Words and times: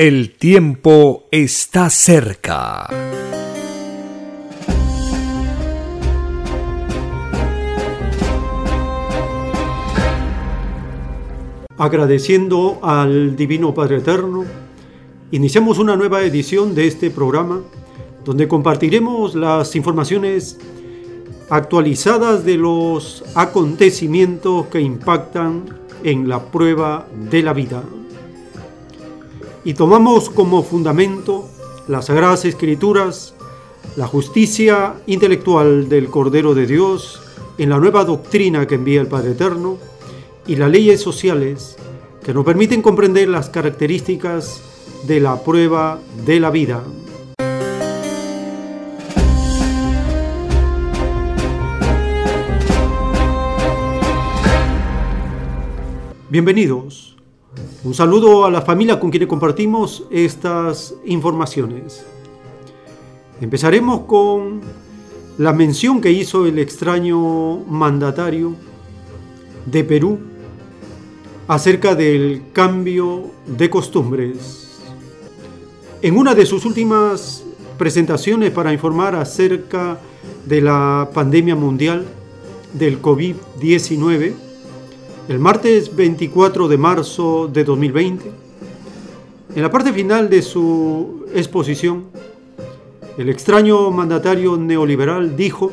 El 0.00 0.36
tiempo 0.36 1.24
está 1.32 1.90
cerca. 1.90 2.86
Agradeciendo 11.76 12.78
al 12.80 13.34
Divino 13.34 13.74
Padre 13.74 13.96
Eterno, 13.96 14.44
iniciamos 15.32 15.80
una 15.80 15.96
nueva 15.96 16.22
edición 16.22 16.76
de 16.76 16.86
este 16.86 17.10
programa 17.10 17.62
donde 18.24 18.46
compartiremos 18.46 19.34
las 19.34 19.74
informaciones 19.74 20.60
actualizadas 21.50 22.44
de 22.44 22.56
los 22.56 23.24
acontecimientos 23.34 24.68
que 24.68 24.80
impactan 24.80 25.64
en 26.04 26.28
la 26.28 26.52
prueba 26.52 27.08
de 27.28 27.42
la 27.42 27.52
vida. 27.52 27.82
Y 29.68 29.74
tomamos 29.74 30.30
como 30.30 30.62
fundamento 30.62 31.46
las 31.88 32.06
Sagradas 32.06 32.46
Escrituras, 32.46 33.34
la 33.96 34.06
justicia 34.06 34.94
intelectual 35.06 35.90
del 35.90 36.08
Cordero 36.08 36.54
de 36.54 36.66
Dios 36.66 37.20
en 37.58 37.68
la 37.68 37.78
nueva 37.78 38.06
doctrina 38.06 38.66
que 38.66 38.76
envía 38.76 39.02
el 39.02 39.08
Padre 39.08 39.32
Eterno 39.32 39.76
y 40.46 40.56
las 40.56 40.70
leyes 40.70 41.02
sociales 41.02 41.76
que 42.24 42.32
nos 42.32 42.46
permiten 42.46 42.80
comprender 42.80 43.28
las 43.28 43.50
características 43.50 44.62
de 45.06 45.20
la 45.20 45.44
prueba 45.44 46.00
de 46.24 46.40
la 46.40 46.50
vida. 46.50 46.82
Bienvenidos. 56.30 57.17
Un 57.84 57.94
saludo 57.94 58.44
a 58.44 58.50
la 58.50 58.62
familia 58.62 59.00
con 59.00 59.10
quienes 59.10 59.28
compartimos 59.28 60.04
estas 60.10 60.94
informaciones. 61.04 62.04
Empezaremos 63.40 64.00
con 64.00 64.60
la 65.38 65.52
mención 65.52 66.00
que 66.00 66.10
hizo 66.10 66.46
el 66.46 66.58
extraño 66.58 67.58
mandatario 67.68 68.54
de 69.64 69.84
Perú 69.84 70.18
acerca 71.46 71.94
del 71.94 72.42
cambio 72.52 73.30
de 73.46 73.70
costumbres. 73.70 74.80
En 76.02 76.16
una 76.16 76.34
de 76.34 76.46
sus 76.46 76.64
últimas 76.64 77.44
presentaciones 77.78 78.50
para 78.50 78.72
informar 78.72 79.14
acerca 79.14 79.98
de 80.44 80.60
la 80.60 81.08
pandemia 81.14 81.54
mundial 81.54 82.04
del 82.72 83.00
COVID-19, 83.00 84.47
el 85.28 85.38
martes 85.38 85.94
24 85.94 86.68
de 86.68 86.78
marzo 86.78 87.50
de 87.52 87.62
2020, 87.62 88.32
en 89.54 89.62
la 89.62 89.70
parte 89.70 89.92
final 89.92 90.30
de 90.30 90.40
su 90.40 91.26
exposición, 91.34 92.06
el 93.18 93.28
extraño 93.28 93.90
mandatario 93.90 94.56
neoliberal 94.56 95.36
dijo 95.36 95.70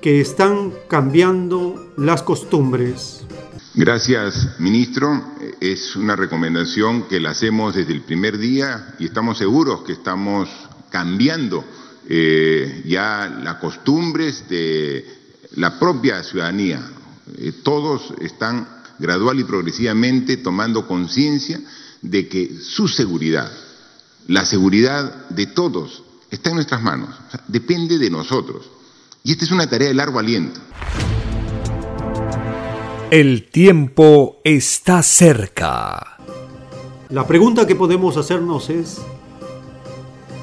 que 0.00 0.20
están 0.20 0.72
cambiando 0.88 1.92
las 1.96 2.22
costumbres. 2.22 3.24
Gracias, 3.74 4.56
ministro. 4.58 5.22
Es 5.60 5.94
una 5.94 6.16
recomendación 6.16 7.04
que 7.08 7.20
la 7.20 7.30
hacemos 7.30 7.74
desde 7.74 7.92
el 7.92 8.00
primer 8.00 8.38
día 8.38 8.94
y 8.98 9.04
estamos 9.04 9.38
seguros 9.38 9.82
que 9.82 9.92
estamos 9.92 10.48
cambiando 10.90 11.64
eh, 12.08 12.82
ya 12.84 13.32
las 13.44 13.56
costumbres 13.56 14.48
de 14.48 15.04
la 15.56 15.78
propia 15.78 16.24
ciudadanía. 16.24 16.80
Eh, 17.38 17.52
todos 17.62 18.14
están 18.20 18.68
gradual 18.98 19.40
y 19.40 19.44
progresivamente 19.44 20.36
tomando 20.36 20.86
conciencia 20.86 21.60
de 22.02 22.28
que 22.28 22.58
su 22.60 22.88
seguridad, 22.88 23.50
la 24.26 24.44
seguridad 24.44 25.28
de 25.30 25.46
todos, 25.46 26.02
está 26.30 26.50
en 26.50 26.56
nuestras 26.56 26.82
manos, 26.82 27.10
depende 27.48 27.98
de 27.98 28.10
nosotros. 28.10 28.70
Y 29.24 29.32
esta 29.32 29.44
es 29.44 29.50
una 29.50 29.68
tarea 29.68 29.88
de 29.88 29.94
largo 29.94 30.18
aliento. 30.18 30.60
El 33.10 33.50
tiempo 33.50 34.40
está 34.44 35.02
cerca. 35.02 36.18
La 37.08 37.26
pregunta 37.26 37.66
que 37.66 37.74
podemos 37.74 38.16
hacernos 38.16 38.70
es, 38.70 38.98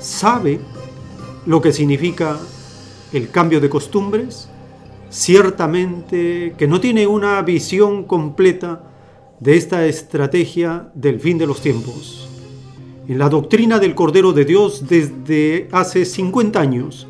¿sabe 0.02 0.60
lo 1.46 1.62
que 1.62 1.72
significa 1.72 2.38
el 3.14 3.30
cambio 3.30 3.62
de 3.62 3.70
costumbres? 3.70 4.50
Ciertamente 5.10 6.54
que 6.58 6.68
no 6.68 6.80
tiene 6.80 7.08
una 7.08 7.42
visión 7.42 8.04
completa 8.04 8.84
de 9.40 9.56
esta 9.56 9.86
estrategia 9.86 10.90
del 10.94 11.20
fin 11.20 11.38
de 11.38 11.48
los 11.48 11.62
tiempos. 11.62 12.28
En 13.08 13.20
la 13.20 13.30
doctrina 13.30 13.80
del 13.80 13.96
Cordero 13.96 14.34
de 14.34 14.46
Dios 14.46 14.88
desde 14.88 15.70
hace 15.72 16.06
50 16.06 16.60
años, 16.60 17.08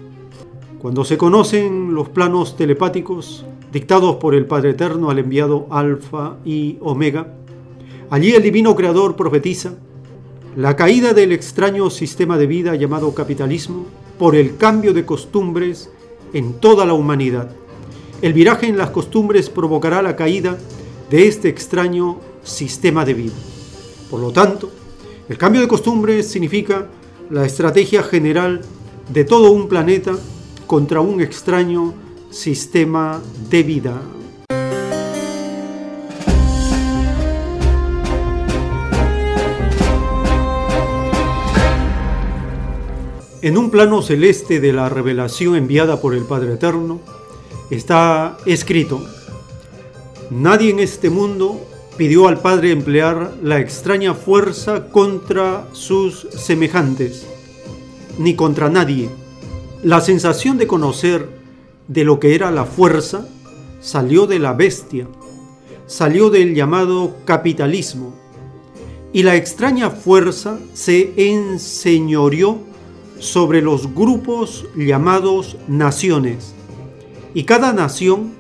cuando 0.80 1.04
se 1.04 1.18
conocen 1.18 1.96
los 1.96 2.10
planos 2.10 2.56
telepáticos 2.56 3.46
dictados 3.72 4.18
por 4.18 4.36
el 4.36 4.46
Padre 4.46 4.72
Eterno 4.72 5.10
al 5.10 5.20
enviado 5.20 5.68
Alfa 5.72 6.38
y 6.46 6.78
Omega, 6.82 7.34
allí 8.10 8.32
el 8.34 8.44
Divino 8.44 8.76
Creador 8.76 9.16
profetiza 9.16 9.74
la 10.56 10.76
caída 10.76 11.14
del 11.14 11.32
extraño 11.32 11.90
sistema 11.90 12.38
de 12.38 12.48
vida 12.48 12.76
llamado 12.76 13.14
capitalismo 13.14 13.86
por 14.20 14.36
el 14.36 14.58
cambio 14.58 14.94
de 14.94 15.06
costumbres 15.06 15.92
en 16.34 16.54
toda 16.54 16.86
la 16.86 16.94
humanidad 16.94 17.56
el 18.22 18.34
viraje 18.34 18.68
en 18.68 18.78
las 18.78 18.90
costumbres 18.90 19.50
provocará 19.50 20.02
la 20.02 20.16
caída 20.16 20.58
de 21.10 21.28
este 21.28 21.50
extraño 21.50 22.20
sistema 22.44 23.06
de 23.06 23.14
vida. 23.14 23.34
Por 24.10 24.20
lo 24.20 24.32
tanto, 24.32 24.72
el 25.30 25.38
cambio 25.38 25.62
de 25.62 25.68
costumbres 25.68 26.28
significa 26.28 26.88
la 27.30 27.46
estrategia 27.46 28.04
general 28.04 28.62
de 29.14 29.24
todo 29.24 29.52
un 29.52 29.68
planeta 29.68 30.16
contra 30.66 31.02
un 31.02 31.22
extraño 31.22 31.94
sistema 32.30 33.22
de 33.50 33.64
vida. 33.64 34.02
En 43.42 43.58
un 43.58 43.70
plano 43.70 44.02
celeste 44.02 44.60
de 44.60 44.74
la 44.74 44.90
revelación 44.90 45.56
enviada 45.56 46.02
por 46.02 46.14
el 46.14 46.24
Padre 46.24 46.56
Eterno, 46.56 47.00
está 47.70 48.38
escrito, 48.46 49.06
nadie 50.30 50.70
en 50.70 50.80
este 50.80 51.10
mundo 51.10 51.60
pidió 51.98 52.28
al 52.28 52.40
Padre 52.40 52.72
emplear 52.72 53.34
la 53.42 53.60
extraña 53.60 54.14
fuerza 54.14 54.90
contra 54.90 55.68
sus 55.74 56.28
semejantes, 56.32 57.26
ni 58.18 58.36
contra 58.36 58.70
nadie. 58.70 59.10
La 59.84 60.02
sensación 60.02 60.58
de 60.58 60.68
conocer 60.68 61.28
de 61.88 62.04
lo 62.04 62.20
que 62.20 62.36
era 62.36 62.52
la 62.52 62.66
fuerza 62.66 63.28
salió 63.80 64.28
de 64.28 64.40
la 64.40 64.54
bestia, 64.54 65.08
salió 65.88 66.30
del 66.30 66.56
llamado 66.56 67.16
capitalismo, 67.26 68.14
y 69.14 69.24
la 69.24 69.36
extraña 69.36 69.90
fuerza 69.90 70.60
se 70.74 71.14
enseñoreó 71.18 72.60
sobre 73.20 73.62
los 73.62 73.94
grupos 73.94 74.66
llamados 74.76 75.58
naciones 75.68 76.54
y 77.34 77.44
cada 77.44 77.74
nación 77.74 78.32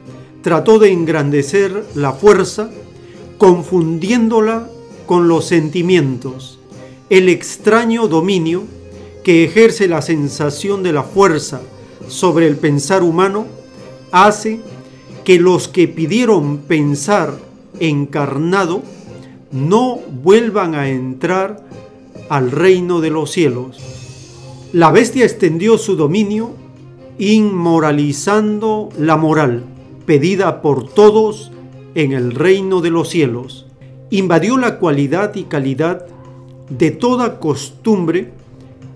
trató 0.41 0.79
de 0.79 0.91
engrandecer 0.91 1.85
la 1.95 2.13
fuerza 2.13 2.69
confundiéndola 3.37 4.69
con 5.05 5.27
los 5.27 5.45
sentimientos, 5.45 6.59
el 7.09 7.29
extraño 7.29 8.07
dominio 8.07 8.63
que 9.23 9.43
ejerce 9.43 9.87
la 9.87 10.01
sensación 10.01 10.83
de 10.83 10.93
la 10.93 11.03
fuerza 11.03 11.61
sobre 12.07 12.47
el 12.47 12.57
pensar 12.57 13.03
humano 13.03 13.45
hace 14.11 14.61
que 15.23 15.39
los 15.39 15.67
que 15.67 15.87
pidieron 15.87 16.59
pensar 16.59 17.37
encarnado 17.79 18.81
no 19.51 19.99
vuelvan 20.23 20.75
a 20.75 20.89
entrar 20.89 21.65
al 22.29 22.51
reino 22.51 23.01
de 23.01 23.09
los 23.09 23.31
cielos. 23.31 23.77
La 24.73 24.91
bestia 24.91 25.25
extendió 25.25 25.77
su 25.77 25.95
dominio 25.95 26.51
inmoralizando 27.17 28.89
la 28.97 29.17
moral 29.17 29.63
pedida 30.05 30.61
por 30.61 30.87
todos 30.87 31.51
en 31.95 32.13
el 32.13 32.31
reino 32.31 32.81
de 32.81 32.91
los 32.91 33.09
cielos. 33.09 33.65
Invadió 34.09 34.57
la 34.57 34.79
cualidad 34.79 35.35
y 35.35 35.43
calidad 35.43 36.05
de 36.69 36.91
toda 36.91 37.39
costumbre 37.39 38.31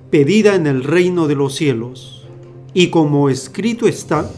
pedida 0.10 0.56
en 0.56 0.68
el 0.68 0.84
reino 0.84 1.28
de 1.28 1.36
los 1.36 1.56
cielos. 1.56 2.28
Y 2.74 2.88
como 2.88 3.30
escrito 3.30 3.88
está, 3.88 4.30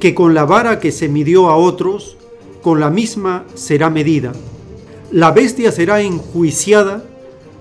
que 0.00 0.14
con 0.14 0.34
la 0.34 0.44
vara 0.44 0.78
que 0.78 0.92
se 0.92 1.08
midió 1.08 1.48
a 1.48 1.56
otros, 1.56 2.16
con 2.62 2.80
la 2.80 2.90
misma 2.90 3.44
será 3.54 3.90
medida. 3.90 4.32
La 5.10 5.30
bestia 5.32 5.72
será 5.72 6.00
enjuiciada 6.00 7.04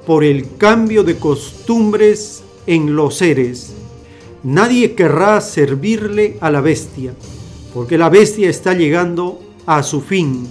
por 0.05 0.23
el 0.23 0.57
cambio 0.57 1.03
de 1.03 1.17
costumbres 1.17 2.43
en 2.67 2.95
los 2.95 3.15
seres. 3.15 3.73
Nadie 4.45 4.93
querrá 4.93 5.41
servirle 5.41 6.37
a 6.39 6.51
la 6.51 6.61
bestia, 6.61 7.15
porque 7.73 7.97
la 7.97 8.09
bestia 8.09 8.47
está 8.47 8.75
llegando 8.75 9.41
a 9.65 9.81
su 9.81 10.01
fin 10.01 10.47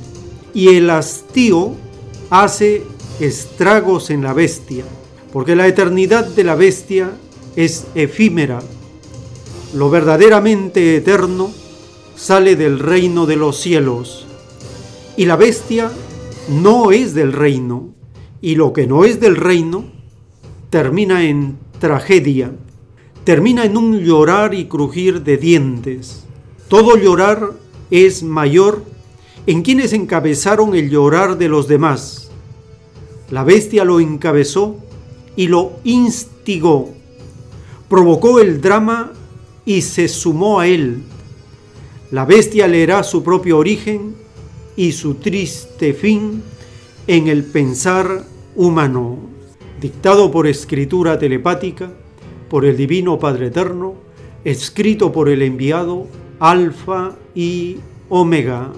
y 0.53 0.75
el 0.75 0.91
hastío 0.91 1.77
hace 2.29 2.83
estragos 3.21 4.11
en 4.11 4.23
la 4.23 4.33
bestia, 4.33 4.85
porque 5.33 5.55
la 5.55 5.69
eternidad 5.69 6.27
de 6.27 6.43
la 6.43 6.57
bestia 6.57 7.13
es 7.55 7.85
efímera. 7.95 8.61
Lo 9.75 9.91
verdaderamente 9.91 10.97
eterno 10.97 11.53
sale 12.17 12.57
del 12.57 12.81
reino 12.81 13.27
de 13.27 13.37
los 13.37 13.61
cielos 13.61 14.27
y 15.17 15.27
la 15.27 15.37
bestia 15.37 15.93
no 16.49 16.91
es 16.91 17.15
del 17.15 17.33
reino 17.33 17.95
y 18.41 18.57
lo 18.57 18.73
que 18.73 18.89
no 18.89 19.05
es 19.05 19.21
del 19.21 19.37
reino 19.37 19.85
termina 20.71 21.23
en 21.23 21.59
tragedia, 21.79 22.51
termina 23.25 23.65
en 23.65 23.77
un 23.77 24.01
llorar 24.01 24.55
y 24.55 24.67
crujir 24.67 25.23
de 25.23 25.39
dientes. 25.39 26.25
Todo 26.69 26.97
llorar 26.97 27.53
es 27.91 28.23
mayor 28.23 28.85
en 29.47 29.63
quienes 29.63 29.93
encabezaron 29.93 30.75
el 30.75 30.91
llorar 30.91 31.39
de 31.39 31.49
los 31.49 31.67
demás. 31.69 32.31
La 33.31 33.45
bestia 33.45 33.85
lo 33.85 34.01
encabezó 34.01 34.77
y 35.37 35.49
lo 35.49 35.73
instigó, 35.85 36.91
provocó 37.89 38.41
el 38.41 38.61
drama 38.61 39.13
y 39.65 39.83
se 39.83 40.09
sumó 40.09 40.61
a 40.61 40.67
él. 40.67 41.03
La 42.11 42.25
bestia 42.25 42.69
leerá 42.69 43.03
su 43.03 43.23
propio 43.23 43.59
origen 43.59 44.15
y 44.77 44.93
su 44.93 45.15
triste 45.15 45.95
fin 45.95 46.43
en 47.07 47.29
el 47.29 47.45
pensar 47.45 48.25
humano, 48.55 49.19
dictado 49.81 50.31
por 50.31 50.47
escritura 50.47 51.19
telepática, 51.19 51.91
por 52.55 52.65
el 52.65 52.77
Divino 52.77 53.19
Padre 53.19 53.49
Eterno, 53.49 53.95
escrito 54.45 55.11
por 55.11 55.29
el 55.29 55.43
enviado 55.43 56.07
Alfa 56.39 57.17
y 57.35 57.79
Omega. 58.09 58.71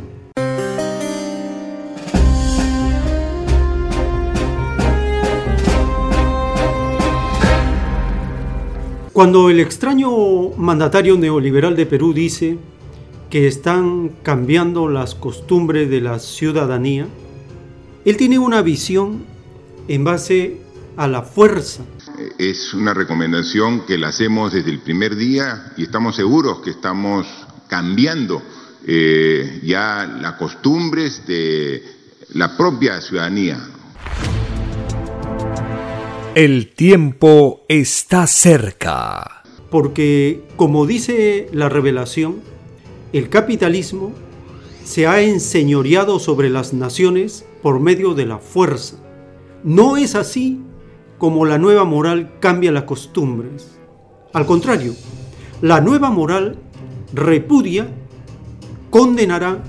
Cuando 9.12 9.50
el 9.50 9.60
extraño 9.60 10.08
mandatario 10.56 11.18
neoliberal 11.18 11.76
de 11.76 11.84
Perú 11.84 12.14
dice 12.14 12.56
que 13.28 13.46
están 13.46 14.10
cambiando 14.22 14.88
las 14.88 15.14
costumbres 15.14 15.90
de 15.90 16.00
la 16.00 16.18
ciudadanía, 16.18 17.08
él 18.06 18.16
tiene 18.16 18.38
una 18.38 18.62
visión 18.62 19.26
en 19.86 20.02
base 20.02 20.62
a 20.96 21.06
la 21.06 21.20
fuerza. 21.20 21.84
Es 22.38 22.74
una 22.74 22.94
recomendación 22.94 23.86
que 23.86 23.98
la 23.98 24.08
hacemos 24.08 24.52
desde 24.52 24.70
el 24.70 24.80
primer 24.80 25.16
día 25.16 25.72
y 25.76 25.84
estamos 25.84 26.16
seguros 26.16 26.60
que 26.60 26.70
estamos 26.70 27.26
cambiando 27.68 28.42
eh, 28.86 29.60
ya 29.64 30.06
las 30.20 30.34
costumbres 30.34 31.26
de 31.26 31.82
la 32.34 32.56
propia 32.56 33.00
ciudadanía. 33.00 33.58
El 36.34 36.72
tiempo 36.74 37.64
está 37.68 38.26
cerca. 38.26 39.42
Porque, 39.70 40.44
como 40.56 40.86
dice 40.86 41.48
la 41.52 41.68
revelación, 41.68 42.42
el 43.12 43.28
capitalismo 43.28 44.12
se 44.84 45.06
ha 45.06 45.22
enseñoreado 45.22 46.18
sobre 46.20 46.48
las 46.50 46.72
naciones 46.72 47.44
por 47.62 47.80
medio 47.80 48.14
de 48.14 48.26
la 48.26 48.38
fuerza. 48.38 48.98
No 49.64 49.96
es 49.96 50.14
así 50.14 50.60
como 51.18 51.44
la 51.44 51.58
nueva 51.58 51.84
moral 51.84 52.32
cambia 52.40 52.72
las 52.72 52.84
costumbres. 52.84 53.78
Al 54.32 54.46
contrario, 54.46 54.94
la 55.62 55.80
nueva 55.80 56.10
moral 56.10 56.58
repudia, 57.12 57.88
condenará 58.90 59.62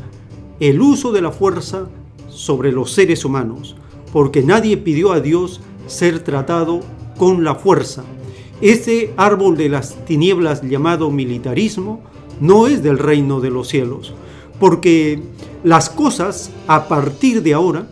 el 0.60 0.82
uso 0.82 1.12
de 1.12 1.22
la 1.22 1.32
fuerza 1.32 1.88
sobre 2.30 2.72
los 2.72 2.92
seres 2.92 3.26
humanos, 3.26 3.76
porque 4.12 4.44
nadie 4.44 4.78
pidió 4.78 5.12
a 5.12 5.20
Dios 5.20 5.62
ser 5.88 6.20
tratado 6.20 6.82
con 7.18 7.44
la 7.44 7.56
fuerza. 7.56 8.04
Ese 8.62 9.14
árbol 9.18 9.56
de 9.56 9.70
las 9.70 10.06
tinieblas 10.06 10.62
llamado 10.64 11.12
militarismo 11.12 12.02
no 12.40 12.68
es 12.68 12.84
del 12.84 12.98
reino 12.98 13.40
de 13.40 13.50
los 13.50 13.68
cielos, 13.68 14.14
porque 14.60 15.22
las 15.64 15.90
cosas 15.90 16.52
a 16.68 16.88
partir 16.88 17.44
de 17.44 17.54
ahora, 17.54 17.88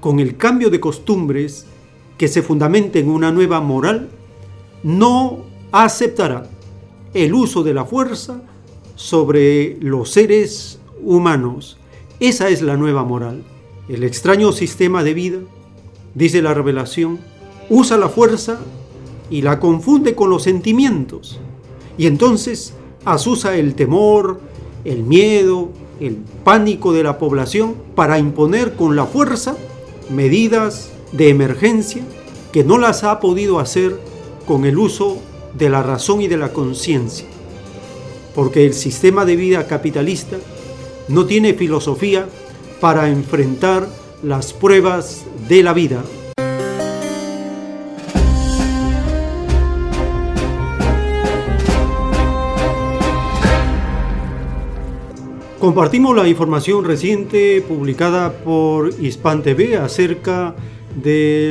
con 0.00 0.20
el 0.20 0.36
cambio 0.36 0.70
de 0.70 0.80
costumbres 0.80 1.66
que 2.20 2.28
se 2.28 2.42
fundamenta 2.42 2.98
en 2.98 3.08
una 3.08 3.32
nueva 3.32 3.62
moral, 3.62 4.10
no 4.82 5.38
aceptará 5.72 6.50
el 7.14 7.32
uso 7.32 7.62
de 7.62 7.72
la 7.72 7.86
fuerza 7.86 8.42
sobre 8.94 9.78
los 9.80 10.10
seres 10.10 10.80
humanos. 11.02 11.78
Esa 12.20 12.50
es 12.50 12.60
la 12.60 12.76
nueva 12.76 13.04
moral. 13.04 13.42
El 13.88 14.04
extraño 14.04 14.52
sistema 14.52 15.02
de 15.02 15.14
vida, 15.14 15.38
dice 16.14 16.42
la 16.42 16.52
revelación, 16.52 17.20
usa 17.70 17.96
la 17.96 18.10
fuerza 18.10 18.60
y 19.30 19.40
la 19.40 19.58
confunde 19.58 20.14
con 20.14 20.28
los 20.28 20.42
sentimientos. 20.42 21.40
Y 21.96 22.06
entonces 22.06 22.74
asusa 23.06 23.56
el 23.56 23.74
temor, 23.74 24.42
el 24.84 25.04
miedo, 25.04 25.70
el 26.00 26.16
pánico 26.44 26.92
de 26.92 27.02
la 27.02 27.18
población 27.18 27.76
para 27.94 28.18
imponer 28.18 28.76
con 28.76 28.94
la 28.94 29.06
fuerza 29.06 29.56
medidas 30.10 30.90
de 31.12 31.28
emergencia 31.28 32.02
que 32.52 32.64
no 32.64 32.78
las 32.78 33.04
ha 33.04 33.20
podido 33.20 33.58
hacer 33.58 34.00
con 34.46 34.64
el 34.64 34.78
uso 34.78 35.18
de 35.54 35.70
la 35.70 35.82
razón 35.82 36.20
y 36.20 36.28
de 36.28 36.36
la 36.36 36.52
conciencia. 36.52 37.26
Porque 38.34 38.66
el 38.66 38.74
sistema 38.74 39.24
de 39.24 39.36
vida 39.36 39.66
capitalista 39.66 40.36
no 41.08 41.26
tiene 41.26 41.54
filosofía 41.54 42.26
para 42.80 43.08
enfrentar 43.08 43.88
las 44.22 44.52
pruebas 44.52 45.24
de 45.48 45.62
la 45.62 45.72
vida. 45.72 46.02
Compartimos 55.58 56.16
la 56.16 56.26
información 56.26 56.86
reciente 56.86 57.60
publicada 57.60 58.32
por 58.32 58.94
Hispan 58.98 59.42
TV 59.42 59.76
acerca 59.76 60.54
de 60.56 60.79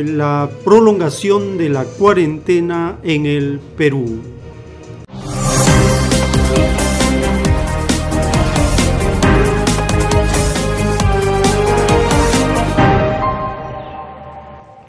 la 0.08 0.50
prolongación 0.64 1.58
de 1.58 1.70
la 1.70 1.86
cuarentena 1.86 2.98
en 3.04 3.26
el 3.26 3.60
Perú. 3.78 4.39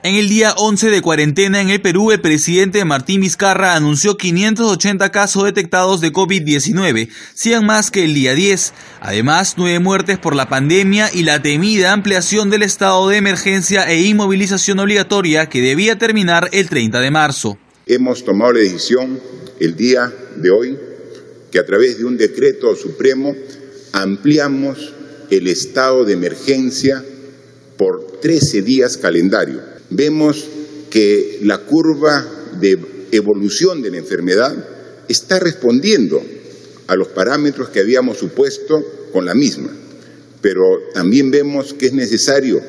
En 0.02 0.14
el 0.14 0.30
día 0.30 0.54
11 0.57 0.88
de 0.88 1.02
cuarentena 1.02 1.61
en 1.61 1.69
el 1.69 1.83
Perú, 1.83 2.11
el 2.11 2.23
presidente 2.23 2.83
Martín 2.87 3.21
Vizcarra 3.21 3.75
anunció 3.75 4.16
580 4.16 5.12
casos 5.12 5.45
detectados 5.45 6.00
de 6.00 6.11
COVID-19, 6.11 7.11
100 7.35 7.66
más 7.66 7.90
que 7.90 8.07
el 8.07 8.14
día 8.14 8.35
10. 8.35 8.73
Además, 9.02 9.57
nueve 9.59 9.78
muertes 9.78 10.19
por 10.19 10.35
la 10.35 10.49
pandemia 10.49 11.11
y 11.12 11.25
la 11.25 11.42
temida 11.42 11.92
ampliación 11.92 12.49
del 12.49 12.62
estado 12.62 13.11
de 13.11 13.19
emergencia 13.19 13.90
e 13.90 14.00
inmovilización 14.00 14.78
obligatoria 14.78 15.50
que 15.50 15.61
debía 15.61 15.99
terminar 15.99 16.49
el 16.52 16.71
30 16.71 16.99
de 16.99 17.11
marzo. 17.11 17.59
Hemos 17.87 18.25
tomado 18.25 18.54
la 18.54 18.61
decisión 18.61 19.21
el 19.61 19.76
día 19.76 20.11
de 20.37 20.50
hoy 20.50 20.78
que 21.52 21.59
a 21.59 21.66
través 21.66 21.99
de 21.99 22.07
un 22.07 22.16
decreto 22.16 22.75
supremo 22.75 23.37
ampliamos 23.92 24.95
el 25.28 25.47
estado 25.47 26.07
de 26.07 26.14
emergencia 26.14 27.04
por 27.76 28.19
13 28.23 28.62
días 28.62 28.97
calendario. 28.97 29.80
Vemos 29.90 30.49
que 30.90 31.40
la 31.42 31.59
curva 31.59 32.26
de 32.61 32.78
evolución 33.12 33.82
de 33.82 33.90
la 33.90 33.99
enfermedad 33.99 34.54
está 35.09 35.38
respondiendo 35.38 36.23
a 36.87 36.97
los 36.97 37.09
parámetros 37.09 37.68
que 37.68 37.80
habíamos 37.80 38.18
supuesto 38.18 38.82
con 39.12 39.25
la 39.25 39.35
misma, 39.35 39.70
pero 40.40 40.62
también 40.94 41.30
vemos 41.30 41.75
que 41.75 41.87
es 41.87 41.92
necesario 41.92 42.61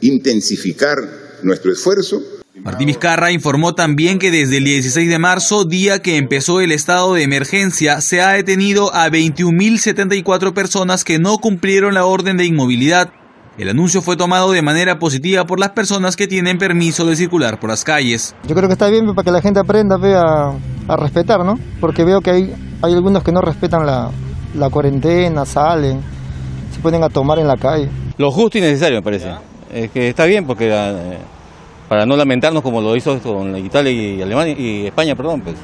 intensificar 0.00 0.96
nuestro 1.42 1.72
esfuerzo 1.72 2.36
Martín 2.66 2.88
Vizcarra 2.88 3.30
informó 3.30 3.74
también 3.74 4.18
que 4.18 4.30
desde 4.32 4.56
el 4.56 4.64
16 4.64 5.08
de 5.08 5.18
marzo, 5.20 5.64
día 5.64 6.00
que 6.00 6.16
empezó 6.16 6.60
el 6.60 6.72
estado 6.72 7.14
de 7.14 7.22
emergencia, 7.22 8.00
se 8.00 8.20
ha 8.22 8.32
detenido 8.32 8.92
a 8.92 9.08
21.074 9.08 10.52
personas 10.52 11.04
que 11.04 11.18
no 11.18 11.38
cumplieron 11.38 11.94
la 11.94 12.06
orden 12.06 12.36
de 12.36 12.46
inmovilidad. 12.46 13.12
El 13.58 13.70
anuncio 13.70 14.02
fue 14.02 14.16
tomado 14.16 14.52
de 14.52 14.60
manera 14.60 14.98
positiva 14.98 15.44
por 15.44 15.58
las 15.58 15.70
personas 15.70 16.14
que 16.14 16.26
tienen 16.26 16.58
permiso 16.58 17.06
de 17.06 17.16
circular 17.16 17.58
por 17.58 17.70
las 17.70 17.84
calles. 17.84 18.34
Yo 18.46 18.54
creo 18.54 18.68
que 18.68 18.74
está 18.74 18.88
bien 18.88 19.06
para 19.14 19.24
que 19.24 19.30
la 19.30 19.40
gente 19.40 19.58
aprenda 19.58 19.96
a, 19.96 20.96
respetar, 20.96 21.42
¿no? 21.42 21.54
Porque 21.80 22.04
veo 22.04 22.20
que 22.20 22.30
hay, 22.30 22.54
hay 22.82 22.92
algunos 22.92 23.22
que 23.22 23.32
no 23.32 23.40
respetan 23.40 23.86
la, 23.86 24.10
la 24.54 24.68
cuarentena, 24.68 25.46
salen, 25.46 26.00
se 26.70 26.80
ponen 26.80 27.02
a 27.02 27.08
tomar 27.08 27.38
en 27.38 27.46
la 27.46 27.56
calle. 27.56 27.88
Lo 28.18 28.30
justo 28.30 28.58
y 28.58 28.60
necesario, 28.60 28.98
me 28.98 29.02
parece. 29.02 29.30
Es 29.72 29.90
que 29.90 30.08
está 30.08 30.26
bien 30.26 30.46
porque... 30.46 30.68
Eh, 30.70 31.18
para 31.88 32.04
no 32.04 32.16
lamentarnos 32.16 32.62
como 32.62 32.80
lo 32.80 32.96
hizo 32.96 33.18
con 33.20 33.56
Italia 33.56 33.92
y 33.92 34.20
Alemania 34.20 34.56
y 34.58 34.86
España, 34.86 35.14
perdón, 35.14 35.40
pues 35.40 35.54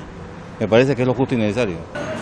me 0.62 0.68
parece 0.68 0.94
que 0.94 1.02
es 1.02 1.08
lo 1.08 1.14
justo 1.14 1.34
y 1.34 1.38
necesario. 1.38 1.76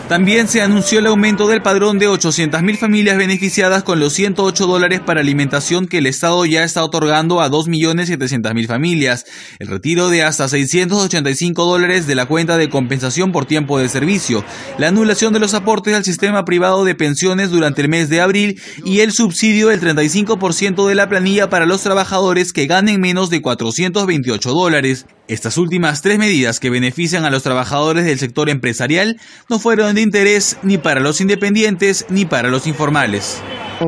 También 0.09 0.49
se 0.49 0.63
anunció 0.63 0.99
el 0.99 1.07
aumento 1.07 1.47
del 1.47 1.61
padrón 1.61 1.99
de 1.99 2.09
800.000 2.09 2.79
familias 2.79 3.19
beneficiadas 3.19 3.83
con 3.85 4.01
los 4.01 4.15
108 4.15 4.67
dólares 4.67 5.01
para 5.05 5.21
alimentación 5.21 5.87
que 5.87 5.99
el 5.99 6.07
Estado 6.07 6.45
ya 6.47 6.65
está 6.65 6.83
otorgando 6.83 7.43
a 7.43 7.51
2.700.000 7.51 8.67
familias, 8.67 9.27
el 9.59 9.69
retiro 9.69 10.09
de 10.09 10.23
hasta 10.23 10.49
685 10.49 11.65
dólares 11.67 12.07
de 12.07 12.15
la 12.15 12.25
cuenta 12.25 12.57
de 12.57 12.71
compensación 12.71 13.31
por 13.31 13.45
tiempo 13.45 13.79
de 13.79 13.91
servicio, 13.91 14.43
la 14.79 14.89
anulación 14.89 15.35
de 15.35 15.39
los 15.39 15.53
aportes 15.53 15.95
al 15.95 16.05
sistema 16.05 16.47
privado 16.47 16.87
de 16.87 16.95
pensiones 16.95 17.51
durante 17.51 17.83
el 17.83 17.91
mes 17.91 18.09
de 18.09 18.23
abril 18.23 18.61
y 18.85 19.01
el 19.01 19.13
subsidio 19.13 19.69
del 19.69 19.83
35% 19.83 20.89
de 20.89 20.95
la 20.95 21.11
planilla 21.11 21.51
para 21.51 21.67
los 21.67 21.83
trabajadores 21.83 22.55
que 22.55 22.67
ganen 22.67 23.03
menos 23.03 23.29
de 23.29 23.43
428 23.43 24.51
dólares. 24.51 25.07
Estas 25.31 25.59
últimas 25.59 26.03
tres 26.03 26.19
medidas 26.19 26.59
que 26.59 26.71
benefician 26.71 27.25
a 27.25 27.31
los 27.31 27.45
trabajadores 27.45 28.05
del 28.05 28.19
sector 28.19 28.51
empresarial 28.51 29.15
no 29.49 29.61
fueron 29.61 29.95
de 29.95 30.03
interés 30.03 30.59
ni 30.65 30.77
para 30.77 30.99
los 30.99 31.21
independientes 31.21 32.05
ni 32.11 32.25
para 32.25 32.49
los 32.49 32.67
informales. 32.67 33.41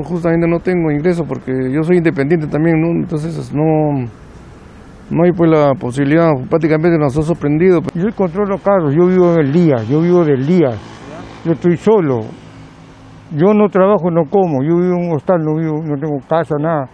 justamente 0.04 0.46
no 0.46 0.60
tengo 0.60 0.92
ingreso 0.92 1.24
porque 1.24 1.50
yo 1.74 1.82
soy 1.82 1.96
independiente 1.96 2.46
también, 2.46 2.76
entonces 2.84 3.52
no, 3.52 4.06
no 5.10 5.24
hay 5.24 5.32
pues 5.32 5.50
la 5.50 5.74
posibilidad, 5.74 6.30
prácticamente 6.48 6.96
nos 6.96 7.18
ha 7.18 7.22
sorprendido. 7.22 7.80
Yo 7.92 8.06
controlo 8.14 8.58
carros, 8.58 8.94
yo 8.94 9.08
vivo 9.08 9.34
en 9.34 9.40
el 9.40 9.52
día, 9.52 9.82
yo 9.90 10.00
vivo 10.00 10.24
del 10.24 10.46
día, 10.46 10.70
yo 11.44 11.54
estoy 11.54 11.76
solo, 11.76 12.20
yo 13.36 13.52
no 13.52 13.68
trabajo, 13.68 14.12
no 14.12 14.30
como, 14.30 14.62
yo 14.62 14.76
vivo 14.76 14.94
en 14.94 15.08
un 15.08 15.16
hostal, 15.16 15.38
no, 15.42 15.56
vivo, 15.56 15.82
no 15.82 15.98
tengo 15.98 16.20
casa, 16.20 16.54
nada 16.56 16.88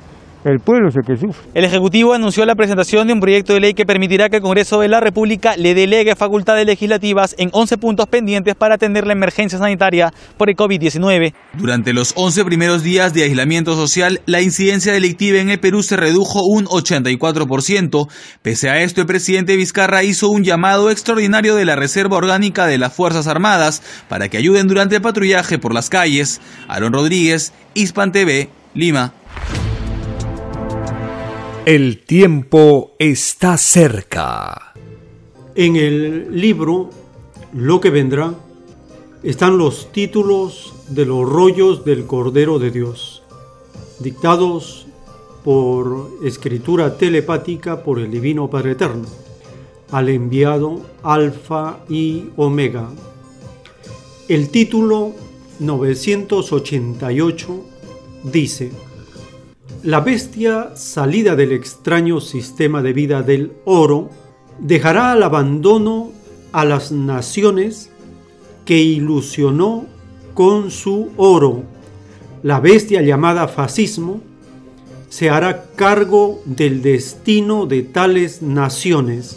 el 0.44 0.60
pueblo 0.60 0.88
es 0.88 0.96
el 0.96 1.02
que 1.02 1.16
sufre. 1.16 1.48
El 1.54 1.64
Ejecutivo 1.64 2.14
anunció 2.14 2.44
la 2.46 2.54
presentación 2.54 3.06
de 3.06 3.12
un 3.12 3.20
proyecto 3.20 3.52
de 3.52 3.60
ley 3.60 3.74
que 3.74 3.84
permitirá 3.84 4.28
que 4.28 4.36
el 4.36 4.42
Congreso 4.42 4.80
de 4.80 4.88
la 4.88 5.00
República 5.00 5.56
le 5.56 5.74
delegue 5.74 6.14
facultades 6.16 6.66
legislativas 6.66 7.34
en 7.38 7.50
11 7.52 7.78
puntos 7.78 8.06
pendientes 8.06 8.54
para 8.54 8.76
atender 8.76 9.06
la 9.06 9.12
emergencia 9.12 9.58
sanitaria 9.58 10.12
por 10.36 10.48
el 10.48 10.56
COVID-19. 10.56 11.34
Durante 11.54 11.92
los 11.92 12.12
11 12.16 12.44
primeros 12.44 12.82
días 12.82 13.14
de 13.14 13.24
aislamiento 13.24 13.74
social, 13.74 14.20
la 14.26 14.40
incidencia 14.40 14.92
delictiva 14.92 15.38
en 15.38 15.50
el 15.50 15.60
Perú 15.60 15.82
se 15.82 15.96
redujo 15.96 16.42
un 16.44 16.66
84%. 16.66 18.08
Pese 18.42 18.70
a 18.70 18.82
esto, 18.82 19.00
el 19.00 19.06
presidente 19.06 19.56
Vizcarra 19.56 20.04
hizo 20.04 20.28
un 20.28 20.44
llamado 20.44 20.90
extraordinario 20.90 21.56
de 21.56 21.64
la 21.64 21.76
Reserva 21.76 22.16
Orgánica 22.16 22.66
de 22.66 22.78
las 22.78 22.92
Fuerzas 22.92 23.26
Armadas 23.26 23.82
para 24.08 24.28
que 24.28 24.38
ayuden 24.38 24.68
durante 24.68 24.96
el 24.96 25.02
patrullaje 25.02 25.58
por 25.58 25.74
las 25.74 25.90
calles. 25.90 26.40
Aaron 26.68 26.92
Rodríguez, 26.92 27.52
Hispan 27.74 28.12
TV, 28.12 28.50
Lima. 28.74 29.12
El 31.68 31.98
tiempo 31.98 32.96
está 32.98 33.58
cerca. 33.58 34.72
En 35.54 35.76
el 35.76 36.40
libro 36.40 36.88
Lo 37.52 37.78
que 37.78 37.90
vendrá 37.90 38.32
están 39.22 39.58
los 39.58 39.92
títulos 39.92 40.72
de 40.88 41.04
los 41.04 41.28
rollos 41.28 41.84
del 41.84 42.06
Cordero 42.06 42.58
de 42.58 42.70
Dios, 42.70 43.22
dictados 43.98 44.86
por 45.44 46.08
escritura 46.24 46.96
telepática 46.96 47.84
por 47.84 47.98
el 47.98 48.10
Divino 48.10 48.48
Padre 48.48 48.70
Eterno, 48.70 49.06
al 49.90 50.08
enviado 50.08 50.80
Alfa 51.02 51.80
y 51.86 52.30
Omega. 52.36 52.88
El 54.26 54.48
título 54.48 55.12
988 55.58 57.64
dice, 58.24 58.72
la 59.82 60.00
bestia 60.00 60.72
salida 60.74 61.36
del 61.36 61.52
extraño 61.52 62.20
sistema 62.20 62.82
de 62.82 62.92
vida 62.92 63.22
del 63.22 63.52
oro 63.64 64.10
dejará 64.58 65.12
al 65.12 65.22
abandono 65.22 66.10
a 66.50 66.64
las 66.64 66.90
naciones 66.90 67.90
que 68.64 68.78
ilusionó 68.78 69.86
con 70.34 70.72
su 70.72 71.10
oro. 71.16 71.62
La 72.42 72.58
bestia 72.58 73.02
llamada 73.02 73.46
fascismo 73.46 74.20
se 75.10 75.30
hará 75.30 75.66
cargo 75.76 76.42
del 76.44 76.82
destino 76.82 77.66
de 77.66 77.82
tales 77.82 78.42
naciones. 78.42 79.36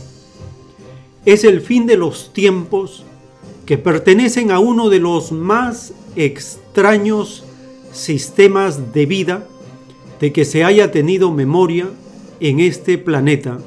Es 1.24 1.44
el 1.44 1.62
fin 1.62 1.86
de 1.86 1.98
los 1.98 2.34
tiempos 2.34 3.04
que 3.68 3.78
pertenecen 3.78 4.50
a 4.50 4.60
uno 4.60 4.90
de 4.90 5.00
los 5.00 5.32
más 5.32 5.94
extraños 6.16 7.44
sistemas 7.92 8.92
de 8.92 9.06
vida 9.06 9.48
de 10.22 10.32
que 10.32 10.46
se 10.46 10.64
haya 10.64 10.92
tenido 10.92 11.32
memoria 11.32 11.90
en 12.40 12.60
este 12.60 13.00
planeta. 13.00 13.58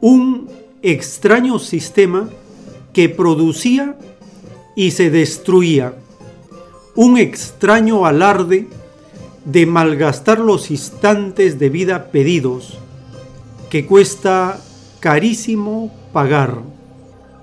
Un 0.00 0.48
extraño 0.80 1.58
sistema 1.58 2.30
que 2.92 3.08
producía 3.08 3.98
y 4.76 4.92
se 4.92 5.10
destruía. 5.10 5.96
Un 6.94 7.18
extraño 7.18 8.06
alarde 8.06 8.68
de 9.44 9.66
malgastar 9.66 10.38
los 10.38 10.70
instantes 10.70 11.58
de 11.58 11.68
vida 11.68 12.12
pedidos, 12.12 12.78
que 13.70 13.86
cuesta 13.86 14.60
carísimo 15.00 15.92
pagar, 16.12 16.62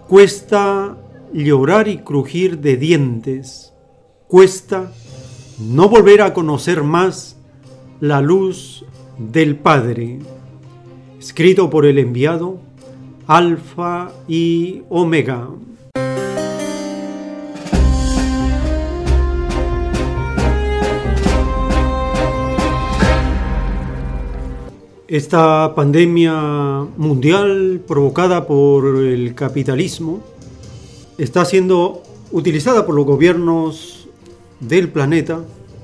cuesta 0.07 0.97
llorar 1.33 1.89
y 1.89 1.97
crujir 1.97 2.59
de 2.59 2.77
dientes, 2.77 3.73
cuesta 4.29 4.93
no 5.59 5.89
volver 5.89 6.21
a 6.21 6.33
conocer 6.33 6.83
más 6.83 7.35
la 8.01 8.19
luz 8.19 8.83
del 9.19 9.55
Padre, 9.55 10.17
escrito 11.19 11.69
por 11.69 11.85
el 11.85 11.99
enviado 11.99 12.57
Alfa 13.27 14.11
y 14.27 14.81
Omega. 14.89 15.49
Esta 25.07 25.75
pandemia 25.75 26.87
mundial 26.97 27.81
provocada 27.87 28.47
por 28.47 29.03
el 29.03 29.35
capitalismo 29.35 30.21
está 31.19 31.45
siendo 31.45 32.01
utilizada 32.31 32.83
por 32.83 32.95
los 32.95 33.05
gobiernos 33.05 34.07
del 34.59 34.89
planeta 34.89 35.41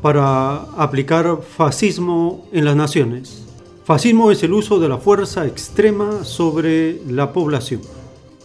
para 0.07 0.61
aplicar 0.77 1.41
fascismo 1.41 2.47
en 2.53 2.63
las 2.63 2.77
naciones. 2.77 3.43
Fascismo 3.83 4.31
es 4.31 4.41
el 4.41 4.53
uso 4.53 4.79
de 4.79 4.87
la 4.87 4.99
fuerza 4.99 5.45
extrema 5.45 6.23
sobre 6.23 7.01
la 7.09 7.33
población. 7.33 7.81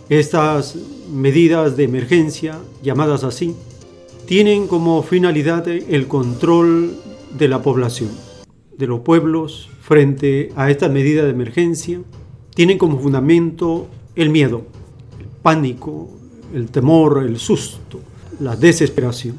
Estas 0.09 0.75
medidas 1.09 1.77
de 1.77 1.85
emergencia, 1.85 2.59
llamadas 2.83 3.23
así, 3.23 3.55
tienen 4.27 4.67
como 4.67 5.05
finalidad 5.05 5.69
el 5.69 6.09
control 6.09 6.97
de 7.39 7.47
la 7.47 7.63
población, 7.63 8.11
de 8.77 8.89
los 8.89 9.03
pueblos 9.03 9.71
frente 9.83 10.51
a 10.57 10.69
estas 10.69 10.91
medidas 10.91 11.27
de 11.27 11.31
emergencia. 11.31 12.01
Tienen 12.57 12.77
como 12.77 12.99
fundamento 12.99 13.87
el 14.17 14.31
miedo, 14.31 14.63
el 15.21 15.27
pánico, 15.27 16.11
el 16.53 16.73
temor, 16.73 17.23
el 17.25 17.39
susto, 17.39 18.01
la 18.41 18.57
desesperación. 18.57 19.37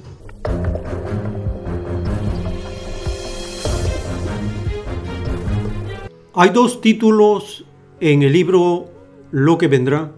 Hay 6.36 6.50
dos 6.50 6.82
títulos 6.82 7.63
en 8.00 8.24
el 8.24 8.34
libro 8.34 8.90
Lo 9.30 9.60
que 9.60 9.68
vendrá 9.68 10.13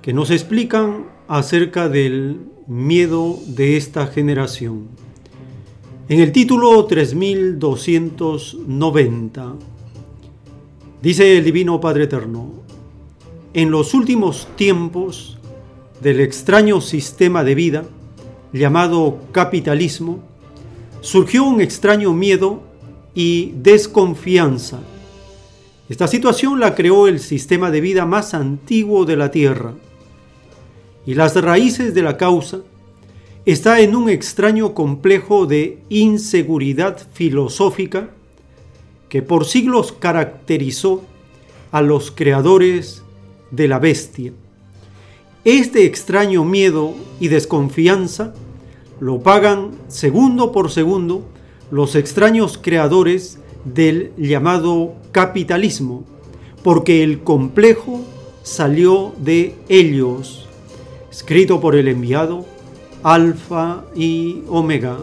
que 0.00 0.14
nos 0.14 0.30
explican 0.30 1.04
acerca 1.28 1.90
del 1.90 2.40
miedo 2.66 3.38
de 3.46 3.76
esta 3.76 4.06
generación. 4.06 4.88
En 6.08 6.20
el 6.20 6.32
título 6.32 6.82
3290 6.86 9.54
dice 11.02 11.36
el 11.36 11.44
Divino 11.44 11.78
Padre 11.78 12.04
Eterno, 12.04 12.54
en 13.52 13.70
los 13.70 13.92
últimos 13.92 14.48
tiempos 14.56 15.36
del 16.00 16.20
extraño 16.20 16.80
sistema 16.80 17.44
de 17.44 17.54
vida 17.54 17.84
llamado 18.50 19.18
capitalismo, 19.30 20.20
surgió 21.02 21.44
un 21.44 21.60
extraño 21.60 22.14
miedo 22.14 22.62
y 23.16 23.54
desconfianza. 23.62 24.78
Esta 25.88 26.06
situación 26.06 26.60
la 26.60 26.74
creó 26.74 27.08
el 27.08 27.18
sistema 27.18 27.70
de 27.70 27.80
vida 27.80 28.04
más 28.04 28.34
antiguo 28.34 29.06
de 29.06 29.16
la 29.16 29.30
Tierra. 29.30 29.72
Y 31.06 31.14
las 31.14 31.34
raíces 31.34 31.94
de 31.94 32.02
la 32.02 32.18
causa 32.18 32.60
está 33.46 33.80
en 33.80 33.96
un 33.96 34.10
extraño 34.10 34.74
complejo 34.74 35.46
de 35.46 35.78
inseguridad 35.88 36.98
filosófica 37.14 38.10
que 39.08 39.22
por 39.22 39.46
siglos 39.46 39.92
caracterizó 39.92 41.02
a 41.72 41.80
los 41.80 42.10
creadores 42.10 43.02
de 43.50 43.68
la 43.68 43.78
bestia. 43.78 44.32
Este 45.44 45.86
extraño 45.86 46.44
miedo 46.44 46.92
y 47.18 47.28
desconfianza 47.28 48.34
lo 49.00 49.20
pagan 49.20 49.70
segundo 49.88 50.52
por 50.52 50.70
segundo 50.70 51.24
los 51.70 51.94
extraños 51.94 52.58
creadores 52.58 53.38
del 53.64 54.12
llamado 54.16 54.94
capitalismo, 55.12 56.04
porque 56.62 57.02
el 57.02 57.22
complejo 57.22 58.02
salió 58.42 59.14
de 59.18 59.54
ellos, 59.68 60.48
escrito 61.10 61.60
por 61.60 61.74
el 61.74 61.88
enviado 61.88 62.46
Alfa 63.02 63.84
y 63.94 64.42
Omega. 64.48 64.96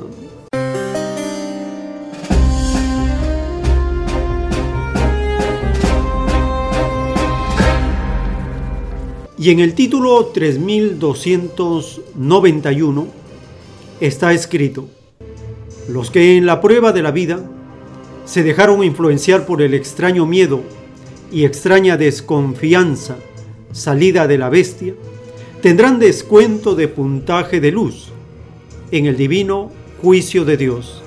Y 9.38 9.52
en 9.52 9.60
el 9.60 9.74
título 9.74 10.28
3291 10.28 13.08
está 14.00 14.32
escrito, 14.32 14.88
los 15.88 16.12
que 16.12 16.38
en 16.38 16.46
la 16.46 16.62
prueba 16.62 16.92
de 16.92 17.02
la 17.02 17.12
vida 17.12 17.44
se 18.26 18.44
dejaron 18.44 18.84
influenciar 18.84 19.46
por 19.46 19.62
el 19.62 19.74
extraño 19.74 20.26
miedo 20.26 20.62
y 21.32 21.46
extraña 21.46 21.98
desconfianza 21.98 23.18
salida 23.72 24.28
de 24.28 24.38
la 24.38 24.50
bestia, 24.50 24.94
tendrán 25.62 26.00
descuento 26.00 26.76
de 26.76 26.88
puntaje 26.88 27.60
de 27.60 27.72
luz 27.72 28.10
en 28.92 29.08
el 29.08 29.18
divino 29.18 29.72
juicio 30.02 30.46
de 30.46 30.58
Dios. 30.58 31.02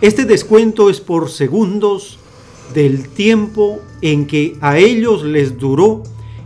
Este 0.00 0.24
descuento 0.24 0.90
es 0.90 1.00
por 1.00 1.30
segundos 1.30 2.18
del 2.72 3.08
tiempo 3.08 3.80
en 4.02 4.26
que 4.26 4.56
a 4.60 4.78
ellos 4.78 5.24
les 5.24 5.58
duró 5.58 6.02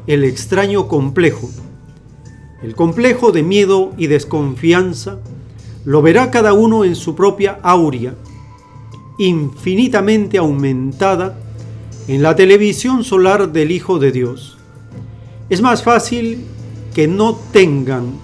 el 0.06 0.24
extraño 0.24 0.88
complejo. 0.88 1.50
El 2.62 2.74
complejo 2.74 3.30
de 3.30 3.42
miedo 3.42 3.92
y 3.98 4.06
desconfianza 4.06 5.18
lo 5.88 6.02
verá 6.02 6.30
cada 6.30 6.52
uno 6.52 6.84
en 6.84 6.94
su 6.94 7.14
propia 7.14 7.60
aurea, 7.62 8.14
infinitamente 9.16 10.36
aumentada 10.36 11.38
en 12.06 12.20
la 12.20 12.36
televisión 12.36 13.04
solar 13.04 13.52
del 13.52 13.70
Hijo 13.70 13.98
de 13.98 14.12
Dios. 14.12 14.58
Es 15.48 15.62
más 15.62 15.82
fácil 15.82 16.44
que 16.92 17.08
no 17.08 17.36
tengan 17.54 18.18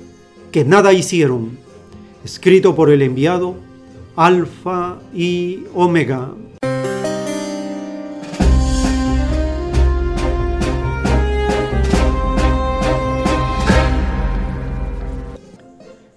que 0.51 0.63
nada 0.63 0.93
hicieron, 0.93 1.57
escrito 2.23 2.75
por 2.75 2.89
el 2.89 3.01
enviado 3.01 3.66
Alfa 4.19 4.97
y 5.13 5.65
Omega. 5.75 6.31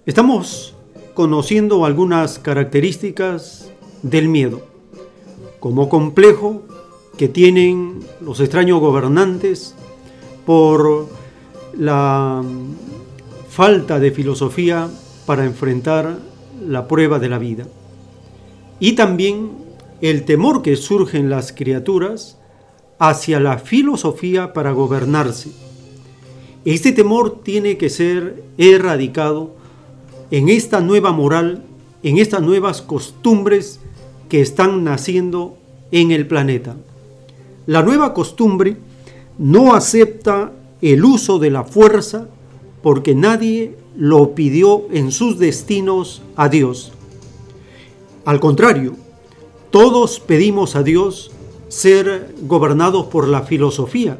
Estamos 0.07 0.75
conociendo 1.13 1.85
algunas 1.85 2.39
características 2.39 3.71
del 4.03 4.31
miedo, 4.31 4.63
como 5.61 5.91
complejo 5.91 6.63
que 7.19 7.29
tienen 7.29 8.01
los 8.23 8.41
extraños 8.41 8.81
gobernantes 8.81 9.75
por 10.47 11.07
la 11.77 12.43
falta 13.51 14.01
de 14.01 14.11
filosofía 14.11 14.89
para 15.27 15.45
enfrentar 15.45 16.17
la 16.67 16.89
prueba 16.89 17.19
de 17.19 17.29
la 17.29 17.39
vida. 17.39 17.67
Y 18.81 18.93
también 18.93 19.51
el 20.01 20.25
temor 20.25 20.63
que 20.63 20.77
surge 20.77 21.19
en 21.19 21.31
las 21.31 21.53
criaturas 21.53 22.39
hacia 22.99 23.39
la 23.39 23.59
filosofía 23.59 24.53
para 24.53 24.73
gobernarse. 24.73 25.51
Este 26.65 26.93
temor 26.93 27.41
tiene 27.43 27.77
que 27.77 27.89
ser 27.89 28.43
erradicado 28.59 29.55
en 30.31 30.49
esta 30.49 30.81
nueva 30.81 31.13
moral, 31.13 31.65
en 32.03 32.19
estas 32.19 32.43
nuevas 32.43 32.83
costumbres 32.83 33.81
que 34.29 34.41
están 34.41 34.85
naciendo 34.85 35.57
en 35.91 36.11
el 36.11 36.27
planeta. 36.27 36.77
La 37.67 37.83
nueva 37.83 38.15
costumbre 38.15 38.77
no 39.39 39.75
acepta 39.75 40.53
el 40.83 41.05
uso 41.05 41.39
de 41.39 41.51
la 41.51 41.65
fuerza 41.65 42.29
porque 42.83 43.15
nadie 43.15 43.77
lo 43.97 44.35
pidió 44.35 44.87
en 44.91 45.13
sus 45.13 45.39
destinos 45.39 46.23
a 46.37 46.49
Dios. 46.49 46.93
Al 48.25 48.41
contrario, 48.41 48.95
todos 49.71 50.21
pedimos 50.21 50.77
a 50.77 50.83
Dios 50.83 51.31
ser 51.69 52.35
gobernados 52.43 53.07
por 53.07 53.29
la 53.29 53.43
filosofía. 53.43 54.19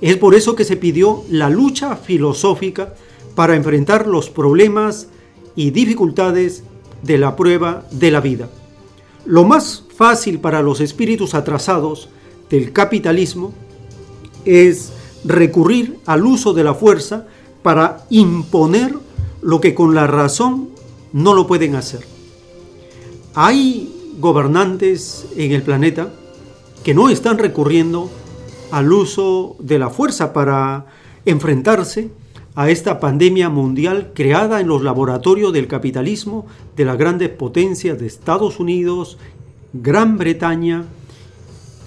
Es 0.00 0.16
por 0.16 0.34
eso 0.34 0.56
que 0.56 0.64
se 0.64 0.76
pidió 0.76 1.22
la 1.30 1.50
lucha 1.50 1.96
filosófica 1.96 2.94
para 3.34 3.54
enfrentar 3.54 4.06
los 4.06 4.30
problemas 4.30 5.08
y 5.54 5.70
dificultades 5.70 6.64
de 7.02 7.18
la 7.18 7.36
prueba 7.36 7.84
de 7.92 8.10
la 8.10 8.20
vida. 8.20 8.48
Lo 9.24 9.44
más 9.44 9.84
fácil 9.94 10.40
para 10.40 10.62
los 10.62 10.80
espíritus 10.80 11.34
atrasados 11.34 12.08
del 12.50 12.72
capitalismo 12.72 13.52
es 14.44 14.92
recurrir 15.24 15.98
al 16.06 16.24
uso 16.24 16.52
de 16.52 16.64
la 16.64 16.74
fuerza 16.74 17.26
para 17.62 18.06
imponer 18.10 18.94
lo 19.42 19.60
que 19.60 19.74
con 19.74 19.94
la 19.94 20.06
razón 20.06 20.70
no 21.12 21.34
lo 21.34 21.46
pueden 21.46 21.74
hacer. 21.74 22.15
Hay 23.38 24.16
gobernantes 24.18 25.26
en 25.36 25.52
el 25.52 25.60
planeta 25.60 26.10
que 26.82 26.94
no 26.94 27.10
están 27.10 27.36
recurriendo 27.36 28.10
al 28.70 28.90
uso 28.90 29.56
de 29.58 29.78
la 29.78 29.90
fuerza 29.90 30.32
para 30.32 30.86
enfrentarse 31.26 32.08
a 32.54 32.70
esta 32.70 32.98
pandemia 32.98 33.50
mundial 33.50 34.12
creada 34.14 34.58
en 34.62 34.68
los 34.68 34.82
laboratorios 34.82 35.52
del 35.52 35.68
capitalismo 35.68 36.46
de 36.76 36.86
las 36.86 36.96
grandes 36.96 37.28
potencias 37.28 37.98
de 37.98 38.06
Estados 38.06 38.58
Unidos, 38.58 39.18
Gran 39.74 40.16
Bretaña, 40.16 40.86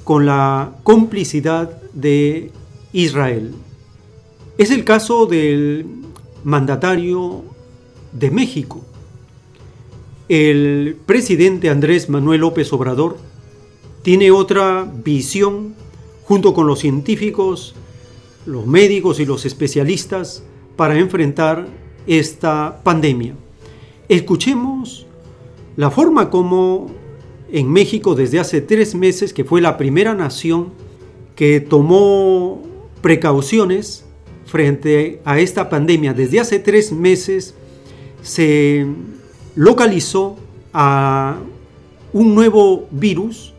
con 0.03 0.27
la 0.27 0.73
complicidad 0.83 1.81
de 1.93 2.51
Israel. 2.93 3.55
Es 4.59 4.69
el 4.69 4.85
caso 4.85 5.25
del 5.25 5.87
mandatario 6.43 7.41
de 8.11 8.29
México. 8.29 8.83
El 10.29 10.95
presidente 11.07 11.71
Andrés 11.71 12.07
Manuel 12.07 12.41
López 12.41 12.71
Obrador 12.71 13.17
tiene 14.03 14.29
otra 14.29 14.87
visión 15.03 15.73
junto 16.23 16.53
con 16.53 16.67
los 16.67 16.77
científicos, 16.77 17.73
los 18.45 18.67
médicos 18.67 19.19
y 19.19 19.25
los 19.25 19.47
especialistas 19.47 20.43
para 20.75 20.99
enfrentar 20.99 21.65
esta 22.05 22.79
pandemia. 22.83 23.33
Escuchemos 24.07 25.07
la 25.75 25.89
forma 25.89 26.29
como 26.29 26.91
en 27.51 27.67
México 27.71 28.13
desde 28.13 28.37
hace 28.37 28.61
tres 28.61 28.93
meses, 28.93 29.33
que 29.33 29.43
fue 29.43 29.61
la 29.61 29.77
primera 29.77 30.13
nación 30.13 30.69
que 31.35 31.59
tomó 31.59 32.61
precauciones 33.01 34.05
frente 34.45 35.21
a 35.25 35.39
esta 35.39 35.69
pandemia. 35.69 36.13
Desde 36.13 36.39
hace 36.39 36.59
tres 36.59 36.91
meses 36.91 37.55
se 38.21 38.85
localizó 39.55 40.37
a 40.73 41.37
un 42.13 42.35
nuevo 42.35 42.87
virus 42.91 43.53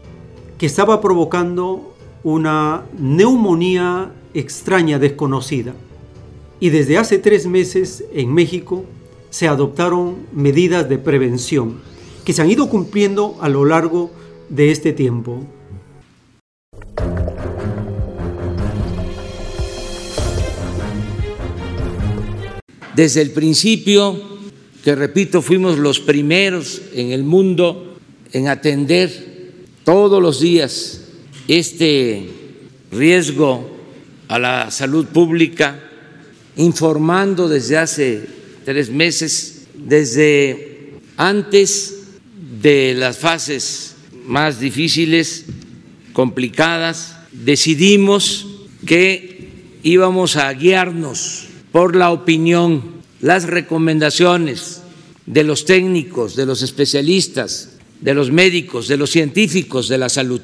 que 0.58 0.66
estaba 0.66 1.00
provocando 1.00 1.94
una 2.22 2.82
neumonía 2.98 4.12
extraña, 4.34 4.98
desconocida. 4.98 5.74
Y 6.58 6.70
desde 6.70 6.98
hace 6.98 7.18
tres 7.18 7.46
meses 7.46 8.04
en 8.12 8.32
México 8.34 8.84
se 9.30 9.48
adoptaron 9.48 10.16
medidas 10.32 10.88
de 10.88 10.98
prevención 10.98 11.80
que 12.24 12.32
se 12.32 12.42
han 12.42 12.50
ido 12.50 12.68
cumpliendo 12.68 13.36
a 13.40 13.48
lo 13.48 13.64
largo 13.64 14.10
de 14.48 14.70
este 14.70 14.92
tiempo. 14.92 15.46
Desde 22.94 23.22
el 23.22 23.30
principio, 23.30 24.39
que 24.84 24.94
repito, 24.94 25.42
fuimos 25.42 25.78
los 25.78 26.00
primeros 26.00 26.80
en 26.94 27.12
el 27.12 27.24
mundo 27.24 27.98
en 28.32 28.48
atender 28.48 29.10
todos 29.84 30.22
los 30.22 30.40
días 30.40 31.02
este 31.48 32.28
riesgo 32.90 33.68
a 34.28 34.38
la 34.38 34.70
salud 34.70 35.06
pública, 35.06 35.80
informando 36.56 37.48
desde 37.48 37.78
hace 37.78 38.26
tres 38.64 38.90
meses, 38.90 39.66
desde 39.74 40.94
antes 41.16 42.00
de 42.62 42.94
las 42.94 43.18
fases 43.18 43.96
más 44.26 44.60
difíciles, 44.60 45.46
complicadas, 46.12 47.16
decidimos 47.32 48.46
que 48.86 49.48
íbamos 49.82 50.36
a 50.36 50.52
guiarnos 50.52 51.46
por 51.72 51.96
la 51.96 52.10
opinión, 52.10 52.99
las 53.20 53.44
recomendaciones 53.44 54.82
de 55.26 55.44
los 55.44 55.64
técnicos, 55.64 56.36
de 56.36 56.46
los 56.46 56.62
especialistas, 56.62 57.70
de 58.00 58.14
los 58.14 58.30
médicos, 58.30 58.88
de 58.88 58.96
los 58.96 59.10
científicos 59.10 59.88
de 59.88 59.98
la 59.98 60.08
salud, 60.08 60.40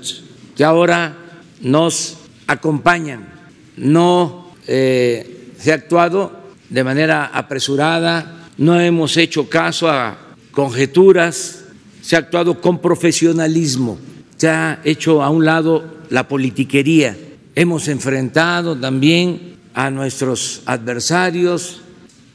que 0.56 0.64
ahora 0.64 1.16
nos 1.60 2.18
acompañan. 2.46 3.28
No 3.76 4.52
eh, 4.66 5.52
se 5.58 5.72
ha 5.72 5.76
actuado 5.76 6.32
de 6.68 6.84
manera 6.84 7.26
apresurada, 7.26 8.48
no 8.58 8.80
hemos 8.80 9.16
hecho 9.16 9.48
caso 9.48 9.88
a 9.88 10.18
conjeturas, 10.52 11.64
se 12.02 12.16
ha 12.16 12.20
actuado 12.20 12.60
con 12.60 12.80
profesionalismo, 12.80 13.98
se 14.36 14.48
ha 14.48 14.80
hecho 14.84 15.22
a 15.22 15.30
un 15.30 15.44
lado 15.44 15.96
la 16.10 16.28
politiquería. 16.28 17.16
Hemos 17.54 17.88
enfrentado 17.88 18.76
también 18.76 19.56
a 19.74 19.90
nuestros 19.90 20.62
adversarios 20.66 21.82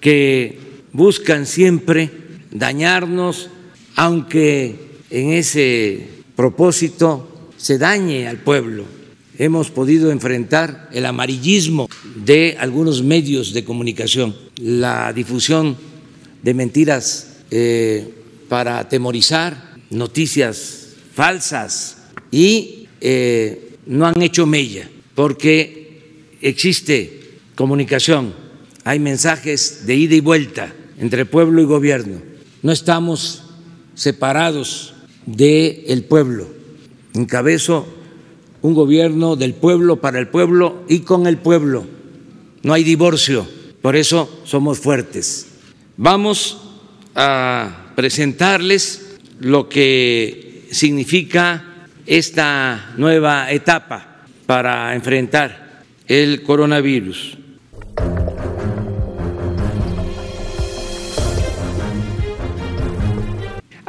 que 0.01 0.57
buscan 0.91 1.45
siempre 1.45 2.09
dañarnos, 2.51 3.49
aunque 3.95 4.75
en 5.09 5.31
ese 5.31 6.07
propósito 6.35 7.49
se 7.55 7.77
dañe 7.77 8.27
al 8.27 8.37
pueblo. 8.37 8.83
Hemos 9.37 9.71
podido 9.71 10.11
enfrentar 10.11 10.89
el 10.91 11.05
amarillismo 11.05 11.87
de 12.15 12.57
algunos 12.59 13.03
medios 13.03 13.53
de 13.53 13.63
comunicación, 13.63 14.35
la 14.57 15.13
difusión 15.13 15.77
de 16.43 16.53
mentiras 16.53 17.37
eh, 17.49 18.07
para 18.49 18.79
atemorizar, 18.79 19.77
noticias 19.89 20.89
falsas 21.13 21.97
y 22.31 22.87
eh, 22.99 23.77
no 23.85 24.07
han 24.07 24.21
hecho 24.21 24.45
mella 24.45 24.89
porque 25.15 26.37
existe 26.41 27.21
comunicación, 27.55 28.33
hay 28.83 28.99
mensajes 28.99 29.85
de 29.85 29.95
ida 29.95 30.15
y 30.15 30.19
vuelta 30.19 30.73
entre 30.97 31.25
pueblo 31.25 31.61
y 31.61 31.65
gobierno. 31.65 32.21
No 32.61 32.71
estamos 32.71 33.43
separados 33.95 34.93
del 35.25 35.83
el 35.87 36.03
pueblo. 36.03 36.47
Encabezo 37.13 37.87
un 38.61 38.73
gobierno 38.73 39.35
del 39.35 39.53
pueblo 39.53 39.97
para 39.97 40.19
el 40.19 40.27
pueblo 40.27 40.83
y 40.87 40.99
con 40.99 41.27
el 41.27 41.37
pueblo. 41.37 41.85
No 42.63 42.73
hay 42.73 42.83
divorcio, 42.83 43.47
por 43.81 43.95
eso 43.95 44.41
somos 44.43 44.79
fuertes. 44.79 45.47
Vamos 45.97 46.61
a 47.15 47.91
presentarles 47.95 49.17
lo 49.39 49.67
que 49.67 50.67
significa 50.71 51.87
esta 52.05 52.93
nueva 52.97 53.51
etapa 53.51 54.25
para 54.45 54.95
enfrentar 54.95 55.83
el 56.07 56.43
coronavirus. 56.43 57.37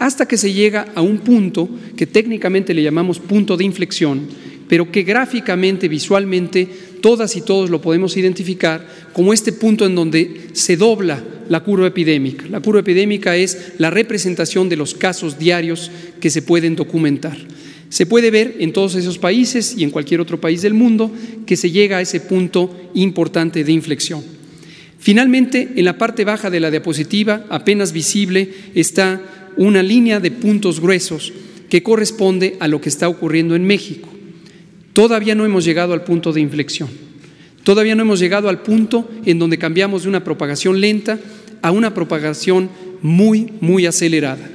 Hasta 0.02 0.26
que 0.26 0.36
se 0.36 0.52
llega 0.52 0.88
a 0.96 1.00
un 1.00 1.18
punto 1.18 1.68
que 1.96 2.08
técnicamente 2.08 2.74
le 2.74 2.82
llamamos 2.82 3.20
punto 3.20 3.56
de 3.56 3.62
inflexión, 3.62 4.26
pero 4.66 4.90
que 4.90 5.04
gráficamente, 5.04 5.86
visualmente, 5.86 6.66
todas 7.00 7.36
y 7.36 7.40
todos 7.40 7.70
lo 7.70 7.80
podemos 7.80 8.16
identificar 8.16 8.84
como 9.12 9.32
este 9.32 9.52
punto 9.52 9.86
en 9.86 9.94
donde 9.94 10.48
se 10.54 10.76
dobla 10.76 11.22
la 11.48 11.60
curva 11.60 11.86
epidémica. 11.86 12.46
La 12.50 12.58
curva 12.58 12.80
epidémica 12.80 13.36
es 13.36 13.74
la 13.78 13.90
representación 13.90 14.68
de 14.68 14.76
los 14.76 14.92
casos 14.94 15.38
diarios 15.38 15.92
que 16.18 16.30
se 16.30 16.42
pueden 16.42 16.74
documentar. 16.74 17.38
Se 17.88 18.04
puede 18.04 18.32
ver 18.32 18.56
en 18.58 18.72
todos 18.72 18.96
esos 18.96 19.18
países 19.18 19.76
y 19.78 19.84
en 19.84 19.92
cualquier 19.92 20.20
otro 20.20 20.40
país 20.40 20.62
del 20.62 20.74
mundo 20.74 21.12
que 21.46 21.56
se 21.56 21.70
llega 21.70 21.98
a 21.98 22.02
ese 22.02 22.18
punto 22.18 22.90
importante 22.94 23.62
de 23.62 23.70
inflexión. 23.70 24.24
Finalmente, 24.98 25.74
en 25.76 25.84
la 25.84 25.98
parte 25.98 26.24
baja 26.24 26.50
de 26.50 26.58
la 26.58 26.72
diapositiva, 26.72 27.44
apenas 27.50 27.92
visible, 27.92 28.48
está 28.74 29.41
una 29.56 29.82
línea 29.82 30.20
de 30.20 30.30
puntos 30.30 30.80
gruesos 30.80 31.32
que 31.68 31.82
corresponde 31.82 32.56
a 32.60 32.68
lo 32.68 32.80
que 32.80 32.88
está 32.88 33.08
ocurriendo 33.08 33.54
en 33.54 33.64
México. 33.64 34.08
Todavía 34.92 35.34
no 35.34 35.44
hemos 35.44 35.64
llegado 35.64 35.94
al 35.94 36.04
punto 36.04 36.32
de 36.32 36.40
inflexión. 36.40 36.88
Todavía 37.64 37.94
no 37.94 38.02
hemos 38.02 38.18
llegado 38.18 38.48
al 38.48 38.62
punto 38.62 39.08
en 39.24 39.38
donde 39.38 39.58
cambiamos 39.58 40.02
de 40.02 40.08
una 40.08 40.24
propagación 40.24 40.80
lenta 40.80 41.18
a 41.62 41.70
una 41.70 41.94
propagación 41.94 42.68
muy, 43.00 43.52
muy 43.60 43.86
acelerada. 43.86 44.50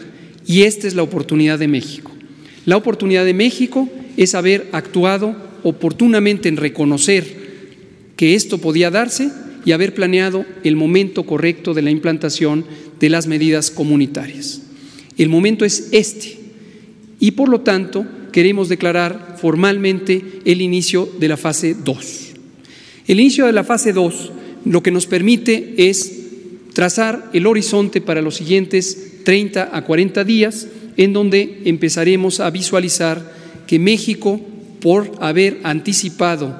Y 0.45 0.63
esta 0.63 0.87
es 0.87 0.93
la 0.93 1.03
oportunidad 1.03 1.57
de 1.57 1.67
México. 1.67 2.11
La 2.65 2.77
oportunidad 2.77 3.25
de 3.25 3.33
México 3.33 3.89
es 4.17 4.35
haber 4.35 4.67
actuado 4.71 5.35
oportunamente 5.63 6.49
en 6.49 6.57
reconocer 6.57 7.25
que 8.15 8.35
esto 8.35 8.57
podía 8.57 8.91
darse 8.91 9.31
y 9.65 9.71
haber 9.71 9.93
planeado 9.93 10.45
el 10.63 10.75
momento 10.75 11.23
correcto 11.23 11.73
de 11.73 11.81
la 11.81 11.91
implantación 11.91 12.65
de 12.99 13.09
las 13.09 13.27
medidas 13.27 13.71
comunitarias. 13.71 14.61
El 15.17 15.29
momento 15.29 15.65
es 15.65 15.89
este 15.91 16.37
y 17.19 17.31
por 17.31 17.49
lo 17.49 17.61
tanto 17.61 18.05
queremos 18.31 18.69
declarar 18.69 19.37
formalmente 19.39 20.23
el 20.45 20.61
inicio 20.61 21.09
de 21.19 21.27
la 21.27 21.37
fase 21.37 21.75
2. 21.75 22.27
El 23.07 23.19
inicio 23.19 23.45
de 23.45 23.53
la 23.53 23.63
fase 23.63 23.93
2 23.93 24.31
lo 24.65 24.83
que 24.83 24.91
nos 24.91 25.07
permite 25.07 25.75
es 25.77 26.11
trazar 26.73 27.29
el 27.33 27.47
horizonte 27.47 28.01
para 28.01 28.21
los 28.21 28.35
siguientes 28.35 29.23
30 29.23 29.69
a 29.71 29.83
40 29.83 30.23
días 30.23 30.67
en 30.97 31.13
donde 31.13 31.61
empezaremos 31.65 32.39
a 32.39 32.49
visualizar 32.49 33.33
que 33.65 33.79
México, 33.79 34.41
por 34.81 35.11
haber 35.19 35.59
anticipado 35.63 36.59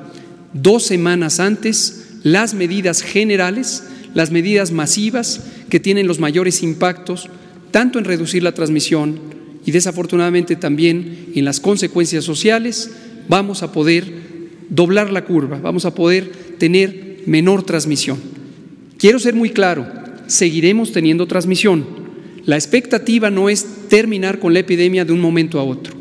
dos 0.54 0.84
semanas 0.84 1.40
antes 1.40 2.08
las 2.24 2.54
medidas 2.54 3.02
generales, 3.02 3.84
las 4.14 4.32
medidas 4.32 4.72
masivas 4.72 5.42
que 5.70 5.80
tienen 5.80 6.08
los 6.08 6.20
mayores 6.20 6.64
impactos, 6.64 7.30
tanto 7.78 8.00
en 8.00 8.06
reducir 8.06 8.42
la 8.42 8.54
transmisión 8.54 9.20
y 9.64 9.70
desafortunadamente 9.70 10.56
también 10.56 11.28
en 11.36 11.46
las 11.46 11.60
consecuencias 11.60 12.24
sociales, 12.24 12.90
vamos 13.30 13.62
a 13.62 13.72
poder 13.72 14.04
doblar 14.68 15.12
la 15.12 15.26
curva, 15.26 15.60
vamos 15.60 15.86
a 15.86 15.94
poder 15.94 16.28
tener 16.58 17.20
menor 17.28 17.62
transmisión. 17.62 18.18
Quiero 18.98 19.20
ser 19.20 19.36
muy 19.36 19.52
claro, 19.52 19.86
seguiremos 20.26 20.92
teniendo 20.92 21.28
transmisión. 21.28 21.86
La 22.46 22.56
expectativa 22.56 23.30
no 23.30 23.48
es 23.48 23.68
terminar 23.90 24.40
con 24.40 24.54
la 24.54 24.60
epidemia 24.62 25.06
de 25.06 25.14
un 25.14 25.22
momento 25.22 25.60
a 25.60 25.64
otro. 25.64 25.94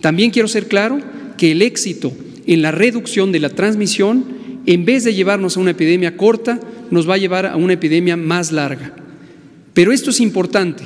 También 0.00 0.32
quiero 0.32 0.48
ser 0.48 0.66
claro 0.66 0.98
que 1.36 1.52
el 1.52 1.62
éxito 1.62 2.12
en 2.44 2.60
la 2.60 2.72
reducción 2.72 3.30
de 3.30 3.38
la 3.38 3.50
transmisión, 3.50 4.24
en 4.66 4.84
vez 4.84 5.04
de 5.04 5.14
llevarnos 5.14 5.56
a 5.56 5.60
una 5.60 5.70
epidemia 5.70 6.16
corta, 6.16 6.58
nos 6.90 7.08
va 7.08 7.14
a 7.14 7.18
llevar 7.18 7.46
a 7.46 7.54
una 7.54 7.74
epidemia 7.74 8.16
más 8.16 8.50
larga. 8.50 8.96
Pero 9.74 9.92
esto 9.92 10.10
es 10.10 10.18
importante 10.18 10.82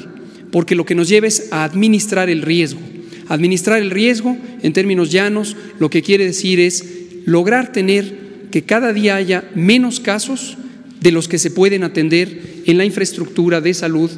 porque 0.50 0.74
lo 0.74 0.84
que 0.84 0.94
nos 0.94 1.08
lleva 1.08 1.26
es 1.26 1.48
a 1.50 1.64
administrar 1.64 2.28
el 2.30 2.42
riesgo. 2.42 2.80
Administrar 3.28 3.80
el 3.80 3.90
riesgo, 3.90 4.36
en 4.62 4.72
términos 4.72 5.10
llanos, 5.10 5.56
lo 5.78 5.90
que 5.90 6.02
quiere 6.02 6.24
decir 6.24 6.60
es 6.60 6.84
lograr 7.26 7.72
tener 7.72 8.28
que 8.50 8.62
cada 8.62 8.92
día 8.92 9.16
haya 9.16 9.44
menos 9.54 10.00
casos 10.00 10.56
de 11.00 11.12
los 11.12 11.28
que 11.28 11.38
se 11.38 11.50
pueden 11.50 11.84
atender 11.84 12.62
en 12.64 12.78
la 12.78 12.84
infraestructura 12.84 13.60
de 13.60 13.74
salud 13.74 14.10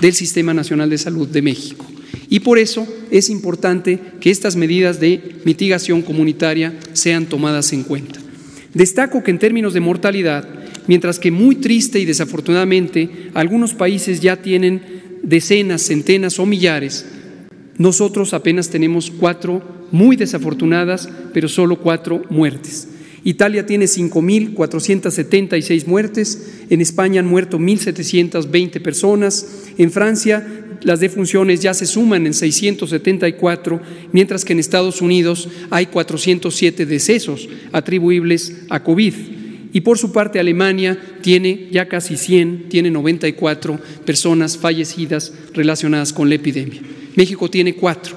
del 0.00 0.14
Sistema 0.14 0.54
Nacional 0.54 0.90
de 0.90 0.98
Salud 0.98 1.26
de 1.28 1.42
México. 1.42 1.86
Y 2.30 2.40
por 2.40 2.58
eso 2.58 2.86
es 3.10 3.30
importante 3.30 3.98
que 4.20 4.30
estas 4.30 4.54
medidas 4.54 5.00
de 5.00 5.36
mitigación 5.44 6.02
comunitaria 6.02 6.74
sean 6.92 7.26
tomadas 7.26 7.72
en 7.72 7.84
cuenta. 7.84 8.20
Destaco 8.74 9.24
que 9.24 9.30
en 9.30 9.38
términos 9.38 9.72
de 9.72 9.80
mortalidad, 9.80 10.46
mientras 10.86 11.18
que 11.18 11.30
muy 11.30 11.56
triste 11.56 11.98
y 11.98 12.04
desafortunadamente 12.04 13.30
algunos 13.34 13.74
países 13.74 14.20
ya 14.20 14.36
tienen 14.36 14.97
decenas, 15.22 15.82
centenas 15.82 16.38
o 16.38 16.46
millares, 16.46 17.04
nosotros 17.78 18.34
apenas 18.34 18.70
tenemos 18.70 19.10
cuatro 19.10 19.62
muy 19.92 20.16
desafortunadas, 20.16 21.08
pero 21.32 21.48
solo 21.48 21.78
cuatro 21.78 22.24
muertes. 22.28 22.88
Italia 23.24 23.66
tiene 23.66 23.86
5.476 23.86 25.86
muertes, 25.86 26.60
en 26.70 26.80
España 26.80 27.20
han 27.20 27.26
muerto 27.26 27.58
1.720 27.58 28.80
personas, 28.82 29.64
en 29.76 29.90
Francia 29.90 30.46
las 30.82 31.00
defunciones 31.00 31.60
ya 31.60 31.74
se 31.74 31.86
suman 31.86 32.26
en 32.26 32.34
674, 32.34 33.80
mientras 34.12 34.44
que 34.44 34.52
en 34.52 34.60
Estados 34.60 35.02
Unidos 35.02 35.48
hay 35.70 35.86
407 35.86 36.86
decesos 36.86 37.48
atribuibles 37.72 38.58
a 38.70 38.82
COVID. 38.82 39.37
Y 39.72 39.82
por 39.82 39.98
su 39.98 40.12
parte 40.12 40.40
Alemania 40.40 40.98
tiene 41.20 41.68
ya 41.70 41.88
casi 41.88 42.16
100, 42.16 42.68
tiene 42.68 42.90
94 42.90 43.78
personas 44.04 44.56
fallecidas 44.56 45.32
relacionadas 45.52 46.12
con 46.12 46.28
la 46.28 46.36
epidemia. 46.36 46.80
México 47.16 47.50
tiene 47.50 47.74
cuatro. 47.74 48.16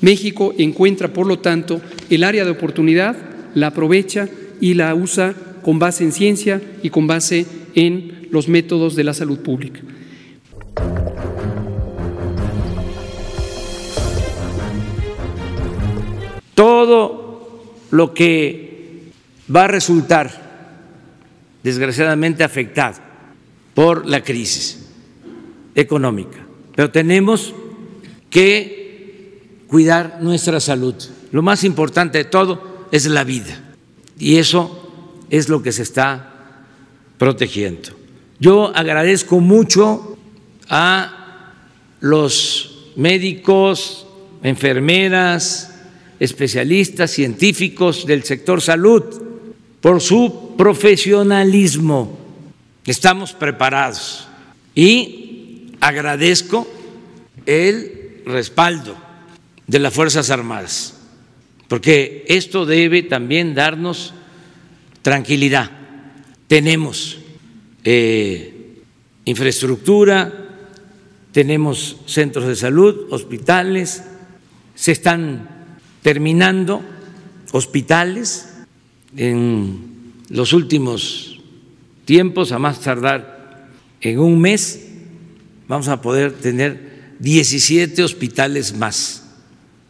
México 0.00 0.54
encuentra, 0.58 1.12
por 1.12 1.26
lo 1.26 1.38
tanto, 1.38 1.80
el 2.08 2.24
área 2.24 2.44
de 2.44 2.50
oportunidad, 2.50 3.16
la 3.54 3.68
aprovecha 3.68 4.28
y 4.60 4.74
la 4.74 4.94
usa 4.94 5.34
con 5.62 5.78
base 5.78 6.04
en 6.04 6.12
ciencia 6.12 6.60
y 6.82 6.90
con 6.90 7.06
base 7.06 7.46
en 7.74 8.28
los 8.30 8.48
métodos 8.48 8.96
de 8.96 9.04
la 9.04 9.14
salud 9.14 9.38
pública. 9.40 9.80
Todo 16.54 17.74
lo 17.90 18.12
que 18.14 19.10
va 19.54 19.64
a 19.64 19.68
resultar 19.68 20.49
desgraciadamente 21.62 22.44
afectado 22.44 22.98
por 23.74 24.06
la 24.06 24.22
crisis 24.22 24.86
económica, 25.74 26.38
pero 26.74 26.90
tenemos 26.90 27.54
que 28.28 29.64
cuidar 29.66 30.18
nuestra 30.20 30.60
salud. 30.60 30.94
Lo 31.32 31.42
más 31.42 31.64
importante 31.64 32.18
de 32.18 32.24
todo 32.24 32.86
es 32.90 33.06
la 33.06 33.24
vida 33.24 33.60
y 34.18 34.36
eso 34.36 35.24
es 35.30 35.48
lo 35.48 35.62
que 35.62 35.72
se 35.72 35.82
está 35.82 36.64
protegiendo. 37.18 37.90
Yo 38.38 38.72
agradezco 38.74 39.40
mucho 39.40 40.16
a 40.68 41.52
los 42.00 42.90
médicos, 42.96 44.06
enfermeras, 44.42 45.74
especialistas, 46.18 47.10
científicos 47.10 48.06
del 48.06 48.24
sector 48.24 48.60
salud 48.60 49.29
por 49.80 50.00
su 50.00 50.54
profesionalismo. 50.56 52.18
Estamos 52.86 53.32
preparados 53.32 54.28
y 54.74 55.72
agradezco 55.80 56.66
el 57.46 58.22
respaldo 58.26 58.96
de 59.66 59.78
las 59.78 59.94
Fuerzas 59.94 60.30
Armadas 60.30 61.00
porque 61.70 62.24
esto 62.26 62.66
debe 62.66 63.04
también 63.04 63.54
darnos 63.54 64.12
tranquilidad. 65.02 65.70
Tenemos 66.48 67.18
eh, 67.84 68.82
infraestructura, 69.24 70.32
tenemos 71.30 71.98
centros 72.06 72.48
de 72.48 72.56
salud, 72.56 73.06
hospitales, 73.12 74.02
se 74.74 74.90
están 74.90 75.48
terminando 76.02 76.82
hospitales 77.52 78.49
en 79.16 80.14
los 80.28 80.52
últimos 80.52 81.40
tiempos, 82.04 82.52
a 82.52 82.58
más 82.58 82.80
tardar 82.80 83.68
en 84.00 84.18
un 84.18 84.40
mes, 84.40 84.88
vamos 85.68 85.88
a 85.88 86.00
poder 86.00 86.32
tener 86.32 87.14
17 87.18 88.02
hospitales 88.02 88.76
más 88.76 89.28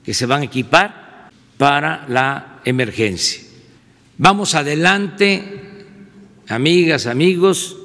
que 0.05 0.15
se 0.15 0.27
van 0.27 0.43
a 0.43 0.47
equipar 0.47 1.31
para 1.57 2.07
la 2.09 2.61
emergencia. 2.65 3.43
Vamos 4.19 4.55
adelante, 4.55 5.43
amigas, 6.49 7.07
amigos. 7.07 7.77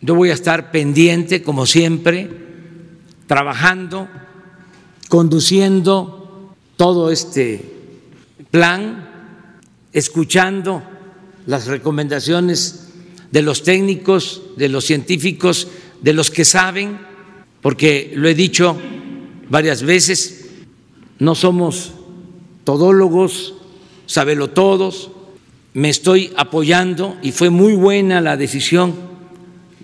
Yo 0.00 0.14
voy 0.14 0.30
a 0.30 0.34
estar 0.34 0.72
pendiente, 0.72 1.42
como 1.42 1.66
siempre, 1.66 2.30
trabajando, 3.26 4.08
conduciendo 5.08 6.56
todo 6.76 7.10
este 7.10 7.60
plan, 8.50 9.11
escuchando 9.92 10.82
las 11.46 11.66
recomendaciones 11.66 12.88
de 13.30 13.42
los 13.42 13.62
técnicos, 13.62 14.42
de 14.56 14.68
los 14.68 14.84
científicos, 14.84 15.68
de 16.00 16.12
los 16.12 16.30
que 16.30 16.44
saben, 16.44 16.98
porque 17.60 18.12
lo 18.14 18.28
he 18.28 18.34
dicho 18.34 18.76
varias 19.48 19.82
veces, 19.82 20.46
no 21.18 21.34
somos 21.34 21.92
todólogos, 22.64 23.54
todos, 24.54 25.10
me 25.74 25.88
estoy 25.88 26.32
apoyando 26.36 27.16
y 27.22 27.32
fue 27.32 27.50
muy 27.50 27.74
buena 27.74 28.20
la 28.20 28.36
decisión 28.36 28.94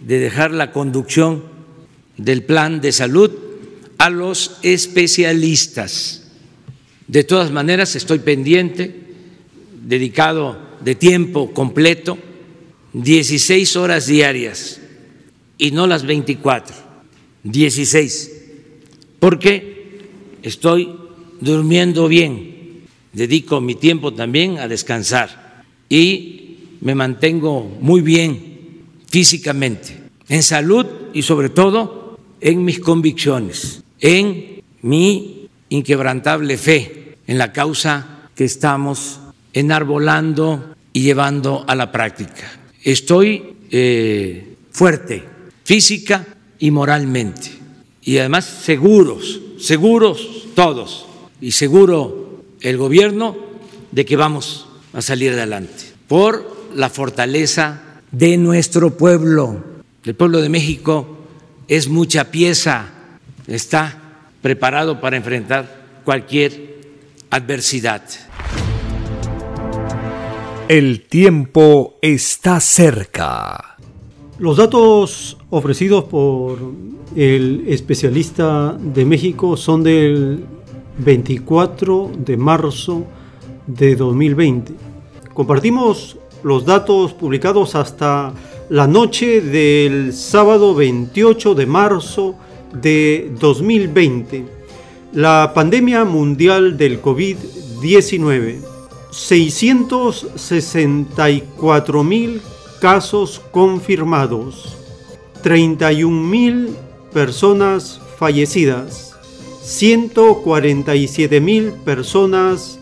de 0.05 0.19
dejar 0.19 0.51
la 0.51 0.71
conducción 0.71 1.45
del 2.17 2.43
plan 2.43 2.81
de 2.81 2.93
salud 2.93 3.31
a 3.97 4.11
los 4.11 4.59
especialistas. 4.63 6.25
De 7.07 7.25
todas 7.25 7.51
maneras, 7.51 7.97
estoy 7.97 8.19
pendiente, 8.19 9.08
dedicado 9.89 10.59
de 10.85 10.95
tiempo 10.95 11.51
completo, 11.55 12.19
16 12.93 13.75
horas 13.77 14.07
diarias 14.07 14.83
y 15.57 15.71
no 15.71 15.87
las 15.87 16.05
24, 16.05 16.77
16, 17.43 18.33
porque 19.19 20.01
estoy 20.43 20.95
durmiendo 21.41 22.07
bien. 22.07 22.85
Dedico 23.15 23.63
mi 23.63 23.77
tiempo 23.77 24.13
también 24.13 24.59
a 24.59 24.69
descansar. 24.69 25.65
Y 25.89 26.59
me 26.83 26.95
mantengo 26.95 27.65
muy 27.81 28.03
bien 28.03 28.85
físicamente, 29.07 29.97
en 30.29 30.43
salud 30.43 30.85
y 31.15 31.23
sobre 31.23 31.49
todo 31.49 32.19
en 32.43 32.63
mis 32.63 32.79
convicciones, 32.79 33.83
en 34.01 34.63
mi 34.83 35.49
inquebrantable 35.71 36.59
fe 36.59 37.17
en 37.27 37.39
la 37.39 37.55
causa 37.55 38.29
que 38.35 38.45
estamos 38.45 39.21
enarbolando 39.59 40.77
y 40.93 41.03
llevando 41.03 41.65
a 41.67 41.75
la 41.75 41.91
práctica. 41.91 42.51
Estoy 42.83 43.57
eh, 43.71 44.55
fuerte 44.71 45.25
física 45.65 46.25
y 46.59 46.71
moralmente 46.71 47.51
y 48.03 48.19
además 48.19 48.45
seguros, 48.45 49.41
seguros 49.59 50.47
todos 50.55 51.07
y 51.41 51.53
seguro 51.53 52.45
el 52.61 52.77
gobierno 52.77 53.37
de 53.91 54.05
que 54.05 54.17
vamos 54.17 54.69
a 54.93 55.03
salir 55.03 55.33
adelante 55.33 55.85
por 56.07 56.69
la 56.75 56.89
fortaleza 56.89 57.83
de 58.13 58.37
nuestro 58.37 58.97
pueblo. 58.97 59.65
El 60.05 60.15
pueblo 60.15 60.41
de 60.41 60.49
México 60.49 61.19
es 61.67 61.89
mucha 61.89 62.31
pieza, 62.31 62.87
está 63.47 64.01
preparado 64.41 65.01
para 65.01 65.17
enfrentar 65.17 66.01
cualquier 66.05 66.79
adversidad. 67.31 68.03
El 70.69 71.01
tiempo 71.01 71.95
está 72.03 72.61
cerca. 72.61 73.79
Los 74.39 74.59
datos 74.59 75.39
ofrecidos 75.49 76.05
por 76.05 76.59
el 77.17 77.65
especialista 77.69 78.77
de 78.79 79.07
México 79.07 79.57
son 79.57 79.83
del 79.83 80.45
24 80.99 82.11
de 82.19 82.37
marzo 82.37 83.07
de 83.67 83.97
2020. 83.97 84.75
Compartimos 85.33 86.19
los 86.43 86.67
datos 86.67 87.15
publicados 87.15 87.75
hasta 87.75 88.35
la 88.69 88.87
noche 88.87 89.41
del 89.41 90.13
sábado 90.13 90.75
28 90.75 91.55
de 91.55 91.65
marzo 91.65 92.35
de 92.75 93.33
2020. 93.41 94.45
La 95.15 95.53
pandemia 95.55 96.05
mundial 96.05 96.77
del 96.77 97.01
COVID-19. 97.01 98.78
664 99.11 102.05
mil 102.05 102.41
casos 102.81 103.41
confirmados. 103.51 104.77
31 105.43 106.27
mil 106.27 106.77
personas 107.13 108.01
fallecidas. 108.19 109.15
147 109.63 111.41
mil 111.41 111.73
personas 111.73 112.79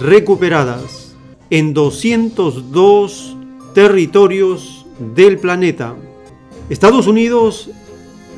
recuperadas 0.00 1.14
en 1.50 1.74
202 1.74 3.36
territorios 3.74 4.86
del 5.14 5.38
planeta. 5.38 5.94
Estados 6.68 7.06
Unidos 7.06 7.70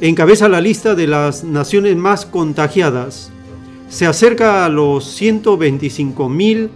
encabeza 0.00 0.48
la 0.48 0.60
lista 0.60 0.94
de 0.94 1.06
las 1.06 1.44
naciones 1.44 1.96
más 1.96 2.24
contagiadas. 2.24 3.30
Se 3.88 4.06
acerca 4.06 4.64
a 4.64 4.68
los 4.68 5.04
125 5.04 6.28
mil 6.28 6.70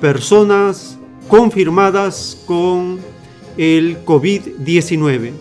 personas 0.00 0.98
confirmadas 1.28 2.42
con 2.46 2.98
el 3.56 4.04
COVID-19. 4.04 5.32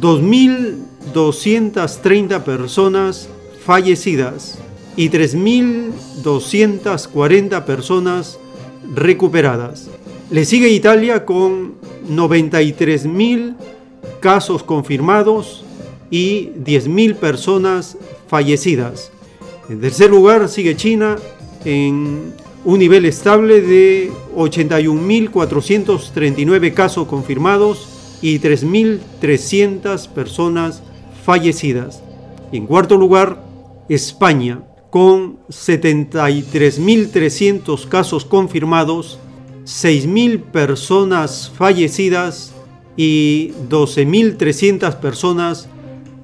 2.230 0.00 2.42
personas 2.42 3.28
fallecidas 3.64 4.58
y 4.96 5.10
3.240 5.10 7.64
personas 7.64 8.38
recuperadas. 8.94 9.88
Le 10.30 10.44
sigue 10.44 10.68
Italia 10.68 11.24
con 11.24 11.74
93.000 12.08 13.56
casos 14.20 14.62
confirmados 14.62 15.64
y 16.10 16.50
10.000 16.64 17.16
personas 17.16 17.96
fallecidas. 18.28 19.10
En 19.68 19.80
tercer 19.80 20.10
lugar 20.10 20.48
sigue 20.48 20.76
China 20.76 21.16
en 21.64 22.32
un 22.64 22.78
nivel 22.78 23.04
estable 23.06 23.60
de 23.60 24.12
81.439 24.36 26.74
casos 26.74 27.06
confirmados 27.06 27.88
y 28.22 28.38
3.300 28.38 30.08
personas 30.08 30.82
fallecidas. 31.24 32.02
en 32.52 32.66
cuarto 32.66 32.96
lugar, 32.96 33.44
España, 33.88 34.62
con 34.90 35.38
73.300 35.48 37.88
casos 37.88 38.24
confirmados, 38.24 39.18
6.000 39.64 40.42
personas 40.42 41.52
fallecidas 41.56 42.52
y 42.96 43.52
12.300 43.68 44.96
personas 44.96 45.68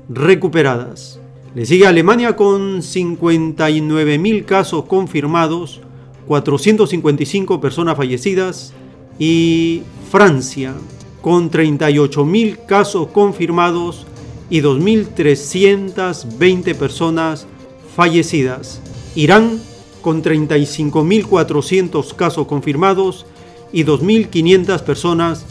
recuperadas. 0.08 1.20
Le 1.54 1.64
sigue 1.64 1.86
Alemania 1.86 2.34
con 2.36 2.82
59.000 2.82 4.44
casos 4.44 4.86
confirmados, 4.86 5.80
455 6.26 7.60
personas 7.60 7.96
fallecidas 7.96 8.72
y 9.18 9.82
Francia 10.10 10.74
con 11.20 11.50
38.000 11.50 12.66
casos 12.66 13.08
confirmados 13.08 14.06
y 14.50 14.60
2.320 14.60 16.74
personas 16.74 17.46
fallecidas. 17.94 18.80
Irán 19.14 19.60
con 20.02 20.22
35.400 20.22 22.14
casos 22.14 22.46
confirmados 22.46 23.26
y 23.72 23.84
2.500 23.84 24.82
personas 24.82 25.44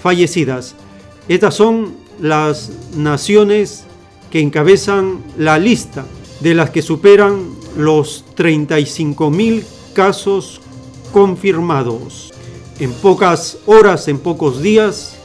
fallecidas. 0.00 0.76
Estas 1.28 1.54
son 1.54 1.96
las 2.20 2.70
naciones 2.96 3.84
que 4.30 4.40
encabezan 4.40 5.18
la 5.36 5.58
lista 5.58 6.06
de 6.40 6.54
las 6.54 6.70
que 6.70 6.82
superan 6.82 7.50
los 7.76 8.24
35.000 8.36 9.64
casos 9.96 10.60
confirmados. 11.10 12.30
En 12.78 12.92
pocas 12.92 13.56
horas, 13.64 14.08
en 14.08 14.18
pocos 14.18 14.60
días, 14.60 15.16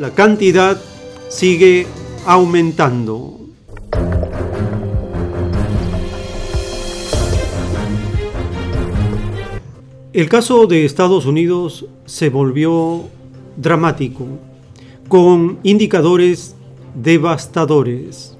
la 0.00 0.12
cantidad 0.14 0.80
sigue 1.28 1.86
aumentando. 2.24 3.38
El 10.14 10.28
caso 10.30 10.66
de 10.66 10.86
Estados 10.86 11.26
Unidos 11.26 11.84
se 12.06 12.30
volvió 12.30 13.02
dramático, 13.58 14.24
con 15.06 15.58
indicadores 15.64 16.54
devastadores, 16.94 18.34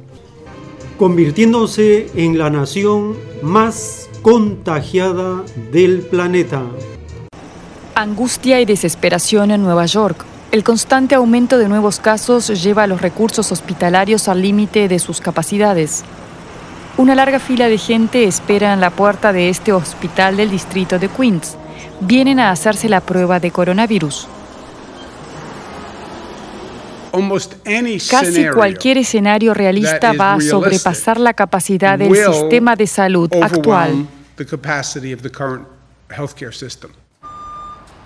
convirtiéndose 0.97 2.07
en 2.15 2.39
la 2.39 2.49
nación 2.49 3.17
más 3.43 4.04
contagiada 4.25 5.43
del 5.71 6.01
planeta. 6.01 6.63
Angustia 7.95 8.59
y 8.59 8.65
desesperación 8.65 9.51
en 9.51 9.63
Nueva 9.63 9.85
York. 9.85 10.25
El 10.51 10.65
constante 10.65 11.15
aumento 11.15 11.59
de 11.59 11.69
nuevos 11.69 12.01
casos 12.01 12.49
lleva 12.63 12.85
a 12.85 12.87
los 12.87 13.03
recursos 13.03 13.53
hospitalarios 13.53 14.27
al 14.29 14.41
límite 14.41 14.89
de 14.89 14.99
sus 14.99 15.21
capacidades. 15.21 16.05
Una 16.97 17.15
larga 17.15 17.39
fila 17.39 17.69
de 17.69 17.77
gente 17.77 18.25
espera 18.25 18.73
en 18.73 18.81
la 18.81 18.89
puerta 18.89 19.35
de 19.35 19.51
este 19.51 19.75
hospital 19.75 20.39
del 20.39 20.51
distrito 20.51 20.99
de 20.99 21.09
Queens. 21.09 21.59
Vienen 22.01 22.41
a 22.41 22.51
hacerse 22.51 22.89
la 22.89 23.03
prueba 23.03 23.41
de 23.41 23.51
coronavirus. 23.51 24.27
Casi 28.11 28.49
cualquier 28.49 28.99
escenario 28.99 29.53
realista 29.53 30.15
va 30.15 30.35
a 30.35 30.41
sobrepasar 30.41 31.21
la 31.21 31.35
capacidad 31.35 31.99
del 31.99 32.15
sistema 32.17 32.75
de 32.75 32.87
salud 32.87 33.31
actual. 33.43 34.07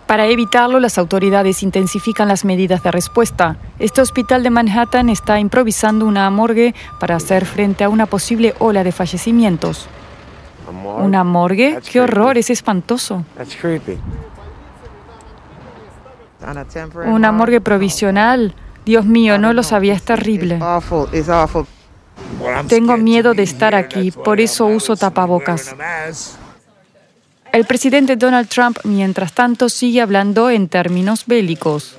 Para 0.07 0.27
evitarlo, 0.27 0.81
las 0.81 0.97
autoridades 0.97 1.63
intensifican 1.63 2.29
las 2.29 2.47
medidas 2.47 2.83
de 2.83 2.91
respuesta. 2.91 3.59
Este 3.79 4.01
hospital 4.01 4.43
de 4.43 4.49
Manhattan 4.49 5.11
está 5.11 5.39
improvisando 5.39 6.07
una 6.07 6.31
morgue 6.31 6.75
para 6.99 7.17
hacer 7.17 7.45
frente 7.45 7.85
a 7.85 7.91
una 7.91 8.07
posible 8.07 8.55
ola 8.59 8.85
de 8.85 8.93
fallecimientos. 8.93 9.87
¿Una 10.99 11.25
morgue? 11.25 11.79
¡Qué 11.91 12.01
horror! 12.01 12.39
Es 12.39 12.49
espantoso. 12.49 13.25
Una 17.07 17.31
morgue 17.31 17.61
provisional. 17.61 18.55
Dios 18.87 19.05
mío, 19.05 19.39
no 19.39 19.53
lo 19.53 19.63
sabía, 19.63 19.93
es 19.93 20.03
terrible. 20.03 20.59
Tengo 22.69 22.97
miedo 22.97 23.35
de 23.35 23.43
estar 23.43 23.75
aquí, 23.75 24.11
por 24.11 24.41
eso 24.41 24.67
uso 24.67 24.97
tapabocas. 24.97 25.75
El 27.53 27.65
presidente 27.65 28.17
Donald 28.17 28.49
Trump, 28.49 28.79
mientras 28.85 29.33
tanto, 29.33 29.69
sigue 29.69 30.01
hablando 30.01 30.51
en 30.51 30.69
términos 30.69 31.25
bélicos. 31.27 31.97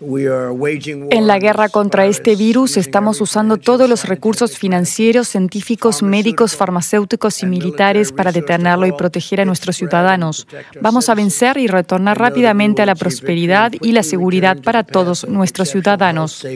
En 0.00 1.26
la 1.26 1.38
guerra 1.38 1.68
contra 1.68 2.06
este 2.06 2.34
virus 2.34 2.78
estamos 2.78 3.20
usando 3.20 3.58
todos 3.58 3.88
los 3.88 4.06
recursos 4.06 4.56
financieros, 4.56 5.28
científicos, 5.28 6.02
médicos, 6.02 6.56
farmacéuticos 6.56 7.42
y 7.42 7.46
militares 7.46 8.10
para 8.10 8.32
detenerlo 8.32 8.86
y 8.86 8.92
proteger 8.92 9.42
a 9.42 9.44
nuestros 9.44 9.76
ciudadanos. 9.76 10.46
Vamos 10.80 11.10
a 11.10 11.14
vencer 11.14 11.58
y 11.58 11.66
retornar 11.66 12.18
rápidamente 12.18 12.80
a 12.80 12.86
la 12.86 12.94
prosperidad 12.94 13.72
y 13.78 13.92
la 13.92 14.02
seguridad 14.02 14.56
para 14.62 14.84
todos 14.84 15.28
nuestros 15.28 15.68
ciudadanos. 15.68 16.46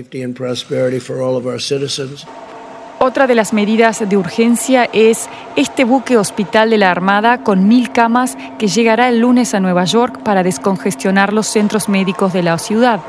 Otra 2.98 3.26
de 3.26 3.34
las 3.34 3.52
medidas 3.52 4.08
de 4.08 4.16
urgencia 4.16 4.88
es 4.92 5.28
este 5.56 5.84
buque 5.84 6.16
hospital 6.16 6.70
de 6.70 6.78
la 6.78 6.90
Armada 6.90 7.42
con 7.42 7.68
mil 7.68 7.90
camas 7.90 8.38
que 8.58 8.68
llegará 8.68 9.08
el 9.08 9.20
lunes 9.20 9.52
a 9.54 9.60
Nueva 9.60 9.84
York 9.84 10.22
para 10.22 10.42
descongestionar 10.42 11.32
los 11.32 11.46
centros 11.46 11.88
médicos 11.88 12.32
de 12.32 12.42
la 12.42 12.56
ciudad. 12.58 13.00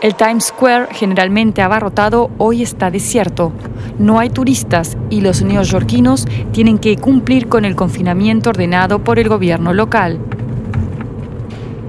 El 0.00 0.14
Times 0.14 0.46
Square, 0.46 0.88
generalmente 0.92 1.62
abarrotado, 1.62 2.30
hoy 2.38 2.62
está 2.62 2.90
desierto. 2.90 3.52
No 3.98 4.18
hay 4.18 4.30
turistas 4.30 4.96
y 5.10 5.20
los 5.20 5.42
neoyorquinos 5.42 6.26
tienen 6.52 6.78
que 6.78 6.96
cumplir 6.96 7.48
con 7.48 7.64
el 7.64 7.74
confinamiento 7.74 8.50
ordenado 8.50 9.02
por 9.02 9.18
el 9.18 9.28
gobierno 9.28 9.72
local. 9.72 10.20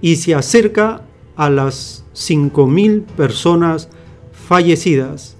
y 0.00 0.16
se 0.16 0.34
acerca 0.34 1.02
a 1.36 1.50
las 1.50 2.01
5.000 2.14 3.04
personas 3.04 3.88
fallecidas. 4.32 5.36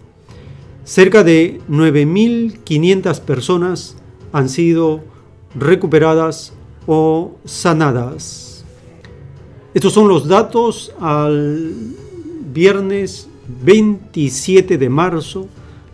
Cerca 0.85 1.23
de 1.23 1.61
9.500 1.69 3.21
personas 3.21 3.97
han 4.33 4.49
sido 4.49 5.01
recuperadas 5.55 6.53
o 6.87 7.33
sanadas. 7.45 8.65
Estos 9.75 9.93
son 9.93 10.09
los 10.09 10.29
datos 10.29 10.93
al 11.01 11.73
viernes 12.53 13.29
27 13.65 14.79
de 14.79 14.89
marzo 14.89 15.49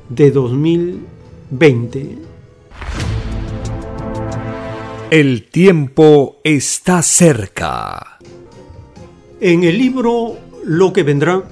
de 0.08 0.30
2020. 0.30 2.18
El 5.10 5.44
tiempo 5.44 6.38
está 6.44 7.02
cerca. 7.02 8.18
En 9.40 9.62
el 9.64 9.78
libro 9.78 10.36
Lo 10.64 10.92
que 10.92 11.02
vendrá 11.02 11.44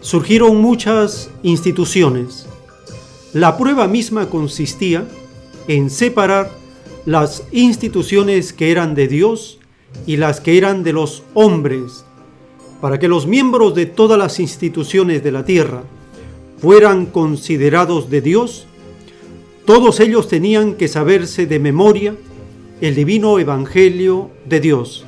surgieron 0.00 0.60
muchas 0.60 1.30
instituciones. 1.42 2.46
La 3.32 3.56
prueba 3.56 3.88
misma 3.88 4.30
consistía 4.30 5.06
en 5.68 5.90
separar 5.90 6.50
las 7.04 7.42
instituciones 7.52 8.52
que 8.52 8.70
eran 8.70 8.94
de 8.94 9.08
Dios 9.08 9.58
y 10.06 10.16
las 10.16 10.40
que 10.40 10.56
eran 10.58 10.82
de 10.82 10.92
los 10.92 11.22
hombres, 11.34 12.04
para 12.80 12.98
que 12.98 13.08
los 13.08 13.26
miembros 13.26 13.74
de 13.74 13.86
todas 13.86 14.18
las 14.18 14.38
instituciones 14.40 15.24
de 15.24 15.32
la 15.32 15.44
tierra 15.44 15.82
fueran 16.58 17.06
considerados 17.06 18.10
de 18.10 18.20
Dios, 18.20 18.66
todos 19.64 20.00
ellos 20.00 20.28
tenían 20.28 20.74
que 20.74 20.88
saberse 20.88 21.46
de 21.46 21.58
memoria 21.58 22.14
el 22.80 22.94
divino 22.94 23.38
evangelio 23.38 24.30
de 24.48 24.60
Dios 24.60 25.06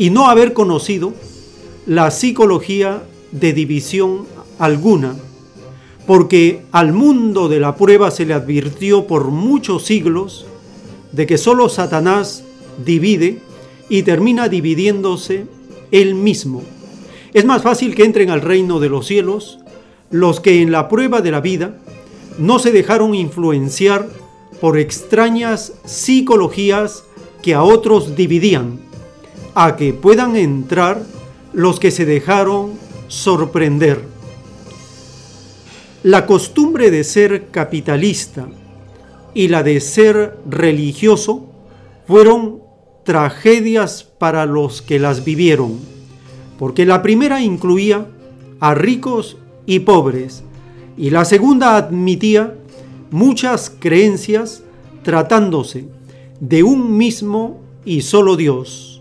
y 0.00 0.08
no 0.08 0.30
haber 0.30 0.54
conocido 0.54 1.12
la 1.86 2.10
psicología 2.10 3.02
de 3.32 3.52
división 3.52 4.26
alguna, 4.58 5.14
porque 6.06 6.62
al 6.72 6.92
mundo 6.92 7.48
de 7.48 7.60
la 7.60 7.76
prueba 7.76 8.10
se 8.10 8.24
le 8.24 8.32
advirtió 8.32 9.06
por 9.06 9.30
muchos 9.30 9.84
siglos 9.84 10.46
de 11.12 11.26
que 11.26 11.36
solo 11.36 11.68
Satanás 11.68 12.44
divide 12.84 13.40
y 13.90 14.02
termina 14.02 14.48
dividiéndose 14.48 15.46
él 15.90 16.14
mismo. 16.14 16.62
Es 17.34 17.44
más 17.44 17.62
fácil 17.62 17.94
que 17.94 18.04
entren 18.04 18.30
al 18.30 18.40
reino 18.40 18.80
de 18.80 18.88
los 18.88 19.06
cielos 19.06 19.58
los 20.10 20.40
que 20.40 20.60
en 20.60 20.72
la 20.72 20.88
prueba 20.88 21.20
de 21.20 21.30
la 21.30 21.40
vida 21.40 21.76
no 22.38 22.58
se 22.58 22.72
dejaron 22.72 23.14
influenciar 23.14 24.08
por 24.60 24.78
extrañas 24.78 25.72
psicologías 25.84 27.04
que 27.42 27.54
a 27.54 27.62
otros 27.62 28.16
dividían, 28.16 28.80
a 29.54 29.76
que 29.76 29.92
puedan 29.92 30.36
entrar 30.36 31.02
los 31.52 31.80
que 31.80 31.90
se 31.90 32.04
dejaron 32.04 32.72
sorprender. 33.08 34.04
La 36.02 36.26
costumbre 36.26 36.90
de 36.90 37.04
ser 37.04 37.48
capitalista 37.50 38.48
y 39.34 39.48
la 39.48 39.62
de 39.62 39.80
ser 39.80 40.38
religioso 40.48 41.46
fueron 42.06 42.60
tragedias 43.04 44.04
para 44.04 44.46
los 44.46 44.82
que 44.82 44.98
las 44.98 45.24
vivieron, 45.24 45.78
porque 46.58 46.86
la 46.86 47.02
primera 47.02 47.40
incluía 47.40 48.06
a 48.60 48.74
ricos 48.74 49.36
y 49.70 49.78
pobres, 49.78 50.42
y 50.96 51.10
la 51.10 51.24
segunda 51.24 51.76
admitía 51.76 52.56
muchas 53.12 53.70
creencias 53.70 54.64
tratándose 55.04 55.86
de 56.40 56.64
un 56.64 56.96
mismo 56.96 57.60
y 57.84 58.00
solo 58.00 58.34
Dios, 58.34 59.00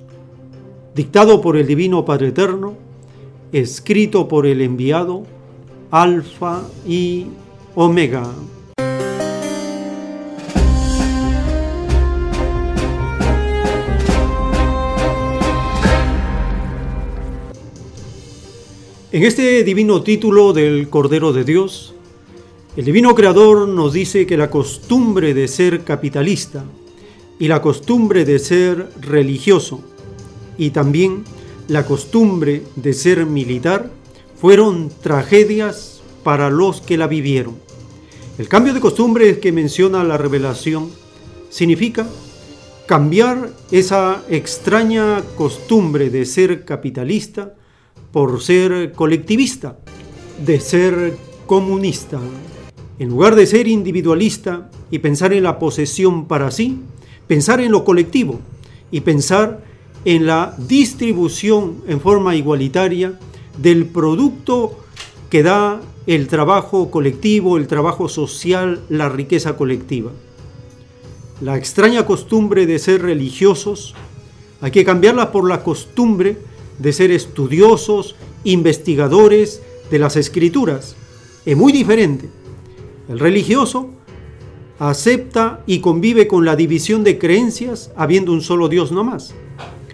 dictado 0.93 1.41
por 1.41 1.57
el 1.57 1.65
Divino 1.65 2.05
Padre 2.05 2.28
Eterno, 2.28 2.76
escrito 3.51 4.28
por 4.28 4.45
el 4.45 4.61
enviado 4.61 5.24
Alfa 5.89 6.61
y 6.88 7.26
Omega. 7.74 8.30
En 19.12 19.24
este 19.24 19.64
divino 19.64 20.03
título 20.03 20.53
del 20.53 20.88
Cordero 20.88 21.34
de 21.34 21.43
Dios, 21.43 21.95
el 22.78 22.86
divino 22.86 23.16
Creador 23.16 23.68
nos 23.68 23.91
dice 23.91 24.28
que 24.28 24.38
la 24.38 24.51
costumbre 24.51 25.34
de 25.34 25.47
ser 25.47 25.84
capitalista 25.84 26.64
y 27.39 27.47
la 27.47 27.60
costumbre 27.60 28.24
de 28.24 28.38
ser 28.38 28.88
religioso 29.01 29.82
y 30.60 30.70
también 30.70 31.24
la 31.68 31.88
costumbre 31.88 32.62
de 32.76 32.93
ser 32.93 33.26
militar 33.26 33.89
fueron 34.39 34.91
tragedias 35.01 36.01
para 36.24 36.51
los 36.51 36.80
que 36.80 36.95
la 36.95 37.07
vivieron. 37.07 37.55
El 38.38 38.47
cambio 38.47 38.76
de 38.76 38.80
costumbre 38.80 39.39
que 39.39 39.51
menciona 39.51 40.03
la 40.03 40.18
revelación 40.18 40.91
significa 41.49 42.07
cambiar 42.86 43.49
esa 43.72 44.22
extraña 44.30 45.24
costumbre 45.36 46.12
de 46.12 46.28
ser 46.28 46.64
capitalista 46.64 47.55
por 48.12 48.41
ser 48.41 48.91
colectivista, 48.93 49.78
de 50.45 50.60
ser 50.60 51.18
comunista. 51.45 52.20
En 52.97 53.10
lugar 53.10 53.36
de 53.36 53.45
ser 53.45 53.68
individualista 53.68 54.70
y 54.91 54.99
pensar 54.99 55.34
en 55.34 55.43
la 55.43 55.60
posesión 55.60 56.26
para 56.28 56.51
sí, 56.51 56.80
pensar 57.28 57.62
en 57.62 57.72
lo 57.72 57.86
colectivo 57.86 58.39
y 58.91 59.01
pensar 59.01 59.64
en 60.05 60.26
la 60.26 60.55
distribución 60.57 61.84
en 61.88 61.99
forma 62.01 62.36
igualitaria 62.36 63.20
del 63.57 63.86
producto 63.86 64.80
que 65.30 65.43
da 65.43 65.82
el 66.07 66.28
trabajo 66.28 66.89
colectivo, 66.89 67.57
el 67.57 67.68
trabajo 67.68 68.10
social, 68.10 68.82
la 68.89 69.10
riqueza 69.10 69.57
colectiva. 69.57 70.12
La 71.41 71.57
extraña 71.57 72.05
costumbre 72.05 72.66
de 72.66 72.80
ser 72.80 73.01
religiosos 73.01 73.93
hay 74.62 74.72
que 74.72 74.84
cambiarla 74.84 75.32
por 75.32 75.47
la 75.47 75.64
costumbre 75.64 76.38
de 76.80 76.94
ser 76.94 77.12
estudiosos, 77.12 78.16
investigadores 78.44 79.62
de 79.92 80.00
las 80.00 80.16
escrituras. 80.16 80.96
Es 81.46 81.56
muy 81.56 81.72
diferente. 81.72 82.30
El 83.08 83.20
religioso 83.20 83.90
acepta 84.80 85.62
y 85.66 85.80
convive 85.80 86.28
con 86.28 86.46
la 86.46 86.56
división 86.56 87.04
de 87.04 87.18
creencias 87.18 87.92
habiendo 87.96 88.32
un 88.32 88.42
solo 88.42 88.70
Dios 88.70 88.92
no 88.92 89.04
más. 89.04 89.34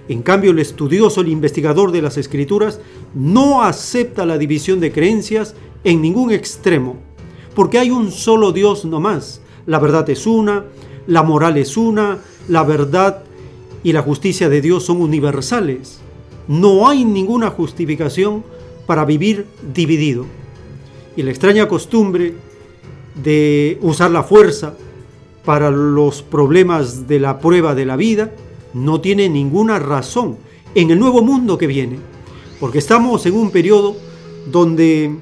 En 0.07 0.21
cambio, 0.21 0.51
el 0.51 0.59
estudioso, 0.59 1.21
el 1.21 1.29
investigador 1.29 1.91
de 1.91 2.03
las 2.03 2.17
escrituras, 2.17 2.79
no 3.15 3.63
acepta 3.63 4.25
la 4.25 4.37
división 4.37 4.79
de 4.79 4.91
creencias 4.91 5.55
en 5.83 6.01
ningún 6.01 6.31
extremo, 6.31 6.97
porque 7.55 7.79
hay 7.79 7.89
un 7.89 8.11
solo 8.11 8.51
Dios 8.51 8.85
no 8.85 8.99
más. 8.99 9.41
La 9.65 9.79
verdad 9.79 10.07
es 10.11 10.27
una, 10.27 10.65
la 11.07 11.23
moral 11.23 11.57
es 11.57 11.75
una, 11.75 12.19
la 12.47 12.63
verdad 12.63 13.23
y 13.83 13.93
la 13.93 14.03
justicia 14.03 14.47
de 14.49 14.61
Dios 14.61 14.85
son 14.85 15.01
universales. 15.01 15.99
No 16.47 16.87
hay 16.87 17.05
ninguna 17.05 17.49
justificación 17.49 18.43
para 18.85 19.05
vivir 19.05 19.45
dividido. 19.73 20.25
Y 21.15 21.23
la 21.23 21.31
extraña 21.31 21.67
costumbre 21.67 22.35
de 23.21 23.79
usar 23.81 24.11
la 24.11 24.23
fuerza 24.23 24.75
para 25.43 25.71
los 25.71 26.21
problemas 26.21 27.07
de 27.07 27.19
la 27.19 27.39
prueba 27.39 27.75
de 27.75 27.85
la 27.85 27.95
vida 27.95 28.31
no 28.73 28.99
tiene 28.99 29.29
ninguna 29.29 29.79
razón 29.79 30.37
en 30.73 30.91
el 30.91 30.99
nuevo 30.99 31.21
mundo 31.21 31.57
que 31.57 31.67
viene. 31.67 31.97
Porque 32.59 32.79
estamos 32.79 33.25
en 33.25 33.35
un 33.35 33.51
periodo 33.51 33.95
donde 34.51 35.15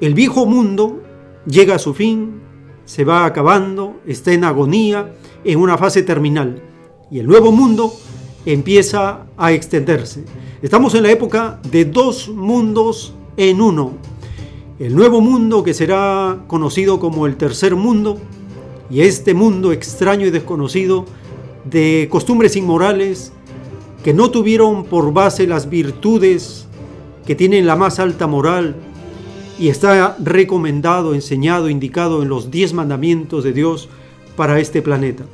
el 0.00 0.14
viejo 0.14 0.46
mundo 0.46 1.02
llega 1.46 1.74
a 1.74 1.78
su 1.78 1.94
fin, 1.94 2.40
se 2.84 3.04
va 3.04 3.24
acabando, 3.24 4.00
está 4.06 4.32
en 4.32 4.44
agonía, 4.44 5.14
en 5.44 5.58
una 5.58 5.76
fase 5.78 6.02
terminal 6.02 6.62
y 7.10 7.18
el 7.18 7.26
nuevo 7.26 7.52
mundo 7.52 7.92
empieza 8.46 9.26
a 9.36 9.52
extenderse. 9.52 10.24
Estamos 10.62 10.94
en 10.94 11.02
la 11.02 11.10
época 11.10 11.60
de 11.70 11.84
dos 11.84 12.28
mundos 12.28 13.14
en 13.36 13.60
uno. 13.60 13.92
El 14.78 14.94
nuevo 14.94 15.20
mundo 15.20 15.62
que 15.62 15.74
será 15.74 16.44
conocido 16.46 16.98
como 16.98 17.26
el 17.26 17.36
tercer 17.36 17.76
mundo 17.76 18.18
y 18.90 19.00
este 19.00 19.34
mundo 19.34 19.72
extraño 19.72 20.26
y 20.26 20.30
desconocido 20.30 21.04
de 21.64 22.08
costumbres 22.10 22.56
inmorales 22.56 23.32
que 24.02 24.12
no 24.12 24.30
tuvieron 24.30 24.84
por 24.84 25.12
base 25.12 25.46
las 25.46 25.70
virtudes 25.70 26.66
que 27.26 27.34
tienen 27.34 27.66
la 27.66 27.76
más 27.76 27.98
alta 27.98 28.26
moral 28.26 28.76
y 29.58 29.68
está 29.68 30.16
recomendado, 30.22 31.14
enseñado, 31.14 31.68
indicado 31.68 32.22
en 32.22 32.28
los 32.28 32.50
diez 32.50 32.74
mandamientos 32.74 33.44
de 33.44 33.52
Dios 33.52 33.88
para 34.36 34.58
este 34.60 34.82
planeta. 34.82 35.24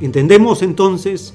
Entendemos 0.00 0.62
entonces, 0.62 1.34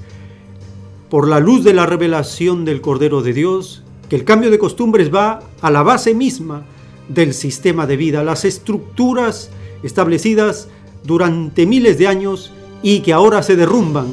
por 1.14 1.28
la 1.28 1.38
luz 1.38 1.62
de 1.62 1.72
la 1.74 1.86
revelación 1.86 2.64
del 2.64 2.80
Cordero 2.80 3.22
de 3.22 3.32
Dios, 3.32 3.84
que 4.08 4.16
el 4.16 4.24
cambio 4.24 4.50
de 4.50 4.58
costumbres 4.58 5.14
va 5.14 5.44
a 5.60 5.70
la 5.70 5.84
base 5.84 6.12
misma 6.12 6.64
del 7.08 7.34
sistema 7.34 7.86
de 7.86 7.96
vida, 7.96 8.24
las 8.24 8.44
estructuras 8.44 9.52
establecidas 9.84 10.66
durante 11.04 11.66
miles 11.66 11.98
de 11.98 12.08
años 12.08 12.52
y 12.82 12.98
que 12.98 13.12
ahora 13.12 13.44
se 13.44 13.54
derrumban. 13.54 14.12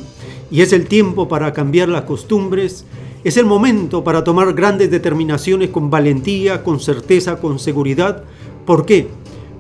Y 0.51 0.61
es 0.61 0.73
el 0.73 0.85
tiempo 0.85 1.27
para 1.27 1.53
cambiar 1.53 1.89
las 1.89 2.03
costumbres, 2.03 2.85
es 3.23 3.35
el 3.35 3.47
momento 3.47 4.03
para 4.03 4.23
tomar 4.23 4.53
grandes 4.53 4.91
determinaciones 4.91 5.71
con 5.71 5.89
valentía, 5.89 6.63
con 6.63 6.79
certeza, 6.79 7.37
con 7.37 7.57
seguridad. 7.57 8.25
¿Por 8.63 8.85
qué? 8.85 9.07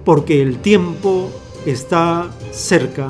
Porque 0.05 0.43
el 0.43 0.59
tiempo 0.59 1.31
está 1.65 2.29
cerca. 2.51 3.07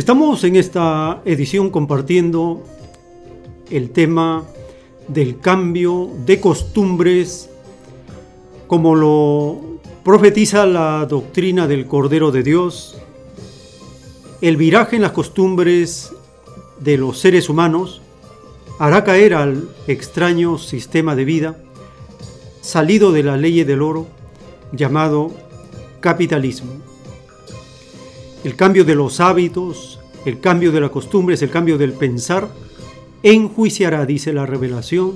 Estamos 0.00 0.44
en 0.44 0.56
esta 0.56 1.20
edición 1.26 1.68
compartiendo 1.68 2.64
el 3.70 3.90
tema 3.90 4.44
del 5.08 5.40
cambio 5.40 6.08
de 6.24 6.40
costumbres 6.40 7.50
como 8.66 8.94
lo 8.94 9.60
profetiza 10.02 10.64
la 10.64 11.04
doctrina 11.04 11.66
del 11.68 11.86
Cordero 11.86 12.30
de 12.30 12.42
Dios, 12.42 12.96
el 14.40 14.56
viraje 14.56 14.96
en 14.96 15.02
las 15.02 15.12
costumbres 15.12 16.14
de 16.78 16.96
los 16.96 17.18
seres 17.18 17.50
humanos 17.50 18.00
hará 18.78 19.04
caer 19.04 19.34
al 19.34 19.68
extraño 19.86 20.56
sistema 20.56 21.14
de 21.14 21.26
vida 21.26 21.58
salido 22.62 23.12
de 23.12 23.22
la 23.22 23.36
ley 23.36 23.64
del 23.64 23.82
oro 23.82 24.06
llamado 24.72 25.30
capitalismo 26.00 26.89
el 28.44 28.56
cambio 28.56 28.84
de 28.84 28.94
los 28.94 29.20
hábitos, 29.20 30.00
el 30.24 30.40
cambio 30.40 30.72
de 30.72 30.80
las 30.80 30.90
costumbres, 30.90 31.42
el 31.42 31.50
cambio 31.50 31.78
del 31.78 31.92
pensar, 31.92 32.48
enjuiciará, 33.22 34.06
dice 34.06 34.32
la 34.32 34.46
revelación, 34.46 35.14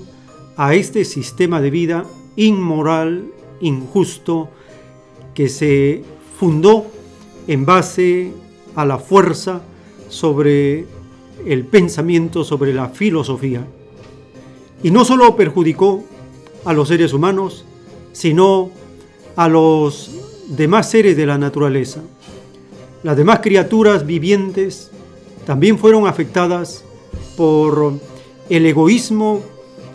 a 0.57 0.75
este 0.75 1.05
sistema 1.05 1.61
de 1.61 1.71
vida 1.71 2.05
inmoral, 2.37 3.27
injusto, 3.61 4.49
que 5.35 5.49
se 5.49 6.05
fundó 6.39 6.87
en 7.47 7.65
base 7.65 8.33
a 8.75 8.85
la 8.85 8.99
fuerza 8.99 9.63
sobre 10.09 10.87
el 11.47 11.65
pensamiento, 11.65 12.45
sobre 12.45 12.73
la 12.73 12.89
filosofía. 12.89 13.67
Y 14.83 14.91
no 14.91 15.05
solo 15.05 15.35
perjudicó 15.35 16.05
a 16.65 16.73
los 16.73 16.89
seres 16.89 17.13
humanos, 17.13 17.65
sino 18.13 18.71
a 19.37 19.49
los 19.49 20.11
demás 20.49 20.91
seres 20.91 21.17
de 21.17 21.27
la 21.27 21.39
naturaleza. 21.39 22.03
Las 23.05 23.19
demás 23.19 23.41
criaturas 23.41 24.07
vivientes 24.07 24.91
también 25.45 25.79
fueron 25.79 26.07
afectadas 26.07 26.85
por 27.37 27.93
el 28.49 28.65
egoísmo, 28.65 29.43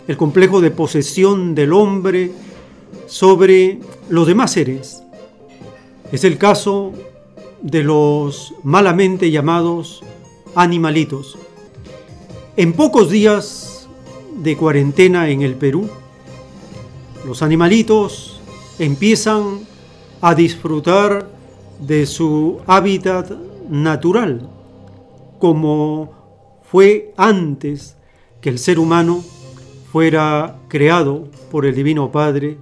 el 0.06 0.16
complejo 0.16 0.60
de 0.60 0.70
posesión 0.70 1.56
del 1.56 1.72
hombre 1.72 2.30
sobre 3.08 3.80
los 4.08 4.28
demás 4.28 4.52
seres. 4.52 5.02
Es 6.12 6.22
el 6.22 6.38
caso 6.38 6.92
de 7.60 7.82
los 7.82 8.54
malamente 8.62 9.32
llamados 9.32 10.04
animalitos. 10.54 11.36
En 12.56 12.72
pocos 12.74 13.10
días 13.10 13.88
de 14.36 14.56
cuarentena 14.56 15.30
en 15.30 15.42
el 15.42 15.56
Perú, 15.56 15.90
los 17.26 17.42
animalitos 17.42 18.40
empiezan 18.78 19.66
a 20.20 20.36
disfrutar 20.36 21.39
de 21.80 22.06
su 22.06 22.60
hábitat 22.66 23.30
natural, 23.68 24.48
como 25.38 26.12
fue 26.62 27.12
antes 27.16 27.96
que 28.40 28.48
el 28.50 28.58
ser 28.58 28.78
humano 28.78 29.22
fuera 29.90 30.58
creado 30.68 31.28
por 31.50 31.66
el 31.66 31.74
Divino 31.74 32.12
Padre 32.12 32.58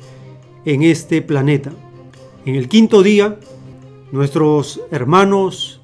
en 0.64 0.82
este 0.82 1.22
planeta. 1.22 1.72
En 2.46 2.54
el 2.54 2.68
quinto 2.68 3.02
día, 3.02 3.38
nuestros 4.12 4.80
hermanos 4.90 5.80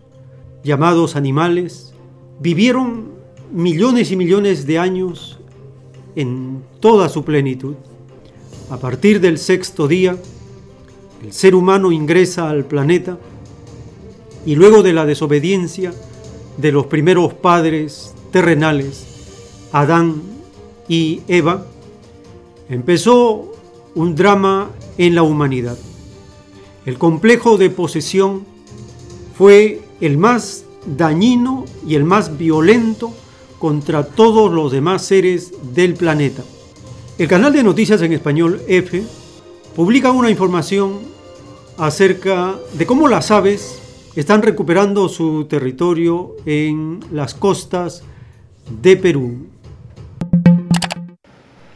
llamados 0.62 1.16
animales 1.16 1.94
vivieron 2.40 3.12
millones 3.52 4.10
y 4.10 4.16
millones 4.16 4.66
de 4.66 4.78
años 4.78 5.38
en 6.16 6.62
toda 6.80 7.08
su 7.08 7.24
plenitud. 7.24 7.74
A 8.70 8.78
partir 8.78 9.20
del 9.20 9.38
sexto 9.38 9.86
día, 9.86 10.16
el 11.24 11.32
ser 11.32 11.54
humano 11.54 11.90
ingresa 11.90 12.50
al 12.50 12.66
planeta 12.66 13.16
y 14.44 14.56
luego 14.56 14.82
de 14.82 14.92
la 14.92 15.06
desobediencia 15.06 15.94
de 16.58 16.70
los 16.70 16.84
primeros 16.86 17.32
padres 17.32 18.12
terrenales, 18.30 19.06
Adán 19.72 20.20
y 20.86 21.22
Eva, 21.26 21.64
empezó 22.68 23.52
un 23.94 24.14
drama 24.14 24.70
en 24.98 25.14
la 25.14 25.22
humanidad. 25.22 25.78
El 26.84 26.98
complejo 26.98 27.56
de 27.56 27.70
posesión 27.70 28.44
fue 29.38 29.80
el 30.02 30.18
más 30.18 30.64
dañino 30.84 31.64
y 31.86 31.94
el 31.94 32.04
más 32.04 32.36
violento 32.36 33.14
contra 33.58 34.04
todos 34.04 34.52
los 34.52 34.72
demás 34.72 35.06
seres 35.06 35.54
del 35.72 35.94
planeta. 35.94 36.42
El 37.16 37.28
canal 37.28 37.54
de 37.54 37.62
noticias 37.62 38.02
en 38.02 38.12
español 38.12 38.60
F 38.68 39.02
publica 39.74 40.10
una 40.10 40.28
información 40.28 41.13
acerca 41.78 42.54
de 42.74 42.86
cómo 42.86 43.08
las 43.08 43.30
aves 43.30 43.80
están 44.16 44.42
recuperando 44.42 45.08
su 45.08 45.46
territorio 45.46 46.36
en 46.46 47.00
las 47.12 47.34
costas 47.34 48.02
de 48.82 48.96
Perú. 48.96 49.48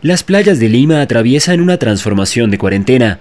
Las 0.00 0.22
playas 0.22 0.60
de 0.60 0.68
Lima 0.68 1.00
atraviesan 1.00 1.60
una 1.60 1.76
transformación 1.76 2.50
de 2.50 2.58
cuarentena. 2.58 3.20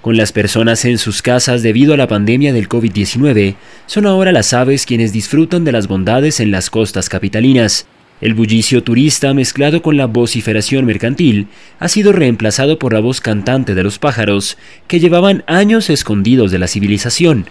Con 0.00 0.16
las 0.16 0.32
personas 0.32 0.84
en 0.84 0.98
sus 0.98 1.22
casas 1.22 1.62
debido 1.62 1.94
a 1.94 1.96
la 1.96 2.08
pandemia 2.08 2.52
del 2.52 2.68
COVID-19, 2.68 3.56
son 3.86 4.06
ahora 4.06 4.32
las 4.32 4.52
aves 4.52 4.86
quienes 4.86 5.12
disfrutan 5.12 5.64
de 5.64 5.72
las 5.72 5.86
bondades 5.86 6.40
en 6.40 6.50
las 6.50 6.70
costas 6.70 7.08
capitalinas. 7.08 7.86
El 8.20 8.34
bullicio 8.34 8.82
turista 8.82 9.34
mezclado 9.34 9.82
con 9.82 9.96
la 9.96 10.06
vociferación 10.06 10.84
mercantil 10.84 11.48
ha 11.80 11.88
sido 11.88 12.12
reemplazado 12.12 12.78
por 12.78 12.92
la 12.92 13.00
voz 13.00 13.20
cantante 13.20 13.74
de 13.74 13.82
los 13.82 13.98
pájaros 13.98 14.56
que 14.86 15.00
llevaban 15.00 15.42
años 15.46 15.90
escondidos 15.90 16.52
de 16.52 16.58
la 16.58 16.68
civilización. 16.68 17.46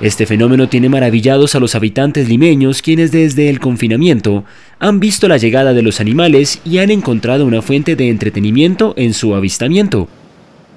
Este 0.00 0.26
fenómeno 0.26 0.68
tiene 0.68 0.88
maravillados 0.88 1.56
a 1.56 1.60
los 1.60 1.74
habitantes 1.74 2.28
limeños 2.28 2.82
quienes 2.82 3.10
desde 3.10 3.48
el 3.48 3.58
confinamiento 3.58 4.44
han 4.78 5.00
visto 5.00 5.26
la 5.26 5.38
llegada 5.38 5.72
de 5.72 5.82
los 5.82 5.98
animales 5.98 6.60
y 6.64 6.78
han 6.78 6.90
encontrado 6.90 7.44
una 7.44 7.62
fuente 7.62 7.96
de 7.96 8.10
entretenimiento 8.10 8.94
en 8.96 9.12
su 9.12 9.34
avistamiento. 9.34 10.08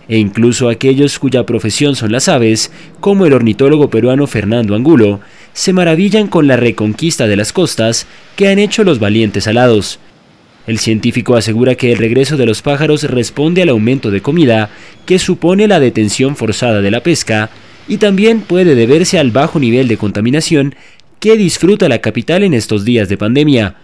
E 0.07 0.17
incluso 0.17 0.69
aquellos 0.69 1.19
cuya 1.19 1.45
profesión 1.45 1.95
son 1.95 2.11
las 2.11 2.27
aves, 2.27 2.71
como 2.99 3.27
el 3.27 3.33
ornitólogo 3.33 3.91
peruano 3.91 4.25
Fernando 4.25 4.75
Angulo, 4.75 5.19
se 5.53 5.73
maravillan 5.73 6.27
con 6.27 6.47
la 6.47 6.57
reconquista 6.57 7.27
de 7.27 7.35
las 7.35 7.53
costas 7.53 8.07
que 8.35 8.47
han 8.47 8.59
hecho 8.59 8.83
los 8.83 8.99
valientes 8.99 9.47
alados. 9.47 9.99
El 10.67 10.79
científico 10.79 11.35
asegura 11.35 11.75
que 11.75 11.91
el 11.91 11.97
regreso 11.97 12.37
de 12.37 12.45
los 12.45 12.61
pájaros 12.61 13.03
responde 13.03 13.61
al 13.61 13.69
aumento 13.69 14.11
de 14.11 14.21
comida 14.21 14.69
que 15.05 15.19
supone 15.19 15.67
la 15.67 15.79
detención 15.79 16.35
forzada 16.35 16.81
de 16.81 16.91
la 16.91 17.01
pesca 17.01 17.49
y 17.87 17.97
también 17.97 18.41
puede 18.41 18.75
deberse 18.75 19.19
al 19.19 19.31
bajo 19.31 19.59
nivel 19.59 19.87
de 19.87 19.97
contaminación 19.97 20.75
que 21.19 21.35
disfruta 21.35 21.89
la 21.89 21.99
capital 21.99 22.43
en 22.43 22.53
estos 22.53 22.85
días 22.85 23.09
de 23.09 23.17
pandemia. 23.17 23.75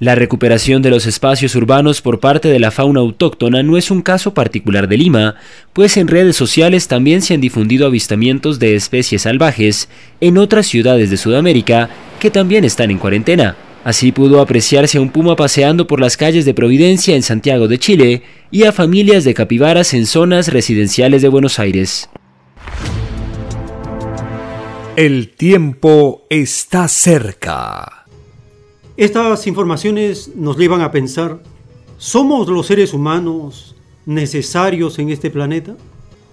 La 0.00 0.16
recuperación 0.16 0.82
de 0.82 0.90
los 0.90 1.06
espacios 1.06 1.54
urbanos 1.54 2.02
por 2.02 2.18
parte 2.18 2.48
de 2.48 2.58
la 2.58 2.72
fauna 2.72 2.98
autóctona 2.98 3.62
no 3.62 3.76
es 3.76 3.92
un 3.92 4.02
caso 4.02 4.34
particular 4.34 4.88
de 4.88 4.96
Lima, 4.96 5.36
pues 5.72 5.96
en 5.96 6.08
redes 6.08 6.34
sociales 6.34 6.88
también 6.88 7.22
se 7.22 7.34
han 7.34 7.40
difundido 7.40 7.86
avistamientos 7.86 8.58
de 8.58 8.74
especies 8.74 9.22
salvajes 9.22 9.88
en 10.20 10.36
otras 10.36 10.66
ciudades 10.66 11.10
de 11.10 11.16
Sudamérica 11.16 11.90
que 12.18 12.32
también 12.32 12.64
están 12.64 12.90
en 12.90 12.98
cuarentena. 12.98 13.56
Así 13.84 14.10
pudo 14.10 14.40
apreciarse 14.40 14.98
a 14.98 15.00
un 15.00 15.10
puma 15.10 15.36
paseando 15.36 15.86
por 15.86 16.00
las 16.00 16.16
calles 16.16 16.44
de 16.44 16.54
Providencia 16.54 17.14
en 17.14 17.22
Santiago 17.22 17.68
de 17.68 17.78
Chile 17.78 18.22
y 18.50 18.64
a 18.64 18.72
familias 18.72 19.22
de 19.22 19.34
capibaras 19.34 19.94
en 19.94 20.06
zonas 20.06 20.48
residenciales 20.48 21.22
de 21.22 21.28
Buenos 21.28 21.60
Aires. 21.60 22.08
El 24.96 25.28
tiempo 25.28 26.26
está 26.30 26.88
cerca. 26.88 28.03
Estas 28.96 29.48
informaciones 29.48 30.30
nos 30.36 30.56
llevan 30.56 30.80
a 30.80 30.92
pensar, 30.92 31.42
¿somos 31.98 32.46
los 32.46 32.66
seres 32.66 32.94
humanos 32.94 33.74
necesarios 34.06 35.00
en 35.00 35.10
este 35.10 35.30
planeta? 35.30 35.74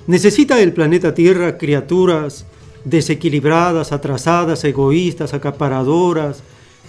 ¿Necesita 0.05 0.62
el 0.62 0.72
planeta 0.72 1.16
Tierra 1.16 1.57
criaturas 1.57 2.45
desequilibradas, 2.86 3.91
atrasadas, 3.91 4.64
egoístas, 4.64 5.34
acaparadoras, 5.34 6.43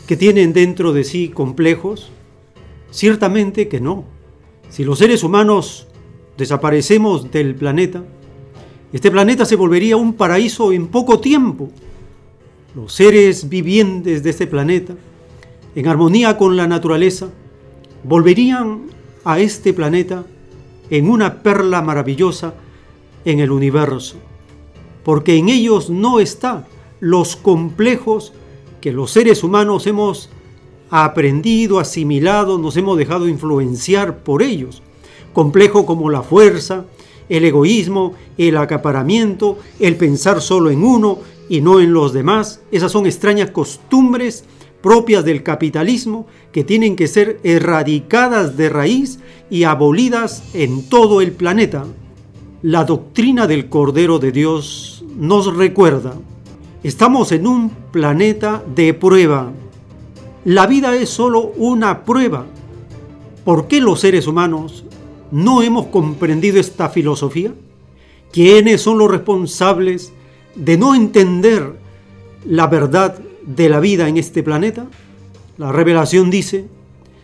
que 0.07 0.15
tienen 0.15 0.53
dentro 0.53 0.93
de 0.93 1.05
sí 1.05 1.31
complejos? 1.31 2.11
Ciertamente 2.91 3.69
que 3.69 3.81
no. 3.81 4.05
Si 4.69 4.85
los 4.85 4.99
seres 4.99 5.23
humanos 5.23 5.87
desaparecemos 6.37 7.31
del 7.31 7.55
planeta, 7.55 8.05
este 8.93 9.11
planeta 9.11 9.47
se 9.47 9.57
volvería 9.57 9.97
un 9.97 10.13
paraíso 10.13 10.71
en 10.71 10.89
poco 10.89 11.19
tiempo. 11.19 11.71
Los 12.75 12.93
seres 12.93 13.49
vivientes 13.49 14.23
de 14.23 14.29
este 14.29 14.47
planeta, 14.47 14.97
en 15.75 15.89
armonía 15.89 16.37
con 16.37 16.57
la 16.57 16.67
naturaleza, 16.67 17.29
volverían 18.05 18.83
a 19.25 19.39
este 19.39 19.73
planeta 19.73 20.25
en 20.91 21.09
una 21.09 21.43
perla 21.43 21.83
maravillosa 21.83 22.55
en 23.25 23.41
el 23.41 23.51
universo, 23.51 24.17
porque 25.05 25.37
en 25.37 25.49
ellos 25.49 25.91
no 25.91 26.21
están 26.21 26.67
los 27.01 27.37
complejos 27.37 28.33
que 28.81 28.93
los 28.93 29.11
seres 29.11 29.43
humanos 29.45 29.87
hemos 29.87 30.29
aprendido, 30.91 31.79
asimilado, 31.79 32.59
nos 32.59 32.77
hemos 32.77 32.99
dejado 32.99 33.27
influenciar 33.27 34.19
por 34.19 34.43
ellos. 34.43 34.83
Complejo 35.33 35.87
como 35.87 36.11
la 36.11 36.23
fuerza, 36.23 36.85
el 37.29 37.45
egoísmo, 37.47 38.15
el 38.37 38.59
acaparamiento, 38.59 39.59
el 39.81 39.97
pensar 39.97 40.43
solo 40.43 40.71
en 40.71 40.85
uno 40.85 41.19
y 41.49 41.63
no 41.63 41.81
en 41.81 41.95
los 41.95 42.13
demás. 42.13 42.61
Esas 42.71 42.93
son 42.93 43.07
extrañas 43.07 43.51
costumbres 43.51 44.45
propias 44.83 45.25
del 45.25 45.43
capitalismo 45.43 46.27
que 46.53 46.65
tienen 46.65 46.97
que 46.97 47.07
ser 47.07 47.41
erradicadas 47.45 48.57
de 48.57 48.69
raíz 48.69 49.21
y 49.51 49.65
abolidas 49.65 50.43
en 50.55 50.89
todo 50.89 51.21
el 51.21 51.33
planeta. 51.33 51.85
La 52.63 52.85
doctrina 52.85 53.47
del 53.47 53.69
Cordero 53.69 54.19
de 54.19 54.33
Dios 54.33 55.05
nos 55.17 55.55
recuerda, 55.57 56.15
estamos 56.83 57.33
en 57.33 57.47
un 57.47 57.71
planeta 57.91 58.63
de 58.75 58.95
prueba. 58.95 59.51
La 60.45 60.67
vida 60.67 60.95
es 60.97 61.09
solo 61.09 61.53
una 61.57 62.05
prueba. 62.05 62.45
¿Por 63.45 63.69
qué 63.69 63.81
los 63.81 64.01
seres 64.01 64.27
humanos 64.27 64.85
¿No 65.33 65.63
hemos 65.63 65.87
comprendido 65.87 66.61
esta 66.61 66.91
filosofía? 66.91 67.55
¿Quiénes 68.33 68.83
son 68.83 68.99
los 68.99 69.11
responsables 69.11 70.13
de 70.55 70.77
no 70.77 70.95
entender 70.95 71.73
la 72.45 72.67
verdad 72.67 73.19
de 73.45 73.69
la 73.69 73.81
vida 73.81 74.09
en 74.09 74.17
este 74.17 74.43
planeta? 74.43 74.87
La 75.59 75.73
revelación 75.73 76.31
dice, 76.31 76.67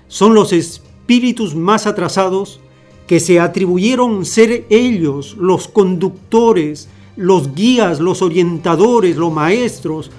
son 0.09 0.35
los 0.35 0.53
espíritus 0.53 1.55
más 1.55 1.87
atrasados 1.87 2.61
que 3.07 3.21
se 3.21 3.41
atribuyeron 3.41 4.25
ser 4.25 4.67
ellos 4.69 5.37
los 5.39 5.69
conductores, 5.69 6.89
los 7.17 7.55
guías, 7.55 8.01
los 8.01 8.23
orientadores, 8.23 9.17
los 9.17 9.33
maestros, 9.33 10.11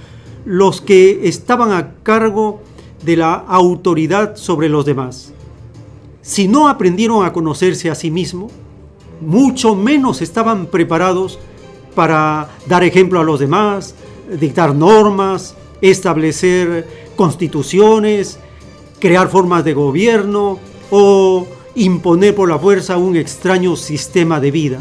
los 0.45 0.81
que 0.81 1.27
estaban 1.27 1.71
a 1.71 1.93
cargo 2.03 2.61
de 3.03 3.17
la 3.17 3.33
autoridad 3.33 4.35
sobre 4.35 4.69
los 4.69 4.85
demás 4.85 5.33
si 6.29 6.47
no 6.47 6.67
aprendieron 6.67 7.25
a 7.25 7.33
conocerse 7.33 7.89
a 7.89 7.95
sí 7.95 8.11
mismos, 8.11 8.51
mucho 9.19 9.73
menos 9.73 10.21
estaban 10.21 10.67
preparados 10.67 11.39
para 11.95 12.49
dar 12.67 12.83
ejemplo 12.83 13.19
a 13.19 13.23
los 13.23 13.39
demás, 13.39 13.95
dictar 14.39 14.75
normas, 14.75 15.55
establecer 15.81 16.87
constituciones, 17.15 18.39
crear 18.99 19.29
formas 19.29 19.63
de 19.63 19.73
gobierno 19.73 20.59
o 20.91 21.47
imponer 21.75 22.35
por 22.35 22.49
la 22.49 22.59
fuerza 22.59 22.97
un 22.97 23.15
extraño 23.15 23.75
sistema 23.75 24.39
de 24.39 24.51
vida. 24.51 24.79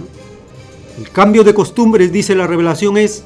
El 0.98 1.10
cambio 1.10 1.44
de 1.44 1.54
costumbres, 1.54 2.12
dice 2.12 2.34
la 2.34 2.46
revelación, 2.46 2.96
es 2.96 3.22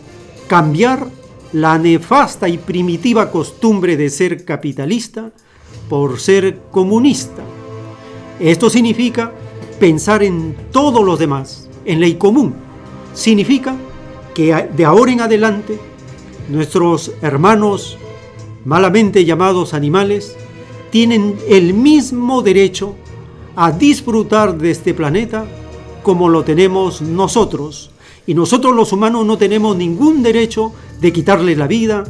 cambiar 0.47 1.07
la 1.53 1.79
nefasta 1.79 2.49
y 2.49 2.59
primitiva 2.59 3.31
costumbre 3.31 3.97
de 3.97 4.11
ser 4.11 4.45
capitalista 4.45 5.31
por 5.89 6.21
ser 6.21 6.59
comunista. 6.71 7.43
Esto 8.41 8.69
significa 8.69 9.33
pensar 9.79 10.23
en 10.23 10.57
todos 10.71 11.05
los 11.05 11.19
demás, 11.19 11.69
en 11.85 12.01
ley 12.01 12.15
común. 12.15 12.55
Significa 13.15 13.77
que 14.35 14.69
de 14.75 14.85
ahora 14.85 15.13
en 15.13 15.21
adelante 15.21 15.79
nuestros 16.49 17.13
hermanos 17.23 17.99
malamente 18.65 19.25
llamados 19.25 19.75
animales 19.75 20.37
tienen 20.91 21.37
el 21.49 21.75
mismo 21.75 22.43
derecho 22.43 22.95
a 23.57 23.73
disfrutar 23.73 24.59
de 24.59 24.71
este 24.71 24.95
planeta 24.95 25.47
como 26.03 26.29
lo 26.29 26.45
tenemos 26.45 27.03
nosotros. 27.03 27.91
Y 28.27 28.35
nosotros 28.35 28.75
los 28.75 28.93
humanos 28.93 29.27
no 29.27 29.39
tenemos 29.39 29.77
ningún 29.77 30.23
derecho 30.23 30.73
de 31.01 31.13
quitarles 31.13 31.59
la 31.59 31.67
vida, 31.67 32.05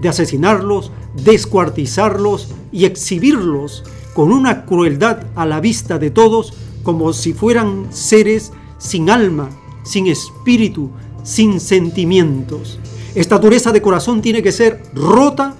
de 0.00 0.08
asesinarlos, 0.08 0.92
descuartizarlos 1.24 2.48
y 2.72 2.84
exhibirlos 2.84 3.84
con 4.14 4.32
una 4.32 4.64
crueldad 4.64 5.26
a 5.34 5.46
la 5.46 5.60
vista 5.60 5.98
de 5.98 6.10
todos, 6.10 6.54
como 6.82 7.12
si 7.12 7.32
fueran 7.32 7.88
seres 7.90 8.52
sin 8.78 9.10
alma, 9.10 9.50
sin 9.84 10.06
espíritu, 10.06 10.90
sin 11.22 11.60
sentimientos. 11.60 12.78
Esta 13.18 13.36
dureza 13.40 13.72
de 13.72 13.82
corazón 13.82 14.22
tiene 14.22 14.44
que 14.44 14.52
ser 14.52 14.80
rota 14.94 15.56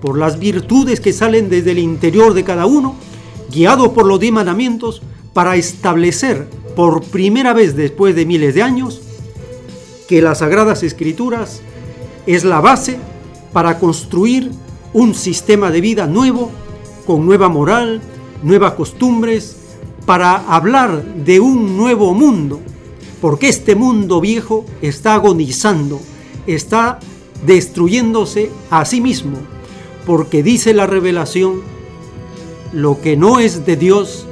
por 0.00 0.16
las 0.16 0.38
virtudes 0.38 1.00
que 1.00 1.12
salen 1.12 1.50
desde 1.50 1.72
el 1.72 1.80
interior 1.80 2.32
de 2.32 2.44
cada 2.44 2.64
uno, 2.64 2.94
guiado 3.50 3.92
por 3.92 4.06
los 4.06 4.20
diez 4.20 4.32
mandamientos, 4.32 5.02
para 5.32 5.56
establecer 5.56 6.46
por 6.76 7.02
primera 7.02 7.54
vez 7.54 7.74
después 7.74 8.14
de 8.14 8.24
miles 8.24 8.54
de 8.54 8.62
años 8.62 9.02
que 10.06 10.22
las 10.22 10.38
sagradas 10.38 10.84
escrituras 10.84 11.60
es 12.24 12.44
la 12.44 12.60
base 12.60 13.00
para 13.52 13.80
construir 13.80 14.52
un 14.92 15.16
sistema 15.16 15.72
de 15.72 15.80
vida 15.80 16.06
nuevo 16.06 16.52
con 17.04 17.26
nueva 17.26 17.48
moral, 17.48 18.00
nuevas 18.44 18.74
costumbres, 18.74 19.56
para 20.06 20.36
hablar 20.36 21.02
de 21.02 21.40
un 21.40 21.76
nuevo 21.76 22.14
mundo, 22.14 22.60
porque 23.20 23.48
este 23.48 23.74
mundo 23.74 24.20
viejo 24.20 24.64
está 24.82 25.14
agonizando, 25.14 26.00
está 26.46 26.98
destruyéndose 27.46 28.50
a 28.70 28.84
sí 28.84 29.00
mismo, 29.00 29.38
porque 30.06 30.42
dice 30.42 30.74
la 30.74 30.86
revelación, 30.86 31.62
lo 32.72 33.00
que 33.00 33.16
no 33.16 33.38
es 33.38 33.66
de 33.66 33.76
Dios, 33.76 34.26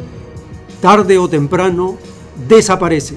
tarde 0.80 1.18
o 1.18 1.28
temprano, 1.28 1.96
desaparece. 2.48 3.16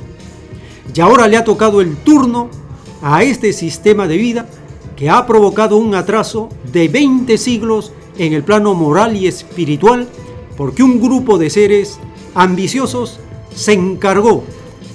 Y 0.94 1.02
ahora 1.02 1.28
le 1.28 1.38
ha 1.38 1.44
tocado 1.44 1.82
el 1.82 1.96
turno 1.98 2.50
a 3.02 3.24
este 3.24 3.54
sistema 3.54 4.08
de 4.08 4.18
vida 4.18 4.48
que 4.96 5.10
ha 5.10 5.26
provocado 5.26 5.78
un 5.78 5.96
atraso 5.96 6.50
de 6.72 6.88
20 6.88 7.38
siglos 7.38 7.94
en 8.18 8.34
el 8.34 8.44
plano 8.44 8.74
moral 8.74 9.16
y 9.16 9.28
espiritual 9.28 10.08
porque 10.56 10.84
un 10.84 11.02
grupo 11.02 11.38
de 11.38 11.50
seres 11.50 12.00
ambiciosos 12.36 13.20
se 13.56 13.74
encargó 13.74 14.44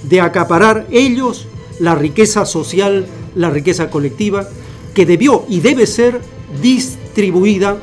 de 0.05 0.21
acaparar 0.21 0.87
ellos 0.91 1.48
la 1.81 1.95
riqueza 1.95 2.45
social, 2.45 3.07
la 3.35 3.51
riqueza 3.51 3.91
colectiva, 3.91 4.49
que 4.95 5.07
debió 5.07 5.45
y 5.49 5.61
debe 5.61 5.87
ser 5.87 6.21
distribuida 6.61 7.77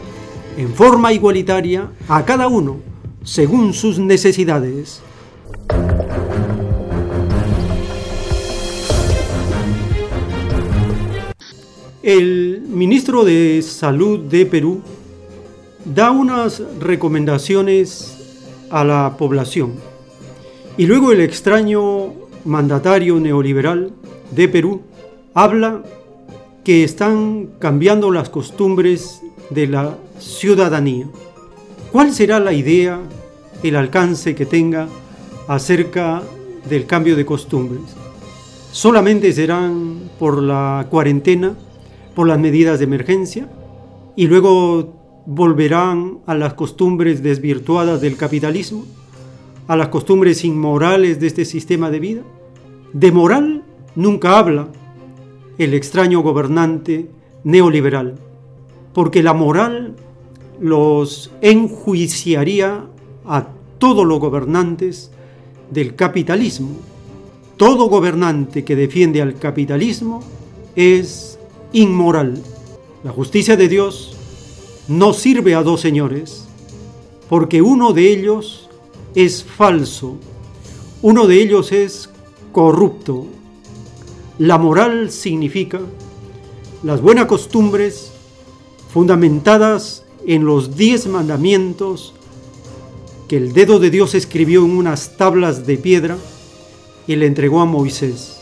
en 0.58 0.74
forma 0.74 1.14
igualitaria 1.14 1.92
a 2.08 2.26
cada 2.26 2.48
uno 2.48 2.80
según 3.24 3.74
sus 3.74 4.00
necesidades. 4.00 5.02
El 12.04 12.62
ministro 12.68 13.26
de 13.26 13.64
Salud 13.64 14.20
de 14.20 14.46
Perú 14.46 14.82
da 15.84 16.12
unas 16.12 16.62
recomendaciones 16.80 18.16
a 18.70 18.84
la 18.84 19.16
población 19.18 19.74
y 20.78 20.86
luego 20.86 21.12
el 21.12 21.22
extraño 21.22 22.14
mandatario 22.46 23.20
neoliberal 23.20 23.92
de 24.32 24.48
Perú 24.48 24.82
habla 25.34 25.84
que 26.64 26.84
están 26.84 27.50
cambiando 27.60 28.12
las 28.12 28.30
costumbres 28.30 29.22
de 29.50 29.68
la 29.68 29.98
ciudadanía. 30.20 31.08
¿Cuál 31.92 32.14
será 32.14 32.40
la 32.40 32.54
idea, 32.54 33.00
el 33.62 33.76
alcance 33.76 34.34
que 34.36 34.46
tenga 34.46 34.88
acerca 35.48 36.24
del 36.68 36.86
cambio 36.86 37.16
de 37.16 37.26
costumbres? 37.26 37.82
¿Solamente 38.72 39.32
serán 39.32 40.10
por 40.18 40.42
la 40.42 40.88
cuarentena, 40.90 41.56
por 42.16 42.28
las 42.28 42.40
medidas 42.40 42.80
de 42.80 42.86
emergencia 42.86 43.50
y 44.16 44.28
luego 44.28 45.24
volverán 45.26 46.20
a 46.26 46.36
las 46.36 46.54
costumbres 46.54 47.22
desvirtuadas 47.22 48.02
del 48.02 48.18
capitalismo, 48.18 48.86
a 49.68 49.76
las 49.76 49.90
costumbres 49.90 50.44
inmorales 50.44 51.20
de 51.20 51.28
este 51.28 51.46
sistema 51.46 51.90
de 51.90 52.00
vida? 52.00 52.22
De 52.96 53.12
moral 53.12 53.62
nunca 53.98 54.38
habla 54.38 54.70
el 55.58 55.74
extraño 55.74 56.22
gobernante 56.22 57.10
neoliberal, 57.44 58.16
porque 58.94 59.22
la 59.22 59.34
moral 59.34 59.98
los 60.62 61.30
enjuiciaría 61.42 62.86
a 63.26 63.48
todos 63.80 64.06
los 64.06 64.22
gobernantes 64.22 65.12
del 65.72 65.96
capitalismo. 65.96 66.70
Todo 67.58 67.90
gobernante 67.90 68.64
que 68.64 68.78
defiende 68.78 69.22
al 69.22 69.36
capitalismo 69.40 70.24
es 70.78 71.38
inmoral. 71.74 72.42
La 73.04 73.12
justicia 73.12 73.58
de 73.58 73.68
Dios 73.68 74.16
no 74.88 75.12
sirve 75.12 75.54
a 75.54 75.64
dos 75.64 75.82
señores, 75.82 76.48
porque 77.28 77.62
uno 77.62 77.92
de 77.92 78.10
ellos 78.10 78.70
es 79.16 79.44
falso, 79.44 80.16
uno 81.02 81.28
de 81.28 81.42
ellos 81.42 81.74
es 81.74 82.10
corrupto. 82.56 83.26
La 84.40 84.58
moral 84.58 85.12
significa 85.12 85.82
las 86.84 87.02
buenas 87.02 87.26
costumbres 87.26 88.14
fundamentadas 88.94 90.06
en 90.26 90.46
los 90.46 90.78
diez 90.78 91.06
mandamientos 91.06 92.14
que 93.28 93.36
el 93.36 93.52
dedo 93.52 93.78
de 93.80 93.90
Dios 93.90 94.16
escribió 94.16 94.64
en 94.64 94.72
unas 94.72 95.18
tablas 95.18 95.68
de 95.68 95.78
piedra 95.78 96.16
y 97.06 97.18
le 97.18 97.26
entregó 97.26 97.60
a 97.60 97.66
Moisés. 97.66 98.38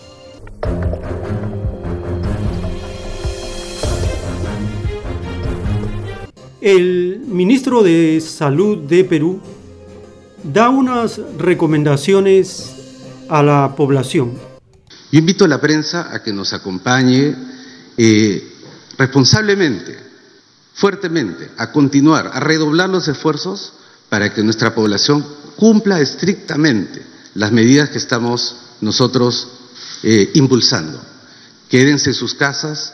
El 6.62 7.20
ministro 7.26 7.82
de 7.82 8.22
Salud 8.22 8.78
de 8.78 9.06
Perú 9.06 9.40
da 10.44 10.70
unas 10.70 11.20
recomendaciones 11.40 12.83
a 13.30 13.44
la 13.44 13.76
población. 13.76 14.34
Yo 15.12 15.20
invito 15.20 15.46
a 15.46 15.48
la 15.48 15.62
prensa 15.62 16.10
a 16.12 16.24
que 16.24 16.34
nos 16.34 16.54
acompañe 16.54 17.36
eh, 17.98 18.54
responsablemente, 18.98 19.98
fuertemente, 20.74 21.52
a 21.58 21.72
continuar, 21.72 22.32
a 22.34 22.40
redoblar 22.40 22.90
los 22.90 23.08
esfuerzos 23.08 23.74
para 24.10 24.34
que 24.34 24.44
nuestra 24.44 24.74
población 24.74 25.26
cumpla 25.56 26.02
estrictamente 26.02 27.02
las 27.36 27.52
medidas 27.52 27.90
que 27.90 27.98
estamos 27.98 28.56
nosotros 28.82 29.48
eh, 30.04 30.32
impulsando. 30.34 31.00
Quédense 31.70 32.12
en 32.12 32.16
sus 32.16 32.36
casas, 32.36 32.94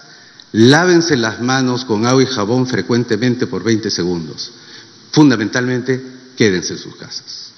lávense 0.52 1.18
las 1.18 1.42
manos 1.42 1.86
con 1.86 2.06
agua 2.06 2.24
y 2.24 2.28
jabón 2.28 2.68
frecuentemente 2.68 3.48
por 3.48 3.64
20 3.64 3.90
segundos. 3.90 4.52
Fundamentalmente, 5.12 6.02
quédense 6.38 6.74
en 6.74 6.80
sus 6.80 6.96
casas. 6.96 7.49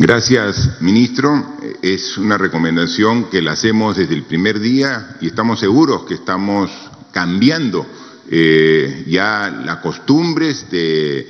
Gracias, 0.00 0.80
ministro. 0.80 1.56
Es 1.82 2.18
una 2.18 2.38
recomendación 2.38 3.24
que 3.24 3.42
la 3.42 3.52
hacemos 3.52 3.96
desde 3.96 4.14
el 4.14 4.22
primer 4.22 4.60
día 4.60 5.16
y 5.20 5.26
estamos 5.26 5.58
seguros 5.58 6.04
que 6.04 6.14
estamos 6.14 6.70
cambiando 7.10 7.84
eh, 8.30 9.04
ya 9.08 9.50
las 9.50 9.78
costumbres 9.78 10.70
de 10.70 11.26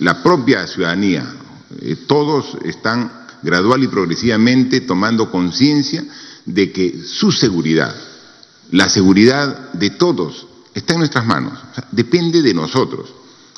la 0.00 0.22
propia 0.22 0.66
ciudadanía. 0.66 1.24
Eh, 1.80 1.96
todos 2.06 2.58
están 2.62 3.10
gradual 3.42 3.84
y 3.84 3.88
progresivamente 3.88 4.82
tomando 4.82 5.30
conciencia 5.30 6.04
de 6.44 6.72
que 6.72 7.00
su 7.02 7.32
seguridad, 7.32 7.96
la 8.70 8.90
seguridad 8.90 9.72
de 9.72 9.88
todos, 9.88 10.46
está 10.74 10.92
en 10.92 10.98
nuestras 10.98 11.24
manos, 11.24 11.58
depende 11.90 12.42
de 12.42 12.52
nosotros. 12.52 13.14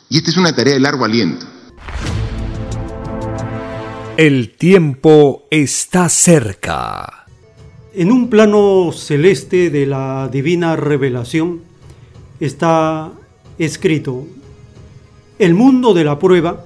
Y 0.09 0.19
esta 0.19 0.31
es 0.31 0.37
una 0.37 0.55
tarea 0.55 0.75
de 0.75 0.81
largo 0.81 1.05
aliento. 1.05 1.47
El 4.25 4.51
tiempo 4.51 5.49
está 5.51 6.09
cerca. 6.09 7.27
En 7.93 8.13
un 8.13 8.31
plano 8.31 8.93
celeste 8.93 9.69
de 9.69 9.85
la 9.85 10.29
divina 10.31 10.77
revelación 10.77 11.63
está 12.39 13.11
escrito, 13.59 14.25
el 15.41 15.55
mundo 15.55 15.93
de 15.93 16.05
la 16.05 16.21
prueba 16.21 16.65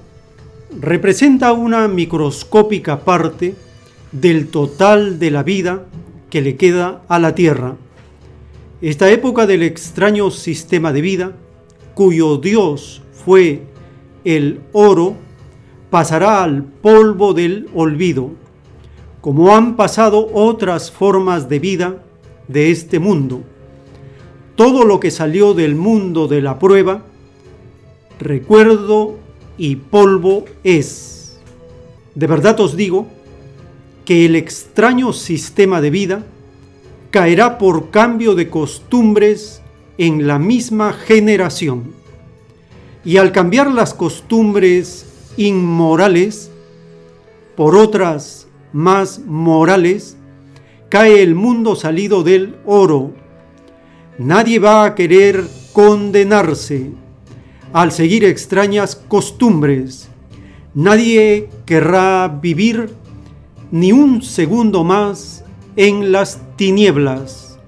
representa 0.79 1.51
una 1.53 1.87
microscópica 1.87 3.03
parte 3.03 3.55
del 4.11 4.49
total 4.49 5.17
de 5.17 5.31
la 5.31 5.41
vida 5.41 5.87
que 6.29 6.43
le 6.43 6.57
queda 6.57 7.01
a 7.07 7.17
la 7.17 7.33
Tierra. 7.33 7.75
Esta 8.83 9.09
época 9.09 9.47
del 9.47 9.63
extraño 9.63 10.29
sistema 10.29 10.93
de 10.93 11.01
vida, 11.01 11.31
cuyo 11.95 12.37
Dios 12.37 13.01
fue 13.25 13.63
el 14.25 14.61
oro, 14.73 15.25
pasará 15.89 16.43
al 16.43 16.63
polvo 16.63 17.33
del 17.33 17.69
olvido, 17.73 18.31
como 19.21 19.55
han 19.55 19.75
pasado 19.75 20.29
otras 20.33 20.91
formas 20.91 21.49
de 21.49 21.59
vida 21.59 22.03
de 22.47 22.71
este 22.71 22.99
mundo. 22.99 23.41
Todo 24.55 24.83
lo 24.83 24.99
que 24.99 25.11
salió 25.11 25.53
del 25.53 25.75
mundo 25.75 26.27
de 26.27 26.41
la 26.41 26.59
prueba, 26.59 27.03
recuerdo 28.19 29.15
y 29.57 29.75
polvo 29.75 30.45
es. 30.63 31.37
De 32.15 32.27
verdad 32.27 32.59
os 32.59 32.75
digo 32.75 33.07
que 34.05 34.25
el 34.25 34.35
extraño 34.35 35.13
sistema 35.13 35.81
de 35.81 35.89
vida 35.89 36.23
caerá 37.11 37.57
por 37.57 37.89
cambio 37.91 38.35
de 38.35 38.49
costumbres 38.49 39.61
en 39.97 40.27
la 40.27 40.39
misma 40.39 40.93
generación. 40.93 41.93
Y 43.05 43.17
al 43.17 43.31
cambiar 43.31 43.71
las 43.71 43.93
costumbres 43.93 45.06
inmorales 45.37 46.51
por 47.55 47.75
otras 47.75 48.47
más 48.73 49.19
morales, 49.25 50.17
cae 50.89 51.21
el 51.21 51.35
mundo 51.35 51.75
salido 51.75 52.23
del 52.23 52.55
oro. 52.65 53.13
Nadie 54.17 54.59
va 54.59 54.85
a 54.85 54.95
querer 54.95 55.43
condenarse 55.73 56.91
al 57.73 57.91
seguir 57.91 58.23
extrañas 58.25 58.95
costumbres. 58.95 60.09
Nadie 60.73 61.49
querrá 61.65 62.27
vivir 62.27 62.93
ni 63.71 63.91
un 63.91 64.21
segundo 64.21 64.83
más 64.83 65.43
en 65.75 66.11
las 66.11 66.41
tinieblas, 66.55 67.59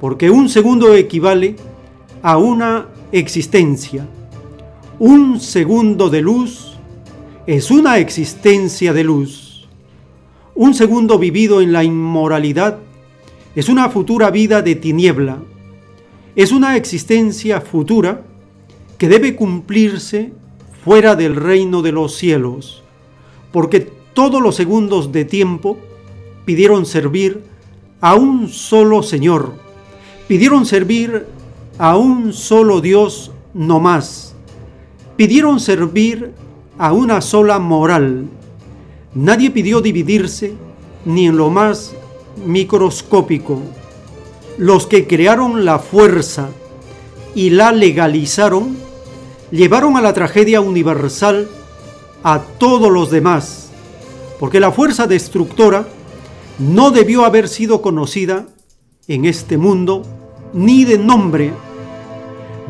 porque 0.00 0.30
un 0.30 0.48
segundo 0.48 0.94
equivale 0.94 1.56
a 2.22 2.38
una 2.38 2.88
existencia. 3.12 4.06
Un 4.98 5.40
segundo 5.40 6.08
de 6.08 6.22
luz 6.22 6.73
es 7.46 7.70
una 7.70 7.98
existencia 7.98 8.94
de 8.94 9.04
luz. 9.04 9.68
Un 10.54 10.72
segundo 10.72 11.18
vivido 11.18 11.60
en 11.60 11.72
la 11.72 11.84
inmoralidad 11.84 12.78
es 13.54 13.68
una 13.68 13.90
futura 13.90 14.30
vida 14.30 14.62
de 14.62 14.74
tiniebla. 14.76 15.38
Es 16.36 16.52
una 16.52 16.76
existencia 16.76 17.60
futura 17.60 18.22
que 18.96 19.08
debe 19.08 19.36
cumplirse 19.36 20.32
fuera 20.84 21.16
del 21.16 21.36
reino 21.36 21.82
de 21.82 21.92
los 21.92 22.14
cielos, 22.14 22.82
porque 23.52 23.80
todos 24.14 24.40
los 24.40 24.56
segundos 24.56 25.12
de 25.12 25.24
tiempo 25.24 25.76
pidieron 26.44 26.86
servir 26.86 27.42
a 28.00 28.14
un 28.14 28.48
solo 28.48 29.02
Señor, 29.02 29.54
pidieron 30.28 30.64
servir 30.64 31.26
a 31.78 31.96
un 31.96 32.32
solo 32.32 32.80
Dios 32.80 33.32
no 33.52 33.80
más, 33.80 34.34
pidieron 35.16 35.60
servir 35.60 36.32
a 36.78 36.92
una 36.92 37.20
sola 37.20 37.58
moral. 37.58 38.26
Nadie 39.14 39.50
pidió 39.50 39.80
dividirse 39.80 40.54
ni 41.04 41.26
en 41.26 41.36
lo 41.36 41.50
más 41.50 41.94
microscópico. 42.44 43.60
los 44.56 44.86
que 44.86 45.08
crearon 45.08 45.64
la 45.64 45.80
fuerza 45.80 46.48
y 47.34 47.50
la 47.50 47.72
legalizaron, 47.72 48.76
llevaron 49.50 49.96
a 49.96 50.00
la 50.00 50.12
tragedia 50.12 50.60
universal 50.60 51.48
a 52.22 52.38
todos 52.58 52.90
los 52.90 53.10
demás, 53.10 53.70
porque 54.38 54.60
la 54.60 54.70
fuerza 54.70 55.08
destructora 55.08 55.88
no 56.60 56.92
debió 56.92 57.24
haber 57.24 57.48
sido 57.48 57.82
conocida 57.82 58.46
en 59.08 59.24
este 59.24 59.58
mundo 59.58 60.02
ni 60.52 60.84
de 60.84 60.98
nombre. 60.98 61.52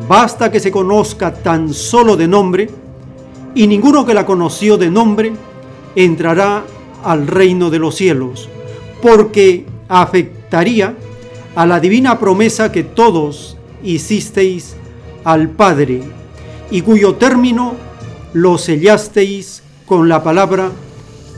Basta 0.09 0.51
que 0.51 0.59
se 0.59 0.71
conozca 0.71 1.35
tan 1.35 1.71
solo 1.71 2.17
de 2.17 2.27
nombre, 2.27 2.69
y 3.55 3.67
ninguno 3.67 4.05
que 4.05 4.13
la 4.13 4.25
conoció 4.25 4.77
de 4.77 4.91
nombre 4.91 5.33
entrará 5.95 6.63
al 7.03 7.25
reino 7.25 7.69
de 7.69 7.79
los 7.79 7.95
cielos, 7.95 8.49
porque 9.01 9.65
afectaría 9.87 10.95
a 11.55 11.65
la 11.65 11.79
divina 11.79 12.19
promesa 12.19 12.71
que 12.71 12.83
todos 12.83 13.57
hicisteis 13.81 14.75
al 15.23 15.49
Padre, 15.49 16.03
y 16.69 16.81
cuyo 16.81 17.15
término 17.15 17.75
lo 18.33 18.57
sellasteis 18.57 19.63
con 19.85 20.09
la 20.09 20.21
palabra 20.21 20.71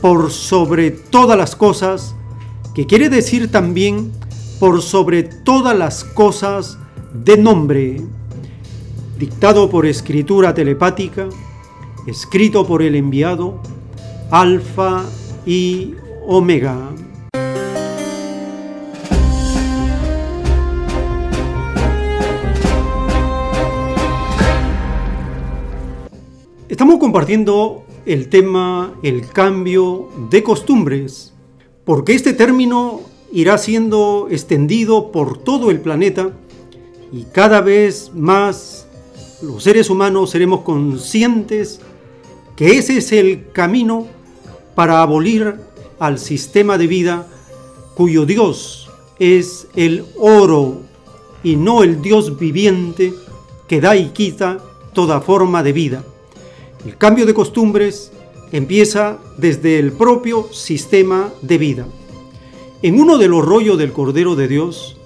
por 0.00 0.32
sobre 0.32 0.90
todas 0.90 1.38
las 1.38 1.54
cosas, 1.54 2.16
que 2.74 2.86
quiere 2.86 3.08
decir 3.08 3.50
también 3.50 4.10
por 4.58 4.82
sobre 4.82 5.22
todas 5.22 5.76
las 5.76 6.02
cosas 6.02 6.78
de 7.12 7.36
nombre, 7.36 8.00
dictado 9.18 9.70
por 9.70 9.86
escritura 9.86 10.54
telepática, 10.54 11.28
escrito 12.08 12.66
por 12.66 12.82
el 12.82 12.94
enviado, 12.94 13.60
Alfa 14.30 15.04
y 15.44 15.94
Omega. 16.26 16.90
Estamos 26.68 26.98
compartiendo 26.98 27.84
el 28.06 28.30
tema 28.30 28.94
el 29.02 29.28
cambio 29.28 30.08
de 30.30 30.42
costumbres, 30.42 31.34
porque 31.84 32.14
este 32.14 32.32
término 32.32 33.00
irá 33.32 33.58
siendo 33.58 34.28
extendido 34.30 35.12
por 35.12 35.36
todo 35.36 35.70
el 35.70 35.80
planeta 35.80 36.30
y 37.12 37.24
cada 37.24 37.60
vez 37.60 38.12
más 38.14 38.86
los 39.42 39.62
seres 39.62 39.90
humanos 39.90 40.30
seremos 40.30 40.60
conscientes 40.62 41.80
que 42.58 42.76
ese 42.76 42.96
es 42.96 43.12
el 43.12 43.52
camino 43.52 44.08
para 44.74 45.00
abolir 45.00 45.54
al 46.00 46.18
sistema 46.18 46.76
de 46.76 46.88
vida 46.88 47.28
cuyo 47.94 48.26
Dios 48.26 48.90
es 49.20 49.68
el 49.76 50.04
oro 50.18 50.80
y 51.44 51.54
no 51.54 51.84
el 51.84 52.02
Dios 52.02 52.36
viviente 52.36 53.14
que 53.68 53.80
da 53.80 53.94
y 53.94 54.08
quita 54.08 54.58
toda 54.92 55.20
forma 55.20 55.62
de 55.62 55.72
vida. 55.72 56.04
El 56.84 56.96
cambio 56.96 57.26
de 57.26 57.34
costumbres 57.34 58.10
empieza 58.50 59.18
desde 59.36 59.78
el 59.78 59.92
propio 59.92 60.52
sistema 60.52 61.32
de 61.42 61.58
vida. 61.58 61.86
En 62.82 62.98
uno 62.98 63.18
de 63.18 63.28
los 63.28 63.44
rollos 63.44 63.78
del 63.78 63.92
Cordero 63.92 64.34
de 64.34 64.48
Dios, 64.48 64.96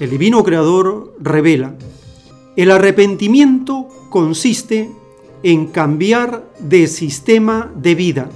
el 0.00 0.10
Divino 0.10 0.44
Creador 0.44 1.14
revela, 1.18 1.74
el 2.56 2.70
arrepentimiento 2.70 3.88
consiste 4.10 4.99
en 5.42 5.66
cambiar 5.66 6.44
de 6.58 6.86
sistema 6.86 7.70
de 7.74 7.94
vida. 7.94 8.30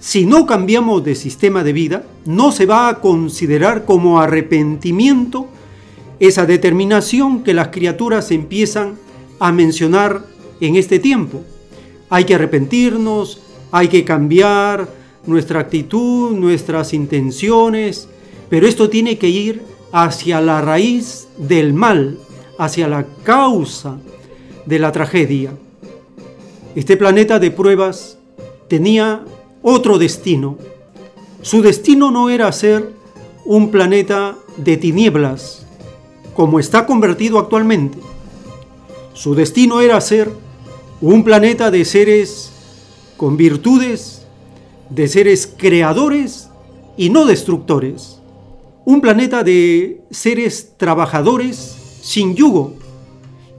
Si 0.00 0.24
no 0.24 0.46
cambiamos 0.46 1.04
de 1.04 1.14
sistema 1.14 1.62
de 1.62 1.74
vida, 1.74 2.04
no 2.24 2.52
se 2.52 2.64
va 2.64 2.88
a 2.88 3.00
considerar 3.00 3.84
como 3.84 4.20
arrepentimiento 4.20 5.46
esa 6.18 6.46
determinación 6.46 7.42
que 7.42 7.54
las 7.54 7.68
criaturas 7.68 8.30
empiezan 8.30 8.96
a 9.38 9.52
mencionar 9.52 10.24
en 10.60 10.76
este 10.76 10.98
tiempo. 10.98 11.42
Hay 12.08 12.24
que 12.24 12.34
arrepentirnos, 12.34 13.40
hay 13.70 13.88
que 13.88 14.04
cambiar 14.04 14.88
nuestra 15.26 15.60
actitud, 15.60 16.32
nuestras 16.32 16.92
intenciones, 16.94 18.08
pero 18.48 18.66
esto 18.66 18.88
tiene 18.88 19.18
que 19.18 19.28
ir 19.28 19.62
hacia 19.92 20.40
la 20.40 20.60
raíz 20.60 21.28
del 21.36 21.72
mal, 21.72 22.18
hacia 22.58 22.88
la 22.88 23.06
causa 23.22 23.98
de 24.66 24.78
la 24.78 24.92
tragedia. 24.92 25.52
Este 26.76 26.96
planeta 26.96 27.40
de 27.40 27.50
pruebas 27.50 28.16
tenía 28.68 29.24
otro 29.60 29.98
destino. 29.98 30.56
Su 31.42 31.62
destino 31.62 32.12
no 32.12 32.30
era 32.30 32.52
ser 32.52 32.92
un 33.44 33.72
planeta 33.72 34.36
de 34.56 34.76
tinieblas, 34.76 35.66
como 36.34 36.60
está 36.60 36.86
convertido 36.86 37.40
actualmente. 37.40 37.98
Su 39.14 39.34
destino 39.34 39.80
era 39.80 40.00
ser 40.00 40.30
un 41.00 41.24
planeta 41.24 41.72
de 41.72 41.84
seres 41.84 42.52
con 43.16 43.36
virtudes, 43.36 44.26
de 44.90 45.08
seres 45.08 45.52
creadores 45.56 46.50
y 46.96 47.10
no 47.10 47.26
destructores. 47.26 48.20
Un 48.84 49.00
planeta 49.00 49.42
de 49.42 50.02
seres 50.12 50.74
trabajadores 50.76 51.98
sin 52.00 52.36
yugo 52.36 52.74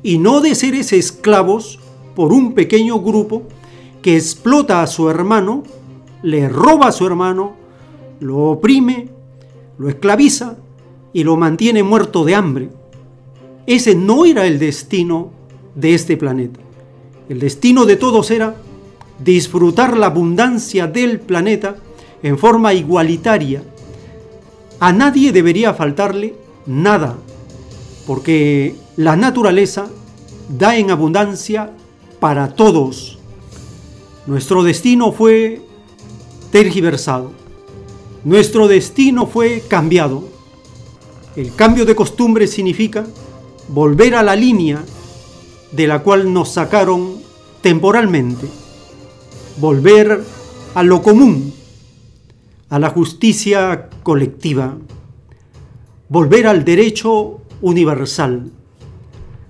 y 0.02 0.18
no 0.18 0.40
de 0.40 0.56
seres 0.56 0.94
esclavos 0.94 1.80
por 2.16 2.34
un 2.34 2.54
pequeño 2.54 3.00
grupo 3.00 3.44
que 4.02 4.16
explota 4.16 4.82
a 4.82 4.88
su 4.88 5.10
hermano, 5.10 5.64
le 6.24 6.50
roba 6.50 6.88
a 6.88 6.92
su 6.92 7.06
hermano, 7.06 7.56
lo 8.20 8.38
oprime, 8.38 9.10
lo 9.78 9.90
esclaviza 9.90 10.58
y 11.14 11.24
lo 11.24 11.38
mantiene 11.38 11.84
muerto 11.84 12.24
de 12.24 12.36
hambre. 12.36 12.70
Ese 13.66 13.96
no 13.96 14.26
era 14.26 14.46
el 14.46 14.60
destino 14.60 15.32
de 15.76 15.94
este 15.94 16.18
planeta. 16.18 16.60
El 17.30 17.40
destino 17.40 17.86
de 17.86 17.96
todos 17.96 18.32
era 18.32 18.56
disfrutar 19.24 19.98
la 19.98 20.08
abundancia 20.08 20.88
del 20.88 21.20
planeta 21.20 21.78
en 22.24 22.38
forma 22.38 22.74
igualitaria. 22.74 23.64
A 24.80 24.92
nadie 24.92 25.32
debería 25.32 25.74
faltarle 25.74 26.36
nada, 26.66 27.18
porque 28.08 28.76
la 28.98 29.16
naturaleza 29.16 29.88
da 30.50 30.76
en 30.76 30.92
abundancia 30.92 31.72
para 32.22 32.54
todos. 32.54 33.18
Nuestro 34.28 34.62
destino 34.62 35.12
fue 35.12 35.64
tergiversado. 36.52 37.32
Nuestro 38.24 38.68
destino 38.68 39.26
fue 39.26 39.64
cambiado. 39.68 40.24
El 41.36 41.56
cambio 41.56 41.84
de 41.84 41.96
costumbre 41.96 42.46
significa 42.46 43.08
volver 43.70 44.14
a 44.14 44.22
la 44.22 44.36
línea 44.36 44.84
de 45.72 45.88
la 45.88 46.04
cual 46.04 46.32
nos 46.32 46.50
sacaron 46.50 47.16
temporalmente, 47.62 48.46
volver 49.58 50.24
a 50.76 50.84
lo 50.84 51.02
común, 51.02 51.52
a 52.70 52.78
la 52.78 52.92
justicia 52.92 53.90
colectiva, 54.04 54.78
volver 56.08 56.46
al 56.46 56.64
derecho 56.66 57.42
universal, 57.62 58.52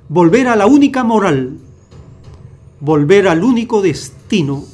volver 0.07 0.47
a 0.47 0.55
la 0.55 0.67
única 0.67 1.03
moral, 1.03 1.57
volver 2.81 3.27
al 3.27 3.43
único 3.43 3.81
destino, 3.81 4.65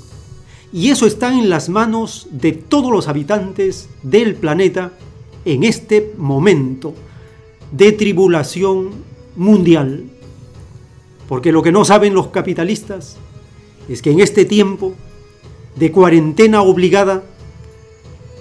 y 0.73 0.89
eso 0.89 1.05
está 1.05 1.31
en 1.31 1.49
las 1.49 1.69
manos 1.69 2.27
de 2.31 2.53
todos 2.53 2.91
los 2.91 3.07
habitantes 3.07 3.89
del 4.01 4.35
planeta 4.35 4.91
en 5.45 5.63
este 5.63 6.13
momento 6.17 6.93
de 7.71 7.91
tribulación 7.91 8.89
mundial. 9.35 10.05
Porque 11.27 11.51
lo 11.51 11.61
que 11.61 11.71
no 11.71 11.85
saben 11.85 12.13
los 12.13 12.27
capitalistas 12.27 13.17
es 13.87 14.01
que 14.01 14.11
en 14.11 14.19
este 14.19 14.45
tiempo 14.45 14.93
de 15.75 15.91
cuarentena 15.91 16.61
obligada, 16.61 17.23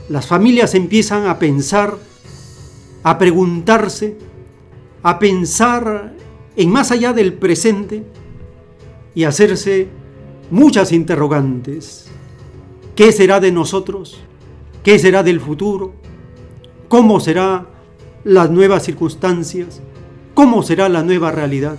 las 0.08 0.26
familias 0.26 0.74
empiezan 0.74 1.26
a 1.26 1.38
pensar, 1.38 1.98
a 3.02 3.18
preguntarse, 3.18 4.16
a 5.02 5.18
pensar 5.18 6.14
en 6.56 6.70
más 6.70 6.90
allá 6.90 7.12
del 7.12 7.34
presente 7.34 8.04
y 9.16 9.24
hacerse 9.24 9.88
muchas 10.50 10.92
interrogantes. 10.92 12.06
¿Qué 12.94 13.10
será 13.12 13.40
de 13.40 13.50
nosotros? 13.50 14.18
¿Qué 14.84 14.98
será 14.98 15.22
del 15.22 15.40
futuro? 15.40 15.94
¿Cómo 16.88 17.18
serán 17.18 17.66
las 18.24 18.50
nuevas 18.50 18.84
circunstancias? 18.84 19.80
¿Cómo 20.34 20.62
será 20.62 20.90
la 20.90 21.02
nueva 21.02 21.32
realidad? 21.32 21.78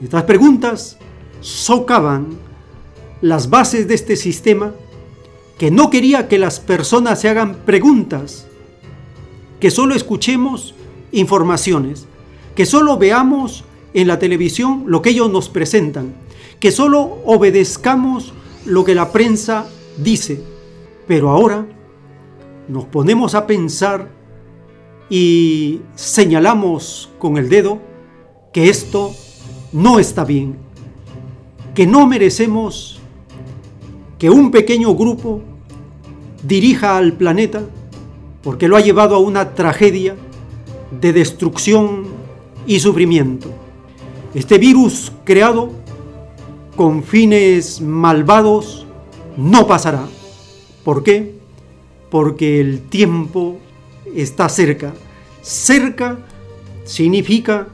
Estas 0.00 0.22
preguntas 0.22 0.98
socavan 1.40 2.28
las 3.20 3.50
bases 3.50 3.88
de 3.88 3.94
este 3.94 4.14
sistema 4.14 4.72
que 5.58 5.72
no 5.72 5.90
quería 5.90 6.28
que 6.28 6.38
las 6.38 6.60
personas 6.60 7.20
se 7.20 7.28
hagan 7.28 7.56
preguntas, 7.66 8.46
que 9.58 9.72
solo 9.72 9.96
escuchemos 9.96 10.76
informaciones, 11.10 12.06
que 12.54 12.66
solo 12.66 12.98
veamos 12.98 13.64
en 13.94 14.08
la 14.08 14.18
televisión 14.18 14.84
lo 14.86 15.02
que 15.02 15.10
ellos 15.10 15.30
nos 15.30 15.48
presentan, 15.48 16.14
que 16.58 16.70
solo 16.70 17.18
obedezcamos 17.24 18.32
lo 18.64 18.84
que 18.84 18.94
la 18.94 19.12
prensa 19.12 19.66
dice. 19.96 20.42
Pero 21.06 21.30
ahora 21.30 21.66
nos 22.68 22.84
ponemos 22.84 23.34
a 23.34 23.46
pensar 23.46 24.10
y 25.08 25.80
señalamos 25.94 27.10
con 27.18 27.36
el 27.36 27.48
dedo 27.48 27.80
que 28.52 28.68
esto 28.68 29.12
no 29.72 29.98
está 29.98 30.24
bien, 30.24 30.56
que 31.74 31.86
no 31.86 32.06
merecemos 32.06 33.00
que 34.18 34.30
un 34.30 34.50
pequeño 34.50 34.94
grupo 34.94 35.40
dirija 36.46 36.96
al 36.96 37.14
planeta 37.14 37.62
porque 38.42 38.68
lo 38.68 38.76
ha 38.76 38.80
llevado 38.80 39.14
a 39.14 39.18
una 39.18 39.54
tragedia 39.54 40.16
de 41.00 41.12
destrucción 41.12 42.04
y 42.66 42.80
sufrimiento. 42.80 43.50
Este 44.32 44.58
virus 44.58 45.10
creado 45.24 45.72
con 46.76 47.02
fines 47.02 47.80
malvados 47.80 48.86
no 49.36 49.66
pasará. 49.66 50.06
¿Por 50.84 51.02
qué? 51.02 51.34
Porque 52.10 52.60
el 52.60 52.82
tiempo 52.82 53.58
está 54.14 54.48
cerca. 54.48 54.94
Cerca 55.42 56.18
significa 56.84 57.66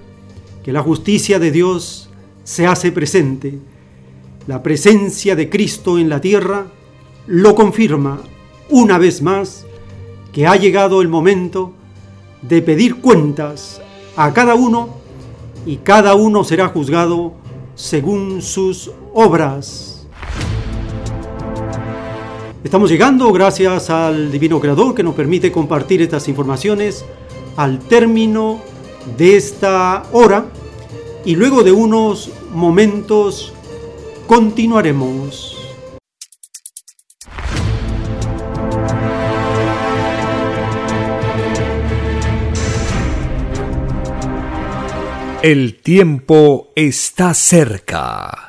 que 0.64 0.72
la 0.72 0.82
justicia 0.82 1.38
de 1.38 1.50
Dios 1.50 2.08
se 2.42 2.66
hace 2.66 2.90
presente. 2.90 3.58
La 4.46 4.62
presencia 4.62 5.36
de 5.36 5.50
Cristo 5.50 5.98
en 5.98 6.08
la 6.08 6.22
tierra 6.22 6.68
lo 7.26 7.54
confirma 7.54 8.22
una 8.70 8.96
vez 8.96 9.20
más 9.20 9.66
que 10.32 10.46
ha 10.46 10.56
llegado 10.56 11.02
el 11.02 11.08
momento 11.08 11.74
de 12.40 12.62
pedir 12.62 12.96
cuentas 12.96 13.82
a 14.16 14.32
cada 14.32 14.54
uno 14.54 15.05
y 15.66 15.78
cada 15.78 16.14
uno 16.14 16.44
será 16.44 16.68
juzgado 16.68 17.32
según 17.74 18.40
sus 18.40 18.92
obras. 19.12 20.06
Estamos 22.62 22.90
llegando, 22.90 23.32
gracias 23.32 23.90
al 23.90 24.30
Divino 24.30 24.60
Creador 24.60 24.94
que 24.94 25.02
nos 25.02 25.14
permite 25.14 25.52
compartir 25.52 26.00
estas 26.02 26.28
informaciones, 26.28 27.04
al 27.56 27.80
término 27.80 28.60
de 29.18 29.36
esta 29.36 30.04
hora 30.12 30.46
y 31.24 31.34
luego 31.34 31.62
de 31.62 31.72
unos 31.72 32.30
momentos 32.52 33.52
continuaremos. 34.26 35.55
El 45.46 45.74
tiempo 45.80 46.72
está 46.74 47.32
cerca. 47.32 48.48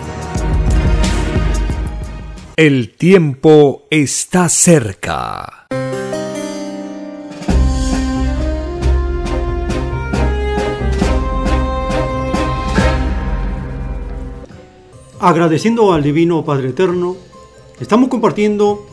el 2.63 2.93
tiempo 2.93 3.87
está 3.89 4.47
cerca. 4.47 5.65
Agradeciendo 15.19 15.91
al 15.91 16.03
Divino 16.03 16.45
Padre 16.45 16.69
Eterno, 16.69 17.15
estamos 17.79 18.09
compartiendo 18.09 18.85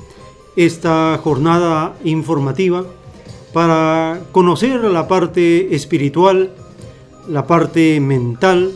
esta 0.57 1.21
jornada 1.23 1.95
informativa 2.05 2.87
para 3.53 4.23
conocer 4.33 4.81
la 4.85 5.07
parte 5.09 5.75
espiritual, 5.75 6.53
la 7.29 7.47
parte 7.47 8.01
mental, 8.01 8.73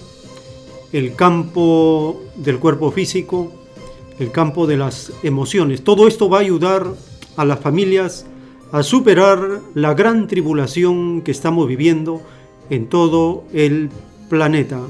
el 0.93 1.14
campo 1.14 2.20
del 2.36 2.59
cuerpo 2.59 2.90
físico, 2.90 3.61
el 4.18 4.30
campo 4.30 4.66
de 4.66 4.76
las 4.76 5.12
emociones. 5.22 5.82
Todo 5.82 6.08
esto 6.08 6.28
va 6.28 6.38
a 6.38 6.40
ayudar 6.40 6.86
a 7.36 7.44
las 7.44 7.60
familias 7.60 8.26
a 8.72 8.82
superar 8.82 9.60
la 9.74 9.94
gran 9.94 10.26
tribulación 10.26 11.22
que 11.22 11.30
estamos 11.30 11.68
viviendo 11.68 12.22
en 12.70 12.88
todo 12.88 13.44
el 13.52 13.90
planeta. 14.28 14.80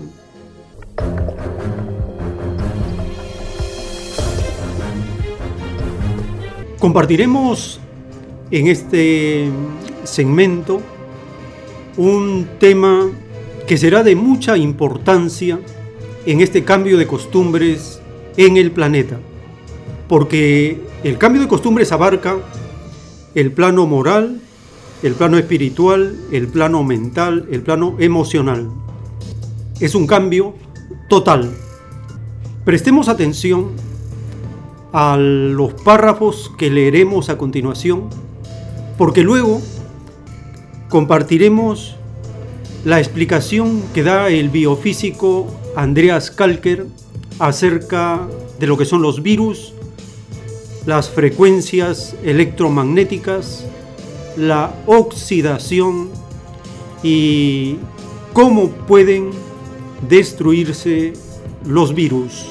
Compartiremos 6.78 7.80
en 8.50 8.66
este 8.66 9.48
segmento 10.04 10.82
un 11.96 12.48
tema 12.58 13.08
que 13.66 13.78
será 13.78 14.02
de 14.02 14.16
mucha 14.16 14.56
importancia 14.56 15.58
en 16.26 16.40
este 16.40 16.64
cambio 16.64 16.98
de 16.98 17.06
costumbres 17.06 18.01
en 18.36 18.56
el 18.56 18.70
planeta, 18.70 19.18
porque 20.08 20.80
el 21.04 21.18
cambio 21.18 21.42
de 21.42 21.48
costumbres 21.48 21.92
abarca 21.92 22.36
el 23.34 23.52
plano 23.52 23.86
moral, 23.86 24.40
el 25.02 25.14
plano 25.14 25.38
espiritual, 25.38 26.16
el 26.30 26.48
plano 26.48 26.84
mental, 26.84 27.46
el 27.50 27.62
plano 27.62 27.96
emocional. 27.98 28.70
Es 29.80 29.94
un 29.94 30.06
cambio 30.06 30.54
total. 31.08 31.50
Prestemos 32.64 33.08
atención 33.08 33.70
a 34.92 35.16
los 35.16 35.74
párrafos 35.74 36.52
que 36.56 36.70
leeremos 36.70 37.28
a 37.30 37.38
continuación, 37.38 38.08
porque 38.98 39.22
luego 39.22 39.60
compartiremos 40.88 41.96
la 42.84 43.00
explicación 43.00 43.82
que 43.94 44.02
da 44.02 44.28
el 44.28 44.50
biofísico 44.50 45.46
Andreas 45.74 46.30
Kalker 46.30 46.86
acerca 47.42 48.28
de 48.60 48.68
lo 48.68 48.78
que 48.78 48.84
son 48.84 49.02
los 49.02 49.20
virus, 49.20 49.72
las 50.86 51.10
frecuencias 51.10 52.14
electromagnéticas, 52.22 53.66
la 54.36 54.72
oxidación 54.86 56.10
y 57.02 57.78
cómo 58.32 58.70
pueden 58.70 59.30
destruirse 60.08 61.14
los 61.66 61.92
virus. 61.96 62.46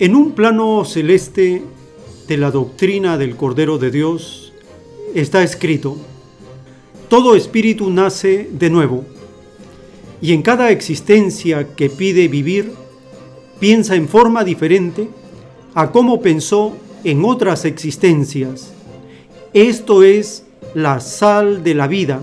En 0.00 0.16
un 0.16 0.32
plano 0.32 0.84
celeste 0.84 1.62
de 2.26 2.36
la 2.36 2.50
doctrina 2.50 3.18
del 3.18 3.36
Cordero 3.36 3.78
de 3.78 3.92
Dios, 3.92 4.41
está 5.14 5.42
escrito, 5.42 5.96
todo 7.08 7.36
espíritu 7.36 7.90
nace 7.90 8.48
de 8.52 8.70
nuevo, 8.70 9.04
y 10.20 10.32
en 10.32 10.42
cada 10.42 10.70
existencia 10.70 11.74
que 11.74 11.90
pide 11.90 12.28
vivir, 12.28 12.72
piensa 13.58 13.96
en 13.96 14.08
forma 14.08 14.44
diferente 14.44 15.08
a 15.74 15.90
cómo 15.90 16.20
pensó 16.20 16.76
en 17.04 17.24
otras 17.24 17.64
existencias. 17.64 18.72
Esto 19.52 20.02
es 20.02 20.44
la 20.74 21.00
sal 21.00 21.62
de 21.62 21.74
la 21.74 21.86
vida, 21.86 22.22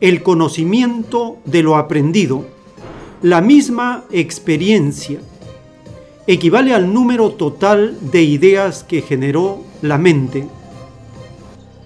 el 0.00 0.22
conocimiento 0.22 1.38
de 1.44 1.62
lo 1.62 1.76
aprendido, 1.76 2.44
la 3.22 3.40
misma 3.40 4.04
experiencia. 4.12 5.20
Equivale 6.26 6.74
al 6.74 6.92
número 6.92 7.30
total 7.30 7.96
de 8.12 8.22
ideas 8.22 8.84
que 8.84 9.02
generó 9.02 9.64
la 9.82 9.98
mente. 9.98 10.46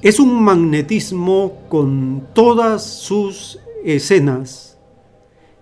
Es 0.02 0.18
un 0.18 0.42
magnetismo 0.42 1.60
con 1.68 2.26
todas 2.34 2.84
sus 2.84 3.60
escenas. 3.84 4.76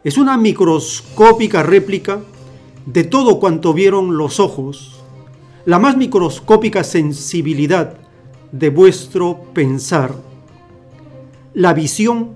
Es 0.03 0.17
una 0.17 0.39
microscópica 0.39 1.63
réplica 1.63 2.21
de 2.87 3.05
todo 3.05 3.39
cuanto 3.39 3.75
vieron 3.75 4.17
los 4.17 4.41
ojos, 4.41 5.03
la 5.67 5.79
más 5.79 5.99
microscópica 5.99 6.85
sensibilidad 6.85 7.99
de 8.51 8.71
vuestro 8.71 9.43
pensar. 9.53 10.15
La 11.53 11.75
visión, 11.75 12.31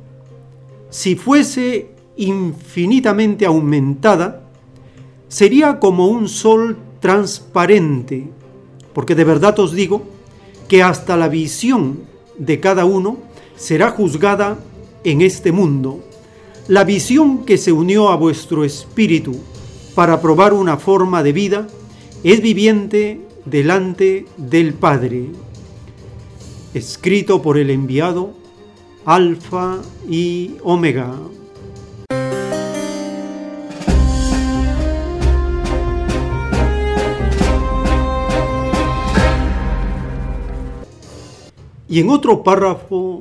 si 0.91 1.17
fuese 1.17 1.93
infinitamente 2.17 3.47
aumentada, 3.47 4.43
sería 5.29 5.81
como 5.81 6.09
un 6.09 6.29
sol 6.29 6.77
transparente, 7.01 8.29
porque 8.93 9.15
de 9.15 9.25
verdad 9.25 9.59
os 9.59 9.73
digo 9.73 10.14
que 10.69 10.83
hasta 10.83 11.17
la 11.17 11.29
visión 11.29 12.01
de 12.39 12.61
cada 12.61 12.85
uno 12.85 13.19
será 13.57 13.91
juzgada 13.91 14.59
en 15.05 15.21
este 15.21 15.53
mundo. 15.53 16.05
La 16.69 16.85
visión 16.85 17.45
que 17.45 17.59
se 17.59 17.73
unió 17.73 18.09
a 18.09 18.17
vuestro 18.17 18.65
espíritu 18.65 19.37
para 19.95 20.21
probar 20.21 20.53
una 20.53 20.77
forma 20.77 21.23
de 21.23 21.33
vida 21.33 21.67
es 22.23 22.41
viviente 22.41 23.21
delante 23.45 24.27
del 24.37 24.75
Padre. 24.75 25.27
Escrito 26.73 27.43
por 27.43 27.59
el 27.59 27.71
enviado 27.71 28.33
Alfa 29.05 29.79
y 30.09 30.57
Omega. 30.65 31.15
Y 41.89 42.01
en 42.01 42.09
otro 42.09 42.43
párrafo 42.43 43.21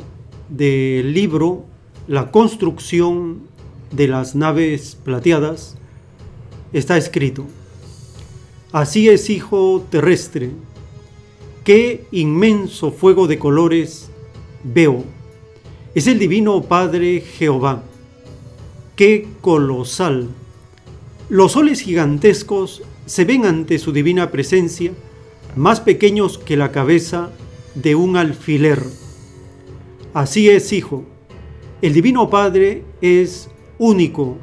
del 0.49 1.14
libro, 1.14 1.66
La 2.07 2.32
construcción 2.32 3.43
de 3.91 4.07
las 4.07 4.36
naves 4.36 4.97
plateadas, 5.03 5.78
está 6.74 6.97
escrito, 6.97 7.45
Así 8.72 9.07
es, 9.07 9.30
hijo 9.30 9.86
terrestre, 9.89 10.49
qué 11.64 12.05
inmenso 12.11 12.91
fuego 12.91 13.28
de 13.28 13.38
colores 13.38 14.09
veo. 14.64 15.03
Es 15.93 16.07
el 16.07 16.18
divino 16.18 16.64
Padre 16.64 17.22
Jehová. 17.22 17.84
Qué 18.95 19.28
colosal. 19.41 20.30
Los 21.30 21.51
soles 21.51 21.82
gigantescos 21.82 22.82
se 23.05 23.26
ven 23.26 23.45
ante 23.45 23.78
su 23.78 23.91
divina 23.91 24.32
presencia, 24.32 24.91
más 25.55 25.80
pequeños 25.80 26.39
que 26.39 26.57
la 26.57 26.72
cabeza 26.72 27.30
de 27.76 27.95
un 27.95 28.17
alfiler. 28.17 28.84
Así 30.13 30.49
es, 30.49 30.71
Hijo. 30.74 31.03
El 31.82 31.93
Divino 31.93 32.30
Padre 32.30 32.84
es 33.01 33.49
único. 33.78 34.38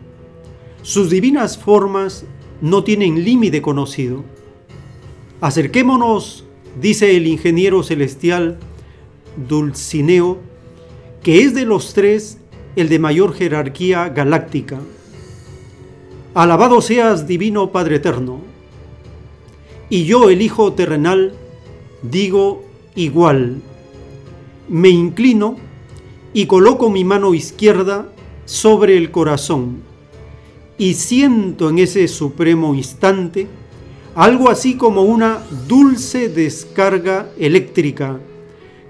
Sus 0.82 1.10
divinas 1.10 1.56
formas 1.56 2.24
no 2.60 2.84
tienen 2.84 3.24
límite 3.24 3.62
conocido. 3.62 4.24
Acerquémonos, 5.40 6.44
dice 6.80 7.16
el 7.16 7.26
ingeniero 7.26 7.82
celestial 7.82 8.58
Dulcineo, 9.48 10.38
que 11.22 11.42
es 11.42 11.54
de 11.54 11.64
los 11.64 11.94
tres 11.94 12.38
el 12.76 12.88
de 12.88 12.98
mayor 12.98 13.34
jerarquía 13.34 14.08
galáctica. 14.08 14.80
Alabado 16.34 16.80
seas, 16.80 17.26
divino 17.26 17.72
Padre 17.72 17.96
Eterno. 17.96 18.40
Y 19.88 20.04
yo, 20.04 20.30
el 20.30 20.42
Hijo 20.42 20.72
terrenal, 20.72 21.34
digo 22.02 22.69
igual. 22.94 23.60
Me 24.68 24.88
inclino 24.88 25.56
y 26.32 26.46
coloco 26.46 26.90
mi 26.90 27.04
mano 27.04 27.34
izquierda 27.34 28.08
sobre 28.44 28.96
el 28.96 29.10
corazón 29.10 29.82
y 30.78 30.94
siento 30.94 31.68
en 31.68 31.78
ese 31.78 32.08
supremo 32.08 32.74
instante 32.74 33.46
algo 34.14 34.48
así 34.48 34.76
como 34.76 35.02
una 35.02 35.40
dulce 35.68 36.28
descarga 36.28 37.30
eléctrica 37.38 38.18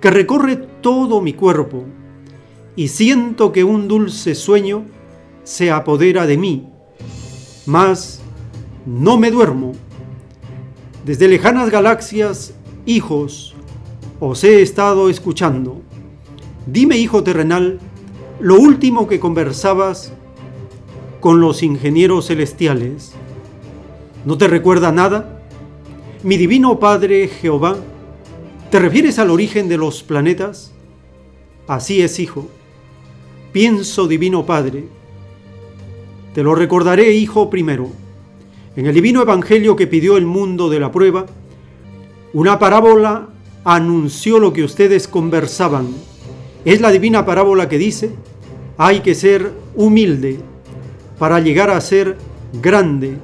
que 0.00 0.10
recorre 0.10 0.56
todo 0.56 1.20
mi 1.20 1.32
cuerpo 1.32 1.84
y 2.76 2.88
siento 2.88 3.52
que 3.52 3.64
un 3.64 3.88
dulce 3.88 4.34
sueño 4.34 4.84
se 5.42 5.70
apodera 5.70 6.26
de 6.26 6.36
mí, 6.36 6.68
mas 7.66 8.20
no 8.86 9.18
me 9.18 9.30
duermo. 9.30 9.72
Desde 11.04 11.28
lejanas 11.28 11.70
galaxias, 11.70 12.54
hijos, 12.86 13.54
os 14.20 14.44
he 14.44 14.60
estado 14.60 15.08
escuchando. 15.08 15.80
Dime, 16.66 16.98
hijo 16.98 17.24
terrenal, 17.24 17.80
lo 18.38 18.56
último 18.56 19.08
que 19.08 19.18
conversabas 19.18 20.12
con 21.20 21.40
los 21.40 21.62
ingenieros 21.62 22.26
celestiales. 22.26 23.14
¿No 24.26 24.36
te 24.36 24.46
recuerda 24.46 24.92
nada? 24.92 25.42
Mi 26.22 26.36
divino 26.36 26.78
Padre 26.78 27.28
Jehová, 27.28 27.76
¿te 28.70 28.78
refieres 28.78 29.18
al 29.18 29.30
origen 29.30 29.68
de 29.68 29.78
los 29.78 30.02
planetas? 30.02 30.72
Así 31.66 32.02
es, 32.02 32.18
hijo. 32.20 32.46
Pienso, 33.52 34.06
divino 34.06 34.44
Padre. 34.44 34.84
Te 36.34 36.42
lo 36.42 36.54
recordaré, 36.54 37.12
hijo, 37.12 37.48
primero. 37.48 37.88
En 38.76 38.86
el 38.86 38.94
divino 38.94 39.22
Evangelio 39.22 39.76
que 39.76 39.86
pidió 39.86 40.18
el 40.18 40.26
mundo 40.26 40.68
de 40.68 40.78
la 40.78 40.92
prueba, 40.92 41.26
una 42.32 42.58
parábola 42.58 43.28
anunció 43.64 44.38
lo 44.38 44.52
que 44.52 44.64
ustedes 44.64 45.08
conversaban. 45.08 45.88
Es 46.64 46.80
la 46.80 46.90
divina 46.90 47.24
parábola 47.24 47.68
que 47.68 47.78
dice, 47.78 48.10
hay 48.76 49.00
que 49.00 49.14
ser 49.14 49.52
humilde 49.74 50.40
para 51.18 51.40
llegar 51.40 51.70
a 51.70 51.80
ser 51.80 52.16
grande 52.62 53.16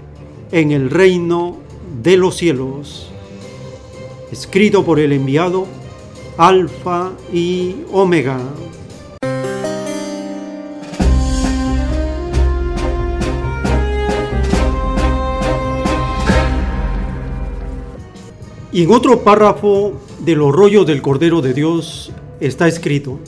en 0.53 0.71
el 0.71 0.91
reino 0.91 1.57
de 2.03 2.17
los 2.17 2.37
cielos. 2.37 3.11
Escrito 4.31 4.85
por 4.85 4.99
el 4.99 5.13
enviado 5.13 5.67
Alfa 6.37 7.13
y 7.33 7.77
Omega. 7.93 8.39
Y 18.73 18.83
en 18.83 18.91
otro 18.91 19.25
párrafo 19.25 19.95
de 20.27 20.35
los 20.35 20.87
del 20.87 21.03
Cordero 21.03 21.41
de 21.41 21.55
Dios 21.55 22.11
está 22.41 22.67
escrito, 22.67 23.21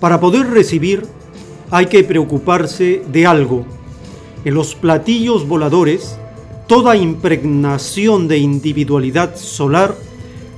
para 0.00 0.20
poder 0.20 0.50
recibir 0.50 1.02
hay 1.70 1.86
que 1.86 2.04
preocuparse 2.04 3.02
de 3.10 3.24
algo. 3.24 3.64
En 4.44 4.52
los 4.52 4.74
platillos 4.74 5.48
voladores, 5.48 6.18
toda 6.66 6.94
impregnación 6.94 8.28
de 8.28 8.36
individualidad 8.36 9.34
solar 9.34 9.96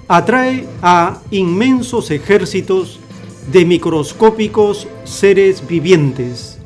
atrae 0.09 0.67
a 0.83 1.21
inmensos 1.31 2.11
ejércitos 2.11 2.99
de 3.53 3.65
microscópicos 3.65 4.89
seres 5.05 5.65
vivientes. 5.65 6.59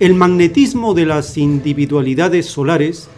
El 0.00 0.12
magnetismo 0.12 0.92
de 0.92 1.06
las 1.06 1.38
individualidades 1.38 2.44
solares 2.44 3.08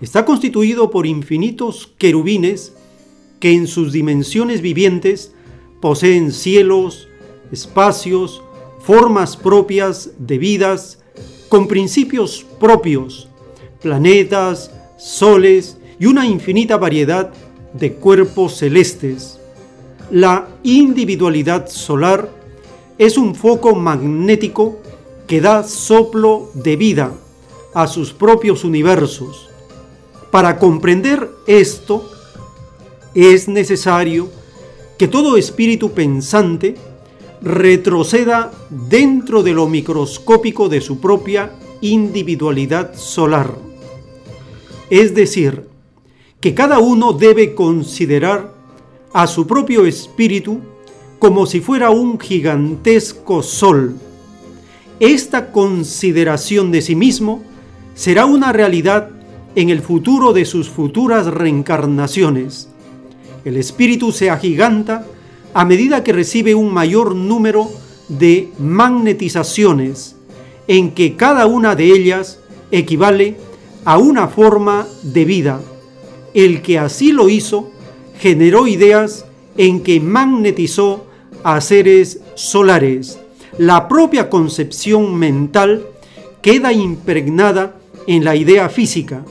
está 0.00 0.24
constituido 0.24 0.92
por 0.92 1.06
infinitos 1.06 1.92
querubines 1.98 2.72
que 3.40 3.52
en 3.52 3.66
sus 3.66 3.92
dimensiones 3.92 4.60
vivientes 4.60 5.32
poseen 5.80 6.30
cielos, 6.30 7.08
espacios, 7.50 8.42
formas 8.80 9.36
propias 9.36 10.10
de 10.18 10.38
vidas, 10.38 10.98
con 11.48 11.66
principios 11.66 12.46
propios, 12.60 13.28
planetas, 13.82 14.70
soles 14.98 15.78
y 15.98 16.06
una 16.06 16.26
infinita 16.26 16.76
variedad 16.76 17.32
de 17.72 17.94
cuerpos 17.94 18.56
celestes. 18.58 19.40
La 20.10 20.48
individualidad 20.62 21.68
solar 21.68 22.30
es 22.98 23.16
un 23.16 23.34
foco 23.34 23.74
magnético 23.74 24.78
que 25.26 25.40
da 25.40 25.62
soplo 25.62 26.50
de 26.54 26.76
vida 26.76 27.12
a 27.72 27.86
sus 27.86 28.12
propios 28.12 28.64
universos. 28.64 29.48
Para 30.30 30.58
comprender 30.58 31.30
esto, 31.46 32.08
es 33.14 33.48
necesario 33.48 34.28
que 34.98 35.08
todo 35.08 35.36
espíritu 35.36 35.92
pensante 35.92 36.74
retroceda 37.42 38.52
dentro 38.68 39.42
de 39.42 39.52
lo 39.52 39.66
microscópico 39.66 40.68
de 40.68 40.80
su 40.80 41.00
propia 41.00 41.52
individualidad 41.80 42.94
solar. 42.94 43.54
Es 44.90 45.14
decir, 45.14 45.66
que 46.40 46.54
cada 46.54 46.78
uno 46.78 47.12
debe 47.12 47.54
considerar 47.54 48.52
a 49.12 49.26
su 49.26 49.46
propio 49.46 49.86
espíritu 49.86 50.60
como 51.18 51.46
si 51.46 51.60
fuera 51.60 51.90
un 51.90 52.18
gigantesco 52.18 53.42
sol. 53.42 53.96
Esta 54.98 55.52
consideración 55.52 56.72
de 56.72 56.82
sí 56.82 56.94
mismo 56.94 57.42
será 57.94 58.24
una 58.26 58.52
realidad 58.52 59.10
en 59.54 59.68
el 59.68 59.82
futuro 59.82 60.32
de 60.32 60.44
sus 60.44 60.68
futuras 60.68 61.26
reencarnaciones. 61.26 62.69
El 63.44 63.56
espíritu 63.56 64.12
se 64.12 64.30
agiganta 64.30 65.06
a 65.54 65.64
medida 65.64 66.04
que 66.04 66.12
recibe 66.12 66.54
un 66.54 66.72
mayor 66.72 67.14
número 67.14 67.68
de 68.08 68.50
magnetizaciones, 68.58 70.16
en 70.68 70.92
que 70.92 71.16
cada 71.16 71.46
una 71.46 71.74
de 71.74 71.86
ellas 71.86 72.38
equivale 72.70 73.36
a 73.84 73.98
una 73.98 74.28
forma 74.28 74.86
de 75.02 75.24
vida. 75.24 75.60
El 76.34 76.62
que 76.62 76.78
así 76.78 77.12
lo 77.12 77.28
hizo 77.28 77.70
generó 78.18 78.66
ideas 78.66 79.24
en 79.56 79.82
que 79.82 80.00
magnetizó 80.00 81.06
a 81.42 81.60
seres 81.60 82.20
solares. 82.34 83.18
La 83.58 83.88
propia 83.88 84.30
concepción 84.30 85.16
mental 85.16 85.86
queda 86.42 86.72
impregnada 86.72 87.76
en 88.06 88.24
la 88.24 88.36
idea 88.36 88.68
física. 88.68 89.24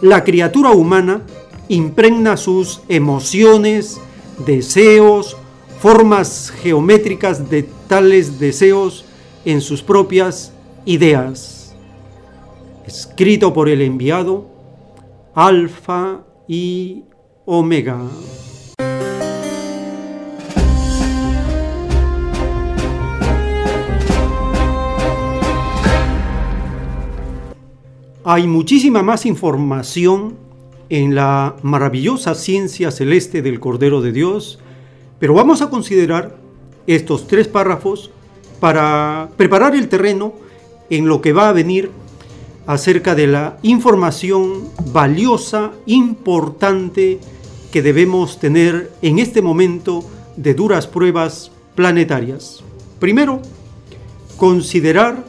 La 0.00 0.24
criatura 0.24 0.70
humana 0.70 1.22
impregna 1.68 2.36
sus 2.36 2.80
emociones, 2.88 4.00
deseos, 4.44 5.36
formas 5.80 6.52
geométricas 6.62 7.50
de 7.50 7.64
tales 7.88 8.38
deseos 8.38 9.04
en 9.44 9.60
sus 9.60 9.82
propias 9.82 10.52
ideas. 10.84 11.74
Escrito 12.86 13.52
por 13.52 13.68
el 13.68 13.82
enviado 13.82 14.46
Alfa 15.34 16.22
y 16.48 17.04
Omega. 17.44 18.00
Hay 28.28 28.48
muchísima 28.48 29.04
más 29.04 29.24
información 29.24 30.45
en 30.88 31.14
la 31.14 31.56
maravillosa 31.62 32.34
ciencia 32.34 32.90
celeste 32.90 33.42
del 33.42 33.60
Cordero 33.60 34.00
de 34.00 34.12
Dios, 34.12 34.58
pero 35.18 35.34
vamos 35.34 35.62
a 35.62 35.70
considerar 35.70 36.36
estos 36.86 37.26
tres 37.26 37.48
párrafos 37.48 38.10
para 38.60 39.30
preparar 39.36 39.74
el 39.74 39.88
terreno 39.88 40.34
en 40.90 41.08
lo 41.08 41.20
que 41.20 41.32
va 41.32 41.48
a 41.48 41.52
venir 41.52 41.90
acerca 42.66 43.14
de 43.14 43.26
la 43.26 43.58
información 43.62 44.68
valiosa, 44.92 45.72
importante 45.86 47.20
que 47.70 47.82
debemos 47.82 48.38
tener 48.38 48.92
en 49.02 49.18
este 49.18 49.42
momento 49.42 50.04
de 50.36 50.54
duras 50.54 50.86
pruebas 50.86 51.50
planetarias. 51.74 52.62
Primero, 52.98 53.40
considerar 54.36 55.24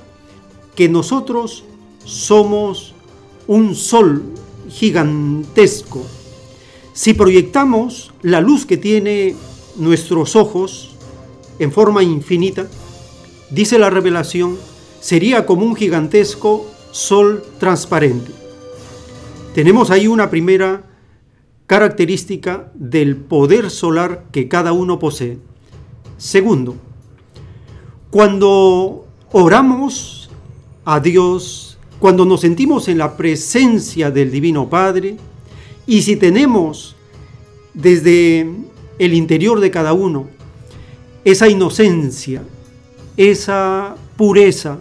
que 0.75 0.89
nosotros 0.89 1.63
somos 2.05 2.93
un 3.47 3.75
sol 3.75 4.23
gigantesco. 4.77 6.05
Si 6.93 7.13
proyectamos 7.13 8.13
la 8.21 8.41
luz 8.41 8.65
que 8.65 8.77
tiene 8.77 9.35
nuestros 9.75 10.35
ojos 10.35 10.95
en 11.57 11.71
forma 11.71 12.03
infinita, 12.03 12.67
dice 13.49 13.79
la 13.79 13.89
revelación, 13.89 14.57
sería 14.99 15.47
como 15.47 15.65
un 15.65 15.75
gigantesco 15.75 16.67
sol 16.91 17.43
transparente. 17.59 18.31
Tenemos 19.55 19.89
ahí 19.89 20.07
una 20.07 20.29
primera 20.29 20.83
característica 21.65 22.71
del 22.75 23.15
poder 23.15 23.71
solar 23.71 24.25
que 24.31 24.47
cada 24.47 24.73
uno 24.73 24.99
posee. 24.99 25.39
Segundo, 26.17 26.75
cuando 28.11 29.07
oramos 29.31 30.29
a 30.85 30.99
Dios 30.99 31.66
cuando 31.99 32.25
nos 32.25 32.41
sentimos 32.41 32.87
en 32.87 32.97
la 32.97 33.17
presencia 33.17 34.11
del 34.11 34.31
Divino 34.31 34.69
Padre 34.69 35.17
y 35.85 36.01
si 36.01 36.15
tenemos 36.15 36.95
desde 37.73 38.47
el 38.99 39.13
interior 39.13 39.59
de 39.59 39.71
cada 39.71 39.93
uno 39.93 40.27
esa 41.23 41.47
inocencia, 41.47 42.43
esa 43.17 43.95
pureza, 44.15 44.79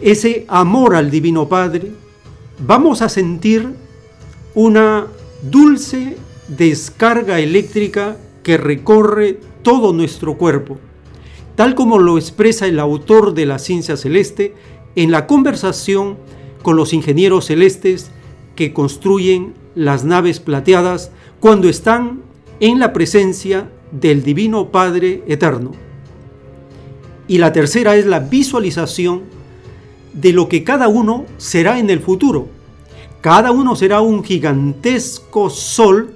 ese 0.00 0.44
amor 0.48 0.94
al 0.94 1.10
Divino 1.10 1.48
Padre, 1.48 1.92
vamos 2.66 3.02
a 3.02 3.08
sentir 3.08 3.68
una 4.54 5.06
dulce 5.42 6.16
descarga 6.48 7.40
eléctrica 7.40 8.16
que 8.42 8.56
recorre 8.56 9.38
todo 9.62 9.92
nuestro 9.92 10.36
cuerpo, 10.36 10.78
tal 11.54 11.74
como 11.74 11.98
lo 11.98 12.18
expresa 12.18 12.66
el 12.66 12.80
autor 12.80 13.34
de 13.34 13.46
la 13.46 13.58
ciencia 13.58 13.96
celeste 13.96 14.54
en 14.96 15.10
la 15.10 15.26
conversación 15.26 16.16
con 16.62 16.76
los 16.76 16.92
ingenieros 16.92 17.46
celestes 17.46 18.10
que 18.56 18.72
construyen 18.72 19.54
las 19.74 20.04
naves 20.04 20.40
plateadas 20.40 21.10
cuando 21.40 21.68
están 21.68 22.22
en 22.60 22.78
la 22.78 22.92
presencia 22.92 23.70
del 23.90 24.22
Divino 24.22 24.68
Padre 24.70 25.22
Eterno. 25.26 25.72
Y 27.26 27.38
la 27.38 27.52
tercera 27.52 27.96
es 27.96 28.06
la 28.06 28.20
visualización 28.20 29.22
de 30.12 30.32
lo 30.32 30.48
que 30.48 30.62
cada 30.62 30.88
uno 30.88 31.24
será 31.38 31.78
en 31.78 31.90
el 31.90 32.00
futuro. 32.00 32.48
Cada 33.20 33.50
uno 33.52 33.76
será 33.76 34.00
un 34.00 34.22
gigantesco 34.22 35.48
sol 35.48 36.14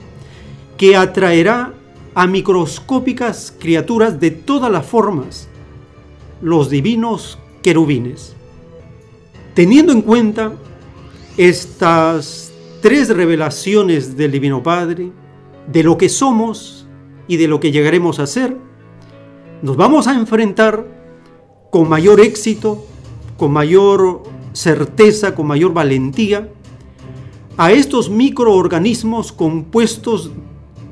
que 0.77 0.97
atraerá 0.97 1.73
a 2.15 2.27
microscópicas 2.27 3.55
criaturas 3.59 4.20
de 4.20 4.31
todas 4.31 4.70
las 4.70 4.86
formas, 4.86 5.48
los 6.40 6.70
divinos 6.70 7.39
querubines. 7.62 8.36
Teniendo 9.57 9.91
en 9.95 10.03
cuenta 10.03 10.53
estas 11.39 12.53
tres 12.83 13.09
revelaciones 13.09 14.15
del 14.15 14.31
Divino 14.31 14.62
Padre, 14.62 15.12
de 15.66 15.83
lo 15.83 15.97
que 15.97 16.11
somos 16.11 16.87
y 17.27 17.39
de 17.39 17.49
lo 17.49 17.59
que 17.59 17.73
llegaremos 17.73 18.19
a 18.19 18.27
ser, 18.27 18.55
nos 19.62 19.78
vamos 19.78 20.09
a 20.09 20.15
enfrentar 20.15 20.87
con 21.70 21.89
mayor 21.89 22.20
éxito, 22.20 22.85
con 23.39 23.51
mayor 23.51 24.24
certeza, 24.53 25.35
con 25.35 25.47
mayor 25.47 25.73
valentía, 25.73 26.51
a 27.57 27.73
estos 27.73 28.11
microorganismos 28.11 29.33
compuestos 29.33 30.33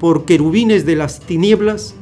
por 0.00 0.24
querubines 0.24 0.86
de 0.86 0.96
las 0.96 1.20
tinieblas, 1.20 1.94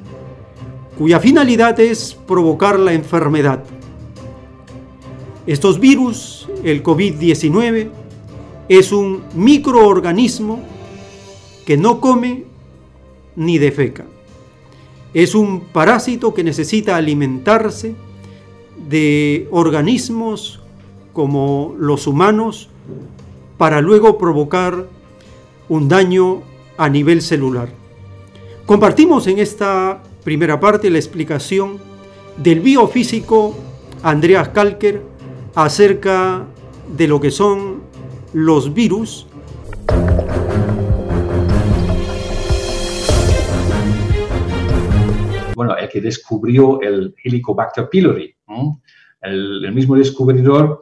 cuya 0.96 1.18
finalidad 1.18 1.80
es 1.80 2.14
provocar 2.14 2.78
la 2.78 2.92
enfermedad. 2.92 3.64
Estos 5.44 5.80
virus 5.80 6.41
el 6.64 6.82
COVID-19 6.82 7.88
es 8.68 8.92
un 8.92 9.22
microorganismo 9.34 10.60
que 11.66 11.76
no 11.76 12.00
come 12.00 12.44
ni 13.36 13.58
defeca. 13.58 14.04
Es 15.14 15.34
un 15.34 15.60
parásito 15.60 16.32
que 16.32 16.44
necesita 16.44 16.96
alimentarse 16.96 17.94
de 18.88 19.48
organismos 19.50 20.60
como 21.12 21.74
los 21.78 22.06
humanos 22.06 22.68
para 23.58 23.80
luego 23.80 24.16
provocar 24.16 24.86
un 25.68 25.88
daño 25.88 26.42
a 26.76 26.88
nivel 26.88 27.20
celular. 27.22 27.68
Compartimos 28.66 29.26
en 29.26 29.38
esta 29.38 30.02
primera 30.24 30.58
parte 30.58 30.88
la 30.90 30.98
explicación 30.98 31.78
del 32.36 32.60
biofísico 32.60 33.54
Andreas 34.02 34.48
Kalker 34.48 35.02
acerca 35.54 36.46
de 36.92 37.08
lo 37.08 37.20
que 37.20 37.30
son 37.30 37.82
los 38.32 38.72
virus. 38.72 39.26
Bueno, 45.54 45.76
el 45.76 45.88
que 45.88 46.00
descubrió 46.00 46.80
el 46.80 47.14
Helicobacter 47.22 47.88
pylori, 47.88 48.34
el, 49.22 49.72
mismo 49.72 49.96
descubridor 49.96 50.80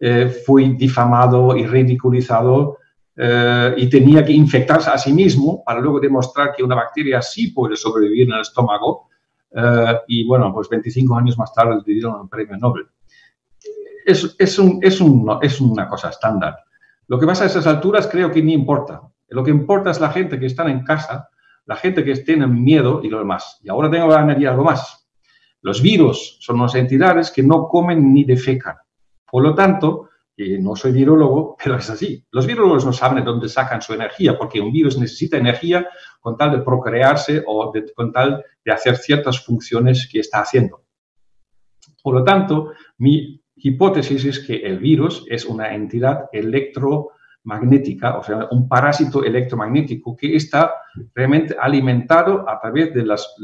eh, 0.00 0.28
fue 0.44 0.68
difamado 0.70 1.56
y 1.56 1.66
ridiculizado 1.66 2.78
eh, 3.16 3.74
y 3.76 3.88
tenía 3.88 4.24
que 4.24 4.32
infectarse 4.32 4.90
a 4.90 4.98
sí 4.98 5.12
mismo 5.12 5.62
para 5.64 5.80
luego 5.80 6.00
demostrar 6.00 6.52
que 6.56 6.62
una 6.62 6.74
bacteria 6.74 7.20
sí 7.20 7.48
puede 7.48 7.76
sobrevivir 7.76 8.28
en 8.28 8.34
el 8.34 8.40
estómago. 8.40 9.08
Eh, 9.54 9.94
y 10.08 10.26
bueno, 10.26 10.52
pues 10.52 10.68
25 10.68 11.14
años 11.14 11.38
más 11.38 11.52
tarde 11.52 11.80
le 11.86 11.92
dieron 11.92 12.22
el 12.22 12.28
premio 12.28 12.56
Nobel 12.56 12.86
es, 14.04 14.36
es, 14.38 14.58
un, 14.58 14.78
es, 14.82 15.00
es 15.42 15.60
una 15.60 15.88
cosa 15.88 16.08
estándar. 16.08 16.56
Lo 17.06 17.18
que 17.18 17.26
pasa 17.26 17.44
a 17.44 17.46
esas 17.46 17.66
alturas 17.66 18.08
creo 18.08 18.30
que 18.30 18.42
ni 18.42 18.52
importa. 18.52 19.02
Lo 19.28 19.42
que 19.42 19.50
importa 19.50 19.90
es 19.90 20.00
la 20.00 20.10
gente 20.10 20.38
que 20.38 20.46
está 20.46 20.70
en 20.70 20.84
casa, 20.84 21.28
la 21.66 21.76
gente 21.76 22.04
que 22.04 22.14
tiene 22.16 22.46
miedo 22.46 23.00
y 23.02 23.08
lo 23.08 23.18
demás. 23.18 23.58
Y 23.62 23.68
ahora 23.68 23.90
tengo 23.90 24.08
que 24.08 24.14
añadir 24.14 24.48
algo 24.48 24.64
más. 24.64 25.08
Los 25.62 25.80
virus 25.80 26.38
son 26.40 26.60
unas 26.60 26.74
entidades 26.74 27.30
que 27.30 27.42
no 27.42 27.68
comen 27.68 28.12
ni 28.12 28.24
defecan. 28.24 28.76
Por 29.30 29.42
lo 29.42 29.54
tanto, 29.54 30.10
que 30.36 30.58
no 30.58 30.74
soy 30.76 30.92
virólogo, 30.92 31.56
pero 31.62 31.76
es 31.76 31.88
así. 31.88 32.24
Los 32.30 32.46
virólogos 32.46 32.84
no 32.84 32.92
saben 32.92 33.18
de 33.18 33.24
dónde 33.24 33.48
sacan 33.48 33.80
su 33.80 33.92
energía, 33.92 34.36
porque 34.36 34.60
un 34.60 34.72
virus 34.72 34.98
necesita 34.98 35.36
energía 35.36 35.88
con 36.20 36.36
tal 36.36 36.52
de 36.52 36.58
procrearse 36.58 37.42
o 37.46 37.72
con 37.94 38.12
tal 38.12 38.44
de 38.64 38.72
hacer 38.72 38.96
ciertas 38.96 39.44
funciones 39.44 40.08
que 40.10 40.20
está 40.20 40.40
haciendo. 40.40 40.84
Por 42.02 42.14
lo 42.14 42.24
tanto, 42.24 42.72
mi 42.98 43.41
hipótesis 43.62 44.24
es 44.24 44.40
que 44.40 44.56
el 44.56 44.78
virus 44.78 45.24
es 45.28 45.44
una 45.44 45.74
entidad 45.74 46.28
electromagnética, 46.32 48.18
o 48.18 48.22
sea, 48.22 48.48
un 48.50 48.68
parásito 48.68 49.24
electromagnético 49.24 50.16
que 50.16 50.36
está 50.36 50.72
realmente 51.14 51.56
alimentado 51.58 52.48
a 52.48 52.60
través 52.60 52.92
de 52.92 53.04
las 53.04 53.34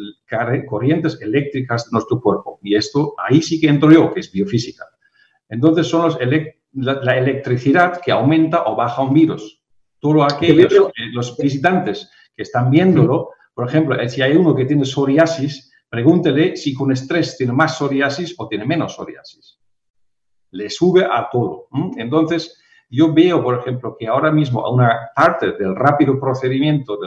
corrientes 0.66 1.20
eléctricas 1.20 1.86
de 1.86 1.90
nuestro 1.92 2.20
cuerpo. 2.20 2.58
Y 2.62 2.74
esto, 2.74 3.14
ahí 3.18 3.42
sí 3.42 3.60
que 3.60 3.68
entro 3.68 3.90
yo, 3.90 4.12
que 4.12 4.20
es 4.20 4.32
biofísica. 4.32 4.84
Entonces 5.48 5.86
son 5.86 6.02
los 6.02 6.18
la, 6.72 7.16
electricidad 7.16 8.00
que 8.00 8.12
aumenta 8.12 8.64
o 8.64 8.76
baja 8.76 9.02
un 9.02 9.14
virus. 9.14 9.62
Todos 10.00 10.32
aquellos, 10.32 10.72
eh, 10.72 11.10
los 11.12 11.36
visitantes 11.36 12.10
que 12.36 12.42
están 12.42 12.70
viéndolo, 12.70 13.30
por 13.54 13.68
ejemplo, 13.68 13.98
eh, 13.98 14.08
si 14.08 14.22
hay 14.22 14.36
uno 14.36 14.54
que 14.54 14.64
tiene 14.64 14.84
psoriasis, 14.84 15.72
pregúntele 15.88 16.56
si 16.56 16.74
con 16.74 16.92
estrés 16.92 17.36
tiene 17.36 17.52
más 17.52 17.78
psoriasis 17.78 18.34
o 18.38 18.46
tiene 18.46 18.64
menos 18.64 18.94
psoriasis. 18.94 19.58
Le 20.50 20.70
sube 20.70 21.04
a 21.04 21.28
todo. 21.30 21.68
Entonces, 21.96 22.62
yo 22.90 23.12
veo, 23.12 23.42
por 23.42 23.58
ejemplo, 23.58 23.96
que 23.98 24.06
ahora 24.06 24.30
mismo 24.30 24.68
una 24.70 25.10
parte 25.14 25.52
del 25.52 25.76
rápido 25.76 26.18
procedimiento 26.18 26.98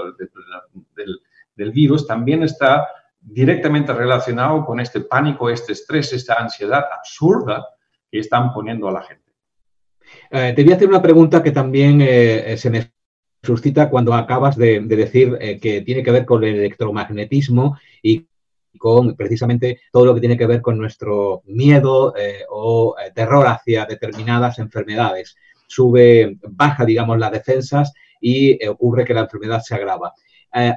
del, 0.95 1.19
del 1.55 1.71
virus 1.71 2.05
también 2.05 2.43
está 2.43 2.87
directamente 3.19 3.93
relacionado 3.93 4.65
con 4.65 4.79
este 4.79 5.01
pánico, 5.01 5.49
este 5.49 5.73
estrés, 5.73 6.11
esta 6.13 6.35
ansiedad 6.35 6.85
absurda 6.91 7.67
que 8.09 8.19
están 8.19 8.51
poniendo 8.53 8.87
a 8.87 8.91
la 8.91 9.03
gente. 9.03 9.31
Eh, 10.29 10.53
te 10.55 10.63
voy 10.63 10.73
a 10.73 10.75
hacer 10.75 10.89
una 10.89 11.01
pregunta 11.01 11.41
que 11.41 11.51
también 11.51 12.01
eh, 12.01 12.55
se 12.57 12.69
me 12.69 12.91
suscita 13.43 13.89
cuando 13.89 14.13
acabas 14.13 14.55
de, 14.57 14.81
decir 14.81 15.37
eh, 15.39 15.59
que 15.59 15.81
tiene 15.81 16.03
que 16.03 16.11
ver 16.11 16.25
con 16.25 16.43
el 16.43 16.55
electromagnetismo 16.55 17.77
y 18.01 18.27
con 18.81 19.15
precisamente 19.15 19.79
todo 19.91 20.07
lo 20.07 20.15
que 20.15 20.21
tiene 20.21 20.35
que 20.39 20.47
ver 20.47 20.59
con 20.59 20.75
nuestro 20.75 21.43
miedo 21.45 22.15
o 22.49 22.95
terror 23.13 23.45
hacia 23.45 23.85
determinadas 23.85 24.57
enfermedades. 24.57 25.35
Sube, 25.67 26.39
baja, 26.49 26.83
digamos, 26.83 27.19
las 27.19 27.31
defensas 27.31 27.93
y 28.19 28.65
ocurre 28.67 29.05
que 29.05 29.13
la 29.13 29.21
enfermedad 29.21 29.61
se 29.61 29.75
agrava. 29.75 30.13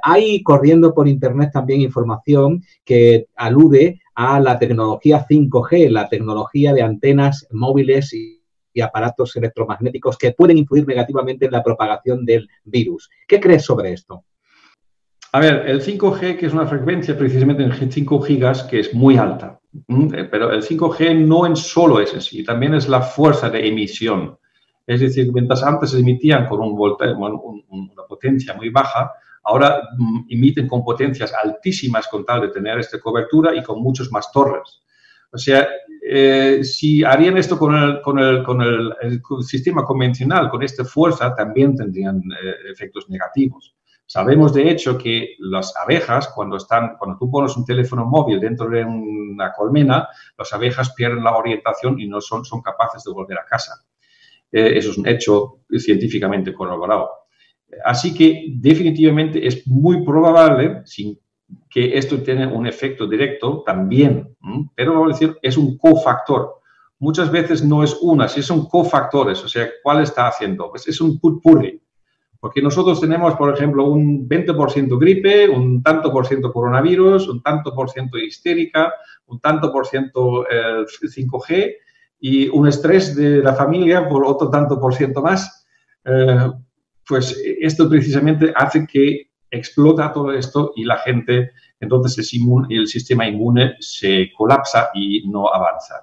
hay 0.02 0.42
corriendo 0.42 0.92
por 0.92 1.08
Internet 1.08 1.50
también 1.52 1.80
información 1.80 2.62
que 2.84 3.28
alude 3.36 4.02
a 4.14 4.38
la 4.38 4.58
tecnología 4.58 5.26
5G, 5.26 5.88
la 5.88 6.10
tecnología 6.10 6.74
de 6.74 6.82
antenas 6.82 7.48
móviles 7.50 8.12
y 8.12 8.80
aparatos 8.82 9.34
electromagnéticos 9.36 10.18
que 10.18 10.32
pueden 10.32 10.58
influir 10.58 10.86
negativamente 10.86 11.46
en 11.46 11.52
la 11.52 11.62
propagación 11.62 12.26
del 12.26 12.50
virus. 12.64 13.08
¿Qué 13.26 13.40
crees 13.40 13.64
sobre 13.64 13.92
esto? 13.92 14.24
A 15.34 15.40
ver, 15.40 15.64
el 15.66 15.82
5G, 15.82 16.38
que 16.38 16.46
es 16.46 16.52
una 16.52 16.64
frecuencia 16.64 17.18
precisamente 17.18 17.64
en 17.64 17.90
5 17.90 18.20
gigas, 18.22 18.62
que 18.62 18.78
es 18.78 18.94
muy 18.94 19.16
alta, 19.16 19.58
eh, 19.88 20.28
pero 20.30 20.52
el 20.52 20.62
5G 20.62 21.26
no 21.26 21.44
en 21.44 21.56
solo 21.56 21.98
es 21.98 22.14
en 22.14 22.20
sí, 22.20 22.44
también 22.44 22.72
es 22.74 22.88
la 22.88 23.00
fuerza 23.02 23.50
de 23.50 23.66
emisión. 23.66 24.38
Es 24.86 25.00
decir, 25.00 25.32
mientras 25.32 25.64
antes 25.64 25.92
emitían 25.92 26.46
con 26.46 26.60
un 26.60 27.64
una 27.68 28.02
potencia 28.08 28.54
muy 28.54 28.68
baja, 28.68 29.10
ahora 29.42 29.82
mm, 29.98 30.26
emiten 30.28 30.68
con 30.68 30.84
potencias 30.84 31.32
altísimas 31.34 32.06
con 32.06 32.24
tal 32.24 32.42
de 32.42 32.48
tener 32.50 32.78
esta 32.78 33.00
cobertura 33.00 33.56
y 33.56 33.62
con 33.64 33.82
muchos 33.82 34.12
más 34.12 34.30
torres. 34.30 34.82
O 35.32 35.38
sea, 35.38 35.66
eh, 36.08 36.62
si 36.62 37.02
harían 37.02 37.38
esto 37.38 37.58
con 37.58 37.74
el, 37.74 38.00
con, 38.02 38.20
el, 38.20 38.44
con 38.44 38.62
el, 38.62 39.20
sistema 39.40 39.82
convencional, 39.82 40.48
con 40.48 40.62
esta 40.62 40.84
fuerza, 40.84 41.34
también 41.34 41.74
tendrían 41.74 42.18
eh, 42.18 42.70
efectos 42.70 43.10
negativos. 43.10 43.73
Sabemos, 44.14 44.54
de 44.54 44.70
hecho, 44.70 44.96
que 44.96 45.34
las 45.40 45.74
abejas, 45.76 46.28
cuando, 46.28 46.56
están, 46.56 46.96
cuando 47.00 47.18
tú 47.18 47.28
pones 47.28 47.56
un 47.56 47.64
teléfono 47.64 48.06
móvil 48.06 48.38
dentro 48.38 48.70
de 48.70 48.84
una 48.84 49.52
colmena, 49.52 50.06
las 50.38 50.52
abejas 50.52 50.94
pierden 50.94 51.24
la 51.24 51.36
orientación 51.36 51.98
y 51.98 52.06
no 52.06 52.20
son, 52.20 52.44
son 52.44 52.62
capaces 52.62 53.02
de 53.02 53.12
volver 53.12 53.38
a 53.38 53.44
casa. 53.44 53.84
Eh, 54.52 54.78
eso 54.78 54.92
es 54.92 54.98
un 54.98 55.08
hecho 55.08 55.62
científicamente 55.76 56.54
corroborado. 56.54 57.10
Así 57.84 58.14
que 58.14 58.52
definitivamente 58.54 59.44
es 59.44 59.66
muy 59.66 60.04
probable, 60.04 60.82
sin 60.84 61.18
que 61.68 61.98
esto 61.98 62.22
tiene 62.22 62.46
un 62.46 62.68
efecto 62.68 63.08
directo 63.08 63.64
también, 63.66 64.36
pero 64.76 64.92
vamos 64.92 65.08
a 65.08 65.18
decir, 65.18 65.36
es 65.42 65.56
un 65.56 65.76
cofactor. 65.76 66.60
Muchas 67.00 67.32
veces 67.32 67.64
no 67.64 67.82
es 67.82 67.98
una, 68.00 68.28
si 68.28 68.44
son 68.44 68.68
cofactores, 68.68 69.42
o 69.42 69.48
sea, 69.48 69.68
¿cuál 69.82 70.04
está 70.04 70.28
haciendo? 70.28 70.70
Pues 70.70 70.86
es 70.86 71.00
un 71.00 71.18
putpurri. 71.18 71.83
Porque 72.44 72.60
nosotros 72.60 73.00
tenemos, 73.00 73.36
por 73.36 73.54
ejemplo, 73.54 73.86
un 73.86 74.28
20% 74.28 74.98
gripe, 75.00 75.48
un 75.48 75.82
tanto 75.82 76.12
por 76.12 76.26
ciento 76.26 76.52
coronavirus, 76.52 77.26
un 77.26 77.42
tanto 77.42 77.74
por 77.74 77.88
ciento 77.88 78.18
histérica, 78.18 78.92
un 79.28 79.40
tanto 79.40 79.72
por 79.72 79.86
ciento 79.86 80.44
5G 80.44 81.50
eh, 81.50 81.76
y 82.20 82.48
un 82.50 82.68
estrés 82.68 83.16
de 83.16 83.38
la 83.42 83.54
familia 83.54 84.06
por 84.06 84.26
otro 84.26 84.50
tanto 84.50 84.78
por 84.78 84.94
ciento 84.94 85.22
más. 85.22 85.66
Eh, 86.04 86.50
pues 87.08 87.42
esto 87.62 87.88
precisamente 87.88 88.52
hace 88.54 88.86
que 88.86 89.30
explota 89.50 90.12
todo 90.12 90.30
esto 90.30 90.74
y 90.76 90.84
la 90.84 90.98
gente, 90.98 91.52
entonces 91.80 92.30
el, 92.68 92.86
sistema 92.86 93.26
inmune 93.26 93.76
se 93.80 94.30
colapsa 94.36 94.90
y 94.92 95.26
no 95.30 95.48
avanza. 95.48 95.94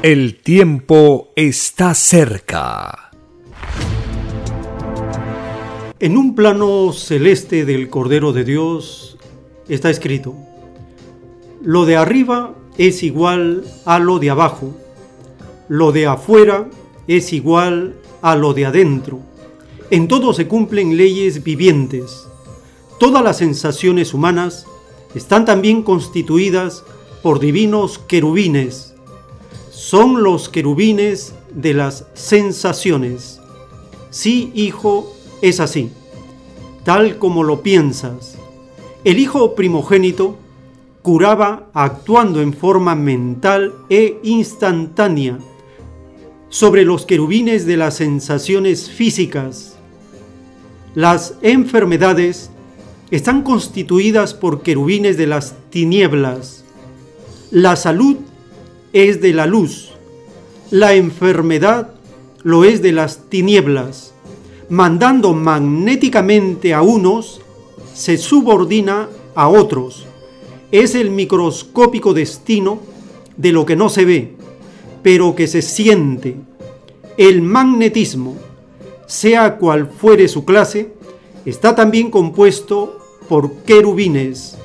El 0.00 0.36
tiempo 0.36 1.32
está 1.34 1.92
cerca. 1.94 3.09
En 6.00 6.16
un 6.16 6.34
plano 6.34 6.92
celeste 6.92 7.64
del 7.64 7.88
Cordero 7.88 8.32
de 8.32 8.44
Dios 8.44 9.16
está 9.68 9.90
escrito, 9.90 10.34
lo 11.62 11.84
de 11.84 11.96
arriba 11.96 12.54
es 12.78 13.02
igual 13.02 13.64
a 13.84 13.98
lo 13.98 14.18
de 14.18 14.30
abajo, 14.30 14.74
lo 15.68 15.92
de 15.92 16.06
afuera 16.06 16.68
es 17.06 17.32
igual 17.32 17.94
a 18.22 18.34
lo 18.34 18.54
de 18.54 18.66
adentro 18.66 19.20
en 19.90 20.06
todo 20.06 20.32
se 20.32 20.46
cumplen 20.46 20.96
leyes 20.96 21.42
vivientes. 21.42 22.28
Todas 23.00 23.24
las 23.24 23.38
sensaciones 23.38 24.14
humanas 24.14 24.66
están 25.16 25.44
también 25.44 25.82
constituidas 25.82 26.84
por 27.24 27.40
divinos 27.40 27.98
querubines. 27.98 28.94
Son 29.70 30.22
los 30.22 30.48
querubines 30.48 31.34
de 31.52 31.74
las 31.74 32.06
sensaciones. 32.14 33.40
Sí, 34.10 34.52
hijo, 34.54 35.12
es 35.42 35.60
así, 35.60 35.90
tal 36.84 37.18
como 37.18 37.42
lo 37.42 37.62
piensas. 37.62 38.36
El 39.04 39.18
hijo 39.18 39.54
primogénito 39.54 40.36
curaba 41.02 41.70
actuando 41.72 42.42
en 42.42 42.52
forma 42.52 42.94
mental 42.94 43.74
e 43.88 44.18
instantánea 44.22 45.38
sobre 46.48 46.84
los 46.84 47.06
querubines 47.06 47.64
de 47.66 47.76
las 47.76 47.94
sensaciones 47.94 48.90
físicas 48.90 49.76
las 50.94 51.34
enfermedades 51.42 52.50
están 53.12 53.42
constituidas 53.42 54.34
por 54.34 54.62
querubines 54.62 55.16
de 55.16 55.28
las 55.28 55.54
tinieblas. 55.70 56.64
La 57.52 57.76
salud 57.76 58.16
es 58.92 59.20
de 59.20 59.32
la 59.32 59.46
luz. 59.46 59.92
La 60.70 60.94
enfermedad 60.94 61.92
lo 62.42 62.64
es 62.64 62.82
de 62.82 62.90
las 62.90 63.28
tinieblas. 63.28 64.09
Mandando 64.70 65.34
magnéticamente 65.34 66.72
a 66.72 66.80
unos, 66.80 67.40
se 67.92 68.16
subordina 68.16 69.08
a 69.34 69.48
otros. 69.48 70.06
Es 70.70 70.94
el 70.94 71.10
microscópico 71.10 72.14
destino 72.14 72.78
de 73.36 73.50
lo 73.50 73.66
que 73.66 73.74
no 73.74 73.88
se 73.88 74.04
ve, 74.04 74.36
pero 75.02 75.34
que 75.34 75.48
se 75.48 75.60
siente. 75.60 76.36
El 77.16 77.42
magnetismo 77.42 78.36
sea 79.06 79.56
cual 79.56 79.88
fuere 79.90 80.28
su 80.28 80.44
clase, 80.44 80.92
está 81.44 81.74
también 81.74 82.08
compuesto 82.08 82.96
por 83.28 83.52
querubines. 83.64 84.56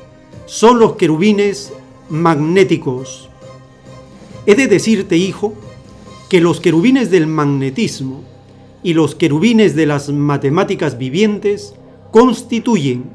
Son 0.46 0.78
los 0.78 0.98
querubines 0.98 1.74
magnéticos. 2.10 3.28
He 4.46 4.54
de 4.54 4.68
decirte, 4.68 5.18
hijo, 5.18 5.56
que 6.30 6.42
los 6.42 6.60
querubines 6.60 7.10
del 7.10 7.26
magnetismo 7.26 8.35
y 8.86 8.94
los 8.94 9.16
querubines 9.16 9.76
de 9.76 9.88
las 9.88 10.10
matemáticas 10.10 11.00
vivientes 11.00 11.74
constituyen 12.12 13.06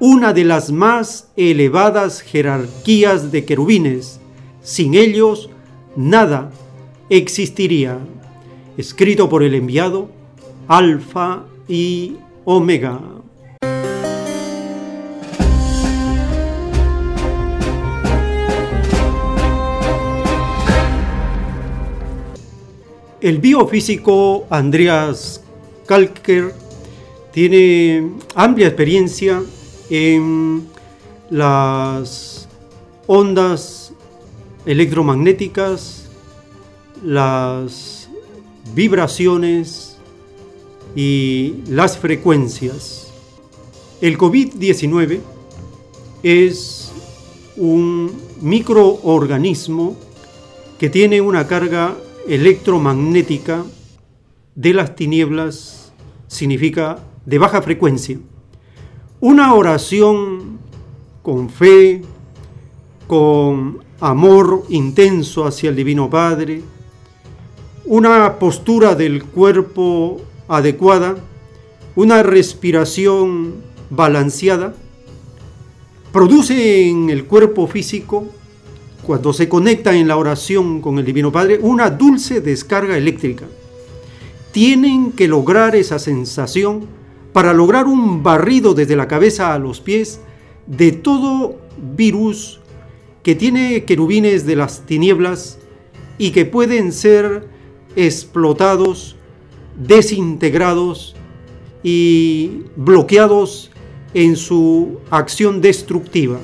una 0.00 0.32
de 0.32 0.42
las 0.42 0.72
más 0.72 1.28
elevadas 1.36 2.20
jerarquías 2.20 3.30
de 3.30 3.44
querubines. 3.44 4.18
Sin 4.60 4.94
ellos, 4.94 5.50
nada 5.94 6.50
existiría. 7.10 8.00
Escrito 8.76 9.28
por 9.28 9.44
el 9.44 9.54
enviado 9.54 10.10
Alfa 10.66 11.44
y 11.68 12.16
Omega. 12.44 13.00
El 23.24 23.38
biofísico 23.38 24.46
Andreas 24.50 25.40
Kalker 25.86 26.54
tiene 27.32 28.10
amplia 28.34 28.66
experiencia 28.66 29.42
en 29.88 30.68
las 31.30 32.46
ondas 33.06 33.94
electromagnéticas, 34.66 36.04
las 37.02 38.10
vibraciones 38.74 39.96
y 40.94 41.62
las 41.66 41.96
frecuencias. 41.96 43.10
El 44.02 44.18
COVID-19 44.18 45.20
es 46.22 46.92
un 47.56 48.12
microorganismo 48.42 49.96
que 50.78 50.90
tiene 50.90 51.22
una 51.22 51.46
carga 51.46 51.96
electromagnética 52.28 53.64
de 54.54 54.74
las 54.74 54.96
tinieblas, 54.96 55.92
significa 56.26 56.98
de 57.26 57.38
baja 57.38 57.62
frecuencia. 57.62 58.18
Una 59.20 59.54
oración 59.54 60.58
con 61.22 61.48
fe, 61.48 62.02
con 63.06 63.82
amor 64.00 64.64
intenso 64.68 65.46
hacia 65.46 65.70
el 65.70 65.76
Divino 65.76 66.10
Padre, 66.10 66.62
una 67.86 68.38
postura 68.38 68.94
del 68.94 69.24
cuerpo 69.24 70.20
adecuada, 70.48 71.16
una 71.96 72.22
respiración 72.22 73.54
balanceada, 73.90 74.74
produce 76.12 76.88
en 76.88 77.10
el 77.10 77.24
cuerpo 77.24 77.66
físico, 77.66 78.26
cuando 79.04 79.32
se 79.32 79.48
conecta 79.48 79.94
en 79.94 80.08
la 80.08 80.16
oración 80.16 80.80
con 80.80 80.98
el 80.98 81.04
Divino 81.04 81.30
Padre, 81.30 81.58
una 81.60 81.90
dulce 81.90 82.40
descarga 82.40 82.96
eléctrica. 82.96 83.46
Tienen 84.50 85.12
que 85.12 85.28
lograr 85.28 85.76
esa 85.76 85.98
sensación 85.98 86.86
para 87.32 87.52
lograr 87.52 87.86
un 87.86 88.22
barrido 88.22 88.74
desde 88.74 88.96
la 88.96 89.08
cabeza 89.08 89.52
a 89.52 89.58
los 89.58 89.80
pies 89.80 90.20
de 90.66 90.92
todo 90.92 91.58
virus 91.96 92.60
que 93.22 93.34
tiene 93.34 93.84
querubines 93.84 94.46
de 94.46 94.56
las 94.56 94.86
tinieblas 94.86 95.58
y 96.18 96.30
que 96.30 96.44
pueden 96.44 96.92
ser 96.92 97.46
explotados, 97.96 99.16
desintegrados 99.76 101.16
y 101.82 102.62
bloqueados 102.76 103.70
en 104.14 104.36
su 104.36 105.00
acción 105.10 105.60
destructiva. 105.60 106.38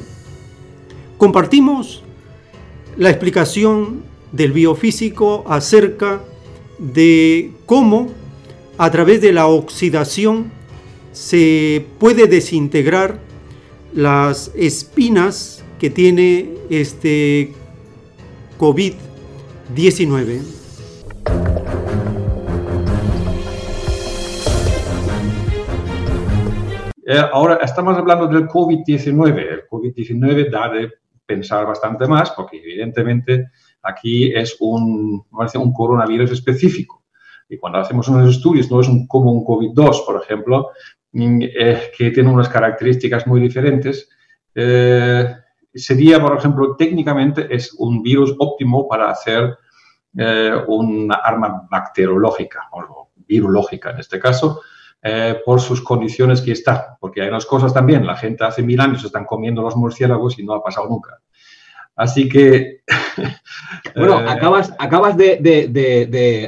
Compartimos 1.16 2.02
la 2.96 3.10
explicación 3.10 4.02
del 4.32 4.52
biofísico 4.52 5.44
acerca 5.46 6.20
de 6.78 7.52
cómo 7.66 8.08
a 8.78 8.90
través 8.90 9.20
de 9.20 9.32
la 9.32 9.46
oxidación 9.46 10.50
se 11.12 11.84
puede 11.98 12.26
desintegrar 12.26 13.18
las 13.92 14.52
espinas 14.54 15.64
que 15.78 15.90
tiene 15.90 16.50
este 16.70 17.52
COVID-19. 18.58 20.40
Eh, 27.12 27.18
ahora 27.32 27.58
estamos 27.62 27.98
hablando 27.98 28.28
del 28.28 28.46
COVID-19. 28.46 29.36
El 29.36 29.68
COVID-19 29.68 30.48
da 30.48 30.70
pensar 31.30 31.64
bastante 31.64 32.08
más 32.08 32.32
porque 32.32 32.58
evidentemente 32.58 33.50
aquí 33.82 34.32
es 34.34 34.56
un, 34.60 35.24
un 35.30 35.72
coronavirus 35.72 36.32
específico. 36.32 37.04
Y 37.48 37.56
cuando 37.56 37.78
hacemos 37.78 38.08
unos 38.08 38.36
estudios 38.36 38.70
no 38.70 38.80
es 38.80 38.88
un, 38.88 39.06
como 39.06 39.32
un 39.32 39.44
COVID-2, 39.44 40.04
por 40.06 40.22
ejemplo, 40.22 40.70
eh, 41.12 41.90
que 41.96 42.10
tiene 42.10 42.30
unas 42.30 42.48
características 42.48 43.26
muy 43.26 43.40
diferentes. 43.40 44.08
Eh, 44.54 45.26
sería, 45.72 46.20
por 46.20 46.36
ejemplo, 46.36 46.76
técnicamente 46.76 47.46
es 47.48 47.74
un 47.78 48.02
virus 48.02 48.34
óptimo 48.38 48.88
para 48.88 49.10
hacer 49.10 49.56
eh, 50.16 50.52
una 50.66 51.16
arma 51.16 51.66
bacteriológica 51.70 52.68
o 52.72 53.10
virológica 53.14 53.90
en 53.90 54.00
este 54.00 54.18
caso, 54.18 54.60
por 55.44 55.60
sus 55.60 55.82
condiciones 55.82 56.42
que 56.42 56.52
está. 56.52 56.96
Porque 57.00 57.22
hay 57.22 57.28
unas 57.28 57.46
cosas 57.46 57.72
también, 57.72 58.06
la 58.06 58.16
gente 58.16 58.44
hace 58.44 58.62
mil 58.62 58.80
años 58.80 59.04
están 59.04 59.24
comiendo 59.24 59.62
los 59.62 59.76
murciélagos 59.76 60.38
y 60.38 60.44
no 60.44 60.54
ha 60.54 60.62
pasado 60.62 60.88
nunca. 60.88 61.18
Así 61.96 62.28
que... 62.28 62.80
bueno, 63.96 64.18
acabas, 64.18 64.74
acabas 64.78 65.16
de, 65.16 65.38
de, 65.40 65.68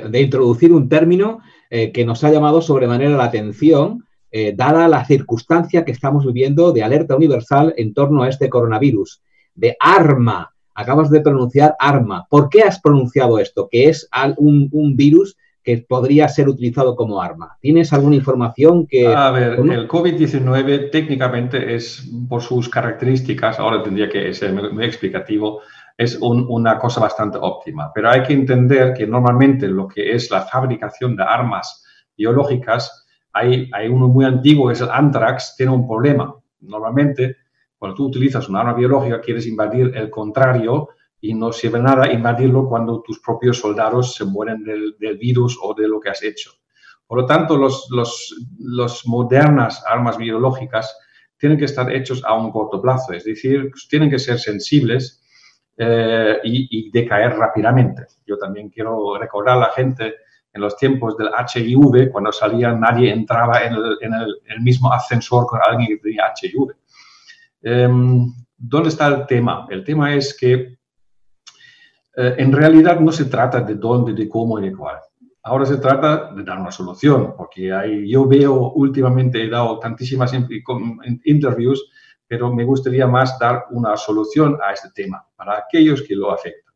de, 0.09 0.21
introducir 0.21 0.73
un 0.73 0.89
término 0.89 1.41
que 1.71 2.05
nos 2.05 2.23
ha 2.25 2.31
llamado 2.31 2.61
sobremanera 2.61 3.17
la 3.17 3.25
atención, 3.25 4.05
eh, 4.35 4.55
dada 4.57 4.89
la 4.89 5.05
circunstancia 5.05 5.85
que 5.85 5.93
estamos 5.93 6.25
viviendo 6.25 6.73
de 6.73 6.83
alerta 6.83 7.15
universal 7.15 7.75
en 7.77 7.93
torno 7.93 8.23
a 8.23 8.31
este 8.31 8.49
coronavirus, 8.49 9.23
de 9.55 9.77
arma. 9.79 10.55
Acabas 10.75 11.11
de 11.11 11.21
pronunciar 11.21 11.77
arma. 11.79 12.27
¿Por 12.31 12.49
qué 12.49 12.63
has 12.63 12.81
pronunciado 12.81 13.39
esto? 13.39 13.69
Que 13.71 13.91
es 13.91 14.09
un, 14.39 14.97
virus 14.97 15.37
que 15.63 15.85
podría 15.89 16.29
ser 16.29 16.49
utilizado 16.49 16.97
como 16.97 17.21
arma. 17.21 17.57
¿Tienes 17.61 17.93
alguna 17.93 18.17
información 18.17 18.87
que... 18.87 19.07
A 19.07 19.31
ver, 19.31 19.53
el 19.53 19.89
COVID-19 19.89 20.91
técnicamente 20.91 21.75
es, 21.75 22.11
por 22.29 22.43
sus 22.43 22.69
características, 22.69 23.59
ahora 23.59 23.83
tendría 23.83 24.09
que 24.09 24.33
ser 24.35 24.53
muy 24.53 24.85
explicativo, 24.85 25.61
es 25.97 26.19
una 26.21 26.79
cosa 26.79 27.01
bastante 27.01 27.39
óptima. 27.41 27.93
Pero 27.95 28.11
hay 28.11 28.23
que 28.23 28.33
entender 28.33 28.93
que 28.93 29.07
normalmente 29.07 29.69
lo 29.69 29.87
que 29.87 30.13
es 30.13 30.31
la 30.31 30.43
fabricación 30.43 31.17
de 31.17 31.23
armas 31.23 31.85
biológicas 32.17 33.03
hay, 33.33 33.71
uno 33.89 34.09
muy 34.09 34.25
antiguo, 34.25 34.71
es 34.71 34.81
el 34.81 34.91
anthrax, 34.91 35.55
tiene 35.57 35.73
un 35.73 35.87
problema. 35.87 36.35
Normalmente, 36.61 37.37
cuando 37.79 37.97
tú 37.97 38.07
utilizas 38.07 38.49
un 38.49 38.57
arma 38.57 38.75
biológica, 38.75 39.21
quieres 39.21 39.47
invadir 39.47 39.93
el 39.95 40.11
contrario 40.11 40.91
y 41.23 41.35
no 41.35 41.53
sirve 41.53 41.81
nada 41.81 42.13
invadirlo 42.13 42.69
cuando 42.69 43.01
tus 43.01 43.21
propios 43.21 43.59
soldados 43.59 44.15
se 44.15 44.25
mueren 44.25 44.65
del, 44.65 44.97
virus 45.19 45.57
o 45.63 45.73
de 45.73 45.89
lo 45.89 46.01
que 46.01 46.11
has 46.11 46.23
hecho. 46.23 46.51
Por 47.07 47.21
lo 47.21 47.27
tanto, 47.27 47.57
los, 47.57 47.89
los, 48.59 49.07
modernas 49.07 49.83
armas 49.87 50.19
biológicas 50.19 50.95
tienen 51.39 51.57
que 51.57 51.67
estar 51.67 51.91
hechos 51.91 52.23
a 52.25 52.35
un 52.35 52.51
corto 52.51 52.83
plazo, 52.83 53.13
es 53.13 53.25
decir, 53.25 53.71
tienen 53.89 54.11
que 54.11 54.19
ser 54.19 54.39
sensibles 54.39 55.23
eh, 55.79 56.39
y, 56.43 56.69
y, 56.71 56.91
decaer 56.91 57.37
rápidamente. 57.37 58.07
Yo 58.27 58.37
también 58.37 58.69
quiero 58.69 59.17
recordar 59.17 59.57
a 59.57 59.61
la 59.61 59.73
gente 59.73 60.15
en 60.53 60.61
los 60.61 60.77
tiempos 60.77 61.17
del 61.17 61.29
HIV, 61.29 62.11
cuando 62.11 62.33
salía 62.33 62.73
nadie 62.73 63.13
entraba 63.13 63.63
en 63.63 63.75
el, 63.75 64.61
mismo 64.61 64.93
ascensor 64.93 65.47
con 65.47 65.61
alguien 65.67 65.89
que 65.89 65.99
tenía 65.99 66.33
HIV. 66.41 66.75
Em, 67.63 68.27
¿Dónde 68.57 68.89
está 68.91 69.07
el 69.09 69.27
tema? 69.27 69.67
El 69.71 69.83
tema 69.83 70.15
es 70.15 70.37
que 70.37 70.79
eh, 72.17 72.35
en 72.39 72.53
realidad 72.53 73.01
no 73.01 73.13
se 73.13 73.27
trata 73.27 73.61
de 73.61 73.75
dónde, 73.75 74.13
de 74.13 74.29
cómo 74.29 74.59
y 74.59 74.69
de 74.69 74.77
cuál. 74.77 74.99
Ahora 75.45 75.67
se 75.67 75.79
trata 75.79 76.33
de 76.33 76.45
dar 76.45 76.61
una 76.61 76.71
solución, 76.71 77.35
porque 77.37 77.73
hay, 77.73 78.09
yo 78.09 78.27
veo 78.29 78.73
últimamente, 78.75 79.43
he 79.43 79.51
dado 79.51 79.79
tantísimas 79.81 80.33
interviews, 81.25 81.91
pero 82.29 82.55
me 82.55 82.65
gustaría 82.65 83.09
más 83.09 83.39
dar 83.41 83.65
una 83.73 83.97
solución 83.97 84.57
a 84.65 84.73
este 84.73 84.91
tema 84.95 85.27
para 85.35 85.59
aquellos 85.59 86.03
que 86.03 86.15
lo 86.15 86.31
afectan. 86.31 86.73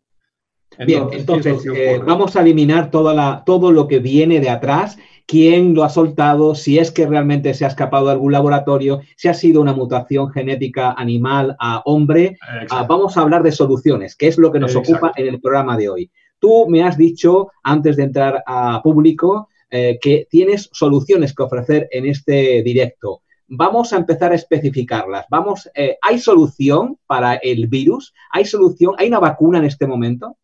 Bien, 0.84 1.08
entonces 1.12 1.64
eh, 1.72 2.00
vamos 2.04 2.36
a 2.36 2.40
eliminar 2.40 2.90
toda 2.90 3.14
la, 3.14 3.42
todo 3.46 3.72
lo 3.72 3.86
que 3.86 4.00
viene 4.00 4.40
de 4.40 4.50
atrás, 4.50 4.98
quién 5.27 5.74
lo 5.74 5.85
ha 5.85 5.89
soltado, 5.89 6.55
si 6.55 6.78
es 6.78 6.90
que 6.90 7.07
realmente 7.07 7.53
se 7.55 7.65
ha 7.65 7.69
escapado 7.69 8.07
de 8.07 8.12
algún 8.12 8.32
laboratorio, 8.32 9.01
si 9.16 9.28
ha 9.28 9.35
sido 9.35 9.61
una 9.61 9.73
mutación 9.74 10.31
genética 10.31 10.93
animal 10.93 11.57
a 11.59 11.82
hombre. 11.85 12.39
Ah, 12.70 12.86
vamos 12.89 13.16
a 13.16 13.23
hablar 13.23 13.43
de 13.43 13.53
soluciones, 13.53 14.16
que 14.16 14.28
es 14.28 14.39
lo 14.39 14.53
que 14.53 14.61
nos 14.61 14.77
ocupa 14.77 15.12
en 15.16 15.27
el 15.27 15.40
programa 15.40 15.77
de 15.77 15.89
hoy. 15.89 16.11
Tú 16.39 16.66
me 16.69 16.82
has 16.82 16.97
dicho, 16.97 17.51
antes 17.62 17.97
de 17.97 18.05
entrar 18.05 18.43
a 18.47 18.81
público, 18.82 19.48
eh, 19.70 19.98
que 20.01 20.28
tienes 20.31 20.69
soluciones 20.73 21.35
que 21.35 21.43
ofrecer 21.43 21.89
en 21.90 22.07
este 22.07 22.62
directo. 22.62 23.23
Vamos 23.48 23.93
a 23.93 23.97
empezar 23.97 24.32
a 24.32 24.36
especificarlas. 24.36 25.27
Vamos, 25.31 25.69
eh, 25.74 25.97
¿Hay 26.03 26.19
solución 26.19 26.98
para 27.07 27.35
el 27.35 27.66
virus? 27.69 28.12
¿Hay 28.31 28.44
solución? 28.44 28.94
¿Hay 28.98 29.09
una 29.09 29.20
vacuna 29.20 29.59
en 29.59 29.65
este 29.65 29.86
momento? 29.86 30.36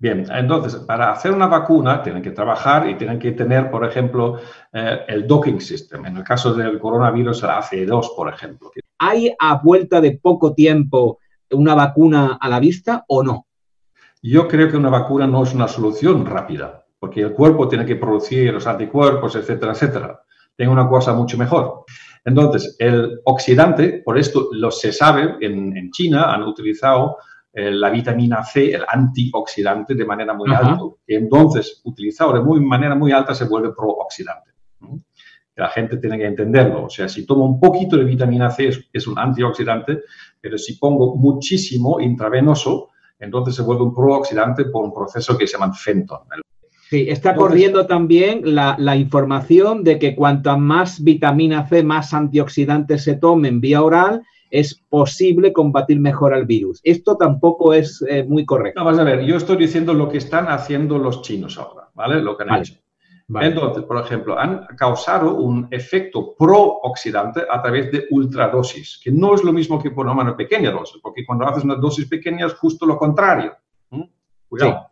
Bien, 0.00 0.24
entonces, 0.30 0.76
para 0.82 1.10
hacer 1.10 1.32
una 1.32 1.48
vacuna 1.48 2.00
tienen 2.04 2.22
que 2.22 2.30
trabajar 2.30 2.88
y 2.88 2.94
tienen 2.94 3.18
que 3.18 3.32
tener, 3.32 3.68
por 3.68 3.84
ejemplo, 3.84 4.38
eh, 4.72 5.00
el 5.08 5.26
docking 5.26 5.60
system. 5.60 6.06
En 6.06 6.16
el 6.16 6.22
caso 6.22 6.54
del 6.54 6.78
coronavirus, 6.78 7.42
el 7.42 7.50
ACE2, 7.50 8.14
por 8.14 8.32
ejemplo. 8.32 8.70
¿Hay 8.98 9.34
a 9.36 9.56
vuelta 9.56 10.00
de 10.00 10.16
poco 10.22 10.54
tiempo 10.54 11.18
una 11.50 11.74
vacuna 11.74 12.38
a 12.40 12.48
la 12.48 12.60
vista 12.60 13.04
o 13.08 13.24
no? 13.24 13.46
Yo 14.22 14.46
creo 14.46 14.70
que 14.70 14.76
una 14.76 14.88
vacuna 14.88 15.26
no 15.26 15.42
es 15.42 15.52
una 15.52 15.66
solución 15.66 16.24
rápida, 16.24 16.86
porque 17.00 17.22
el 17.22 17.32
cuerpo 17.32 17.66
tiene 17.66 17.84
que 17.84 17.96
producir 17.96 18.52
los 18.52 18.68
anticuerpos, 18.68 19.34
etcétera, 19.34 19.72
etcétera. 19.72 20.22
Tiene 20.56 20.70
una 20.70 20.88
cosa 20.88 21.12
mucho 21.12 21.36
mejor. 21.36 21.84
Entonces, 22.24 22.76
el 22.78 23.20
oxidante, 23.24 24.02
por 24.04 24.16
esto 24.16 24.48
lo 24.52 24.70
se 24.70 24.92
sabe, 24.92 25.36
en, 25.40 25.76
en 25.76 25.90
China 25.90 26.32
han 26.32 26.44
utilizado 26.44 27.16
la 27.58 27.90
vitamina 27.90 28.44
C, 28.44 28.72
el 28.74 28.84
antioxidante, 28.86 29.94
de 29.94 30.04
manera 30.04 30.32
muy 30.34 30.50
alta. 30.52 30.78
Entonces, 31.06 31.80
utilizado 31.84 32.32
de 32.34 32.40
muy, 32.40 32.60
manera 32.60 32.94
muy 32.94 33.10
alta, 33.10 33.34
se 33.34 33.46
vuelve 33.46 33.72
prooxidante. 33.72 34.50
La 35.56 35.68
gente 35.68 35.96
tiene 35.96 36.18
que 36.18 36.26
entenderlo. 36.26 36.84
O 36.84 36.90
sea, 36.90 37.08
si 37.08 37.26
tomo 37.26 37.44
un 37.44 37.58
poquito 37.58 37.96
de 37.96 38.04
vitamina 38.04 38.48
C 38.50 38.70
es, 38.92 39.06
un 39.08 39.18
antioxidante, 39.18 40.02
pero 40.40 40.56
si 40.56 40.74
pongo 40.76 41.16
muchísimo 41.16 42.00
intravenoso, 42.00 42.90
entonces 43.18 43.56
se 43.56 43.62
vuelve 43.62 43.82
un 43.82 43.94
prooxidante 43.94 44.66
por 44.66 44.84
un 44.84 44.94
proceso 44.94 45.36
que 45.36 45.48
se 45.48 45.58
llama 45.58 45.74
Fenton. 45.74 46.20
Sí, 46.88 47.06
está 47.08 47.34
corriendo 47.34 47.86
también 47.86 48.54
la, 48.54 48.76
la, 48.78 48.96
información 48.96 49.84
de 49.84 49.98
que 49.98 50.14
cuanta 50.14 50.56
más 50.56 51.02
vitamina 51.02 51.66
C, 51.66 51.82
más 51.82 52.14
antioxidantes 52.14 53.02
se 53.02 53.16
tomen 53.16 53.60
vía 53.60 53.82
oral, 53.82 54.22
es 54.50 54.74
posible 54.88 55.52
combatir 55.52 56.00
mejor 56.00 56.34
al 56.34 56.46
virus. 56.46 56.80
Esto 56.84 57.16
tampoco 57.16 57.72
es 57.72 58.04
eh, 58.08 58.24
muy 58.24 58.44
correcto. 58.44 58.80
No, 58.80 58.86
vas 58.86 58.98
a 58.98 59.04
ver, 59.04 59.22
yo 59.22 59.36
estoy 59.36 59.56
diciendo 59.56 59.94
lo 59.94 60.08
que 60.08 60.18
están 60.18 60.48
haciendo 60.48 60.98
los 60.98 61.22
chinos 61.22 61.58
ahora, 61.58 61.88
¿vale? 61.94 62.22
Lo 62.22 62.36
que 62.36 62.44
han 62.44 62.60
hecho. 62.60 62.74
Entonces, 63.40 63.84
por 63.84 64.02
ejemplo, 64.02 64.38
han 64.38 64.64
causado 64.76 65.34
un 65.34 65.68
efecto 65.70 66.34
prooxidante 66.34 67.42
a 67.50 67.60
través 67.60 67.92
de 67.92 68.06
ultradosis, 68.10 69.00
que 69.04 69.12
no 69.12 69.34
es 69.34 69.44
lo 69.44 69.52
mismo 69.52 69.82
que 69.82 69.90
por 69.90 70.06
una 70.06 70.34
pequeña 70.34 70.70
dosis, 70.70 70.98
porque 71.02 71.26
cuando 71.26 71.46
haces 71.46 71.62
una 71.62 71.74
dosis 71.74 72.06
pequeña 72.06 72.46
es 72.46 72.54
justo 72.54 72.86
lo 72.86 72.96
contrario. 72.96 73.54
Cuidado. 74.48 74.86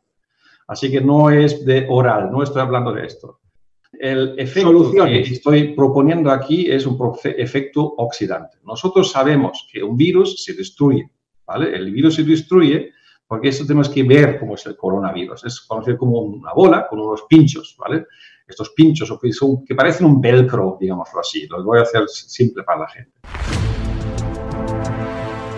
Así 0.68 0.90
que 0.90 1.00
no 1.00 1.30
es 1.30 1.64
de 1.64 1.86
oral, 1.88 2.30
no 2.30 2.42
estoy 2.42 2.60
hablando 2.60 2.92
de 2.92 3.06
esto. 3.06 3.40
El 4.00 4.38
efecto 4.38 4.92
que 4.92 5.20
estoy 5.20 5.74
proponiendo 5.74 6.30
aquí 6.30 6.70
es 6.70 6.86
un 6.86 6.98
efecto 7.24 7.82
oxidante. 7.96 8.58
Nosotros 8.64 9.10
sabemos 9.10 9.66
que 9.72 9.82
un 9.82 9.96
virus 9.96 10.42
se 10.44 10.54
destruye, 10.54 11.10
¿vale? 11.46 11.74
El 11.74 11.90
virus 11.92 12.16
se 12.16 12.24
destruye 12.24 12.92
porque 13.26 13.48
eso 13.48 13.64
tenemos 13.64 13.88
que 13.88 14.02
ver 14.02 14.38
cómo 14.38 14.54
es 14.54 14.66
el 14.66 14.76
coronavirus. 14.76 15.44
Es 15.44 15.60
conocido 15.60 15.98
como 15.98 16.20
una 16.20 16.52
bola 16.52 16.86
con 16.88 17.00
unos 17.00 17.22
pinchos, 17.28 17.76
¿vale? 17.78 18.06
Estos 18.46 18.70
pinchos 18.70 19.12
que 19.66 19.74
parecen 19.74 20.06
un 20.06 20.20
velcro, 20.20 20.76
digámoslo 20.80 21.20
así. 21.20 21.46
Los 21.48 21.64
voy 21.64 21.78
a 21.78 21.82
hacer 21.82 22.08
simple 22.08 22.62
para 22.62 22.80
la 22.80 22.88
gente. 22.88 23.12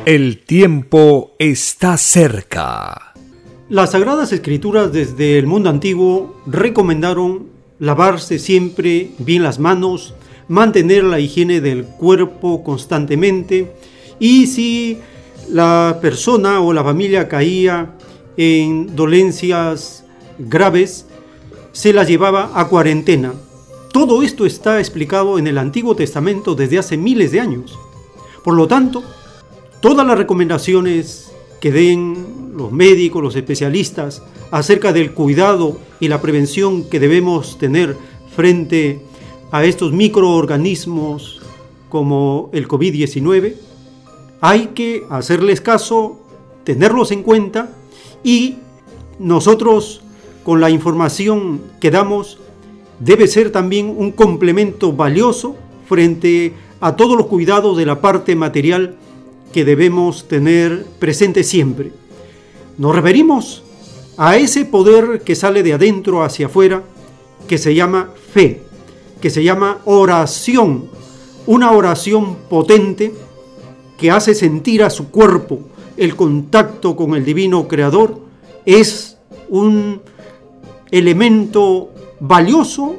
El 0.06 0.39
tiempo 0.44 1.32
está 1.39 1.98
cerca. 1.98 3.12
Las 3.69 3.90
Sagradas 3.90 4.32
Escrituras 4.32 4.90
desde 4.90 5.39
el 5.39 5.47
mundo 5.47 5.69
antiguo 5.69 6.40
recomendaron 6.47 7.57
lavarse 7.78 8.38
siempre 8.38 9.10
bien 9.18 9.42
las 9.42 9.59
manos, 9.59 10.14
mantener 10.48 11.05
la 11.05 11.20
higiene 11.20 11.60
del 11.60 11.84
cuerpo 11.84 12.64
constantemente 12.64 13.72
y 14.18 14.46
si 14.46 14.98
la 15.48 15.98
persona 16.02 16.60
o 16.60 16.72
la 16.72 16.84
familia 16.84 17.28
caía 17.28 17.94
en 18.36 18.94
dolencias 18.94 20.05
graves, 20.38 21.06
se 21.72 21.92
la 21.92 22.05
llevaba 22.05 22.52
a 22.55 22.68
cuarentena. 22.68 23.32
Todo 23.92 24.22
esto 24.22 24.46
está 24.46 24.78
explicado 24.78 25.38
en 25.38 25.46
el 25.46 25.59
Antiguo 25.59 25.96
Testamento 25.96 26.55
desde 26.55 26.78
hace 26.78 26.96
miles 26.96 27.32
de 27.32 27.40
años. 27.40 27.78
Por 28.44 28.55
lo 28.55 28.68
tanto, 28.68 29.02
todas 29.80 30.06
las 30.06 30.18
recomendaciones 30.18 31.30
que 31.60 31.72
den 31.72 32.52
los 32.56 32.70
médicos, 32.70 33.22
los 33.22 33.36
especialistas, 33.36 34.22
acerca 34.50 34.92
del 34.92 35.12
cuidado 35.12 35.78
y 36.00 36.08
la 36.08 36.20
prevención 36.20 36.84
que 36.88 37.00
debemos 37.00 37.58
tener 37.58 37.96
frente 38.34 39.00
a 39.50 39.64
estos 39.64 39.92
microorganismos 39.92 41.40
como 41.88 42.50
el 42.52 42.68
COVID-19, 42.68 43.54
hay 44.40 44.68
que 44.68 45.04
hacerles 45.10 45.60
caso, 45.60 46.20
tenerlos 46.64 47.10
en 47.10 47.22
cuenta 47.22 47.70
y 48.22 48.56
nosotros 49.18 50.02
con 50.44 50.60
la 50.60 50.70
información 50.70 51.60
que 51.80 51.90
damos 51.90 52.38
debe 53.00 53.26
ser 53.26 53.50
también 53.50 53.94
un 53.96 54.12
complemento 54.12 54.92
valioso 54.92 55.56
frente 55.88 56.52
a 56.80 56.94
todos 56.96 57.16
los 57.16 57.26
cuidados 57.26 57.76
de 57.76 57.86
la 57.86 58.00
parte 58.00 58.36
material 58.36 58.96
que 59.52 59.64
debemos 59.64 60.28
tener 60.28 60.84
presente 60.98 61.42
siempre. 61.42 61.92
Nos 62.76 62.94
referimos 62.94 63.64
a 64.18 64.36
ese 64.36 64.64
poder 64.64 65.22
que 65.22 65.36
sale 65.36 65.62
de 65.62 65.72
adentro 65.72 66.24
hacia 66.24 66.46
afuera, 66.46 66.82
que 67.46 67.56
se 67.56 67.74
llama 67.74 68.10
fe, 68.32 68.62
que 69.20 69.30
se 69.30 69.44
llama 69.44 69.78
oración, 69.84 70.90
una 71.46 71.70
oración 71.70 72.36
potente 72.50 73.14
que 73.96 74.10
hace 74.10 74.34
sentir 74.34 74.82
a 74.82 74.90
su 74.90 75.10
cuerpo 75.10 75.60
el 75.96 76.16
contacto 76.16 76.96
con 76.96 77.14
el 77.14 77.24
divino 77.24 77.68
creador, 77.68 78.18
es 78.66 79.18
un 79.48 80.02
elemento 80.90 81.90
valioso 82.18 82.96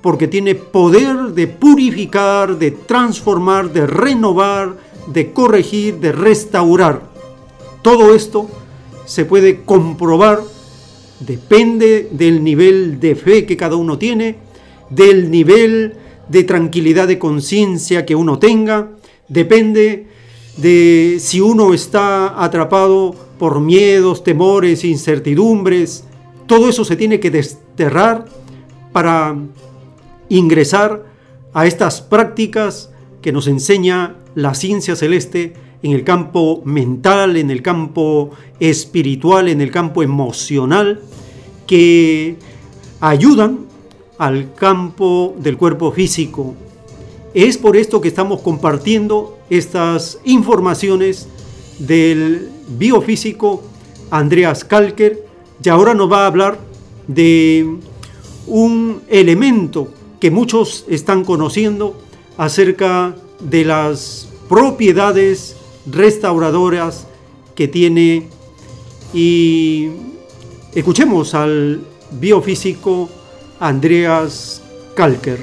porque 0.00 0.26
tiene 0.26 0.54
poder 0.54 1.34
de 1.34 1.48
purificar, 1.48 2.58
de 2.58 2.70
transformar, 2.70 3.72
de 3.72 3.86
renovar, 3.86 4.76
de 5.06 5.32
corregir, 5.32 5.98
de 6.00 6.12
restaurar. 6.12 7.02
Todo 7.82 8.14
esto 8.14 8.48
se 9.06 9.24
puede 9.24 9.62
comprobar, 9.62 10.40
depende 11.20 12.08
del 12.12 12.44
nivel 12.44 13.00
de 13.00 13.14
fe 13.14 13.46
que 13.46 13.56
cada 13.56 13.76
uno 13.76 13.96
tiene, 13.98 14.36
del 14.90 15.30
nivel 15.30 15.94
de 16.28 16.44
tranquilidad 16.44 17.08
de 17.08 17.18
conciencia 17.18 18.04
que 18.04 18.14
uno 18.14 18.38
tenga, 18.38 18.90
depende 19.28 20.08
de 20.56 21.16
si 21.20 21.40
uno 21.40 21.72
está 21.72 22.42
atrapado 22.42 23.14
por 23.38 23.60
miedos, 23.60 24.24
temores, 24.24 24.84
incertidumbres. 24.84 26.04
Todo 26.46 26.68
eso 26.68 26.84
se 26.84 26.96
tiene 26.96 27.20
que 27.20 27.30
desterrar 27.30 28.26
para 28.92 29.36
ingresar 30.28 31.04
a 31.52 31.66
estas 31.66 32.00
prácticas 32.00 32.90
que 33.22 33.32
nos 33.32 33.46
enseña 33.46 34.16
la 34.34 34.54
ciencia 34.54 34.96
celeste 34.96 35.54
en 35.82 35.92
el 35.92 36.04
campo 36.04 36.62
mental, 36.64 37.36
en 37.36 37.50
el 37.50 37.62
campo 37.62 38.30
espiritual, 38.58 39.48
en 39.48 39.60
el 39.60 39.70
campo 39.70 40.02
emocional, 40.02 41.00
que 41.66 42.36
ayudan 43.00 43.66
al 44.18 44.54
campo 44.54 45.34
del 45.38 45.56
cuerpo 45.56 45.92
físico. 45.92 46.54
Es 47.34 47.58
por 47.58 47.76
esto 47.76 48.00
que 48.00 48.08
estamos 48.08 48.40
compartiendo 48.40 49.38
estas 49.50 50.18
informaciones 50.24 51.28
del 51.78 52.50
biofísico 52.68 53.62
Andreas 54.10 54.64
Kalker 54.64 55.24
y 55.62 55.68
ahora 55.68 55.94
nos 55.94 56.10
va 56.10 56.24
a 56.24 56.26
hablar 56.26 56.58
de 57.06 57.78
un 58.46 59.02
elemento 59.08 59.88
que 60.20 60.30
muchos 60.30 60.84
están 60.88 61.24
conociendo 61.24 61.98
acerca 62.36 63.14
de 63.40 63.64
las 63.64 64.28
propiedades 64.48 65.55
restauradoras 65.86 67.06
que 67.54 67.68
tiene 67.68 68.28
y 69.14 69.88
escuchemos 70.74 71.34
al 71.34 71.80
biofísico 72.12 73.08
Andreas 73.60 74.62
Kalker. 74.94 75.38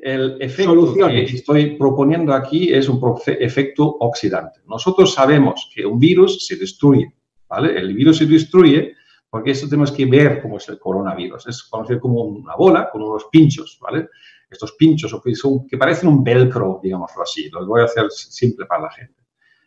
El 0.00 0.36
efecto 0.40 0.94
que 0.94 1.22
estoy 1.22 1.76
proponiendo 1.76 2.34
aquí 2.34 2.72
es 2.72 2.88
un 2.88 3.00
efecto 3.26 3.96
oxidante. 4.00 4.60
Nosotros 4.68 5.14
sabemos 5.14 5.70
que 5.74 5.84
un 5.86 5.98
virus 5.98 6.46
se 6.46 6.56
destruye, 6.56 7.12
¿vale? 7.48 7.78
El 7.78 7.94
virus 7.94 8.18
se 8.18 8.26
destruye 8.26 8.94
porque 9.34 9.50
eso 9.50 9.66
tenemos 9.68 9.90
que 9.90 10.06
ver 10.06 10.40
cómo 10.40 10.58
es 10.58 10.68
el 10.68 10.78
coronavirus. 10.78 11.48
Es 11.48 11.64
conocido 11.64 11.98
como 11.98 12.22
una 12.22 12.54
bola 12.54 12.88
con 12.88 13.02
unos 13.02 13.24
pinchos, 13.32 13.76
¿vale? 13.82 14.10
Estos 14.48 14.74
pinchos 14.78 15.12
que 15.68 15.76
parecen 15.76 16.08
un 16.08 16.22
velcro, 16.22 16.78
digámoslo 16.80 17.24
así. 17.24 17.50
Los 17.50 17.66
voy 17.66 17.80
a 17.80 17.86
hacer 17.86 18.08
simple 18.12 18.64
para 18.66 18.82
la 18.82 18.92
gente. 18.92 19.24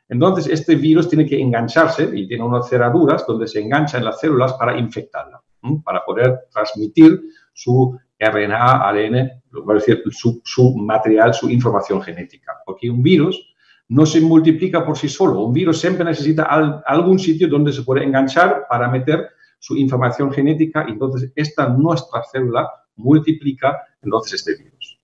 Entonces, 0.08 0.48
este 0.48 0.76
virus 0.76 1.10
tiene 1.10 1.26
que 1.26 1.38
engancharse 1.38 2.10
y 2.16 2.26
tiene 2.30 2.46
unas 2.46 2.70
cerraduras 2.70 3.28
donde 3.28 3.46
se 3.46 3.60
engancha 3.60 3.98
en 3.98 4.06
las 4.06 4.22
células 4.22 4.54
para 4.54 4.80
infectarla, 4.80 5.44
para 5.84 6.06
poder 6.06 6.46
transmitir 6.50 7.24
su 7.52 7.94
RNA, 8.18 8.88
ADN, 8.88 9.44
decir, 9.74 10.02
su, 10.12 10.40
su 10.46 10.78
material, 10.78 11.34
su 11.34 11.50
información 11.50 12.02
genética. 12.02 12.54
Porque 12.66 12.90
un 12.90 13.04
virus 13.04 13.54
no 13.90 14.06
se 14.06 14.22
multiplica 14.22 14.86
por 14.86 14.98
sí 14.98 15.10
solo. 15.10 15.42
Un 15.42 15.52
virus 15.52 15.82
siempre 15.82 16.06
necesita 16.06 16.44
algún 16.86 17.20
sitio 17.20 17.50
donde 17.50 17.74
se 17.74 17.84
puede 17.84 18.06
enganchar 18.06 18.66
para 18.70 18.88
meter 18.88 19.32
su 19.60 19.76
información 19.76 20.32
genética 20.32 20.86
y 20.88 20.92
entonces 20.92 21.32
esta 21.36 21.68
nuestra 21.70 22.24
célula 22.24 22.70
multiplica 22.96 23.78
entonces 24.02 24.34
este 24.34 24.64
virus. 24.64 25.00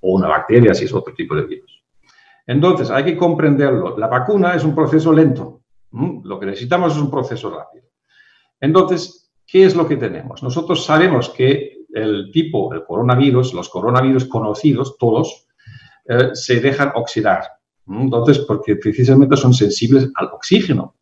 O 0.00 0.14
una 0.14 0.28
bacteria 0.28 0.74
si 0.74 0.84
es 0.84 0.94
otro 0.94 1.14
tipo 1.14 1.34
de 1.34 1.42
virus. 1.42 1.84
Entonces 2.46 2.90
hay 2.90 3.04
que 3.04 3.16
comprenderlo. 3.16 3.96
La 3.98 4.08
vacuna 4.08 4.54
es 4.54 4.64
un 4.64 4.74
proceso 4.74 5.12
lento. 5.12 5.62
Lo 5.90 6.40
que 6.40 6.46
necesitamos 6.46 6.96
es 6.96 7.02
un 7.02 7.10
proceso 7.10 7.50
rápido. 7.50 7.84
Entonces, 8.60 9.30
¿qué 9.46 9.64
es 9.64 9.76
lo 9.76 9.86
que 9.86 9.96
tenemos? 9.96 10.42
Nosotros 10.42 10.84
sabemos 10.84 11.28
que 11.28 11.84
el 11.92 12.30
tipo, 12.32 12.72
el 12.72 12.84
coronavirus, 12.84 13.52
los 13.52 13.68
coronavirus 13.68 14.24
conocidos, 14.24 14.96
todos, 14.96 15.46
eh, 16.06 16.30
se 16.32 16.60
dejan 16.60 16.92
oxidar. 16.94 17.42
Entonces, 17.86 18.38
porque 18.40 18.76
precisamente 18.76 19.36
son 19.36 19.52
sensibles 19.52 20.10
al 20.14 20.26
oxígeno. 20.32 20.94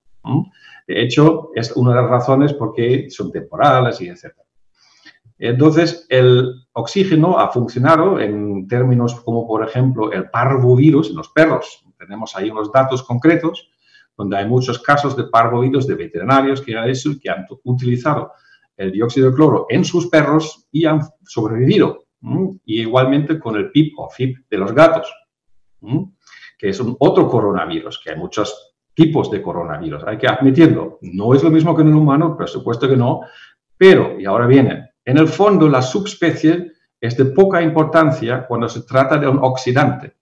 De 0.90 1.02
hecho, 1.02 1.50
es 1.54 1.70
una 1.76 1.94
de 1.94 2.02
las 2.02 2.10
razones 2.10 2.52
por 2.52 2.74
qué 2.74 3.08
son 3.10 3.30
temporales 3.30 4.00
y 4.00 4.08
etc. 4.08 4.34
Entonces, 5.38 6.04
el 6.08 6.52
oxígeno 6.72 7.38
ha 7.38 7.48
funcionado 7.52 8.18
en 8.18 8.66
términos 8.66 9.14
como, 9.20 9.46
por 9.46 9.64
ejemplo, 9.64 10.10
el 10.10 10.28
parvovirus 10.30 11.10
en 11.10 11.16
los 11.16 11.28
perros. 11.28 11.86
Tenemos 11.96 12.34
ahí 12.34 12.50
unos 12.50 12.72
datos 12.72 13.04
concretos 13.04 13.70
donde 14.16 14.38
hay 14.38 14.48
muchos 14.48 14.80
casos 14.80 15.16
de 15.16 15.28
parvovirus 15.28 15.86
de 15.86 15.94
veterinarios 15.94 16.60
que, 16.60 16.74
eso, 16.90 17.10
que 17.22 17.30
han 17.30 17.46
utilizado 17.62 18.32
el 18.76 18.90
dióxido 18.90 19.30
de 19.30 19.36
cloro 19.36 19.66
en 19.68 19.84
sus 19.84 20.08
perros 20.08 20.66
y 20.72 20.86
han 20.86 21.02
sobrevivido. 21.24 22.06
Y 22.64 22.80
igualmente 22.80 23.38
con 23.38 23.54
el 23.54 23.70
PIP 23.70 23.96
o 23.96 24.10
FIP 24.10 24.38
de 24.50 24.58
los 24.58 24.72
gatos, 24.72 25.08
que 26.58 26.70
es 26.70 26.82
otro 26.98 27.28
coronavirus, 27.28 28.00
que 28.02 28.10
hay 28.10 28.16
muchos 28.16 28.69
tipos 29.00 29.30
de 29.30 29.40
coronavirus. 29.40 30.04
Hay 30.06 30.18
que 30.18 30.28
admitirlo. 30.28 30.98
No 31.00 31.32
es 31.32 31.42
lo 31.42 31.50
mismo 31.50 31.74
que 31.74 31.80
en 31.80 31.88
el 31.88 31.94
humano, 31.94 32.36
por 32.36 32.50
supuesto 32.50 32.86
que 32.86 32.98
no. 32.98 33.22
Pero, 33.78 34.20
y 34.20 34.26
ahora 34.26 34.46
viene, 34.46 34.90
en 35.02 35.16
el 35.16 35.26
fondo 35.26 35.70
la 35.70 35.80
subespecie 35.80 36.72
es 37.00 37.16
de 37.16 37.24
poca 37.24 37.62
importancia 37.62 38.46
cuando 38.46 38.68
se 38.68 38.82
trata 38.82 39.16
de 39.16 39.26
un 39.26 39.38
oxidante. 39.40 40.16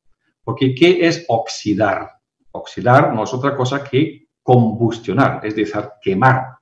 Porque 0.45 0.77
¿qué 0.77 1.05
es 1.09 1.25
oxidar? 1.27 2.09
Oxidar 2.53 3.13
no 3.13 3.25
es 3.25 3.35
otra 3.35 3.57
cosa 3.57 3.83
que 3.83 4.29
combustionar, 4.45 5.41
es 5.43 5.57
decir, 5.57 5.83
quemar. 6.01 6.59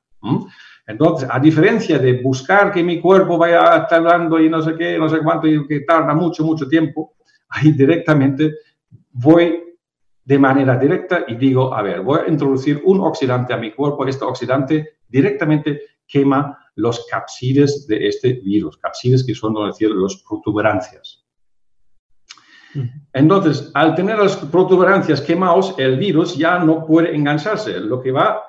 Entonces, 0.87 1.29
a 1.31 1.39
diferencia 1.39 1.99
de 1.99 2.23
buscar 2.23 2.73
que 2.73 2.83
mi 2.83 2.99
cuerpo 2.99 3.37
vaya 3.37 3.87
tardando 3.87 4.41
y 4.41 4.49
no 4.49 4.63
sé 4.63 4.75
qué, 4.75 4.99
no 4.99 5.09
sé 5.09 5.19
cuánto, 5.19 5.47
y 5.47 5.67
que 5.67 5.81
tarda 5.81 6.15
mucho, 6.15 6.45
mucho 6.45 6.67
tiempo, 6.67 7.17
ahí 7.51 7.73
directamente 7.73 8.55
voy 9.13 9.66
de 10.27 10.39
manera 10.41 10.77
directa 10.77 11.25
y 11.29 11.37
digo, 11.37 11.73
a 11.73 11.83
ver, 11.83 12.03
voy 12.03 12.19
a 12.27 12.29
introducir 12.29 12.83
un 12.85 13.01
oxidante 13.01 13.55
a 13.55 13.57
mi 13.57 13.73
cuerpo, 13.73 14.05
este 14.07 14.25
oxidante 14.25 14.99
directamente 15.09 15.83
quema 16.07 16.59
los 16.75 17.07
capsides 17.07 17.87
de 17.87 18.09
este 18.09 18.33
virus, 18.35 18.77
capsides 18.77 19.25
que 19.25 19.37
son, 19.37 19.55
decir, 19.67 19.91
los 19.91 20.25
protuberancias. 20.29 21.25
Entonces, 23.13 23.71
al 23.73 23.95
tener 23.95 24.19
las 24.19 24.37
protuberancias 24.37 25.21
quemados, 25.21 25.75
el 25.79 25.97
virus 25.97 26.37
ya 26.37 26.59
no 26.59 26.85
puede 26.85 27.15
engancharse. 27.15 27.79
Lo 27.79 28.03
que 28.03 28.11
va, 28.11 28.45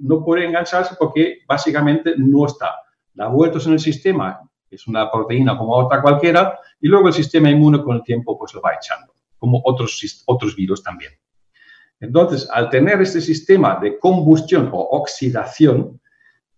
no 0.00 0.22
puede 0.22 0.46
engancharse 0.46 0.94
porque 0.98 1.38
básicamente 1.48 2.12
no 2.18 2.46
está. 2.46 2.74
Da 3.14 3.28
vueltos 3.28 3.66
en 3.66 3.72
el 3.72 3.80
sistema, 3.80 4.38
es 4.70 4.86
una 4.86 5.10
proteína 5.10 5.56
como 5.56 5.74
otra 5.74 6.02
cualquiera, 6.02 6.58
y 6.78 6.88
luego 6.88 7.08
el 7.08 7.14
sistema 7.14 7.50
inmune 7.50 7.82
con 7.82 7.96
el 7.96 8.02
tiempo 8.02 8.38
pues 8.38 8.54
lo 8.54 8.60
va 8.60 8.74
echando, 8.74 9.14
como 9.38 9.60
otros, 9.64 10.24
otros 10.26 10.54
virus 10.54 10.82
también. 10.82 11.12
Entonces, 12.02 12.48
al 12.52 12.68
tener 12.68 13.00
este 13.00 13.20
sistema 13.20 13.78
de 13.80 13.96
combustión 13.96 14.68
o 14.72 14.88
oxidación, 14.98 16.00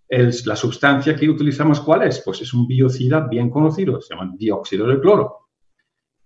la 0.08 0.56
sustancia 0.56 1.14
que 1.14 1.28
utilizamos, 1.28 1.80
¿cuál 1.80 2.04
es? 2.04 2.22
Pues 2.24 2.40
es 2.40 2.54
un 2.54 2.66
biocida 2.66 3.20
bien 3.28 3.50
conocido, 3.50 4.00
se 4.00 4.14
llama 4.14 4.32
dióxido 4.38 4.86
de 4.86 4.98
cloro. 4.98 5.50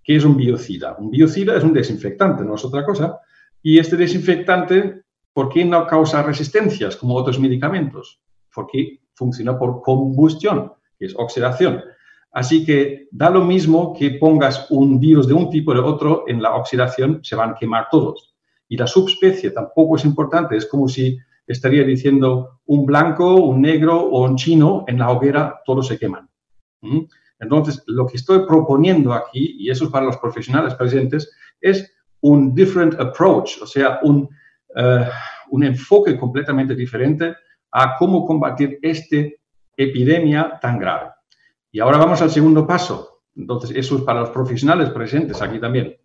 ¿Qué 0.04 0.16
es 0.16 0.24
un 0.24 0.36
biocida? 0.36 0.96
Un 1.00 1.10
biocida 1.10 1.56
es 1.56 1.64
un 1.64 1.72
desinfectante, 1.72 2.44
no 2.44 2.54
es 2.54 2.64
otra 2.64 2.84
cosa. 2.84 3.18
Y 3.60 3.80
este 3.80 3.96
desinfectante, 3.96 5.02
¿por 5.32 5.48
qué 5.48 5.64
no 5.64 5.84
causa 5.84 6.22
resistencias 6.22 6.96
como 6.96 7.16
otros 7.16 7.40
medicamentos? 7.40 8.20
Porque 8.54 9.00
funciona 9.14 9.58
por 9.58 9.82
combustión, 9.82 10.74
que 10.96 11.06
es 11.06 11.14
oxidación. 11.16 11.82
Así 12.30 12.64
que 12.64 13.08
da 13.10 13.30
lo 13.30 13.44
mismo 13.44 13.92
que 13.98 14.12
pongas 14.12 14.70
un 14.70 15.00
virus 15.00 15.26
de 15.26 15.34
un 15.34 15.50
tipo 15.50 15.72
o 15.72 15.74
de 15.74 15.80
otro 15.80 16.22
en 16.28 16.40
la 16.40 16.54
oxidación, 16.54 17.18
se 17.24 17.34
van 17.34 17.50
a 17.50 17.54
quemar 17.56 17.88
todos. 17.90 18.37
Y 18.68 18.76
la 18.76 18.86
subespecie 18.86 19.50
tampoco 19.50 19.96
es 19.96 20.04
importante, 20.04 20.56
es 20.56 20.66
como 20.66 20.88
si 20.88 21.18
estaría 21.46 21.84
diciendo 21.84 22.60
un 22.66 22.84
blanco, 22.84 23.36
un 23.36 23.62
negro 23.62 23.98
o 23.98 24.24
un 24.24 24.36
chino 24.36 24.84
en 24.86 24.98
la 24.98 25.10
hoguera, 25.10 25.60
todos 25.64 25.86
se 25.86 25.98
queman. 25.98 26.28
¿Mm? 26.82 27.00
Entonces, 27.40 27.82
lo 27.86 28.06
que 28.06 28.16
estoy 28.16 28.46
proponiendo 28.46 29.12
aquí, 29.12 29.56
y 29.58 29.70
eso 29.70 29.84
es 29.84 29.90
para 29.90 30.06
los 30.06 30.18
profesionales 30.18 30.74
presentes, 30.74 31.30
es 31.60 31.94
un 32.20 32.54
different 32.54 33.00
approach, 33.00 33.62
o 33.62 33.66
sea, 33.66 34.00
un, 34.02 34.28
eh, 34.74 35.08
un 35.50 35.64
enfoque 35.64 36.18
completamente 36.18 36.74
diferente 36.74 37.34
a 37.70 37.96
cómo 37.96 38.26
combatir 38.26 38.78
esta 38.82 39.16
epidemia 39.76 40.58
tan 40.60 40.78
grave. 40.78 41.10
Y 41.70 41.80
ahora 41.80 41.98
vamos 41.98 42.20
al 42.20 42.30
segundo 42.30 42.66
paso. 42.66 43.22
Entonces, 43.36 43.72
eso 43.76 43.96
es 43.96 44.02
para 44.02 44.20
los 44.20 44.30
profesionales 44.30 44.90
presentes 44.90 45.40
aquí 45.40 45.60
también. 45.60 45.96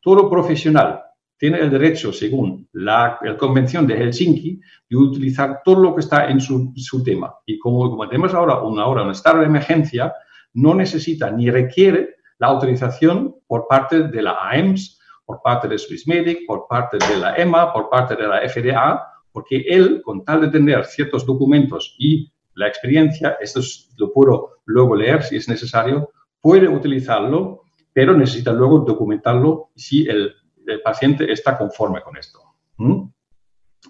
Todo 0.00 0.28
profesional 0.28 1.02
tiene 1.40 1.58
el 1.58 1.70
derecho, 1.70 2.12
según 2.12 2.68
la, 2.72 3.18
Convención 3.38 3.86
de 3.86 3.96
Helsinki, 3.96 4.60
de 4.90 4.96
utilizar 4.96 5.62
todo 5.64 5.80
lo 5.80 5.94
que 5.94 6.00
está 6.00 6.28
en 6.28 6.38
su, 6.38 7.02
tema. 7.02 7.34
Y 7.46 7.58
como, 7.58 7.88
como, 7.88 8.06
tenemos 8.06 8.34
ahora 8.34 8.60
una 8.60 8.86
hora, 8.86 9.02
un 9.04 9.12
estado 9.12 9.40
de 9.40 9.46
emergencia, 9.46 10.12
no 10.52 10.74
necesita 10.74 11.30
ni 11.30 11.50
requiere 11.50 12.16
la 12.38 12.48
autorización 12.48 13.36
por 13.46 13.66
parte 13.66 14.08
de 14.08 14.20
la 14.20 14.36
AEMS, 14.50 15.00
por 15.24 15.40
parte 15.40 15.66
de 15.66 15.78
Swissmedic, 15.78 16.40
por 16.46 16.66
parte 16.68 16.98
de 16.98 17.16
la 17.16 17.34
EMA, 17.36 17.72
por 17.72 17.88
parte 17.88 18.16
de 18.16 18.28
la 18.28 18.46
FDA, 18.46 19.02
porque 19.32 19.64
él, 19.66 20.02
con 20.04 20.22
tal 20.22 20.42
de 20.42 20.48
tener 20.48 20.84
ciertos 20.84 21.24
documentos 21.24 21.96
y 21.98 22.30
la 22.54 22.68
experiencia, 22.68 23.38
esto 23.40 23.60
lo 23.96 24.12
puedo 24.12 24.58
luego 24.66 24.94
leer 24.94 25.22
si 25.22 25.36
es 25.36 25.48
necesario, 25.48 26.10
puede 26.42 26.68
utilizarlo, 26.68 27.62
pero 27.94 28.14
necesita 28.14 28.52
luego 28.52 28.80
documentarlo 28.80 29.70
si 29.74 30.06
el 30.06 30.34
el 30.66 30.82
paciente 30.82 31.30
está 31.32 31.56
conforme 31.56 32.00
con 32.02 32.16
esto. 32.16 32.40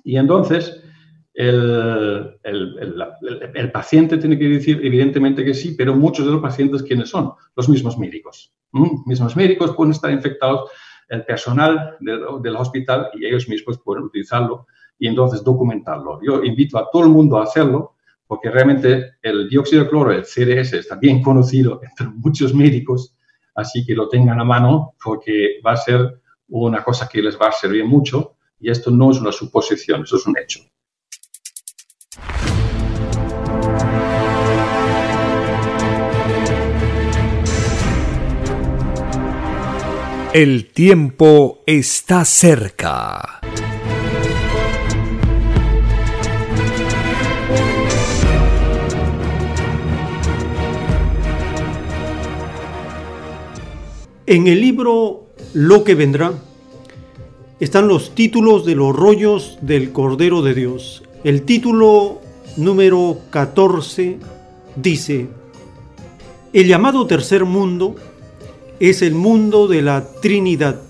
Y 0.05 0.16
entonces, 0.16 0.82
el, 1.34 2.38
el, 2.42 3.72
paciente 3.72 4.18
tiene 4.18 4.38
que 4.38 4.48
decir 4.48 4.80
evidentemente 4.82 5.44
que 5.44 5.55
sí, 5.55 5.74
pero 5.76 5.94
muchos 5.94 6.26
de 6.26 6.32
los 6.32 6.42
pacientes, 6.42 6.82
¿quiénes 6.82 7.09
son? 7.09 7.32
Los 7.56 7.68
mismos 7.68 7.98
médicos. 7.98 8.55
Mismos 9.06 9.36
médicos 9.36 9.74
pueden 9.74 9.92
estar 9.92 10.10
infectados, 10.10 10.70
el 11.09 11.24
personal 11.24 11.97
del, 12.01 12.20
del, 12.42 12.56
hospital 12.56 13.09
y 13.14 13.26
ellos 13.26 13.48
mismos 13.48 13.80
pueden 13.84 14.05
utilizarlo 14.05 14.66
y 14.98 15.09
entonces 15.09 15.42
documentarlo. 15.42 16.20
Yo 16.22 16.44
invito 16.44 16.78
a 16.78 16.88
todo 16.90 17.02
el 17.02 17.09
mundo 17.09 17.38
a 17.38 17.44
hacerlo 17.44 17.97
porque 18.30 18.48
realmente 18.48 19.14
el 19.22 19.48
dióxido 19.48 19.82
de 19.82 19.90
cloro, 19.90 20.12
el 20.12 20.24
CDS, 20.24 20.74
está 20.74 20.94
bien 20.94 21.20
conocido 21.20 21.80
entre 21.82 22.06
muchos 22.06 22.55
médicos, 22.55 23.16
así 23.56 23.84
que 23.84 23.94
lo 23.94 24.09
tengan 24.09 24.38
a 24.40 24.44
mano 24.44 24.94
porque 25.02 25.60
va 25.66 25.72
a 25.72 25.76
ser 25.76 26.19
una 26.51 26.82
cosa 26.82 27.09
que 27.09 27.22
les 27.22 27.39
va 27.39 27.48
a 27.48 27.52
servir 27.52 27.85
mucho 27.85 28.36
y 28.59 28.70
esto 28.70 28.90
no 28.90 29.10
es 29.10 29.20
una 29.20 29.32
suposición, 29.32 30.02
eso 30.02 30.16
es 30.16 30.27
un 30.27 30.36
hecho. 30.39 30.60
El 40.32 40.70
tiempo 40.72 41.62
está 41.66 42.24
cerca. 42.24 43.40
En 54.27 54.47
el 54.47 54.60
libro 54.60 55.30
lo 55.52 55.85
que 55.85 55.94
vendrá, 55.94 56.32
están 57.59 57.89
los 57.89 58.14
títulos 58.14 58.64
de 58.64 58.74
los 58.74 58.94
rollos 58.94 59.59
del 59.60 59.93
Cordero 59.93 60.43
de 60.43 60.55
Dios. 60.55 61.02
El 61.24 61.43
título 61.43 62.20
número 62.56 63.18
14 63.31 64.18
dice, 64.77 65.28
el 66.52 66.66
llamado 66.66 67.06
tercer 67.06 67.44
mundo 67.44 67.97
es 68.78 69.02
el 69.02 69.14
mundo 69.14 69.68
de 69.68 69.82
la 69.82 70.06
Trinidad. 70.20 70.81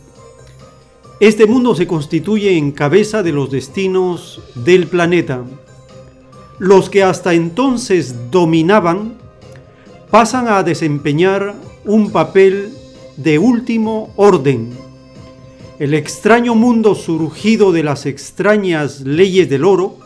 Este 1.19 1.47
mundo 1.47 1.75
se 1.75 1.87
constituye 1.87 2.57
en 2.57 2.73
cabeza 2.73 3.23
de 3.23 3.33
los 3.33 3.51
destinos 3.51 4.41
del 4.55 4.87
planeta. 4.87 5.43
Los 6.59 6.89
que 6.89 7.03
hasta 7.03 7.35
entonces 7.35 8.31
dominaban 8.31 9.15
pasan 10.11 10.49
a 10.49 10.63
desempeñar 10.63 11.55
un 11.85 12.11
papel 12.11 12.75
de 13.23 13.39
último 13.39 14.13
orden. 14.17 14.71
El 15.79 15.95
extraño 15.95 16.55
mundo 16.55 16.95
surgido 16.95 17.71
de 17.71 17.83
las 17.83 18.07
extrañas 18.07 19.01
leyes 19.01 19.49
del 19.51 19.65
oro 19.65 19.99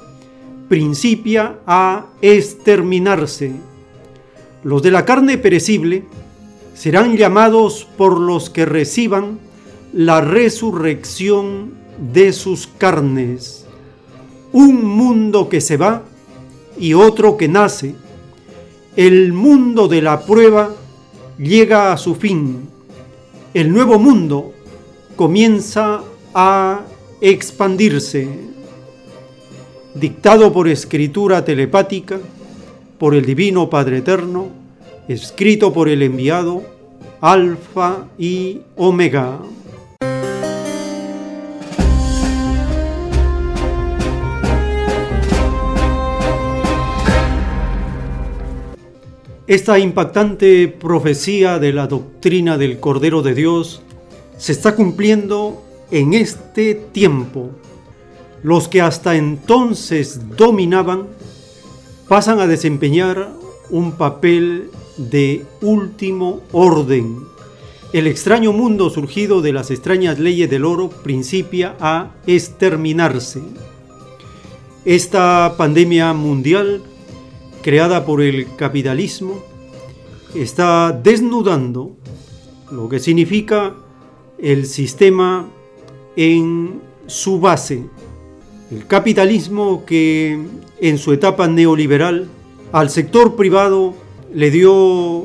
principia 0.69 1.59
a 1.66 2.07
exterminarse. 2.23 3.53
Los 4.65 4.82
de 4.82 4.91
la 4.91 5.05
carne 5.05 5.39
perecible 5.39 6.05
serán 6.74 7.16
llamados 7.16 7.86
por 7.97 8.19
los 8.19 8.51
que 8.51 8.65
reciban 8.65 9.39
la 9.93 10.20
resurrección 10.20 11.74
de 12.12 12.32
sus 12.32 12.66
carnes. 12.66 13.65
Un 14.53 14.85
mundo 14.85 15.49
que 15.49 15.61
se 15.61 15.77
va 15.77 16.03
y 16.78 16.95
otro 16.95 17.36
que 17.36 17.47
nace. 17.47 17.95
El 18.97 19.32
mundo 19.32 19.86
de 19.86 20.03
la 20.03 20.20
prueba 20.24 20.74
llega 21.39 21.93
a 21.93 21.97
su 21.97 22.15
fin 22.15 22.73
el 23.55 23.72
nuevo 23.72 24.01
mundo 24.01 24.52
comienza 25.14 26.02
a 26.35 26.81
expandirse, 27.20 28.28
dictado 29.94 30.52
por 30.52 30.66
escritura 30.66 31.44
telepática, 31.44 32.18
por 32.98 33.14
el 33.14 33.24
Divino 33.24 33.70
Padre 33.70 33.98
Eterno, 33.98 34.48
escrito 35.06 35.72
por 35.72 35.89
el 35.89 36.02
enviado, 36.02 36.62
Alfa 37.20 38.09
y 38.18 38.60
Omega. 38.76 39.39
Esta 49.46 49.78
impactante 49.78 50.68
profecía 50.68 51.58
de 51.58 51.74
la 51.74 51.86
doctrina 51.86 52.56
del 52.56 52.80
Cordero 52.80 53.20
de 53.20 53.34
Dios 53.34 53.82
se 54.38 54.52
está 54.52 54.74
cumpliendo 54.74 55.62
en 55.90 56.14
este 56.14 56.74
tiempo. 56.74 57.50
Los 58.42 58.68
que 58.68 58.80
hasta 58.80 59.16
entonces 59.16 60.34
dominaban 60.34 61.08
pasan 62.08 62.40
a 62.40 62.46
desempeñar 62.46 63.28
un 63.68 63.92
papel 63.92 64.70
de 64.96 65.44
último 65.60 66.40
orden. 66.52 67.18
El 67.92 68.06
extraño 68.06 68.50
mundo 68.54 68.88
surgido 68.88 69.42
de 69.42 69.52
las 69.52 69.70
extrañas 69.70 70.18
leyes 70.18 70.48
del 70.48 70.64
oro 70.64 70.88
principia 70.88 71.76
a 71.80 72.12
exterminarse. 72.26 73.42
Esta 74.86 75.54
pandemia 75.58 76.14
mundial, 76.14 76.82
creada 77.65 78.05
por 78.05 78.20
el 78.20 78.55
capitalismo, 78.57 79.43
está 80.35 80.93
desnudando 80.93 81.97
lo 82.70 82.91
que 82.91 82.99
significa 82.99 83.74
el 84.36 84.66
sistema 84.66 85.49
en 86.15 86.82
su 87.07 87.41
base. 87.41 87.86
El 88.70 88.86
capitalismo 88.86 89.85
que 89.86 90.39
en 90.78 90.99
su 90.99 91.15
etapa 91.15 91.49
neoliberal 91.49 92.28
al 92.70 92.91
sector 92.91 93.35
privado 93.35 93.95
le 94.35 94.51
dio 94.51 95.24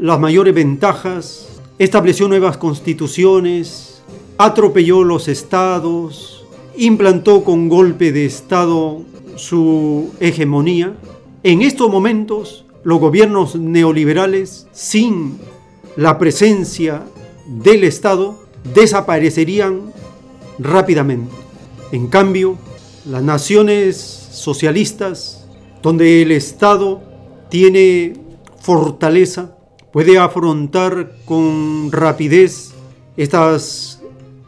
las 0.00 0.18
mayores 0.18 0.54
ventajas, 0.54 1.60
estableció 1.78 2.28
nuevas 2.28 2.56
constituciones, 2.56 4.02
atropelló 4.38 5.04
los 5.04 5.28
estados, 5.28 6.46
implantó 6.78 7.44
con 7.44 7.68
golpe 7.68 8.10
de 8.10 8.24
estado 8.24 9.02
su 9.36 10.14
hegemonía. 10.18 10.96
En 11.46 11.60
estos 11.60 11.90
momentos, 11.90 12.64
los 12.84 12.98
gobiernos 12.98 13.54
neoliberales, 13.54 14.66
sin 14.72 15.38
la 15.94 16.16
presencia 16.16 17.02
del 17.46 17.84
Estado, 17.84 18.42
desaparecerían 18.72 19.92
rápidamente. 20.58 21.34
En 21.92 22.06
cambio, 22.06 22.56
las 23.04 23.22
naciones 23.22 23.98
socialistas, 24.32 25.46
donde 25.82 26.22
el 26.22 26.32
Estado 26.32 27.02
tiene 27.50 28.14
fortaleza, 28.62 29.54
puede 29.92 30.16
afrontar 30.16 31.12
con 31.26 31.92
rapidez 31.92 32.72
estas 33.18 34.00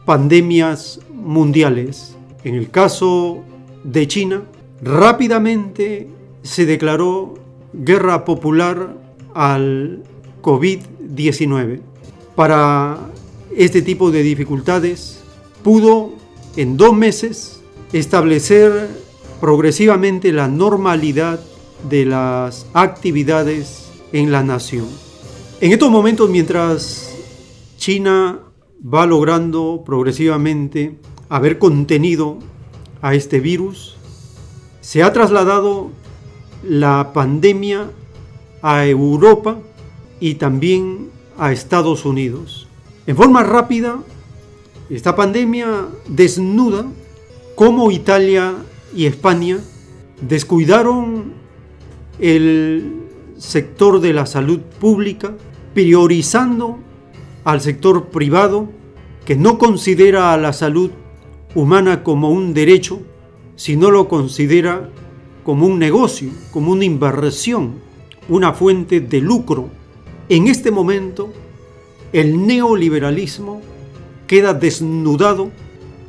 pandemias 0.03 0.99
mundiales. 1.13 2.15
En 2.43 2.55
el 2.55 2.71
caso 2.71 3.43
de 3.83 4.07
China, 4.07 4.45
rápidamente 4.81 6.16
se 6.47 6.65
declaró 6.65 7.35
guerra 7.73 8.25
popular 8.25 8.95
al 9.33 10.03
COVID-19. 10.41 11.81
Para 12.35 12.97
este 13.55 13.81
tipo 13.81 14.11
de 14.11 14.23
dificultades, 14.23 15.19
pudo 15.63 16.13
en 16.55 16.77
dos 16.77 16.95
meses 16.95 17.61
establecer 17.91 18.89
progresivamente 19.41 20.31
la 20.31 20.47
normalidad 20.47 21.39
de 21.89 22.05
las 22.05 22.65
actividades 22.73 23.89
en 24.13 24.31
la 24.31 24.43
nación. 24.43 24.87
En 25.59 25.71
estos 25.71 25.91
momentos, 25.91 26.29
mientras 26.29 27.13
China 27.77 28.39
va 28.81 29.05
logrando 29.05 29.83
progresivamente 29.85 30.97
haber 31.29 31.59
contenido 31.59 32.39
a 33.01 33.15
este 33.15 33.39
virus, 33.39 33.97
se 34.81 35.03
ha 35.03 35.11
trasladado 35.11 35.91
la 36.67 37.13
pandemia 37.13 37.89
a 38.61 38.85
Europa 38.85 39.59
y 40.19 40.35
también 40.35 41.09
a 41.37 41.51
Estados 41.51 42.05
Unidos. 42.05 42.67
En 43.05 43.15
forma 43.15 43.43
rápida, 43.43 43.99
esta 44.89 45.15
pandemia 45.15 45.87
desnuda 46.07 46.85
cómo 47.55 47.91
Italia 47.91 48.55
y 48.93 49.05
España 49.05 49.59
descuidaron 50.21 51.33
el 52.19 53.03
sector 53.37 54.01
de 54.01 54.13
la 54.13 54.25
salud 54.25 54.59
pública, 54.79 55.33
priorizando 55.73 56.79
al 57.43 57.61
sector 57.61 58.07
privado 58.07 58.69
que 59.25 59.35
no 59.35 59.57
considera 59.57 60.33
a 60.33 60.37
la 60.37 60.53
salud 60.53 60.91
humana 61.53 62.03
como 62.03 62.29
un 62.29 62.53
derecho, 62.53 62.99
sino 63.55 63.91
lo 63.91 64.07
considera 64.07 64.89
como 65.47 65.65
un 65.65 65.79
negocio, 65.79 66.29
como 66.51 66.73
una 66.73 66.83
inversión, 66.83 67.75
una 68.27 68.51
fuente 68.51 68.99
de 68.99 69.21
lucro. 69.21 69.69
En 70.27 70.47
este 70.47 70.71
momento, 70.71 71.31
el 72.11 72.45
neoliberalismo 72.45 73.61
queda 74.27 74.53
desnudado 74.53 75.49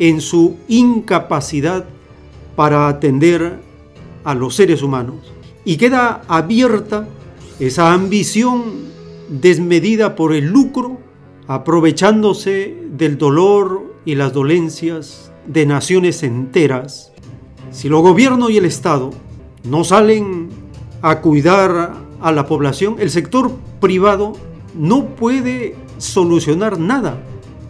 en 0.01 0.21
su 0.21 0.57
incapacidad 0.67 1.85
para 2.57 2.89
atender 2.89 3.61
a 4.25 4.35
los 4.35 4.57
seres 4.57 4.83
humanos 4.83 5.33
y 5.65 5.77
queda 5.77 6.23
abierta 6.27 7.07
esa 7.61 7.93
ambición 7.93 8.89
desmedida 9.29 10.17
por 10.17 10.35
el 10.35 10.47
lucro, 10.47 10.99
aprovechándose 11.47 12.77
del 12.91 13.19
dolor 13.19 13.95
y 14.05 14.17
las 14.17 14.33
dolencias 14.33 15.31
de 15.47 15.65
naciones 15.65 16.25
enteras. 16.25 17.13
Si 17.71 17.89
los 17.89 18.03
gobiernos 18.03 18.51
y 18.51 18.57
el 18.57 18.65
Estado 18.65 19.13
no 19.65 19.85
salen 19.85 20.49
a 21.03 21.21
cuidar 21.21 21.95
a 22.21 22.33
la 22.33 22.47
población, 22.47 22.97
el 22.99 23.11
sector 23.11 23.53
privado 23.81 24.33
no 24.75 25.07
puede 25.07 25.77
solucionar 25.99 26.79
nada. 26.79 27.21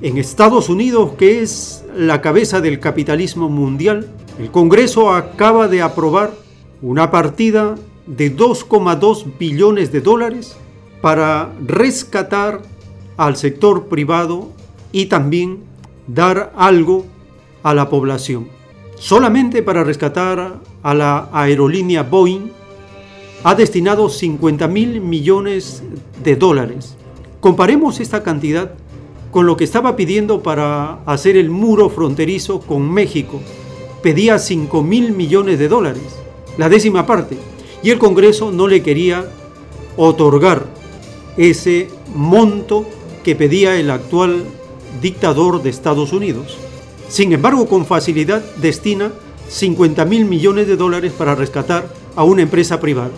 En 0.00 0.16
Estados 0.16 0.68
Unidos, 0.68 1.12
que 1.18 1.42
es 1.42 1.84
la 1.96 2.20
cabeza 2.20 2.60
del 2.60 2.78
capitalismo 2.78 3.48
mundial, 3.48 4.08
el 4.38 4.50
Congreso 4.50 5.12
acaba 5.12 5.66
de 5.66 5.82
aprobar 5.82 6.32
una 6.80 7.10
partida 7.10 7.74
de 8.06 8.34
2,2 8.34 9.36
billones 9.38 9.90
de 9.90 10.00
dólares 10.00 10.56
para 11.00 11.52
rescatar 11.66 12.62
al 13.16 13.36
sector 13.36 13.86
privado 13.86 14.50
y 14.92 15.06
también 15.06 15.58
dar 16.06 16.52
algo 16.56 17.04
a 17.62 17.74
la 17.74 17.90
población. 17.90 18.57
Solamente 18.98 19.62
para 19.62 19.84
rescatar 19.84 20.58
a 20.82 20.94
la 20.94 21.28
aerolínea 21.32 22.02
Boeing 22.02 22.50
ha 23.44 23.54
destinado 23.54 24.08
50 24.08 24.66
mil 24.66 25.00
millones 25.00 25.84
de 26.22 26.34
dólares. 26.34 26.96
Comparemos 27.40 28.00
esta 28.00 28.24
cantidad 28.24 28.72
con 29.30 29.46
lo 29.46 29.56
que 29.56 29.62
estaba 29.62 29.94
pidiendo 29.94 30.42
para 30.42 30.98
hacer 31.06 31.36
el 31.36 31.48
muro 31.48 31.90
fronterizo 31.90 32.60
con 32.60 32.90
México. 32.90 33.40
Pedía 34.02 34.38
5 34.38 34.82
mil 34.82 35.12
millones 35.12 35.60
de 35.60 35.68
dólares, 35.68 36.02
la 36.56 36.68
décima 36.68 37.06
parte, 37.06 37.38
y 37.84 37.90
el 37.90 37.98
Congreso 37.98 38.50
no 38.50 38.66
le 38.66 38.82
quería 38.82 39.24
otorgar 39.96 40.66
ese 41.36 41.88
monto 42.16 42.84
que 43.22 43.36
pedía 43.36 43.78
el 43.78 43.90
actual 43.92 44.42
dictador 45.00 45.62
de 45.62 45.70
Estados 45.70 46.12
Unidos. 46.12 46.58
Sin 47.08 47.32
embargo, 47.32 47.66
con 47.66 47.86
facilidad 47.86 48.42
destina 48.56 49.12
50 49.48 50.04
mil 50.04 50.26
millones 50.26 50.66
de 50.66 50.76
dólares 50.76 51.12
para 51.16 51.34
rescatar 51.34 51.88
a 52.14 52.24
una 52.24 52.42
empresa 52.42 52.80
privada 52.80 53.10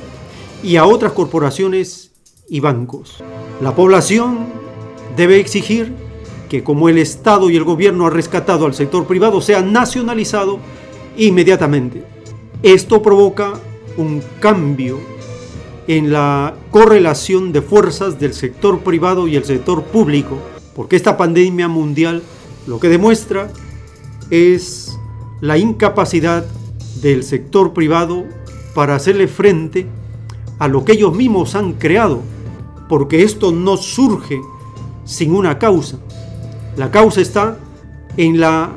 y 0.62 0.76
a 0.76 0.86
otras 0.86 1.12
corporaciones 1.12 2.12
y 2.48 2.60
bancos. 2.60 3.22
La 3.60 3.74
población 3.74 4.46
debe 5.16 5.40
exigir 5.40 5.92
que 6.48 6.62
como 6.62 6.88
el 6.88 6.98
Estado 6.98 7.50
y 7.50 7.56
el 7.56 7.64
gobierno 7.64 8.06
han 8.06 8.12
rescatado 8.12 8.66
al 8.66 8.74
sector 8.74 9.06
privado, 9.06 9.40
sea 9.40 9.62
nacionalizado 9.62 10.58
inmediatamente. 11.16 12.04
Esto 12.62 13.02
provoca 13.02 13.54
un 13.96 14.22
cambio 14.40 14.98
en 15.86 16.12
la 16.12 16.54
correlación 16.70 17.52
de 17.52 17.62
fuerzas 17.62 18.20
del 18.20 18.34
sector 18.34 18.80
privado 18.80 19.26
y 19.26 19.36
el 19.36 19.44
sector 19.44 19.82
público, 19.84 20.38
porque 20.74 20.96
esta 20.96 21.16
pandemia 21.16 21.68
mundial 21.68 22.22
lo 22.66 22.78
que 22.78 22.88
demuestra 22.88 23.50
es 24.30 24.98
la 25.40 25.58
incapacidad 25.58 26.44
del 27.00 27.22
sector 27.24 27.72
privado 27.72 28.24
para 28.74 28.94
hacerle 28.94 29.28
frente 29.28 29.86
a 30.58 30.68
lo 30.68 30.84
que 30.84 30.92
ellos 30.92 31.14
mismos 31.14 31.54
han 31.54 31.72
creado, 31.74 32.20
porque 32.88 33.22
esto 33.22 33.52
no 33.52 33.76
surge 33.76 34.40
sin 35.04 35.34
una 35.34 35.58
causa. 35.58 35.98
La 36.76 36.90
causa 36.90 37.20
está 37.20 37.58
en 38.16 38.40
la 38.40 38.74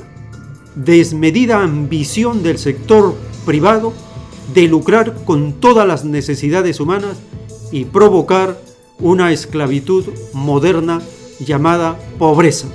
desmedida 0.76 1.62
ambición 1.62 2.42
del 2.42 2.58
sector 2.58 3.16
privado 3.46 3.94
de 4.54 4.68
lucrar 4.68 5.24
con 5.26 5.54
todas 5.54 5.88
las 5.88 6.06
necesidades 6.06 6.80
humanas 6.80 7.18
y 7.72 7.86
provocar 7.86 8.60
una 9.00 9.32
esclavitud 9.32 10.06
moderna 10.34 11.02
llamada 11.40 11.98
pobreza. 12.18 12.68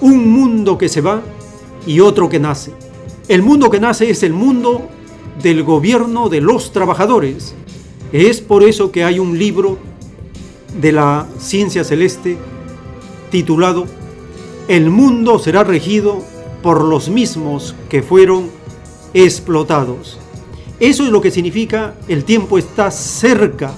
Un 0.00 0.30
mundo 0.32 0.78
que 0.78 0.88
se 0.88 1.00
va 1.00 1.22
y 1.86 2.00
otro 2.00 2.28
que 2.28 2.38
nace. 2.38 2.72
El 3.28 3.42
mundo 3.42 3.70
que 3.70 3.80
nace 3.80 4.10
es 4.10 4.22
el 4.22 4.32
mundo 4.32 4.88
del 5.42 5.62
gobierno 5.62 6.28
de 6.28 6.40
los 6.40 6.72
trabajadores. 6.72 7.54
Es 8.12 8.40
por 8.40 8.62
eso 8.62 8.92
que 8.92 9.04
hay 9.04 9.18
un 9.18 9.38
libro 9.38 9.78
de 10.80 10.92
la 10.92 11.26
ciencia 11.38 11.84
celeste 11.84 12.38
titulado 13.30 13.86
El 14.68 14.90
mundo 14.90 15.38
será 15.38 15.64
regido 15.64 16.22
por 16.62 16.84
los 16.84 17.08
mismos 17.08 17.74
que 17.88 18.02
fueron 18.02 18.50
explotados. 19.14 20.18
Eso 20.80 21.04
es 21.04 21.10
lo 21.10 21.20
que 21.20 21.30
significa 21.30 21.94
el 22.08 22.24
tiempo 22.24 22.58
está 22.58 22.90
cerca 22.90 23.72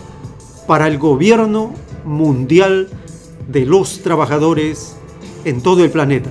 para 0.66 0.88
el 0.88 0.98
gobierno 0.98 1.74
mundial 2.04 2.88
de 3.48 3.66
los 3.66 4.00
trabajadores 4.00 4.96
en 5.44 5.60
todo 5.60 5.84
el 5.84 5.90
planeta. 5.90 6.30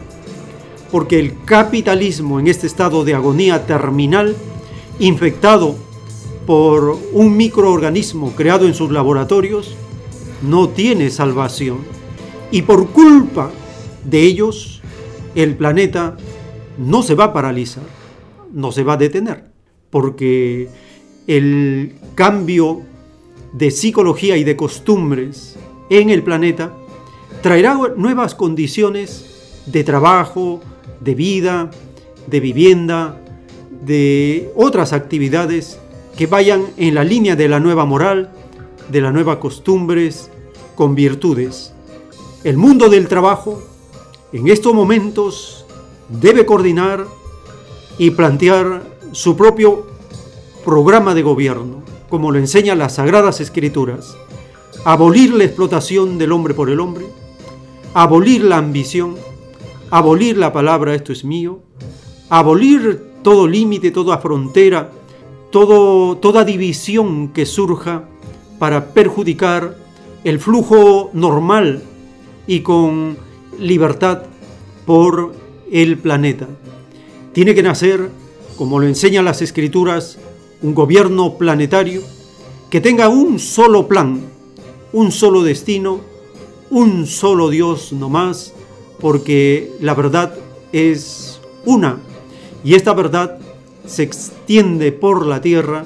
Porque 0.94 1.18
el 1.18 1.44
capitalismo 1.44 2.40
en 2.40 2.46
este 2.46 2.68
estado 2.68 3.04
de 3.04 3.16
agonía 3.16 3.66
terminal, 3.66 4.36
infectado 5.00 5.76
por 6.46 7.00
un 7.14 7.36
microorganismo 7.36 8.34
creado 8.36 8.68
en 8.68 8.76
sus 8.76 8.92
laboratorios, 8.92 9.76
no 10.44 10.70
tiene 10.70 11.10
salvación. 11.10 11.80
Y 12.52 12.62
por 12.62 12.90
culpa 12.90 13.50
de 14.04 14.22
ellos, 14.22 14.84
el 15.34 15.58
planeta 15.58 16.16
no 16.78 17.02
se 17.02 17.16
va 17.16 17.24
a 17.24 17.34
paralizar, 17.34 17.86
no 18.52 18.72
se 18.72 18.84
va 18.84 18.94
a 18.94 18.98
detener, 18.98 19.46
porque 19.90 20.70
el 21.26 21.96
cambio 22.14 22.84
de 23.52 23.72
psicología 23.72 24.38
y 24.38 24.44
de 24.44 24.56
costumbres 24.56 25.58
en 25.90 26.12
el 26.12 26.22
planeta 26.22 26.72
traerá 27.42 27.80
nuevas 27.98 28.36
condiciones 28.36 29.64
de 29.66 29.84
trabajo, 29.84 30.62
de 31.04 31.16
vida, 31.16 31.72
de 32.28 32.40
vivienda, 32.40 33.20
de 33.86 34.52
otras 34.56 34.94
actividades 34.94 35.80
que 36.18 36.28
vayan 36.28 36.66
en 36.78 36.96
la 36.96 37.04
línea 37.04 37.36
de 37.36 37.50
la 37.50 37.60
nueva 37.60 37.86
moral, 37.86 38.32
de 38.90 39.02
las 39.02 39.14
nuevas 39.14 39.38
costumbres, 39.38 40.30
con 40.76 40.96
virtudes. 40.96 41.74
El 42.44 42.58
mundo 42.58 42.90
del 42.90 43.08
trabajo 43.08 43.62
en 44.32 44.48
estos 44.48 44.74
momentos 44.74 45.66
debe 46.10 46.46
coordinar 46.46 47.06
y 47.98 48.12
plantear 48.12 48.84
su 49.12 49.36
propio 49.36 49.88
programa 50.66 51.14
de 51.14 51.22
gobierno, 51.22 51.84
como 52.10 52.32
lo 52.32 52.40
enseñan 52.40 52.80
las 52.80 52.96
Sagradas 52.96 53.40
Escrituras. 53.42 54.16
Abolir 54.86 55.34
la 55.34 55.44
explotación 55.44 56.18
del 56.18 56.32
hombre 56.32 56.54
por 56.54 56.70
el 56.70 56.80
hombre, 56.80 57.06
abolir 57.94 58.44
la 58.44 58.58
ambición, 58.58 59.16
abolir 59.94 60.40
la 60.40 60.52
palabra 60.52 60.96
esto 60.96 61.14
es 61.14 61.24
mío, 61.24 61.60
abolir 62.28 63.00
todo 63.22 63.48
límite, 63.48 63.92
toda 63.92 64.18
frontera, 64.18 64.90
todo, 65.52 66.18
toda 66.18 66.44
división 66.44 67.28
que 67.28 67.46
surja 67.46 68.10
para 68.58 68.88
perjudicar 68.88 69.78
el 70.24 70.40
flujo 70.40 71.12
normal 71.14 71.84
y 72.48 72.62
con 72.62 73.18
libertad 73.60 74.24
por 74.88 75.36
el 75.72 76.00
planeta. 76.00 76.48
Tiene 77.32 77.54
que 77.54 77.62
nacer, 77.62 78.10
como 78.58 78.80
lo 78.80 78.88
enseñan 78.88 79.26
las 79.26 79.44
escrituras, 79.44 80.18
un 80.64 80.74
gobierno 80.74 81.38
planetario 81.38 82.02
que 82.72 82.82
tenga 82.82 83.10
un 83.10 83.38
solo 83.38 83.88
plan, 83.88 84.22
un 84.92 85.12
solo 85.12 85.44
destino, 85.44 86.00
un 86.72 87.06
solo 87.06 87.52
Dios 87.52 87.94
no 87.94 88.10
más, 88.10 88.56
porque 89.00 89.72
la 89.80 89.94
verdad 89.94 90.36
es 90.72 91.40
una 91.66 91.98
y 92.64 92.76
esta 92.76 92.94
verdad 92.94 93.38
se 93.86 94.04
extiende 94.04 94.92
por 94.92 95.26
la 95.26 95.42
tierra 95.42 95.86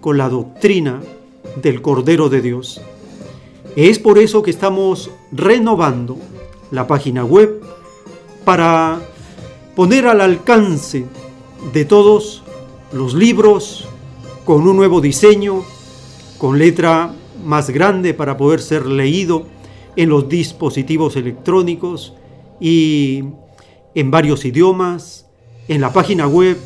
con 0.00 0.18
la 0.18 0.28
doctrina 0.28 1.00
del 1.62 1.80
Cordero 1.82 2.28
de 2.28 2.42
Dios. 2.42 2.80
Es 3.76 3.98
por 3.98 4.18
eso 4.18 4.42
que 4.42 4.50
estamos 4.50 5.10
renovando 5.32 6.16
la 6.70 6.86
página 6.86 7.24
web 7.24 7.62
para 8.44 9.00
poner 9.74 10.06
al 10.06 10.20
alcance 10.20 11.04
de 11.72 11.84
todos 11.84 12.42
los 12.92 13.14
libros 13.14 13.88
con 14.44 14.66
un 14.66 14.76
nuevo 14.76 15.00
diseño, 15.00 15.62
con 16.38 16.58
letra 16.58 17.12
más 17.44 17.70
grande 17.70 18.14
para 18.14 18.36
poder 18.36 18.60
ser 18.60 18.86
leído 18.86 19.44
en 19.96 20.08
los 20.08 20.28
dispositivos 20.28 21.16
electrónicos 21.16 22.14
y 22.60 23.24
en 23.94 24.10
varios 24.10 24.44
idiomas, 24.44 25.26
en 25.68 25.80
la 25.80 25.90
página 25.92 26.28
web 26.28 26.58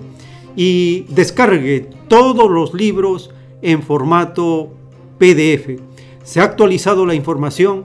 y 0.54 1.06
descargue 1.08 1.90
todos 2.08 2.48
los 2.50 2.72
libros 2.72 3.30
en 3.62 3.82
formato 3.82 4.70
PDF. 5.18 5.80
Se 6.22 6.40
ha 6.40 6.44
actualizado 6.44 7.04
la 7.04 7.14
información 7.14 7.84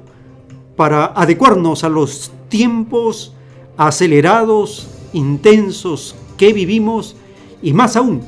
para 0.76 1.06
adecuarnos 1.06 1.84
a 1.84 1.90
los 1.90 2.32
tiempos 2.50 3.34
acelerados, 3.78 4.88
intensos 5.14 6.16
que 6.38 6.54
vivimos 6.54 7.16
y 7.62 7.74
más 7.74 7.96
aún 7.96 8.22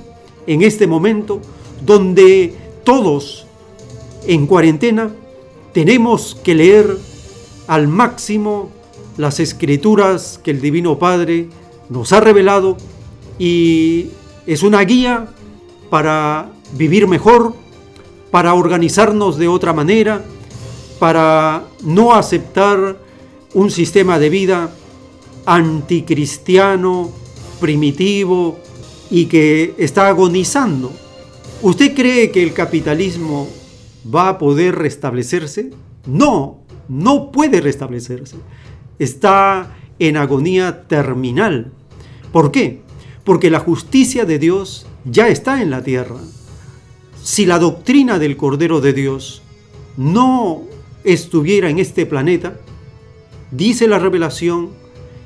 en 0.47 0.61
este 0.61 0.87
momento 0.87 1.39
donde 1.85 2.53
todos 2.83 3.45
en 4.25 4.47
cuarentena 4.47 5.11
tenemos 5.73 6.37
que 6.43 6.55
leer 6.55 6.97
al 7.67 7.87
máximo 7.87 8.69
las 9.17 9.39
escrituras 9.39 10.39
que 10.43 10.51
el 10.51 10.61
Divino 10.61 10.97
Padre 10.97 11.47
nos 11.89 12.13
ha 12.13 12.19
revelado 12.19 12.77
y 13.37 14.07
es 14.45 14.63
una 14.63 14.81
guía 14.81 15.27
para 15.89 16.51
vivir 16.73 17.07
mejor, 17.07 17.53
para 18.31 18.53
organizarnos 18.53 19.37
de 19.37 19.47
otra 19.47 19.73
manera, 19.73 20.23
para 20.99 21.65
no 21.83 22.13
aceptar 22.13 22.97
un 23.53 23.69
sistema 23.69 24.17
de 24.19 24.29
vida 24.29 24.71
anticristiano, 25.45 27.11
primitivo 27.59 28.57
y 29.11 29.25
que 29.25 29.75
está 29.77 30.07
agonizando. 30.07 30.91
¿Usted 31.63 31.95
cree 31.95 32.29
que 32.29 32.43
el 32.43 32.51
capitalismo 32.51 33.47
va 34.13 34.27
a 34.27 34.37
poder 34.37 34.75
restablecerse? 34.75 35.69
No, 36.05 36.59
no 36.89 37.31
puede 37.31 37.61
restablecerse. 37.61 38.35
Está 38.99 39.73
en 39.97 40.17
agonía 40.17 40.83
terminal. 40.89 41.71
¿Por 42.33 42.51
qué? 42.51 42.81
Porque 43.23 43.49
la 43.49 43.61
justicia 43.61 44.25
de 44.25 44.39
Dios 44.39 44.87
ya 45.05 45.29
está 45.29 45.61
en 45.61 45.69
la 45.69 45.81
tierra. 45.81 46.17
Si 47.23 47.45
la 47.45 47.59
doctrina 47.59 48.19
del 48.19 48.35
Cordero 48.35 48.81
de 48.81 48.91
Dios 48.91 49.41
no 49.95 50.63
estuviera 51.05 51.69
en 51.69 51.79
este 51.79 52.05
planeta, 52.05 52.59
dice 53.51 53.87
la 53.87 53.99
revelación, 53.99 54.71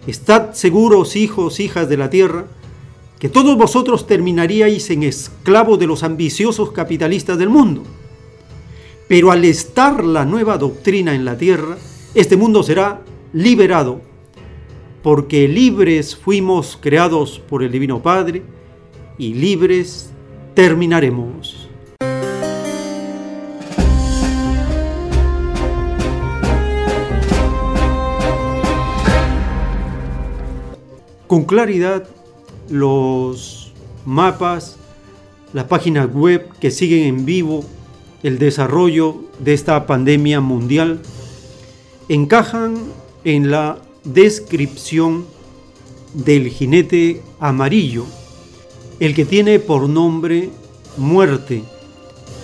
estad 0.06 0.54
seguros 0.54 1.16
hijos, 1.16 1.60
hijas 1.60 1.90
de 1.90 1.98
la 1.98 2.12
tierra, 2.12 2.46
que 3.20 3.30
todos 3.30 3.58
vosotros 3.58 4.06
terminaríais 4.06 4.90
en 4.90 5.04
esclavos 5.04 5.80
de 5.80 5.88
los 5.88 6.04
ambiciosos 6.04 6.72
capitalistas 6.72 7.38
del 7.38 7.50
mundo. 7.50 7.84
Pero 9.08 9.32
al 9.32 9.46
estar 9.46 10.04
la 10.04 10.26
nueva 10.26 10.58
doctrina 10.58 11.16
en 11.16 11.26
la 11.26 11.38
tierra, 11.38 11.78
este 12.14 12.38
mundo 12.38 12.62
será 12.62 13.02
liberado, 13.34 14.02
porque 15.02 15.48
libres 15.48 16.16
fuimos 16.16 16.78
creados 16.80 17.40
por 17.40 17.64
el 17.64 17.72
Divino 17.72 18.02
Padre 18.02 18.44
y 19.18 19.34
libres 19.34 20.12
terminaremos. 20.54 21.68
con 31.28 31.44
claridad 31.44 32.08
los 32.70 33.72
mapas, 34.06 34.78
las 35.54 35.66
páginas 35.66 36.14
web 36.14 36.50
que 36.60 36.72
siguen 36.72 37.04
en 37.04 37.26
vivo 37.26 37.64
el 38.24 38.40
desarrollo 38.40 39.24
de 39.40 39.54
esta 39.54 39.86
pandemia 39.86 40.42
mundial, 40.42 41.02
encajan 42.10 42.76
en 43.24 43.52
la 43.52 43.78
descripción 44.04 45.26
del 46.14 46.50
jinete 46.50 47.22
amarillo, 47.40 48.06
el 49.00 49.14
que 49.14 49.26
tiene 49.26 49.60
por 49.60 49.88
nombre 49.88 50.50
muerte, 50.98 51.64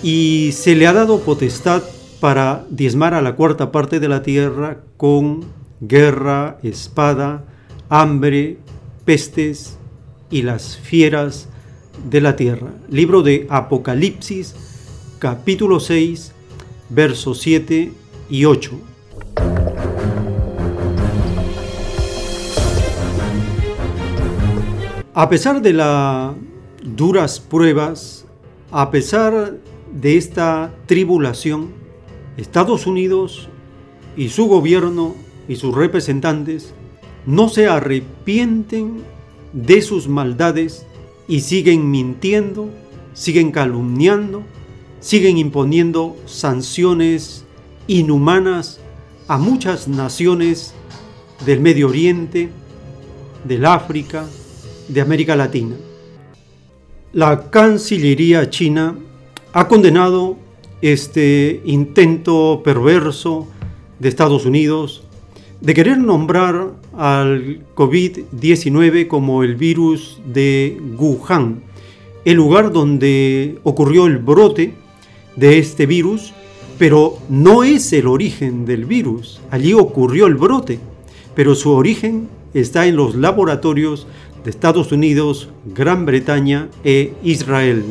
y 0.02 0.50
se 0.52 0.74
le 0.76 0.86
ha 0.86 0.92
dado 0.92 1.20
potestad 1.20 1.82
para 2.20 2.66
diezmar 2.70 3.14
a 3.14 3.22
la 3.22 3.34
cuarta 3.36 3.72
parte 3.72 4.00
de 4.00 4.08
la 4.08 4.22
tierra 4.22 4.80
con 4.96 5.44
guerra, 5.80 6.58
espada, 6.62 7.44
hambre, 7.88 8.58
pestes 9.04 9.78
y 10.30 10.42
las 10.42 10.76
fieras 10.76 11.48
de 12.08 12.20
la 12.20 12.36
tierra. 12.36 12.72
Libro 12.88 13.22
de 13.22 13.46
Apocalipsis, 13.50 14.54
capítulo 15.18 15.80
6, 15.80 16.32
versos 16.88 17.40
7 17.40 17.92
y 18.28 18.44
8. 18.44 18.72
A 25.16 25.28
pesar 25.28 25.62
de 25.62 25.72
las 25.72 26.34
duras 26.82 27.38
pruebas, 27.38 28.26
a 28.72 28.90
pesar 28.90 29.54
de 29.92 30.16
esta 30.16 30.74
tribulación, 30.86 31.70
Estados 32.36 32.86
Unidos 32.88 33.48
y 34.16 34.30
su 34.30 34.48
gobierno 34.48 35.14
y 35.46 35.56
sus 35.56 35.74
representantes 35.74 36.74
no 37.26 37.48
se 37.48 37.68
arrepienten 37.68 39.04
de 39.54 39.80
sus 39.80 40.08
maldades 40.08 40.84
y 41.26 41.40
siguen 41.40 41.90
mintiendo, 41.90 42.68
siguen 43.14 43.52
calumniando, 43.52 44.42
siguen 45.00 45.38
imponiendo 45.38 46.16
sanciones 46.26 47.44
inhumanas 47.86 48.80
a 49.28 49.38
muchas 49.38 49.88
naciones 49.88 50.74
del 51.46 51.60
Medio 51.60 51.88
Oriente, 51.88 52.50
del 53.44 53.64
África, 53.64 54.26
de 54.88 55.00
América 55.00 55.36
Latina. 55.36 55.76
La 57.12 57.50
Cancillería 57.50 58.50
china 58.50 58.98
ha 59.52 59.68
condenado 59.68 60.36
este 60.82 61.62
intento 61.64 62.60
perverso 62.64 63.46
de 64.00 64.08
Estados 64.08 64.44
Unidos 64.44 65.03
de 65.64 65.72
querer 65.72 65.96
nombrar 65.96 66.72
al 66.96 67.60
COVID-19 67.74 69.08
como 69.08 69.42
el 69.42 69.56
virus 69.56 70.20
de 70.26 70.78
Wuhan, 70.98 71.62
el 72.26 72.36
lugar 72.36 72.70
donde 72.70 73.58
ocurrió 73.62 74.06
el 74.06 74.18
brote 74.18 74.74
de 75.36 75.58
este 75.58 75.86
virus, 75.86 76.34
pero 76.78 77.16
no 77.30 77.64
es 77.64 77.92
el 77.94 78.06
origen 78.06 78.66
del 78.66 78.84
virus. 78.84 79.40
Allí 79.50 79.72
ocurrió 79.72 80.26
el 80.26 80.34
brote, 80.34 80.80
pero 81.34 81.54
su 81.54 81.70
origen 81.70 82.28
está 82.52 82.86
en 82.86 82.96
los 82.96 83.14
laboratorios 83.14 84.06
de 84.44 84.50
Estados 84.50 84.92
Unidos, 84.92 85.48
Gran 85.64 86.04
Bretaña 86.04 86.68
e 86.84 87.14
Israel. 87.22 87.84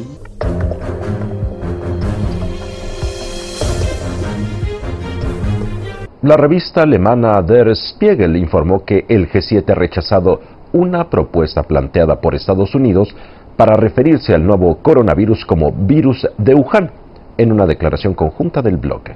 La 6.24 6.38
revista 6.38 6.84
alemana 6.84 7.42
Der 7.42 7.76
Spiegel 7.76 8.38
informó 8.38 8.86
que 8.86 9.04
el 9.10 9.30
G7 9.30 9.70
ha 9.70 9.76
rechazado 9.76 10.40
una 10.72 11.10
propuesta 11.10 11.64
planteada 11.64 12.22
por 12.22 12.34
Estados 12.34 12.74
Unidos 12.76 13.14
para 13.58 13.76
referirse 13.76 14.34
al 14.34 14.48
nuevo 14.48 14.78
coronavirus 14.82 15.44
como 15.46 15.74
virus 15.74 16.26
de 16.38 16.56
Wuhan, 16.56 16.92
en 17.38 17.52
una 17.52 17.66
declaración 17.66 18.14
conjunta 18.14 18.62
del 18.62 18.78
bloque. 18.78 19.16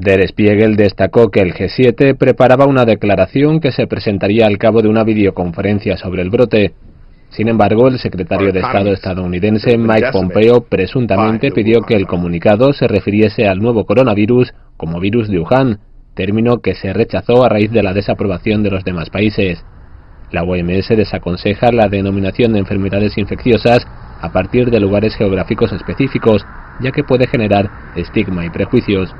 Der 0.00 0.26
Spiegel 0.26 0.74
destacó 0.74 1.30
que 1.30 1.42
el 1.42 1.54
G7 1.54 2.16
preparaba 2.18 2.66
una 2.66 2.84
declaración 2.84 3.60
que 3.60 3.70
se 3.70 3.86
presentaría 3.86 4.44
al 4.44 4.58
cabo 4.58 4.82
de 4.82 4.88
una 4.88 5.04
videoconferencia 5.04 5.96
sobre 5.96 6.22
el 6.22 6.30
brote. 6.30 6.72
Sin 7.30 7.46
embargo, 7.46 7.86
el 7.86 8.00
secretario 8.00 8.52
de 8.52 8.58
Estado 8.58 8.92
estadounidense 8.92 9.78
Mike 9.78 10.10
Pompeo 10.10 10.62
presuntamente 10.62 11.52
pidió 11.52 11.82
que 11.82 11.94
el 11.94 12.08
comunicado 12.08 12.72
se 12.72 12.88
refiriese 12.88 13.46
al 13.46 13.60
nuevo 13.60 13.86
coronavirus 13.86 14.52
como 14.76 14.98
virus 14.98 15.28
de 15.28 15.38
Wuhan, 15.38 15.78
término 16.18 16.58
que 16.58 16.74
se 16.74 16.92
rechazó 16.92 17.44
a 17.44 17.48
raíz 17.48 17.70
de 17.70 17.80
la 17.80 17.94
desaprobación 17.94 18.64
de 18.64 18.72
los 18.72 18.82
demás 18.82 19.08
países. 19.08 19.64
La 20.32 20.42
OMS 20.42 20.88
desaconseja 20.88 21.70
la 21.70 21.88
denominación 21.88 22.52
de 22.52 22.58
enfermedades 22.58 23.16
infecciosas 23.16 23.86
a 24.20 24.32
partir 24.32 24.68
de 24.68 24.80
lugares 24.80 25.14
geográficos 25.14 25.72
específicos, 25.72 26.44
ya 26.80 26.90
que 26.90 27.04
puede 27.04 27.28
generar 27.28 27.70
estigma 27.94 28.44
y 28.44 28.50
prejuicios. 28.50 29.14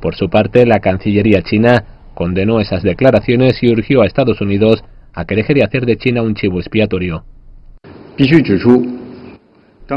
Por 0.00 0.14
su 0.14 0.30
parte, 0.30 0.64
la 0.64 0.80
Cancillería 0.80 1.42
china 1.42 1.84
condenó 2.14 2.60
esas 2.60 2.82
declaraciones 2.82 3.62
y 3.62 3.70
urgió 3.70 4.00
a 4.00 4.06
Estados 4.06 4.40
Unidos 4.40 4.82
a 5.12 5.26
que 5.26 5.36
deje 5.36 5.52
de 5.52 5.64
hacer 5.64 5.84
de 5.84 5.98
China 5.98 6.22
un 6.22 6.34
chivo 6.34 6.60
expiatorio. 6.60 7.24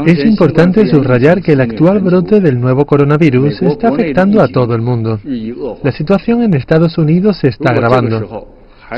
Es 0.06 0.22
importante 0.24 0.86
subrayar 0.86 1.42
que 1.42 1.52
el 1.52 1.62
actual 1.62 2.00
brote 2.00 2.40
del 2.40 2.60
nuevo 2.60 2.84
coronavirus 2.84 3.62
está 3.62 3.88
afectando 3.88 4.42
a 4.42 4.48
todo 4.48 4.74
el 4.74 4.82
mundo. 4.82 5.18
La 5.82 5.92
situación 5.92 6.42
en 6.42 6.54
Estados 6.54 6.98
Unidos 6.98 7.38
se 7.38 7.48
está 7.48 7.70
agravando. 7.70 8.48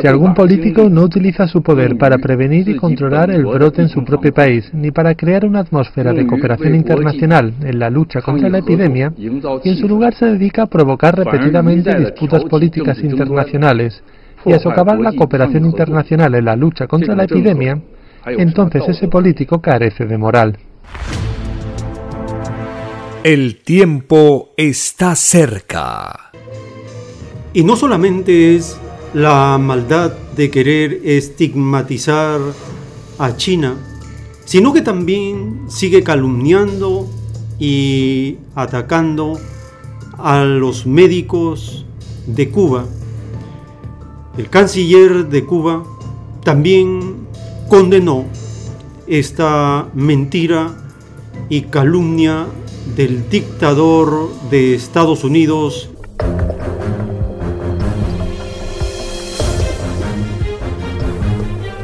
Si 0.00 0.06
algún 0.06 0.34
político 0.34 0.88
no 0.88 1.02
utiliza 1.02 1.48
su 1.48 1.62
poder 1.62 1.96
para 1.96 2.18
prevenir 2.18 2.68
y 2.68 2.76
controlar 2.76 3.30
el 3.30 3.44
brote 3.44 3.82
en 3.82 3.88
su 3.88 4.04
propio 4.04 4.32
país, 4.32 4.70
ni 4.72 4.90
para 4.90 5.14
crear 5.14 5.44
una 5.44 5.60
atmósfera 5.60 6.12
de 6.12 6.26
cooperación 6.26 6.74
internacional 6.74 7.54
en 7.60 7.78
la 7.78 7.90
lucha 7.90 8.20
contra 8.20 8.48
la 8.48 8.58
epidemia, 8.58 9.12
y 9.16 9.68
en 9.68 9.76
su 9.76 9.88
lugar 9.88 10.14
se 10.14 10.26
dedica 10.26 10.62
a 10.62 10.66
provocar 10.66 11.16
repetidamente 11.16 11.96
disputas 11.98 12.44
políticas 12.44 12.98
internacionales 13.02 14.02
y 14.44 14.52
a 14.52 14.58
socavar 14.58 14.98
la 14.98 15.12
cooperación 15.12 15.64
internacional 15.66 16.34
en 16.34 16.44
la 16.44 16.56
lucha 16.56 16.86
contra 16.86 17.14
la 17.14 17.24
epidemia, 17.24 17.80
entonces 18.26 18.88
ese 18.88 19.08
político 19.08 19.60
carece 19.60 20.06
de 20.06 20.18
moral. 20.18 20.56
El 23.22 23.56
tiempo 23.56 24.54
está 24.56 25.14
cerca. 25.14 26.32
Y 27.52 27.64
no 27.64 27.76
solamente 27.76 28.56
es 28.56 28.78
la 29.12 29.58
maldad 29.58 30.12
de 30.36 30.50
querer 30.50 31.00
estigmatizar 31.04 32.40
a 33.18 33.36
China, 33.36 33.76
sino 34.46 34.72
que 34.72 34.80
también 34.80 35.66
sigue 35.68 36.02
calumniando 36.02 37.08
y 37.58 38.38
atacando 38.54 39.38
a 40.16 40.44
los 40.44 40.86
médicos 40.86 41.84
de 42.26 42.48
Cuba. 42.48 42.86
El 44.38 44.48
canciller 44.48 45.28
de 45.28 45.44
Cuba 45.44 45.84
también 46.42 47.26
condenó 47.68 48.24
esta 49.06 49.88
mentira 49.92 50.79
y 51.50 51.62
calumnia 51.62 52.46
del 52.94 53.28
dictador 53.28 54.32
de 54.50 54.74
Estados 54.74 55.24
Unidos. 55.24 55.90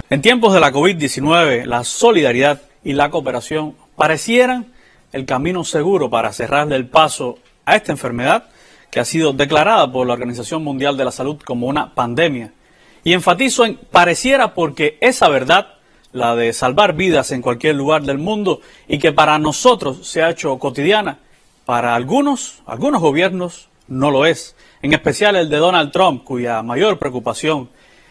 En 0.08 0.22
tiempos 0.22 0.54
de 0.54 0.60
la 0.60 0.72
COVID-19, 0.72 1.64
la 1.64 1.82
solidaridad 1.82 2.62
y 2.84 2.92
la 2.92 3.10
cooperación 3.10 3.74
parecieran 3.96 4.72
el 5.12 5.26
camino 5.26 5.64
seguro 5.64 6.08
para 6.08 6.32
cerrarle 6.32 6.76
el 6.76 6.86
paso 6.86 7.38
a 7.64 7.74
esta 7.74 7.90
enfermedad 7.90 8.44
que 8.92 9.00
ha 9.00 9.04
sido 9.04 9.32
declarada 9.32 9.90
por 9.90 10.06
la 10.06 10.12
Organización 10.12 10.62
Mundial 10.62 10.96
de 10.96 11.04
la 11.04 11.10
Salud 11.10 11.38
como 11.44 11.66
una 11.66 11.92
pandemia. 11.92 12.52
Y 13.02 13.14
enfatizo 13.14 13.64
en 13.64 13.76
pareciera 13.76 14.54
porque 14.54 14.96
esa 15.00 15.28
verdad 15.28 15.75
la 16.16 16.34
de 16.34 16.52
salvar 16.52 16.94
vidas 16.94 17.30
en 17.30 17.42
cualquier 17.42 17.74
lugar 17.74 18.02
del 18.02 18.18
mundo 18.18 18.60
y 18.88 18.98
que 18.98 19.12
para 19.12 19.38
nosotros 19.38 20.06
se 20.08 20.22
ha 20.22 20.30
hecho 20.30 20.58
cotidiana, 20.58 21.18
para 21.64 21.94
algunos, 21.94 22.62
algunos 22.66 23.00
gobiernos 23.00 23.68
no 23.86 24.10
lo 24.10 24.26
es, 24.26 24.56
en 24.82 24.94
especial 24.94 25.36
el 25.36 25.48
de 25.48 25.58
Donald 25.58 25.92
Trump, 25.92 26.24
cuya 26.24 26.62
mayor 26.62 26.98
preocupación 26.98 27.68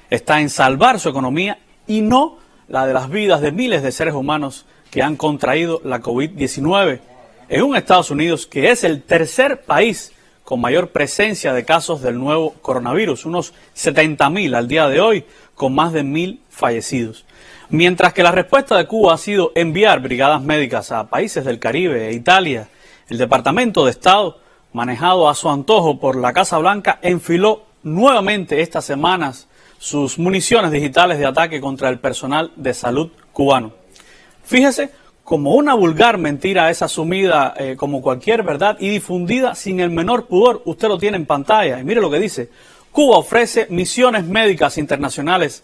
está 0.10 0.40
en 0.40 0.50
salvar 0.50 1.00
su 1.00 1.10
economía 1.10 1.58
y 1.88 2.02
no 2.02 2.38
la 2.68 2.86
de 2.86 2.94
las 2.94 3.10
vidas 3.10 3.42
de 3.42 3.52
miles 3.52 3.82
de 3.82 3.92
seres 3.92 4.14
humanos 4.14 4.66
que 4.92 5.02
han 5.02 5.16
contraído 5.16 5.82
la 5.84 6.02
COVID-19 6.02 7.00
en 7.50 7.64
un 7.64 7.76
Estados 7.76 8.12
Unidos 8.12 8.46
que 8.46 8.72
es 8.72 8.84
el 8.84 9.04
tercer 9.04 9.62
país 9.62 10.12
con 10.44 10.62
mayor 10.62 10.90
presencia 10.90 11.54
de 11.54 11.66
casos 11.66 12.02
del 12.02 12.20
nuevo 12.20 12.54
coronavirus, 12.62 13.26
unos 13.26 13.54
70.000 13.76 14.56
al 14.56 14.68
día 14.68 14.88
de 14.88 15.02
hoy, 15.02 15.26
con 15.56 15.74
más 15.74 15.92
de 15.92 16.04
mil 16.04 16.40
fallecidos. 16.50 17.26
Mientras 17.70 18.14
que 18.14 18.24
la 18.24 18.32
respuesta 18.32 18.78
de 18.78 18.86
Cuba 18.86 19.16
ha 19.16 19.18
sido 19.18 19.52
enviar 19.56 20.00
brigadas 20.00 20.42
médicas 20.42 20.92
a 20.92 21.08
países 21.08 21.46
del 21.46 21.60
Caribe 21.60 22.10
e 22.10 22.14
Italia, 22.14 22.68
el 23.10 23.18
Departamento 23.18 23.86
de 23.86 23.92
Estado, 23.92 24.40
manejado 24.74 25.28
a 25.30 25.36
su 25.36 25.50
antojo 25.50 26.00
por 26.00 26.16
la 26.16 26.32
Casa 26.34 26.58
Blanca, 26.60 27.00
enfiló 27.02 27.64
nuevamente 27.84 28.62
estas 28.62 28.86
semanas 28.86 29.48
sus 29.80 30.20
municiones 30.20 30.72
digitales 30.72 31.18
de 31.18 31.26
ataque 31.26 31.60
contra 31.60 31.90
el 31.90 32.00
personal 32.00 32.52
de 32.56 32.74
salud 32.74 33.10
cubano. 33.34 33.74
Fíjese 34.44 34.92
como 35.24 35.56
una 35.56 35.74
vulgar 35.74 36.20
mentira 36.20 36.70
es 36.70 36.84
asumida 36.84 37.56
eh, 37.58 37.76
como 37.76 38.02
cualquier 38.02 38.44
verdad 38.44 38.78
y 38.80 38.90
difundida 38.90 39.56
sin 39.56 39.80
el 39.80 39.90
menor 39.90 40.28
pudor. 40.28 40.62
Usted 40.66 40.88
lo 40.88 41.00
tiene 41.00 41.18
en 41.18 41.26
pantalla 41.26 41.80
y 41.80 41.84
mire 41.84 42.00
lo 42.00 42.12
que 42.12 42.20
dice. 42.20 42.50
Cuba 42.92 43.18
ofrece 43.18 43.66
misiones 43.72 44.24
médicas 44.24 44.78
internacionales 44.78 45.64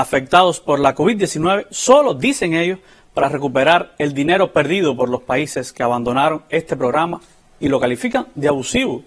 afectados 0.00 0.60
por 0.60 0.80
la 0.80 0.94
COVID-19, 0.94 1.66
solo 1.70 2.14
dicen 2.14 2.54
ellos, 2.54 2.80
para 3.14 3.28
recuperar 3.28 3.94
el 3.98 4.12
dinero 4.12 4.52
perdido 4.52 4.96
por 4.96 5.08
los 5.08 5.22
países 5.22 5.72
que 5.72 5.84
abandonaron 5.84 6.42
este 6.48 6.76
programa 6.76 7.20
y 7.60 7.68
lo 7.68 7.78
califican 7.78 8.26
de 8.34 8.48
abusivo. 8.48 9.04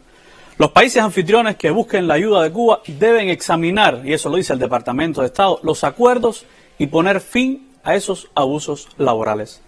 Los 0.57 0.71
países 0.71 1.03
anfitriones 1.03 1.57
que 1.57 1.71
busquen 1.71 2.07
la 2.07 2.13
ayuda 2.13 2.41
de 2.41 2.51
Cuba 2.51 2.79
deben 2.87 3.27
examinar, 3.27 4.01
y 4.05 4.13
eso 4.13 4.29
lo 4.29 4.37
dice 4.37 4.53
el 4.53 4.59
Departamento 4.59 5.21
de 5.21 5.27
Estado, 5.27 5.59
los 5.61 5.83
acuerdos 5.83 6.45
y 6.79 6.87
poner 6.87 7.19
fin 7.19 7.67
a 7.83 7.95
esos 7.95 8.29
abusos 8.33 8.87
laborales. 8.97 9.61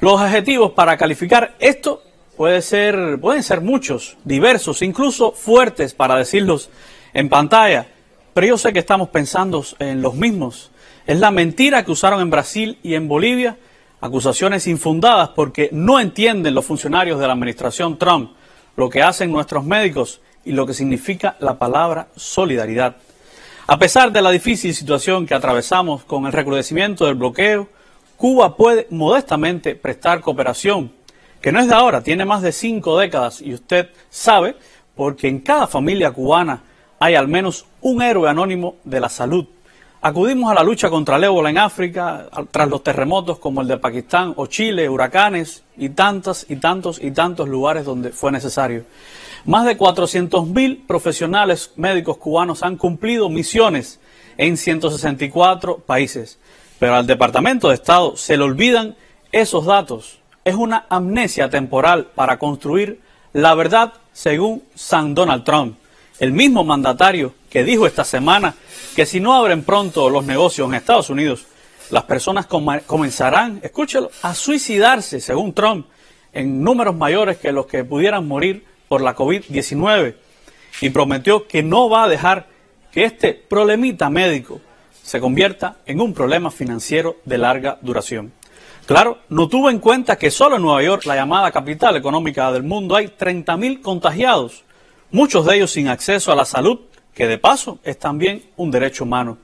Los 0.00 0.18
adjetivos 0.18 0.72
para 0.72 0.96
calificar 0.96 1.54
esto 1.58 2.02
pueden 2.36 2.62
ser 2.62 3.60
muchos, 3.60 4.16
diversos, 4.24 4.80
incluso 4.80 5.32
fuertes 5.32 5.92
para 5.92 6.16
decirlos 6.16 6.70
en 7.12 7.28
pantalla, 7.28 7.86
pero 8.34 8.48
yo 8.48 8.58
sé 8.58 8.72
que 8.72 8.80
estamos 8.80 9.08
pensando 9.08 9.64
en 9.78 10.02
los 10.02 10.14
mismos. 10.14 10.70
Es 11.06 11.18
la 11.18 11.30
mentira 11.30 11.84
que 11.84 11.92
usaron 11.92 12.20
en 12.20 12.30
Brasil 12.30 12.78
y 12.82 12.94
en 12.94 13.08
Bolivia, 13.08 13.56
acusaciones 14.00 14.66
infundadas 14.66 15.30
porque 15.30 15.70
no 15.72 16.00
entienden 16.00 16.54
los 16.54 16.66
funcionarios 16.66 17.18
de 17.18 17.26
la 17.26 17.32
administración 17.32 17.96
Trump 17.96 18.32
lo 18.76 18.90
que 18.90 19.02
hacen 19.02 19.30
nuestros 19.30 19.64
médicos 19.64 20.20
y 20.44 20.52
lo 20.52 20.66
que 20.66 20.74
significa 20.74 21.36
la 21.40 21.58
palabra 21.58 22.08
solidaridad. 22.16 22.96
A 23.66 23.78
pesar 23.78 24.12
de 24.12 24.20
la 24.20 24.30
difícil 24.30 24.74
situación 24.74 25.26
que 25.26 25.34
atravesamos 25.34 26.04
con 26.04 26.26
el 26.26 26.32
recrudecimiento 26.32 27.06
del 27.06 27.14
bloqueo, 27.14 27.68
Cuba 28.16 28.56
puede 28.56 28.86
modestamente 28.90 29.74
prestar 29.74 30.20
cooperación, 30.20 30.92
que 31.40 31.52
no 31.52 31.60
es 31.60 31.68
de 31.68 31.74
ahora, 31.74 32.02
tiene 32.02 32.24
más 32.24 32.42
de 32.42 32.52
cinco 32.52 32.98
décadas 32.98 33.40
y 33.40 33.54
usted 33.54 33.90
sabe 34.10 34.56
porque 34.94 35.28
en 35.28 35.40
cada 35.40 35.66
familia 35.66 36.10
cubana 36.10 36.62
hay 36.98 37.14
al 37.14 37.28
menos 37.28 37.66
un 37.80 38.02
héroe 38.02 38.28
anónimo 38.28 38.76
de 38.84 39.00
la 39.00 39.08
salud. 39.08 39.46
Acudimos 40.00 40.50
a 40.50 40.54
la 40.54 40.62
lucha 40.62 40.90
contra 40.90 41.16
el 41.16 41.24
ébola 41.24 41.48
en 41.48 41.56
África 41.56 42.28
tras 42.50 42.68
los 42.68 42.82
terremotos 42.82 43.38
como 43.38 43.62
el 43.62 43.68
de 43.68 43.78
Pakistán 43.78 44.34
o 44.36 44.46
Chile, 44.46 44.88
huracanes 44.88 45.62
y 45.78 45.88
tantas 45.88 46.44
y 46.48 46.56
tantos 46.56 47.02
y 47.02 47.10
tantos 47.10 47.48
lugares 47.48 47.86
donde 47.86 48.10
fue 48.10 48.30
necesario. 48.30 48.84
Más 49.46 49.64
de 49.64 49.78
400.000 49.78 50.86
profesionales 50.86 51.72
médicos 51.76 52.18
cubanos 52.18 52.62
han 52.62 52.76
cumplido 52.76 53.30
misiones 53.30 53.98
en 54.36 54.58
164 54.58 55.78
países. 55.78 56.38
Pero 56.78 56.96
al 56.96 57.06
Departamento 57.06 57.68
de 57.68 57.74
Estado 57.74 58.16
se 58.16 58.36
le 58.36 58.44
olvidan 58.44 58.96
esos 59.32 59.64
datos. 59.64 60.18
Es 60.44 60.54
una 60.54 60.84
amnesia 60.90 61.48
temporal 61.48 62.08
para 62.14 62.38
construir 62.38 63.00
la 63.32 63.54
verdad 63.54 63.94
según 64.12 64.62
San 64.74 65.14
Donald 65.14 65.44
Trump, 65.44 65.76
el 66.18 66.32
mismo 66.32 66.64
mandatario 66.64 67.34
que 67.50 67.64
dijo 67.64 67.86
esta 67.86 68.04
semana 68.04 68.54
que 68.94 69.06
si 69.06 69.20
no 69.20 69.34
abren 69.34 69.64
pronto 69.64 70.08
los 70.10 70.24
negocios 70.24 70.68
en 70.68 70.74
Estados 70.74 71.10
Unidos, 71.10 71.46
las 71.90 72.04
personas 72.04 72.46
comenzarán, 72.46 73.60
escúchelo, 73.62 74.10
a 74.22 74.34
suicidarse, 74.34 75.20
según 75.20 75.52
Trump, 75.52 75.86
en 76.32 76.62
números 76.62 76.96
mayores 76.96 77.38
que 77.38 77.52
los 77.52 77.66
que 77.66 77.84
pudieran 77.84 78.26
morir 78.26 78.64
por 78.88 79.00
la 79.00 79.14
COVID-19. 79.14 80.14
Y 80.80 80.90
prometió 80.90 81.46
que 81.46 81.62
no 81.62 81.88
va 81.88 82.04
a 82.04 82.08
dejar 82.08 82.46
que 82.90 83.04
este 83.04 83.34
problemita 83.34 84.10
médico 84.10 84.60
se 85.02 85.20
convierta 85.20 85.76
en 85.86 86.00
un 86.00 86.14
problema 86.14 86.50
financiero 86.50 87.18
de 87.24 87.38
larga 87.38 87.78
duración. 87.82 88.32
Claro, 88.86 89.18
no 89.28 89.48
tuvo 89.48 89.70
en 89.70 89.78
cuenta 89.78 90.16
que 90.16 90.30
solo 90.30 90.56
en 90.56 90.62
Nueva 90.62 90.82
York, 90.82 91.04
la 91.06 91.14
llamada 91.14 91.52
capital 91.52 91.96
económica 91.96 92.50
del 92.52 92.64
mundo, 92.64 92.96
hay 92.96 93.06
30.000 93.06 93.80
contagiados, 93.80 94.63
muchos 95.14 95.46
de 95.46 95.54
ellos 95.54 95.70
sin 95.70 95.86
acceso 95.86 96.32
a 96.32 96.34
la 96.34 96.44
salud, 96.44 96.80
que 97.14 97.28
de 97.28 97.38
paso 97.38 97.78
es 97.84 98.00
también 98.00 98.42
un 98.56 98.72
derecho 98.72 99.04
humano. 99.04 99.38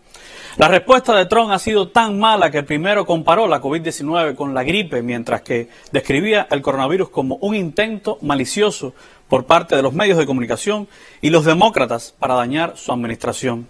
La 0.57 0.67
respuesta 0.67 1.15
de 1.15 1.27
Trump 1.27 1.53
ha 1.53 1.61
sido 1.61 1.91
tan 1.91 2.19
mala 2.19 2.51
que 2.51 2.65
primero 2.65 3.07
comparó 3.07 3.47
la 3.47 3.63
COVID-19 3.63 4.35
con 4.35 4.53
la 4.53 4.65
gripe, 4.65 5.01
mientras 5.01 5.43
que 5.43 5.69
describía 5.93 6.49
el 6.51 6.61
coronavirus 6.61 7.11
como 7.11 7.37
un 7.37 7.55
intento 7.55 8.19
malicioso 8.21 8.95
por 9.29 9.47
parte 9.47 9.77
de 9.77 9.83
los 9.83 9.93
medios 9.93 10.19
de 10.19 10.27
comunicación 10.27 10.89
y 11.21 11.31
los 11.31 11.45
demócratas 11.45 12.17
para 12.19 12.35
dañar 12.35 12.77
su 12.77 12.91
administración. 12.91 13.69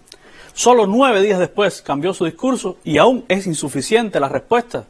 Solo 0.54 0.86
nueve 0.86 1.20
días 1.20 1.38
después 1.38 1.82
cambió 1.82 2.14
su 2.14 2.24
discurso 2.24 2.78
y 2.82 2.96
aún 2.96 3.26
es 3.28 3.46
insuficiente 3.46 4.20
la 4.20 4.30
respuesta, 4.30 4.86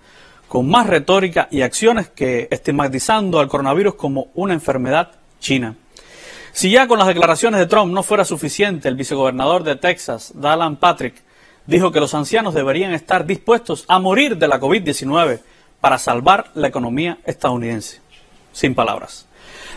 con 0.47 0.69
más 0.71 0.87
retórica 0.87 1.49
y 1.51 1.63
acciones 1.63 2.09
que 2.09 2.47
estigmatizando 2.53 3.41
al 3.41 3.49
coronavirus 3.49 3.97
como 3.97 4.29
una 4.35 4.55
enfermedad 4.55 5.11
china. 5.41 5.75
Si 6.53 6.71
ya 6.71 6.87
con 6.87 6.99
las 6.99 7.09
declaraciones 7.09 7.61
de 7.61 7.67
Trump 7.67 7.93
no 7.93 8.03
fuera 8.03 8.25
suficiente, 8.25 8.89
el 8.89 8.97
vicegobernador 8.97 9.63
de 9.63 9.77
Texas, 9.77 10.33
Dallan 10.35 10.77
Patrick, 10.77 11.23
dijo 11.67 11.93
que 11.93 12.01
los 12.01 12.15
ancianos 12.15 12.55
deberían 12.55 12.93
estar 12.93 13.27
dispuestos 13.27 13.85
a 13.89 13.99
morir 13.99 14.37
de 14.37 14.49
la 14.49 14.61
COVID-19 14.61 15.41
para 15.81 15.99
salvar 15.99 16.51
la 16.55 16.69
economía 16.69 17.19
estadounidense. 17.25 18.01
Sin 18.53 18.75
palabras. 18.75 19.27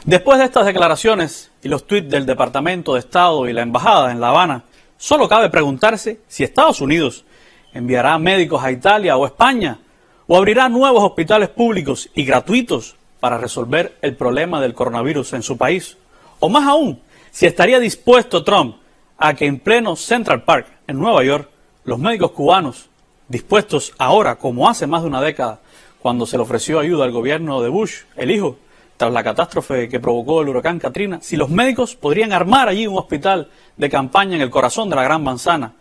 Después 0.05 0.39
de 0.39 0.45
estas 0.45 0.65
declaraciones 0.65 1.51
y 1.61 1.69
los 1.69 1.85
tuits 1.85 2.09
del 2.09 2.25
Departamento 2.25 2.93
de 2.93 2.99
Estado 2.99 3.47
y 3.47 3.53
la 3.53 3.61
Embajada 3.61 4.11
en 4.11 4.19
La 4.19 4.29
Habana, 4.29 4.63
Solo 5.03 5.27
cabe 5.27 5.49
preguntarse 5.49 6.21
si 6.29 6.45
Estados 6.45 6.79
Unidos 6.79 7.25
enviará 7.73 8.17
médicos 8.17 8.63
a 8.63 8.71
Italia 8.71 9.17
o 9.17 9.25
España 9.25 9.79
o 10.27 10.37
abrirá 10.37 10.69
nuevos 10.69 11.03
hospitales 11.03 11.49
públicos 11.49 12.09
y 12.15 12.23
gratuitos 12.23 12.95
para 13.19 13.37
resolver 13.37 13.97
el 14.01 14.15
problema 14.15 14.61
del 14.61 14.73
coronavirus 14.73 15.33
en 15.33 15.43
su 15.43 15.57
país. 15.57 15.97
O 16.45 16.49
más 16.49 16.67
aún, 16.67 16.99
si 17.31 17.45
estaría 17.45 17.79
dispuesto 17.79 18.43
Trump 18.43 18.75
a 19.17 19.33
que 19.33 19.45
en 19.45 19.59
pleno 19.59 19.95
Central 19.95 20.43
Park, 20.43 20.67
en 20.87 20.99
Nueva 20.99 21.23
York, 21.23 21.49
los 21.85 21.99
médicos 21.99 22.31
cubanos, 22.31 22.89
dispuestos 23.29 23.93
ahora, 23.97 24.35
como 24.35 24.67
hace 24.67 24.85
más 24.85 25.03
de 25.03 25.07
una 25.07 25.21
década, 25.21 25.61
cuando 26.01 26.25
se 26.25 26.35
le 26.35 26.43
ofreció 26.43 26.79
ayuda 26.79 27.05
al 27.05 27.13
gobierno 27.13 27.61
de 27.61 27.69
Bush, 27.69 28.01
el 28.17 28.29
hijo, 28.29 28.57
tras 28.97 29.13
la 29.13 29.23
catástrofe 29.23 29.87
que 29.87 30.01
provocó 30.01 30.41
el 30.41 30.49
huracán 30.49 30.79
Katrina, 30.79 31.19
si 31.21 31.37
los 31.37 31.49
médicos 31.49 31.95
podrían 31.95 32.33
armar 32.33 32.67
allí 32.67 32.87
un 32.87 32.97
hospital 32.97 33.47
de 33.77 33.89
campaña 33.89 34.35
en 34.35 34.41
el 34.41 34.49
corazón 34.49 34.89
de 34.89 34.97
la 34.97 35.03
Gran 35.03 35.23
Manzana 35.23 35.75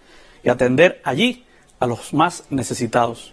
y 0.45 0.49
atender 0.49 1.01
allí 1.03 1.45
a 1.81 1.89
los 1.89 2.15
más 2.15 2.45
necesitados. 2.51 3.33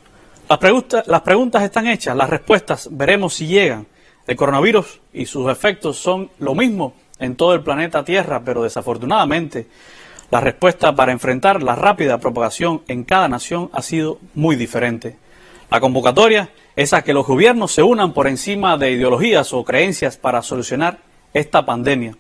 Las, 0.50 1.22
preguntas 1.22 1.62
están 1.62 1.86
hechas, 1.86 2.18
las 2.18 2.32
respuestas 2.32 2.90
veremos 2.90 3.36
si 3.36 3.46
llegan. 3.46 3.86
El 4.26 4.36
coronavirus 4.36 5.00
y 5.14 5.28
sus 5.28 5.48
efectos 5.52 5.98
son 5.98 6.32
lo 6.40 6.56
mismo 6.56 6.96
en 7.20 7.36
todo 7.36 7.54
el 7.54 7.62
planeta 7.62 8.04
Tierra, 8.04 8.42
pero 8.44 8.64
desafortunadamente 8.64 9.68
la 10.32 10.42
respuesta 10.42 10.96
para 10.96 11.12
enfrentar 11.12 11.64
la 11.64 11.76
rápida 11.76 12.20
propagación 12.20 12.84
en 12.88 13.04
cada 13.04 13.28
nación 13.28 13.70
ha 13.74 13.82
sido 13.82 14.20
muy 14.36 14.56
diferente. 14.56 15.18
La 15.72 15.80
convocatoria 15.80 16.52
es 16.76 16.94
a 16.94 17.02
que 17.02 17.14
los 17.14 17.26
gobiernos 17.26 17.72
se 17.72 17.82
unan 17.82 18.14
por 18.14 18.28
encima 18.28 18.78
de 18.78 18.92
ideologías 18.92 19.54
o 19.54 19.64
creencias 19.64 20.18
para 20.18 20.44
solucionar 20.44 21.00
esta 21.34 21.66
pandemia. 21.66 22.16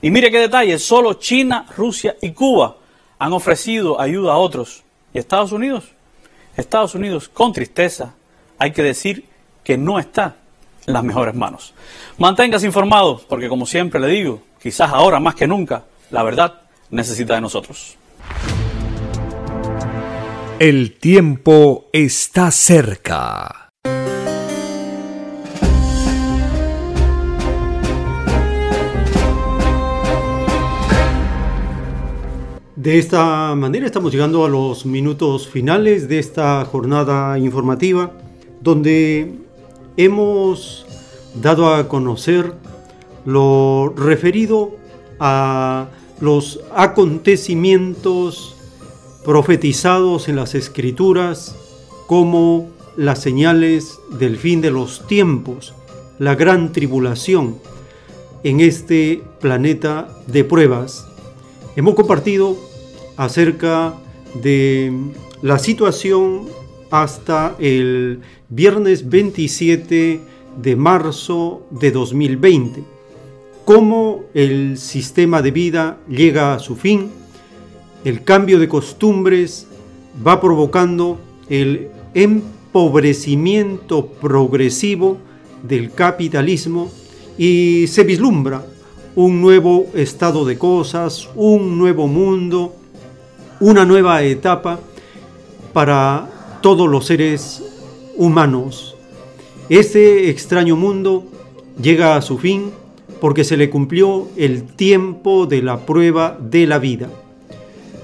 Y 0.00 0.10
mire 0.10 0.30
qué 0.30 0.38
detalle, 0.38 0.78
solo 0.78 1.14
China, 1.14 1.66
Rusia 1.76 2.16
y 2.22 2.32
Cuba 2.32 2.76
han 3.18 3.32
ofrecido 3.34 4.00
ayuda 4.00 4.32
a 4.32 4.38
otros. 4.38 4.82
¿Y 5.12 5.18
Estados 5.18 5.52
Unidos? 5.52 5.92
Estados 6.56 6.94
Unidos, 6.94 7.28
con 7.28 7.52
tristeza, 7.52 8.14
hay 8.58 8.72
que 8.72 8.82
decir 8.82 9.26
que 9.62 9.76
no 9.76 9.98
está 9.98 10.36
en 10.86 10.92
las 10.92 11.04
mejores 11.04 11.34
manos. 11.34 11.74
Manténgase 12.18 12.66
informado, 12.66 13.20
porque 13.28 13.48
como 13.48 13.66
siempre 13.66 14.00
le 14.00 14.08
digo, 14.08 14.42
quizás 14.60 14.90
ahora 14.92 15.20
más 15.20 15.34
que 15.34 15.46
nunca, 15.46 15.84
la 16.10 16.22
verdad 16.22 16.62
necesita 16.90 17.34
de 17.34 17.40
nosotros. 17.40 17.96
El 20.58 20.98
tiempo 20.98 21.86
está 21.92 22.50
cerca. 22.50 23.62
De 32.82 32.98
esta 32.98 33.54
manera 33.54 33.86
estamos 33.86 34.12
llegando 34.12 34.44
a 34.44 34.48
los 34.48 34.86
minutos 34.86 35.46
finales 35.46 36.08
de 36.08 36.18
esta 36.18 36.64
jornada 36.64 37.38
informativa 37.38 38.10
donde 38.60 39.36
hemos 39.96 40.86
dado 41.34 41.74
a 41.74 41.88
conocer 41.88 42.54
lo 43.24 43.92
referido 43.96 44.70
a 45.20 45.88
los 46.20 46.60
acontecimientos 46.74 48.56
profetizados 49.24 50.28
en 50.28 50.36
las 50.36 50.54
escrituras 50.54 51.56
como 52.06 52.70
las 52.96 53.20
señales 53.20 53.98
del 54.18 54.36
fin 54.36 54.60
de 54.60 54.70
los 54.70 55.06
tiempos, 55.06 55.74
la 56.18 56.34
gran 56.34 56.72
tribulación 56.72 57.56
en 58.42 58.60
este 58.60 59.22
planeta 59.40 60.08
de 60.26 60.44
pruebas. 60.44 61.06
Hemos 61.76 61.94
compartido 61.94 62.56
acerca 63.16 63.94
de 64.34 64.92
la 65.42 65.58
situación 65.58 66.46
hasta 66.90 67.54
el 67.58 68.20
viernes 68.54 69.08
27 69.08 70.20
de 70.60 70.76
marzo 70.76 71.62
de 71.70 71.90
2020, 71.90 72.84
cómo 73.64 74.24
el 74.34 74.76
sistema 74.76 75.40
de 75.40 75.50
vida 75.50 75.96
llega 76.06 76.52
a 76.52 76.58
su 76.58 76.76
fin, 76.76 77.10
el 78.04 78.24
cambio 78.24 78.58
de 78.58 78.68
costumbres 78.68 79.66
va 80.26 80.38
provocando 80.38 81.18
el 81.48 81.88
empobrecimiento 82.12 84.08
progresivo 84.08 85.16
del 85.62 85.90
capitalismo 85.90 86.92
y 87.38 87.86
se 87.88 88.04
vislumbra 88.04 88.66
un 89.16 89.40
nuevo 89.40 89.86
estado 89.94 90.44
de 90.44 90.58
cosas, 90.58 91.26
un 91.36 91.78
nuevo 91.78 92.06
mundo, 92.06 92.76
una 93.60 93.86
nueva 93.86 94.22
etapa 94.22 94.78
para 95.72 96.58
todos 96.60 96.86
los 96.86 97.06
seres 97.06 97.71
humanos. 98.16 98.96
Este 99.68 100.30
extraño 100.30 100.76
mundo 100.76 101.24
llega 101.80 102.16
a 102.16 102.22
su 102.22 102.38
fin 102.38 102.70
porque 103.20 103.44
se 103.44 103.56
le 103.56 103.70
cumplió 103.70 104.28
el 104.36 104.64
tiempo 104.64 105.46
de 105.46 105.62
la 105.62 105.86
prueba 105.86 106.36
de 106.40 106.66
la 106.66 106.78
vida. 106.78 107.08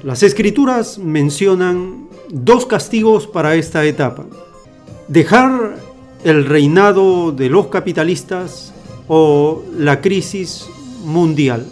Las 0.04 0.22
escrituras 0.22 0.98
mencionan 0.98 2.06
dos 2.28 2.66
castigos 2.66 3.26
para 3.26 3.56
esta 3.56 3.84
etapa. 3.84 4.26
Dejar 5.08 5.76
el 6.24 6.44
reinado 6.44 7.32
de 7.32 7.48
los 7.48 7.66
capitalistas 7.66 8.72
o 9.08 9.62
la 9.76 10.00
crisis 10.00 10.68
mundial. 11.04 11.66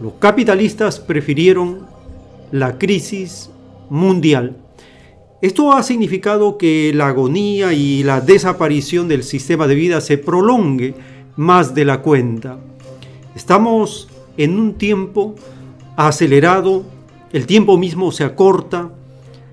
Los 0.00 0.14
capitalistas 0.18 0.98
prefirieron 0.98 1.86
la 2.50 2.78
crisis 2.78 3.50
mundial. 3.88 4.56
Esto 5.42 5.72
ha 5.72 5.82
significado 5.82 6.56
que 6.56 6.92
la 6.94 7.08
agonía 7.08 7.72
y 7.72 8.04
la 8.04 8.20
desaparición 8.20 9.08
del 9.08 9.24
sistema 9.24 9.66
de 9.66 9.74
vida 9.74 10.00
se 10.00 10.16
prolongue 10.16 10.94
más 11.34 11.74
de 11.74 11.84
la 11.84 12.00
cuenta. 12.00 12.60
Estamos 13.34 14.08
en 14.36 14.56
un 14.56 14.74
tiempo 14.74 15.34
acelerado, 15.96 16.84
el 17.32 17.46
tiempo 17.46 17.76
mismo 17.76 18.12
se 18.12 18.22
acorta, 18.22 18.92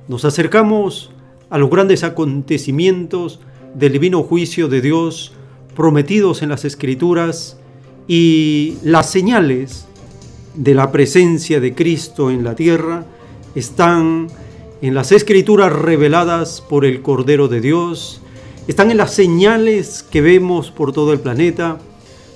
nos 0.08 0.26
acercamos 0.26 1.10
a 1.50 1.58
los 1.58 1.72
grandes 1.72 2.04
acontecimientos 2.04 3.40
del 3.74 3.94
divino 3.94 4.22
juicio 4.22 4.68
de 4.68 4.82
Dios 4.82 5.34
prometidos 5.76 6.44
en 6.44 6.50
las 6.50 6.66
escrituras 6.66 7.58
y 8.08 8.78
las 8.84 9.10
señales 9.10 9.88
de 10.54 10.76
la 10.76 10.92
presencia 10.92 11.60
de 11.60 11.74
Cristo 11.74 12.30
en 12.30 12.44
la 12.44 12.54
tierra 12.54 13.06
están 13.56 14.28
en 14.82 14.94
las 14.94 15.12
escrituras 15.12 15.74
reveladas 15.74 16.62
por 16.62 16.86
el 16.86 17.02
Cordero 17.02 17.48
de 17.48 17.60
Dios, 17.60 18.22
están 18.68 18.92
en 18.92 18.98
las 18.98 19.14
señales 19.14 20.04
que 20.04 20.22
vemos 20.22 20.72
por 20.72 20.94
todo 20.94 21.12
el 21.12 21.20
planeta. 21.20 21.80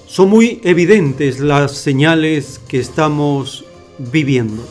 Son 0.07 0.29
muy 0.29 0.59
evidentes 0.63 1.39
las 1.39 1.71
señales 1.71 2.59
que 2.67 2.79
estamos 2.79 3.65
viviendo. 3.97 4.63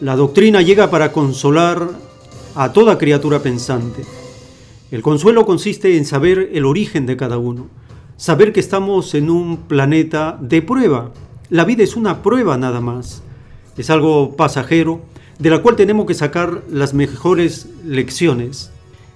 La 0.00 0.16
doctrina 0.16 0.62
llega 0.62 0.90
para 0.90 1.12
consolar 1.12 1.90
a 2.54 2.72
toda 2.72 2.98
criatura 2.98 3.40
pensante. 3.40 4.04
El 4.90 5.02
consuelo 5.02 5.44
consiste 5.44 5.96
en 5.96 6.04
saber 6.06 6.50
el 6.54 6.64
origen 6.64 7.04
de 7.04 7.16
cada 7.16 7.36
uno, 7.36 7.68
saber 8.16 8.52
que 8.52 8.60
estamos 8.60 9.14
en 9.14 9.30
un 9.30 9.58
planeta 9.58 10.38
de 10.40 10.62
prueba. 10.62 11.12
La 11.50 11.64
vida 11.64 11.82
es 11.82 11.94
una 11.96 12.22
prueba 12.22 12.56
nada 12.56 12.80
más, 12.80 13.22
es 13.76 13.90
algo 13.90 14.34
pasajero 14.36 15.02
de 15.38 15.50
la 15.50 15.62
cual 15.62 15.76
tenemos 15.76 16.06
que 16.06 16.14
sacar 16.14 16.62
las 16.70 16.94
mejores 16.94 17.68
lecciones. 17.84 18.70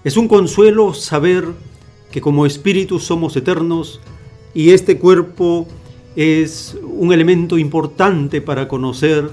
Es 0.05 0.17
un 0.17 0.29
consuelo 0.29 0.95
saber 0.95 1.45
que 2.11 2.21
como 2.21 2.47
espíritus 2.47 3.05
somos 3.05 3.37
eternos 3.37 4.01
y 4.55 4.71
este 4.71 4.99
cuerpo 4.99 5.67
es 6.17 6.79
un 6.83 7.13
elemento 7.13 7.59
importante 7.59 8.41
para 8.41 8.69
conocer 8.69 9.31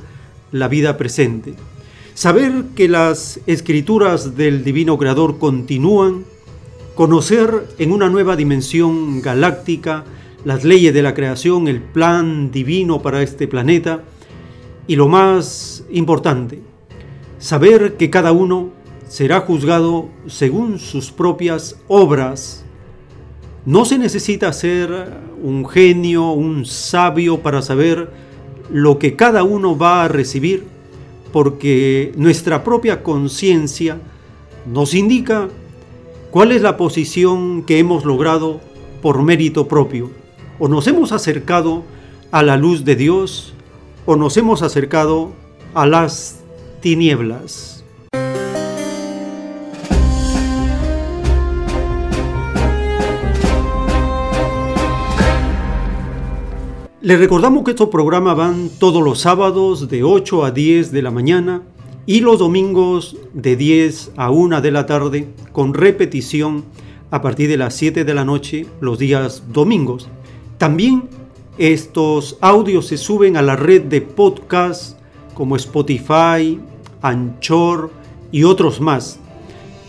la 0.51 0.67
vida 0.67 0.97
presente. 0.97 1.53
Saber 2.13 2.65
que 2.75 2.87
las 2.87 3.39
escrituras 3.47 4.35
del 4.35 4.63
Divino 4.63 4.97
Creador 4.97 5.39
continúan 5.39 6.25
conocer 6.95 7.67
en 7.79 7.91
una 7.91 8.09
nueva 8.09 8.35
dimensión 8.35 9.21
galáctica 9.21 10.03
las 10.45 10.63
leyes 10.63 10.93
de 10.93 11.01
la 11.01 11.13
creación, 11.13 11.67
el 11.67 11.81
plan 11.81 12.51
divino 12.51 13.01
para 13.01 13.23
este 13.23 13.47
planeta 13.47 14.03
y 14.87 14.95
lo 14.95 15.07
más 15.07 15.85
importante, 15.89 16.61
saber 17.43 17.97
que 17.97 18.09
cada 18.09 18.31
uno 18.31 18.69
será 19.09 19.41
juzgado 19.41 20.07
según 20.27 20.79
sus 20.79 21.11
propias 21.11 21.77
obras. 21.89 22.63
No 23.65 23.83
se 23.83 23.97
necesita 23.97 24.53
ser 24.53 25.09
un 25.41 25.67
genio, 25.67 26.31
un 26.31 26.65
sabio 26.65 27.41
para 27.41 27.61
saber 27.61 28.09
lo 28.71 28.97
que 28.97 29.17
cada 29.17 29.43
uno 29.43 29.77
va 29.77 30.05
a 30.05 30.07
recibir, 30.07 30.63
porque 31.33 32.13
nuestra 32.15 32.63
propia 32.63 33.03
conciencia 33.03 33.97
nos 34.65 34.93
indica 34.93 35.49
¿Cuál 36.31 36.51
es 36.51 36.63
la 36.63 36.77
posición 36.77 37.61
que 37.61 37.77
hemos 37.77 38.05
logrado 38.05 38.59
por 39.03 39.21
mérito 39.21 39.67
propio? 39.67 40.09
¿O 40.57 40.67
nos 40.67 40.87
hemos 40.87 41.11
acercado 41.11 41.83
a 42.31 42.41
la 42.41 42.57
luz 42.57 42.85
de 42.85 42.95
Dios 42.95 43.53
o 44.07 44.15
nos 44.15 44.35
hemos 44.37 44.63
acercado 44.63 45.31
a 45.75 45.85
las 45.85 46.42
tinieblas? 46.83 47.81
Les 56.99 57.17
recordamos 57.17 57.63
que 57.63 57.71
estos 57.71 57.87
programas 57.87 58.35
van 58.35 58.69
todos 58.79 59.01
los 59.01 59.19
sábados 59.19 59.87
de 59.87 60.03
8 60.03 60.43
a 60.43 60.51
10 60.51 60.91
de 60.91 61.01
la 61.01 61.09
mañana 61.09 61.63
y 62.05 62.19
los 62.19 62.39
domingos 62.39 63.15
de 63.33 63.55
10 63.55 64.11
a 64.17 64.29
1 64.29 64.59
de 64.59 64.71
la 64.71 64.85
tarde 64.85 65.29
con 65.53 65.73
repetición 65.73 66.65
a 67.11 67.21
partir 67.21 67.47
de 67.47 67.55
las 67.55 67.75
7 67.75 68.03
de 68.03 68.13
la 68.13 68.25
noche 68.25 68.65
los 68.81 68.99
días 68.99 69.43
domingos. 69.53 70.09
También 70.57 71.07
estos 71.57 72.37
audios 72.41 72.87
se 72.87 72.97
suben 72.97 73.37
a 73.37 73.41
la 73.41 73.55
red 73.55 73.83
de 73.83 74.01
podcast 74.01 74.99
como 75.33 75.55
Spotify, 75.55 76.59
Anchor 77.03 77.91
y 78.31 78.45
otros 78.45 78.81
más. 78.81 79.19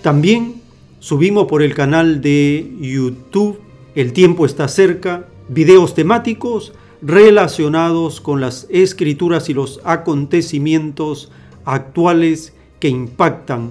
También 0.02 0.60
subimos 1.00 1.46
por 1.46 1.62
el 1.62 1.74
canal 1.74 2.20
de 2.20 2.70
YouTube 2.78 3.58
El 3.94 4.12
tiempo 4.12 4.44
está 4.44 4.68
cerca, 4.68 5.28
videos 5.48 5.94
temáticos 5.94 6.72
relacionados 7.00 8.20
con 8.20 8.40
las 8.40 8.66
escrituras 8.70 9.48
y 9.48 9.54
los 9.54 9.80
acontecimientos 9.84 11.30
actuales 11.64 12.54
que 12.80 12.88
impactan 12.88 13.70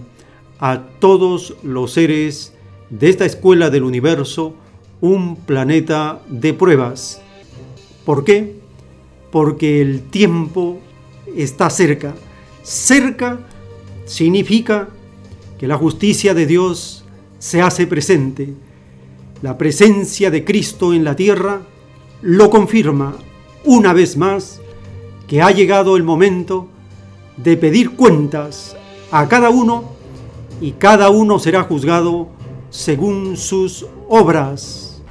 a 0.60 0.84
todos 1.00 1.56
los 1.62 1.92
seres 1.92 2.54
de 2.90 3.10
esta 3.10 3.26
escuela 3.26 3.70
del 3.70 3.84
universo, 3.84 4.54
un 5.02 5.36
planeta 5.36 6.22
de 6.30 6.54
pruebas. 6.54 7.22
¿Por 8.06 8.24
qué? 8.24 8.56
Porque 9.32 9.82
el 9.82 10.04
tiempo 10.04 10.80
está 11.36 11.70
cerca. 11.70 12.14
Cerca 12.64 13.40
significa 14.06 14.88
que 15.60 15.68
la 15.68 15.78
justicia 15.78 16.34
de 16.34 16.46
Dios 16.46 17.04
se 17.38 17.62
hace 17.62 17.86
presente. 17.88 18.54
La 19.42 19.58
presencia 19.58 20.32
de 20.32 20.46
Cristo 20.46 20.94
en 20.94 21.04
la 21.04 21.16
tierra 21.16 21.62
lo 22.22 22.50
confirma 22.50 23.18
una 23.66 23.92
vez 23.92 24.16
más 24.16 24.62
que 25.28 25.42
ha 25.42 25.52
llegado 25.52 25.98
el 25.98 26.04
momento 26.04 26.70
de 27.36 27.58
pedir 27.58 27.92
cuentas 27.92 28.78
a 29.12 29.28
cada 29.28 29.50
uno 29.50 29.92
y 30.62 30.72
cada 30.72 31.10
uno 31.10 31.40
será 31.40 31.64
juzgado 31.64 32.30
según 32.70 33.36
sus 33.36 33.86
obras. 34.08 35.04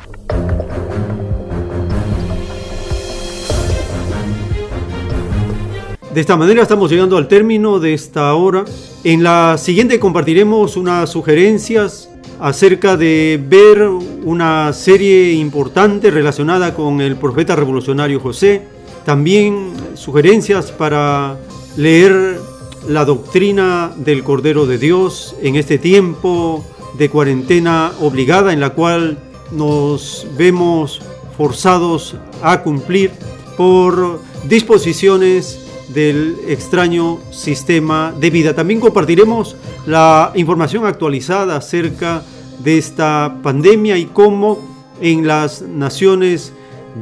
De 6.14 6.20
esta 6.20 6.36
manera 6.36 6.60
estamos 6.60 6.90
llegando 6.90 7.16
al 7.16 7.26
término 7.26 7.80
de 7.80 7.94
esta 7.94 8.34
hora. 8.34 8.66
En 9.02 9.22
la 9.22 9.56
siguiente 9.56 9.98
compartiremos 9.98 10.76
unas 10.76 11.08
sugerencias 11.08 12.10
acerca 12.38 12.98
de 12.98 13.40
ver 13.42 13.88
una 14.22 14.74
serie 14.74 15.32
importante 15.32 16.10
relacionada 16.10 16.74
con 16.74 17.00
el 17.00 17.16
profeta 17.16 17.56
revolucionario 17.56 18.20
José. 18.20 18.60
También 19.06 19.72
sugerencias 19.94 20.70
para 20.70 21.38
leer 21.78 22.38
la 22.86 23.06
doctrina 23.06 23.90
del 23.96 24.22
Cordero 24.22 24.66
de 24.66 24.76
Dios 24.76 25.34
en 25.40 25.56
este 25.56 25.78
tiempo 25.78 26.62
de 26.98 27.08
cuarentena 27.08 27.90
obligada 28.02 28.52
en 28.52 28.60
la 28.60 28.74
cual 28.74 29.16
nos 29.50 30.26
vemos 30.36 31.00
forzados 31.38 32.16
a 32.42 32.60
cumplir 32.62 33.12
por 33.56 34.20
disposiciones 34.46 35.61
del 35.92 36.36
extraño 36.48 37.18
sistema 37.30 38.12
de 38.18 38.30
vida. 38.30 38.54
También 38.54 38.80
compartiremos 38.80 39.56
la 39.86 40.32
información 40.34 40.86
actualizada 40.86 41.56
acerca 41.56 42.22
de 42.58 42.78
esta 42.78 43.38
pandemia 43.42 43.98
y 43.98 44.06
cómo 44.06 44.58
en 45.00 45.26
las 45.26 45.62
naciones 45.62 46.52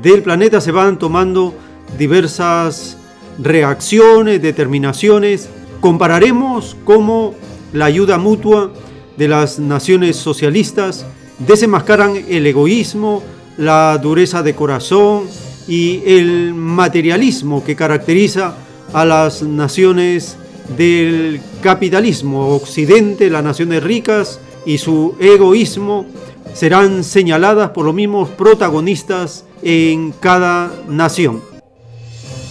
del 0.02 0.22
planeta 0.22 0.60
se 0.60 0.72
van 0.72 0.98
tomando 0.98 1.54
diversas 1.98 2.96
reacciones, 3.38 4.40
determinaciones. 4.40 5.48
Compararemos 5.80 6.76
cómo 6.84 7.34
la 7.72 7.86
ayuda 7.86 8.18
mutua 8.18 8.72
de 9.16 9.28
las 9.28 9.58
naciones 9.58 10.16
socialistas 10.16 11.06
desenmascaran 11.38 12.16
el 12.28 12.46
egoísmo, 12.46 13.22
la 13.56 13.98
dureza 13.98 14.42
de 14.42 14.54
corazón 14.54 15.24
y 15.68 16.02
el 16.06 16.54
materialismo 16.54 17.62
que 17.64 17.76
caracteriza 17.76 18.54
a 18.92 19.04
las 19.04 19.42
naciones 19.42 20.36
del 20.76 21.40
capitalismo. 21.62 22.48
Occidente, 22.54 23.30
las 23.30 23.44
naciones 23.44 23.82
ricas 23.82 24.40
y 24.66 24.78
su 24.78 25.14
egoísmo 25.18 26.06
serán 26.54 27.04
señaladas 27.04 27.70
por 27.70 27.84
los 27.84 27.94
mismos 27.94 28.28
protagonistas 28.30 29.44
en 29.62 30.12
cada 30.20 30.72
nación. 30.88 31.42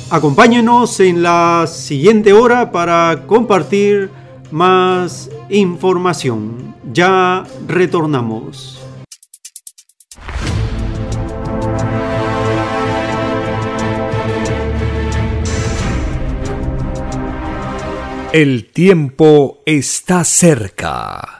Acompáñenos 0.10 1.00
en 1.02 1.22
la 1.22 1.66
siguiente 1.68 2.34
hora 2.34 2.72
para 2.72 3.26
compartir 3.28 4.10
más 4.52 5.30
información. 5.50 6.74
Ya 6.92 7.44
retornamos. 7.68 8.79
El 18.32 18.66
tiempo 18.66 19.64
está 19.66 20.24
cerca. 20.24 21.40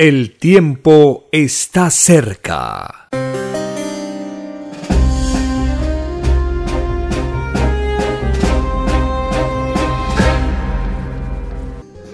el 0.00 0.30
tiempo 0.30 1.28
está 1.30 1.90
cerca. 1.90 3.10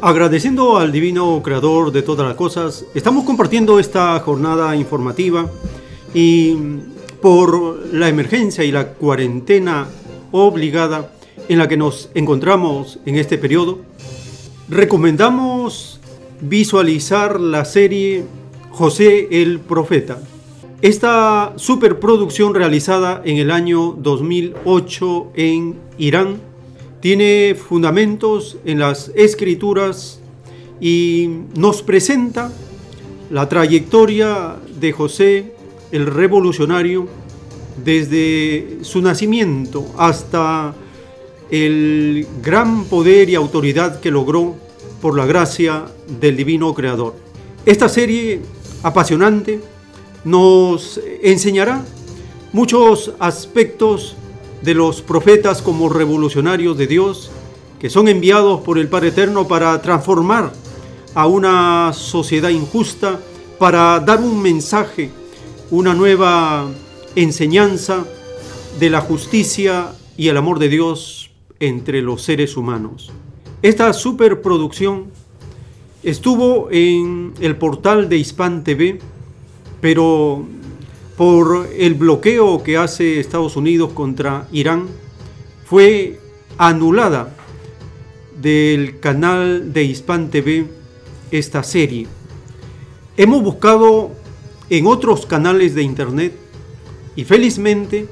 Agradeciendo 0.00 0.78
al 0.78 0.90
Divino 0.90 1.40
Creador 1.44 1.92
de 1.92 2.02
todas 2.02 2.26
las 2.26 2.34
cosas, 2.34 2.84
estamos 2.92 3.22
compartiendo 3.22 3.78
esta 3.78 4.18
jornada 4.18 4.74
informativa 4.74 5.48
y 6.12 6.56
por 7.22 7.94
la 7.94 8.08
emergencia 8.08 8.64
y 8.64 8.72
la 8.72 8.94
cuarentena 8.94 9.86
obligada 10.32 11.12
en 11.48 11.58
la 11.60 11.68
que 11.68 11.76
nos 11.76 12.10
encontramos 12.16 12.98
en 13.06 13.14
este 13.14 13.38
periodo, 13.38 13.78
recomendamos 14.68 15.95
visualizar 16.40 17.40
la 17.40 17.64
serie 17.64 18.24
José 18.70 19.28
el 19.30 19.60
Profeta. 19.60 20.20
Esta 20.82 21.54
superproducción 21.56 22.54
realizada 22.54 23.22
en 23.24 23.38
el 23.38 23.50
año 23.50 23.92
2008 23.98 25.32
en 25.34 25.76
Irán 25.98 26.40
tiene 27.00 27.54
fundamentos 27.54 28.58
en 28.64 28.78
las 28.78 29.10
escrituras 29.14 30.20
y 30.80 31.30
nos 31.56 31.82
presenta 31.82 32.52
la 33.30 33.48
trayectoria 33.48 34.56
de 34.78 34.92
José 34.92 35.54
el 35.92 36.06
revolucionario 36.06 37.08
desde 37.82 38.78
su 38.82 39.00
nacimiento 39.00 39.86
hasta 39.96 40.74
el 41.50 42.26
gran 42.42 42.84
poder 42.84 43.30
y 43.30 43.34
autoridad 43.34 44.00
que 44.00 44.10
logró 44.10 44.54
por 45.00 45.16
la 45.16 45.26
gracia 45.26 45.86
del 46.06 46.36
Divino 46.36 46.74
Creador. 46.74 47.14
Esta 47.64 47.88
serie 47.88 48.40
apasionante 48.82 49.60
nos 50.24 51.00
enseñará 51.22 51.84
muchos 52.52 53.12
aspectos 53.18 54.16
de 54.62 54.74
los 54.74 55.02
profetas 55.02 55.62
como 55.62 55.88
revolucionarios 55.88 56.76
de 56.78 56.86
Dios 56.86 57.30
que 57.78 57.90
son 57.90 58.08
enviados 58.08 58.60
por 58.62 58.78
el 58.78 58.88
Padre 58.88 59.08
Eterno 59.08 59.46
para 59.46 59.80
transformar 59.82 60.52
a 61.14 61.26
una 61.26 61.92
sociedad 61.92 62.48
injusta, 62.50 63.20
para 63.58 64.00
dar 64.00 64.20
un 64.20 64.40
mensaje, 64.40 65.10
una 65.70 65.94
nueva 65.94 66.70
enseñanza 67.14 68.04
de 68.78 68.90
la 68.90 69.00
justicia 69.00 69.92
y 70.16 70.28
el 70.28 70.36
amor 70.36 70.58
de 70.58 70.68
Dios 70.68 71.30
entre 71.60 72.02
los 72.02 72.22
seres 72.22 72.56
humanos. 72.56 73.12
Esta 73.62 73.92
superproducción 73.92 75.10
estuvo 76.06 76.68
en 76.70 77.34
el 77.40 77.56
portal 77.56 78.08
de 78.08 78.16
Hispan 78.16 78.62
TV, 78.62 79.00
pero 79.80 80.46
por 81.16 81.68
el 81.76 81.94
bloqueo 81.94 82.62
que 82.62 82.76
hace 82.76 83.18
Estados 83.18 83.56
Unidos 83.56 83.90
contra 83.92 84.46
Irán, 84.52 84.86
fue 85.64 86.20
anulada 86.58 87.34
del 88.40 89.00
canal 89.00 89.72
de 89.72 89.82
Hispan 89.82 90.30
TV 90.30 90.68
esta 91.32 91.64
serie. 91.64 92.06
Hemos 93.16 93.42
buscado 93.42 94.12
en 94.70 94.86
otros 94.86 95.26
canales 95.26 95.74
de 95.74 95.82
internet 95.82 96.34
y 97.16 97.24
felizmente 97.24 98.06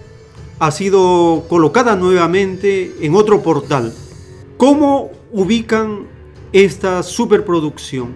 ha 0.58 0.72
sido 0.72 1.44
colocada 1.48 1.94
nuevamente 1.94 2.92
en 3.02 3.14
otro 3.14 3.40
portal. 3.40 3.94
¿Cómo 4.56 5.12
ubican 5.30 6.12
esta 6.54 7.02
superproducción. 7.02 8.12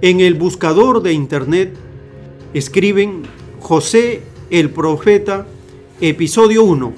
En 0.00 0.20
el 0.20 0.32
buscador 0.32 1.02
de 1.02 1.12
internet 1.12 1.74
escriben 2.54 3.24
José 3.60 4.22
el 4.48 4.70
Profeta, 4.70 5.46
episodio 6.00 6.64
1. 6.64 6.94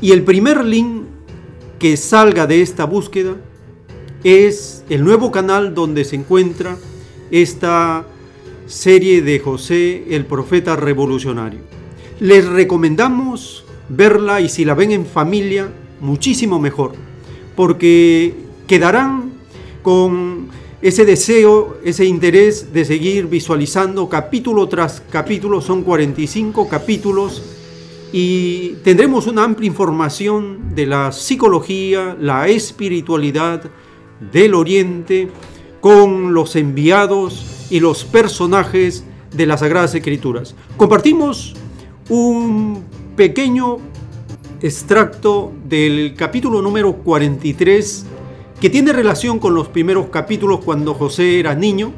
Y 0.00 0.10
el 0.10 0.24
primer 0.24 0.64
link 0.64 1.04
que 1.78 1.96
salga 1.96 2.48
de 2.48 2.62
esta 2.62 2.84
búsqueda 2.84 3.36
es 4.24 4.84
el 4.88 5.04
nuevo 5.04 5.30
canal 5.30 5.72
donde 5.72 6.04
se 6.04 6.16
encuentra 6.16 6.76
esta 7.30 8.04
serie 8.66 9.22
de 9.22 9.38
José 9.38 10.04
el 10.10 10.26
Profeta 10.26 10.74
Revolucionario. 10.74 11.60
Les 12.18 12.44
recomendamos 12.44 13.64
verla 13.88 14.40
y 14.40 14.48
si 14.48 14.64
la 14.64 14.74
ven 14.74 14.90
en 14.90 15.06
familia, 15.06 15.68
muchísimo 16.00 16.58
mejor, 16.58 16.94
porque 17.54 18.34
quedarán 18.66 19.31
con 19.82 20.48
ese 20.80 21.04
deseo, 21.04 21.78
ese 21.84 22.04
interés 22.04 22.72
de 22.72 22.84
seguir 22.84 23.26
visualizando 23.26 24.08
capítulo 24.08 24.68
tras 24.68 25.02
capítulo, 25.10 25.60
son 25.60 25.82
45 25.82 26.68
capítulos 26.68 27.42
y 28.12 28.74
tendremos 28.84 29.26
una 29.26 29.44
amplia 29.44 29.68
información 29.68 30.74
de 30.74 30.86
la 30.86 31.12
psicología, 31.12 32.16
la 32.20 32.48
espiritualidad 32.48 33.62
del 34.32 34.54
Oriente 34.54 35.28
con 35.80 36.34
los 36.34 36.56
enviados 36.56 37.66
y 37.70 37.80
los 37.80 38.04
personajes 38.04 39.04
de 39.32 39.46
las 39.46 39.60
Sagradas 39.60 39.94
Escrituras. 39.94 40.54
Compartimos 40.76 41.54
un 42.08 42.84
pequeño 43.16 43.78
extracto 44.60 45.52
del 45.68 46.14
capítulo 46.16 46.60
número 46.60 46.92
43 46.94 48.06
que 48.62 48.70
tiene 48.70 48.92
relación 48.92 49.40
con 49.40 49.56
los 49.56 49.66
primeros 49.66 50.06
capítulos 50.06 50.60
cuando 50.64 50.94
José 50.94 51.40
era 51.40 51.52
niño 51.52 51.90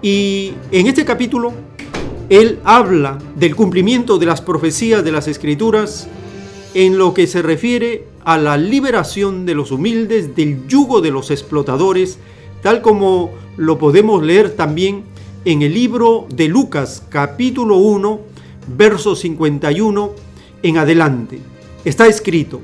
y 0.00 0.52
en 0.70 0.86
este 0.86 1.04
capítulo 1.04 1.52
él 2.28 2.60
habla 2.62 3.18
del 3.34 3.56
cumplimiento 3.56 4.16
de 4.16 4.26
las 4.26 4.40
profecías 4.40 5.02
de 5.02 5.10
las 5.10 5.26
escrituras 5.26 6.06
en 6.74 6.96
lo 6.96 7.12
que 7.12 7.26
se 7.26 7.42
refiere 7.42 8.06
a 8.24 8.38
la 8.38 8.56
liberación 8.56 9.46
de 9.46 9.56
los 9.56 9.72
humildes 9.72 10.36
del 10.36 10.68
yugo 10.68 11.00
de 11.00 11.10
los 11.10 11.32
explotadores, 11.32 12.18
tal 12.62 12.82
como 12.82 13.32
lo 13.56 13.76
podemos 13.76 14.22
leer 14.22 14.54
también 14.54 15.02
en 15.44 15.62
el 15.62 15.74
libro 15.74 16.28
de 16.32 16.46
Lucas 16.46 17.02
capítulo 17.08 17.78
1, 17.78 18.20
verso 18.76 19.16
51 19.16 20.12
en 20.62 20.78
adelante. 20.78 21.40
Está 21.84 22.06
escrito, 22.06 22.60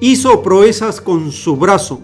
hizo 0.00 0.42
proezas 0.42 1.00
con 1.00 1.30
su 1.30 1.54
brazo, 1.56 2.00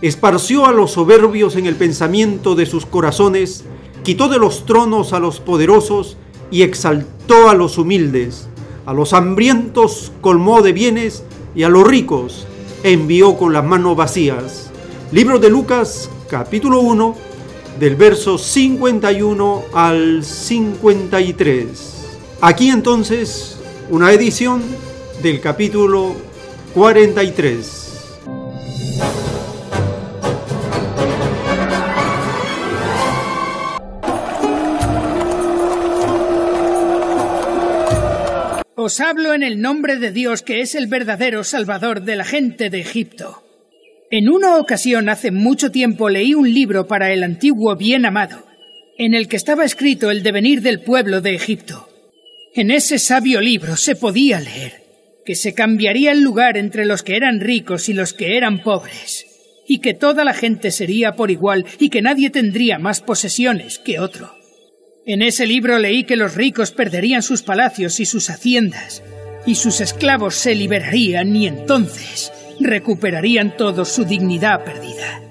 esparció 0.00 0.66
a 0.66 0.72
los 0.72 0.92
soberbios 0.92 1.56
en 1.56 1.66
el 1.66 1.74
pensamiento 1.74 2.54
de 2.54 2.66
sus 2.66 2.86
corazones, 2.86 3.64
quitó 4.04 4.28
de 4.28 4.38
los 4.38 4.64
tronos 4.64 5.12
a 5.12 5.18
los 5.18 5.40
poderosos 5.40 6.16
y 6.50 6.62
exaltó 6.62 7.50
a 7.50 7.54
los 7.54 7.78
humildes, 7.78 8.48
a 8.86 8.92
los 8.92 9.12
hambrientos 9.12 10.12
colmó 10.20 10.62
de 10.62 10.72
bienes 10.72 11.24
y 11.54 11.64
a 11.64 11.68
los 11.68 11.86
ricos 11.86 12.46
envió 12.82 13.36
con 13.36 13.52
las 13.52 13.64
manos 13.64 13.96
vacías. 13.96 14.70
Libro 15.10 15.38
de 15.38 15.50
Lucas 15.50 16.08
capítulo 16.28 16.80
1 16.80 17.16
del 17.80 17.96
verso 17.96 18.38
51 18.38 19.64
al 19.72 20.24
53. 20.24 22.06
Aquí 22.40 22.70
entonces 22.70 23.58
una 23.90 24.12
edición 24.12 24.62
del 25.22 25.40
capítulo 25.40 26.14
43. 26.74 27.87
Os 38.88 39.00
hablo 39.00 39.34
en 39.34 39.42
el 39.42 39.60
nombre 39.60 39.98
de 39.98 40.12
Dios 40.12 40.40
que 40.40 40.62
es 40.62 40.74
el 40.74 40.86
verdadero 40.86 41.44
Salvador 41.44 42.04
de 42.04 42.16
la 42.16 42.24
gente 42.24 42.70
de 42.70 42.80
Egipto. 42.80 43.44
En 44.10 44.30
una 44.30 44.56
ocasión 44.56 45.10
hace 45.10 45.30
mucho 45.30 45.70
tiempo 45.70 46.08
leí 46.08 46.32
un 46.32 46.50
libro 46.50 46.86
para 46.86 47.12
el 47.12 47.22
antiguo 47.22 47.76
bien 47.76 48.06
amado, 48.06 48.46
en 48.96 49.12
el 49.12 49.28
que 49.28 49.36
estaba 49.36 49.66
escrito 49.66 50.10
el 50.10 50.22
devenir 50.22 50.62
del 50.62 50.80
pueblo 50.80 51.20
de 51.20 51.34
Egipto. 51.34 51.86
En 52.54 52.70
ese 52.70 52.98
sabio 52.98 53.42
libro 53.42 53.76
se 53.76 53.94
podía 53.94 54.40
leer 54.40 54.82
que 55.26 55.34
se 55.34 55.52
cambiaría 55.52 56.10
el 56.12 56.22
lugar 56.22 56.56
entre 56.56 56.86
los 56.86 57.02
que 57.02 57.16
eran 57.16 57.40
ricos 57.40 57.90
y 57.90 57.92
los 57.92 58.14
que 58.14 58.38
eran 58.38 58.62
pobres, 58.62 59.26
y 59.66 59.80
que 59.80 59.92
toda 59.92 60.24
la 60.24 60.32
gente 60.32 60.70
sería 60.70 61.12
por 61.12 61.30
igual 61.30 61.66
y 61.78 61.90
que 61.90 62.00
nadie 62.00 62.30
tendría 62.30 62.78
más 62.78 63.02
posesiones 63.02 63.78
que 63.80 64.00
otro. 64.00 64.37
En 65.08 65.22
ese 65.22 65.46
libro 65.46 65.78
leí 65.78 66.04
que 66.04 66.16
los 66.16 66.34
ricos 66.34 66.70
perderían 66.70 67.22
sus 67.22 67.40
palacios 67.42 67.98
y 67.98 68.04
sus 68.04 68.28
haciendas, 68.28 69.02
y 69.46 69.54
sus 69.54 69.80
esclavos 69.80 70.34
se 70.34 70.54
liberarían 70.54 71.34
y 71.34 71.46
entonces 71.46 72.30
recuperarían 72.60 73.56
todos 73.56 73.88
su 73.88 74.04
dignidad 74.04 74.64
perdida. 74.64 75.22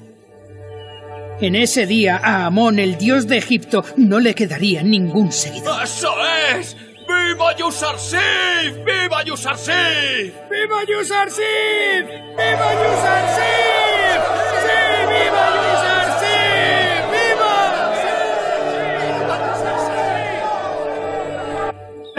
En 1.42 1.54
ese 1.54 1.86
día 1.86 2.18
a 2.18 2.48
Amón, 2.48 2.80
el 2.80 2.98
dios 2.98 3.28
de 3.28 3.38
Egipto, 3.38 3.86
no 3.98 4.20
le 4.20 4.34
quedaría 4.34 4.82
ningún 4.82 5.32
seguidor. 5.32 5.84
¡Eso 5.84 6.12
es! 6.58 6.76
¡Viva 7.08 7.56
Yusarsif! 7.56 8.84
¡Viva 8.84 9.24
Yusarsif! 9.26 10.34
¡Viva 10.50 10.84
Yusarsif! 10.90 12.08
¡Viva 12.36 12.74
Yusarsif! 12.82 14.22
¡Sí, 14.60 15.06
viva 15.06 15.48
Yusarsif! 15.54 15.97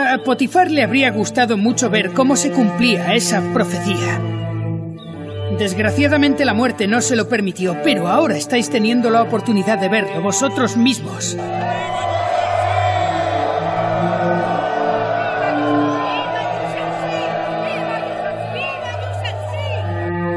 A 0.08 0.16
Potifar 0.16 0.70
le 0.70 0.82
habría 0.82 1.10
gustado 1.10 1.58
mucho 1.58 1.90
ver 1.90 2.14
cómo 2.14 2.34
se 2.34 2.50
cumplía 2.50 3.14
esa 3.14 3.42
profecía. 3.52 4.18
Desgraciadamente 5.58 6.46
la 6.46 6.54
muerte 6.54 6.86
no 6.86 7.02
se 7.02 7.14
lo 7.14 7.28
permitió, 7.28 7.76
pero 7.84 8.08
ahora 8.08 8.34
estáis 8.34 8.70
teniendo 8.70 9.10
la 9.10 9.20
oportunidad 9.20 9.78
de 9.78 9.90
verlo 9.90 10.22
vosotros 10.22 10.78
mismos. 10.78 11.36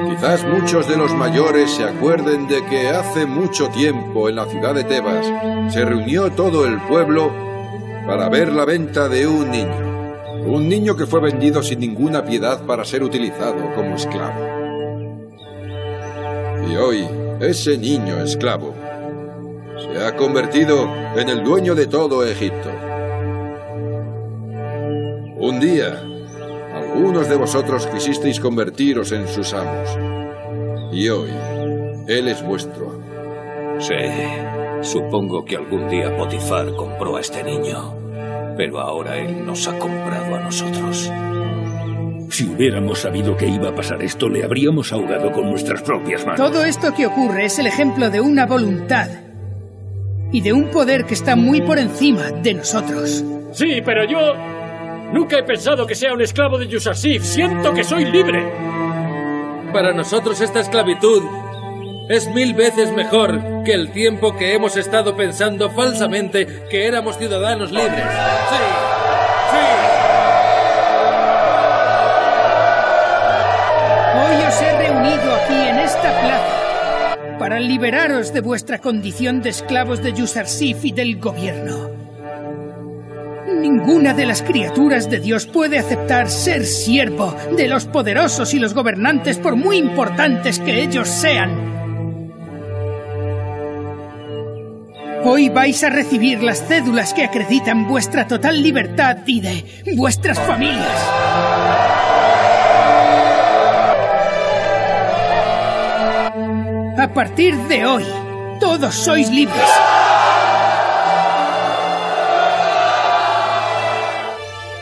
Quizás 0.10 0.44
muchos 0.44 0.90
de 0.90 0.98
los 0.98 1.16
mayores 1.16 1.72
se 1.72 1.86
acuerden 1.86 2.50
de 2.50 2.66
que 2.66 2.90
hace 2.90 3.26
mucho 3.26 3.70
tiempo 3.70 4.28
en 4.28 4.36
la 4.36 4.48
ciudad 4.48 4.76
de 4.76 4.84
Tebas 4.84 5.26
se 5.74 5.86
reunió 5.86 6.30
todo 6.34 6.66
el 6.68 6.78
pueblo 6.82 7.51
para 8.06 8.30
ver 8.30 8.52
la 8.52 8.66
venta 8.66 9.08
de 9.08 9.28
un 9.28 9.52
niño. 9.52 9.92
Un 10.46 10.68
niño 10.68 10.96
que 10.96 11.06
fue 11.06 11.22
vendido 11.22 11.62
sin 11.62 11.80
ninguna 11.80 12.26
piedad 12.26 12.66
para 12.66 12.84
ser 12.84 13.04
utilizado 13.04 13.74
como 13.76 13.96
esclavo. 13.96 14.42
Y 16.68 16.76
hoy, 16.76 17.08
ese 17.40 17.78
niño 17.78 18.24
esclavo 18.24 18.74
se 19.78 20.04
ha 20.04 20.16
convertido 20.16 20.90
en 21.16 21.30
el 21.30 21.44
dueño 21.44 21.76
de 21.76 21.88
todo 21.88 22.26
Egipto. 22.26 22.70
Un 25.38 25.60
día, 25.60 26.02
algunos 26.74 27.28
de 27.28 27.36
vosotros 27.36 27.88
quisisteis 27.88 28.40
convertiros 28.40 29.12
en 29.12 29.28
sus 29.28 29.54
amos. 29.54 29.90
Y 30.92 31.10
hoy, 31.10 31.32
Él 32.08 32.28
es 32.28 32.44
vuestro 32.46 32.92
amo. 32.92 33.80
Sí, 33.80 33.96
supongo 34.82 35.46
que 35.46 35.56
algún 35.56 35.88
día 35.88 36.16
Potifar 36.16 36.76
compró 36.76 37.18
a 37.18 37.22
este 37.22 37.44
niño, 37.44 37.96
pero 38.58 38.80
ahora 38.80 39.18
Él 39.18 39.46
nos 39.46 39.68
ha 39.68 39.78
comprado 39.78 40.36
a 40.36 40.40
nosotros. 40.40 41.12
Si 42.30 42.48
hubiéramos 42.48 43.00
sabido 43.00 43.36
que 43.36 43.48
iba 43.48 43.70
a 43.70 43.76
pasar 43.76 44.02
esto, 44.02 44.30
le 44.30 44.44
habríamos 44.44 44.94
ahogado 44.94 45.32
con 45.32 45.50
nuestras 45.50 45.82
propias 45.82 46.26
manos. 46.26 46.40
Todo 46.40 46.64
esto 46.64 46.94
que 46.94 47.06
ocurre 47.06 47.46
es 47.46 47.60
el 47.60 47.68
ejemplo 47.68 48.10
de 48.10 48.22
una 48.22 48.46
voluntad 48.46 49.10
y 50.32 50.42
de 50.42 50.54
un 50.54 50.70
poder 50.70 51.06
que 51.06 51.14
está 51.14 51.36
muy 51.36 51.62
por 51.62 51.78
encima 51.78 52.32
de 52.32 52.54
nosotros. 52.54 53.24
Sí, 53.52 53.82
pero 53.84 54.06
yo 54.06 54.34
nunca 55.12 55.40
he 55.40 55.44
pensado 55.44 55.86
que 55.86 55.94
sea 55.94 56.14
un 56.14 56.22
esclavo 56.22 56.58
de 56.58 56.68
Yusasif. 56.68 57.24
Siento 57.24 57.74
que 57.74 57.84
soy 57.84 58.06
libre. 58.06 58.50
Para 59.74 59.94
nosotros 59.94 60.40
esta 60.40 60.62
esclavitud 60.62 61.24
es 62.12 62.28
mil 62.28 62.54
veces 62.54 62.92
mejor 62.92 63.64
que 63.64 63.74
el 63.74 63.92
tiempo 63.92 64.36
que 64.36 64.54
hemos 64.54 64.76
estado 64.76 65.16
pensando 65.16 65.70
falsamente 65.70 66.66
que 66.70 66.86
éramos 66.86 67.18
ciudadanos 67.18 67.72
libres. 67.72 68.04
Sí, 68.04 69.58
Hoy 74.18 74.44
os 74.46 74.62
he 74.62 74.78
reunido 74.78 75.36
aquí 75.36 75.70
en 75.70 75.80
esta 75.80 76.22
plaza 76.22 77.18
para 77.40 77.60
liberaros 77.60 78.34
de 78.34 78.42
vuestra 78.42 78.80
condición 78.80 79.42
de 79.42 79.50
esclavos 79.50 80.04
de 80.04 80.14
Yusarsif 80.14 80.84
y 80.84 80.92
del 80.92 81.18
gobierno. 81.18 81.90
Ninguna 83.48 84.14
de 84.14 84.26
las 84.26 84.42
criaturas 84.42 85.10
de 85.10 85.20
Dios 85.20 85.46
puede 85.46 85.80
aceptar 85.80 86.30
ser 86.30 86.66
siervo 86.66 87.36
de 87.56 87.68
los 87.68 87.86
poderosos 87.86 88.54
y 88.54 88.60
los 88.60 88.74
gobernantes 88.74 89.38
por 89.38 89.56
muy 89.56 89.78
importantes 89.78 90.60
que 90.60 90.84
ellos 90.84 91.08
sean. 91.08 91.81
Hoy 95.24 95.50
vais 95.50 95.84
a 95.84 95.90
recibir 95.90 96.42
las 96.42 96.68
cédulas 96.68 97.14
que 97.14 97.24
acreditan 97.24 97.88
vuestra 97.88 98.28
total 98.28 98.62
libertad 98.62 99.18
y 99.28 99.42
de 99.42 99.64
vuestras 99.96 100.40
familias. 100.40 100.98
A 106.98 107.12
partir 107.14 107.56
de 107.68 107.86
hoy, 107.86 108.06
todos 108.60 108.96
sois 108.96 109.30
libres. 109.30 109.60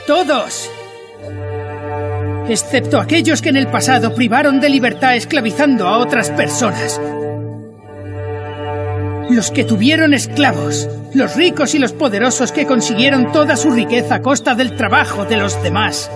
Todos. 0.08 0.70
Excepto 2.48 3.00
aquellos 3.00 3.42
que 3.42 3.50
en 3.50 3.58
el 3.58 3.68
pasado 3.68 4.16
privaron 4.16 4.62
de 4.62 4.70
libertad 4.70 5.16
esclavizando 5.16 5.88
a 5.88 5.98
otras 5.98 6.30
personas. 6.32 7.00
Los 9.30 9.52
que 9.52 9.64
tuvieron 9.64 10.16
esclavos, 10.16 10.90
los 11.14 11.36
ricos 11.36 11.76
y 11.76 11.80
los 11.80 11.94
poderosos 11.94 12.52
que 12.52 12.66
consiguieron 12.66 13.32
toda 13.32 13.56
su 13.56 13.70
riqueza 13.70 14.16
a 14.16 14.22
costa 14.22 14.56
del 14.56 14.76
trabajo 14.76 15.26
de 15.26 15.38
los 15.38 15.62
demás. 15.62 16.10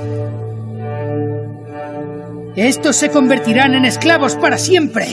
Estos 2.56 2.96
se 2.96 3.10
convertirán 3.10 3.76
en 3.76 3.86
esclavos 3.86 4.36
para 4.36 4.58
siempre. 4.58 5.08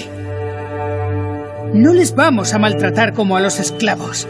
No 1.75 1.93
les 1.93 2.15
vamos 2.15 2.55
a 2.55 2.59
maltratar 2.59 3.13
como 3.13 3.37
a 3.37 3.41
los 3.41 3.61
esclavos. 3.61 4.27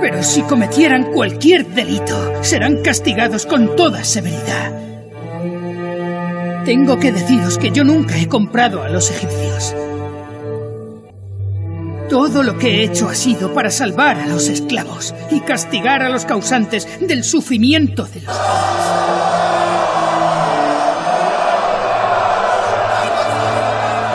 Pero 0.00 0.22
si 0.22 0.42
cometieran 0.42 1.12
cualquier 1.12 1.66
delito, 1.66 2.42
serán 2.42 2.82
castigados 2.82 3.46
con 3.46 3.76
toda 3.76 4.04
severidad. 4.04 4.72
Tengo 6.64 6.98
que 6.98 7.12
deciros 7.12 7.58
que 7.58 7.70
yo 7.70 7.82
nunca 7.82 8.16
he 8.16 8.28
comprado 8.28 8.82
a 8.82 8.88
los 8.88 9.10
egipcios. 9.10 9.74
Todo 12.12 12.42
lo 12.42 12.58
que 12.58 12.68
he 12.68 12.84
hecho 12.84 13.08
ha 13.08 13.14
sido 13.14 13.54
para 13.54 13.70
salvar 13.70 14.18
a 14.18 14.26
los 14.26 14.50
esclavos 14.50 15.14
y 15.30 15.40
castigar 15.40 16.02
a 16.02 16.10
los 16.10 16.26
causantes 16.26 16.86
del 17.00 17.24
sufrimiento 17.24 18.04
de 18.04 18.20
los 18.20 18.36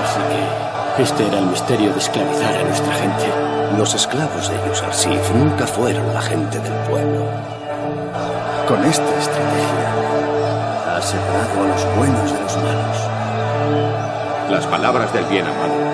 Así 0.03 0.19
que 0.95 1.01
este 1.01 1.25
era 1.25 1.39
el 1.39 1.47
misterio 1.47 1.91
de 1.91 1.97
esclavizar 1.97 2.55
a 2.57 2.63
nuestra 2.65 2.93
gente. 2.93 3.33
Los 3.79 3.95
esclavos 3.95 4.47
de 4.47 4.57
Yusarsif 4.69 5.31
nunca 5.33 5.65
fueron 5.65 6.13
la 6.13 6.21
gente 6.21 6.59
del 6.59 6.73
pueblo. 6.87 7.25
Con 8.67 8.85
esta 8.85 9.17
estrategia 9.17 10.95
ha 10.95 11.01
separado 11.01 11.63
a 11.63 11.67
los 11.69 11.97
buenos 11.97 12.31
de 12.31 12.41
los 12.41 12.57
malos. 12.57 14.51
Las 14.51 14.67
palabras 14.67 15.11
del 15.13 15.25
bien 15.25 15.47
amado 15.47 15.86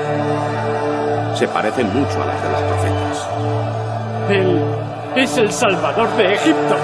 se 1.35 1.47
parecen 1.47 1.87
mucho 1.87 2.21
a 2.21 2.25
las 2.25 2.43
de 2.43 2.49
los 2.49 2.61
profetas. 2.61 3.29
Él 4.29 4.61
es 5.15 5.37
el 5.37 5.51
Salvador 5.51 6.15
de 6.15 6.33
Egipto. 6.33 6.77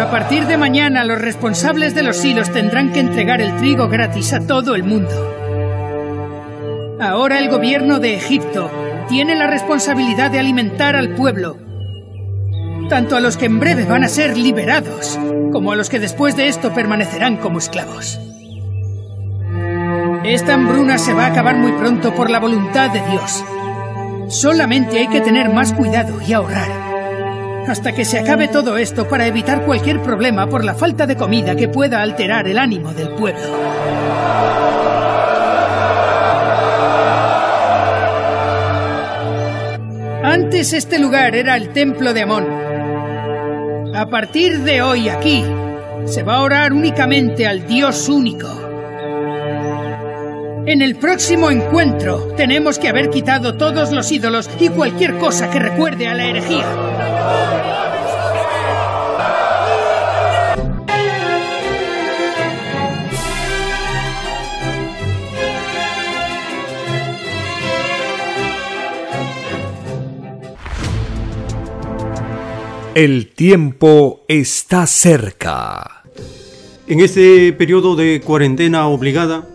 A 0.00 0.10
partir 0.10 0.46
de 0.46 0.56
mañana 0.56 1.04
los 1.04 1.20
responsables 1.20 1.94
de 1.94 2.02
los 2.02 2.24
hilos 2.24 2.50
tendrán 2.50 2.92
que 2.92 3.00
entregar 3.00 3.40
el 3.40 3.56
trigo 3.56 3.88
gratis 3.88 4.32
a 4.32 4.46
todo 4.46 4.74
el 4.74 4.82
mundo. 4.82 5.10
Ahora 7.00 7.38
el 7.38 7.48
gobierno 7.50 7.98
de 7.98 8.14
Egipto 8.14 8.70
tiene 9.08 9.34
la 9.34 9.46
responsabilidad 9.46 10.30
de 10.30 10.38
alimentar 10.38 10.96
al 10.96 11.14
pueblo, 11.14 11.56
tanto 12.88 13.16
a 13.16 13.20
los 13.20 13.36
que 13.36 13.46
en 13.46 13.60
breve 13.60 13.84
van 13.84 14.04
a 14.04 14.08
ser 14.08 14.36
liberados, 14.36 15.18
como 15.52 15.72
a 15.72 15.76
los 15.76 15.90
que 15.90 15.98
después 15.98 16.36
de 16.36 16.48
esto 16.48 16.72
permanecerán 16.72 17.36
como 17.36 17.58
esclavos. 17.58 18.18
Esta 20.30 20.54
hambruna 20.54 20.96
se 20.96 21.12
va 21.12 21.24
a 21.24 21.32
acabar 21.32 21.56
muy 21.56 21.72
pronto 21.72 22.14
por 22.14 22.30
la 22.30 22.38
voluntad 22.38 22.88
de 22.90 23.00
Dios. 23.10 23.44
Solamente 24.28 25.00
hay 25.00 25.08
que 25.08 25.20
tener 25.20 25.52
más 25.52 25.72
cuidado 25.72 26.22
y 26.22 26.32
ahorrar. 26.32 26.70
Hasta 27.66 27.90
que 27.90 28.04
se 28.04 28.20
acabe 28.20 28.46
todo 28.46 28.78
esto 28.78 29.08
para 29.08 29.26
evitar 29.26 29.64
cualquier 29.64 30.00
problema 30.00 30.48
por 30.48 30.64
la 30.64 30.74
falta 30.74 31.08
de 31.08 31.16
comida 31.16 31.56
que 31.56 31.66
pueda 31.66 32.00
alterar 32.00 32.46
el 32.46 32.58
ánimo 32.58 32.92
del 32.92 33.08
pueblo. 33.08 33.42
Antes 40.22 40.72
este 40.74 41.00
lugar 41.00 41.34
era 41.34 41.56
el 41.56 41.70
templo 41.70 42.14
de 42.14 42.22
Amón. 42.22 42.46
A 43.96 44.08
partir 44.08 44.60
de 44.60 44.80
hoy 44.80 45.08
aquí 45.08 45.44
se 46.04 46.22
va 46.22 46.36
a 46.36 46.42
orar 46.42 46.72
únicamente 46.72 47.48
al 47.48 47.66
Dios 47.66 48.08
único. 48.08 48.69
En 50.66 50.82
el 50.82 50.96
próximo 50.96 51.50
encuentro 51.50 52.34
tenemos 52.36 52.78
que 52.78 52.88
haber 52.88 53.08
quitado 53.08 53.56
todos 53.56 53.92
los 53.92 54.12
ídolos 54.12 54.48
y 54.60 54.68
cualquier 54.68 55.16
cosa 55.16 55.50
que 55.50 55.58
recuerde 55.58 56.06
a 56.06 56.14
la 56.14 56.26
herejía. 56.26 56.66
El 72.94 73.28
tiempo 73.28 74.24
está 74.28 74.86
cerca. 74.86 76.04
En 76.86 77.00
este 77.00 77.52
periodo 77.54 77.96
de 77.96 78.20
cuarentena 78.20 78.88
obligada, 78.88 79.46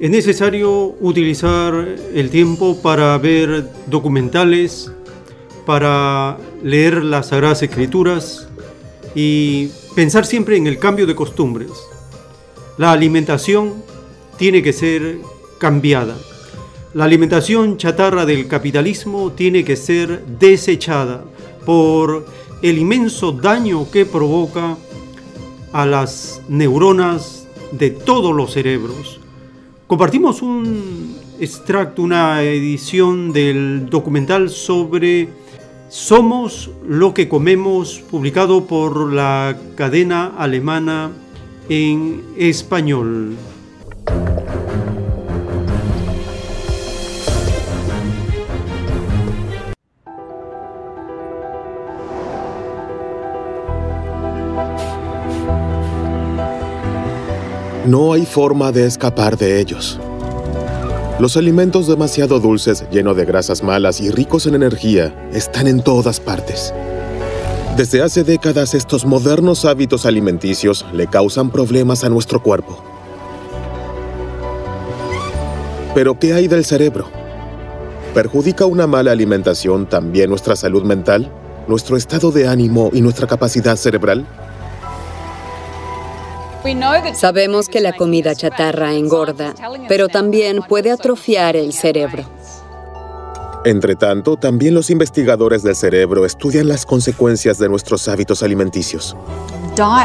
es 0.00 0.10
necesario 0.10 0.94
utilizar 1.00 1.74
el 2.14 2.30
tiempo 2.30 2.80
para 2.80 3.18
ver 3.18 3.68
documentales, 3.88 4.92
para 5.66 6.38
leer 6.62 7.02
las 7.02 7.28
Sagradas 7.28 7.64
Escrituras 7.64 8.48
y 9.16 9.66
pensar 9.96 10.24
siempre 10.24 10.56
en 10.56 10.68
el 10.68 10.78
cambio 10.78 11.04
de 11.04 11.16
costumbres. 11.16 11.70
La 12.76 12.92
alimentación 12.92 13.82
tiene 14.36 14.62
que 14.62 14.72
ser 14.72 15.18
cambiada. 15.58 16.16
La 16.94 17.04
alimentación 17.04 17.76
chatarra 17.76 18.24
del 18.24 18.46
capitalismo 18.46 19.32
tiene 19.32 19.64
que 19.64 19.74
ser 19.74 20.24
desechada 20.38 21.24
por 21.66 22.24
el 22.62 22.78
inmenso 22.78 23.32
daño 23.32 23.90
que 23.90 24.06
provoca 24.06 24.76
a 25.72 25.86
las 25.86 26.40
neuronas 26.48 27.48
de 27.72 27.90
todos 27.90 28.34
los 28.34 28.52
cerebros. 28.52 29.18
Compartimos 29.88 30.42
un 30.42 31.16
extracto, 31.40 32.02
una 32.02 32.42
edición 32.42 33.32
del 33.32 33.88
documental 33.88 34.50
sobre 34.50 35.30
Somos 35.88 36.70
lo 36.86 37.14
que 37.14 37.26
comemos, 37.26 38.00
publicado 38.10 38.66
por 38.66 39.10
la 39.10 39.56
cadena 39.76 40.34
alemana 40.36 41.10
en 41.70 42.22
español. 42.36 43.34
No 57.88 58.12
hay 58.12 58.26
forma 58.26 58.70
de 58.70 58.84
escapar 58.84 59.38
de 59.38 59.58
ellos. 59.58 59.98
Los 61.18 61.38
alimentos 61.38 61.86
demasiado 61.86 62.38
dulces, 62.38 62.84
llenos 62.90 63.16
de 63.16 63.24
grasas 63.24 63.62
malas 63.62 64.02
y 64.02 64.10
ricos 64.10 64.44
en 64.44 64.54
energía, 64.54 65.30
están 65.32 65.66
en 65.66 65.80
todas 65.80 66.20
partes. 66.20 66.74
Desde 67.78 68.02
hace 68.02 68.24
décadas 68.24 68.74
estos 68.74 69.06
modernos 69.06 69.64
hábitos 69.64 70.04
alimenticios 70.04 70.84
le 70.92 71.06
causan 71.06 71.48
problemas 71.48 72.04
a 72.04 72.10
nuestro 72.10 72.42
cuerpo. 72.42 72.78
Pero 75.94 76.18
¿qué 76.18 76.34
hay 76.34 76.46
del 76.46 76.66
cerebro? 76.66 77.08
¿Perjudica 78.12 78.66
una 78.66 78.86
mala 78.86 79.12
alimentación 79.12 79.88
también 79.88 80.28
nuestra 80.28 80.56
salud 80.56 80.82
mental, 80.82 81.32
nuestro 81.66 81.96
estado 81.96 82.32
de 82.32 82.48
ánimo 82.48 82.90
y 82.92 83.00
nuestra 83.00 83.26
capacidad 83.26 83.76
cerebral? 83.76 84.26
Sabemos 87.14 87.68
que 87.68 87.80
la 87.80 87.92
comida 87.92 88.34
chatarra 88.34 88.94
engorda, 88.94 89.54
pero 89.88 90.08
también 90.08 90.60
puede 90.68 90.90
atrofiar 90.90 91.56
el 91.56 91.72
cerebro. 91.72 92.24
Entre 93.64 93.96
tanto, 93.96 94.36
también 94.36 94.74
los 94.74 94.90
investigadores 94.90 95.62
del 95.62 95.74
cerebro 95.74 96.24
estudian 96.24 96.68
las 96.68 96.86
consecuencias 96.86 97.58
de 97.58 97.68
nuestros 97.68 98.08
hábitos 98.08 98.42
alimenticios. 98.42 99.16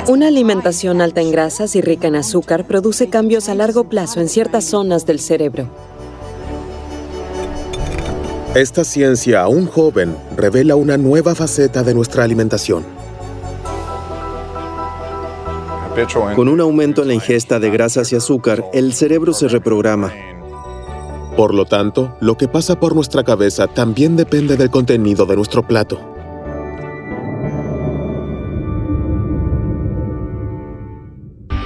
Una 0.07 0.27
alimentación 0.27 1.01
alta 1.01 1.21
en 1.21 1.31
grasas 1.31 1.75
y 1.75 1.81
rica 1.81 2.07
en 2.07 2.15
azúcar 2.15 2.65
produce 2.65 3.09
cambios 3.09 3.49
a 3.49 3.55
largo 3.55 3.85
plazo 3.85 4.19
en 4.19 4.29
ciertas 4.29 4.65
zonas 4.65 5.05
del 5.05 5.19
cerebro. 5.19 5.67
Esta 8.53 8.83
ciencia 8.83 9.41
aún 9.41 9.65
joven 9.65 10.15
revela 10.37 10.75
una 10.75 10.95
nueva 10.97 11.33
faceta 11.33 11.81
de 11.81 11.95
nuestra 11.95 12.23
alimentación. 12.23 13.02
Con 16.35 16.47
un 16.47 16.59
aumento 16.59 17.03
en 17.03 17.09
la 17.09 17.13
ingesta 17.13 17.59
de 17.59 17.69
grasas 17.69 18.11
y 18.11 18.15
azúcar, 18.15 18.65
el 18.73 18.93
cerebro 18.93 19.31
se 19.31 19.47
reprograma. 19.47 20.11
Por 21.37 21.53
lo 21.53 21.65
tanto, 21.65 22.17
lo 22.19 22.35
que 22.35 22.47
pasa 22.47 22.79
por 22.79 22.95
nuestra 22.95 23.23
cabeza 23.23 23.67
también 23.67 24.15
depende 24.15 24.57
del 24.57 24.71
contenido 24.71 25.27
de 25.27 25.35
nuestro 25.35 25.67
plato. 25.67 25.99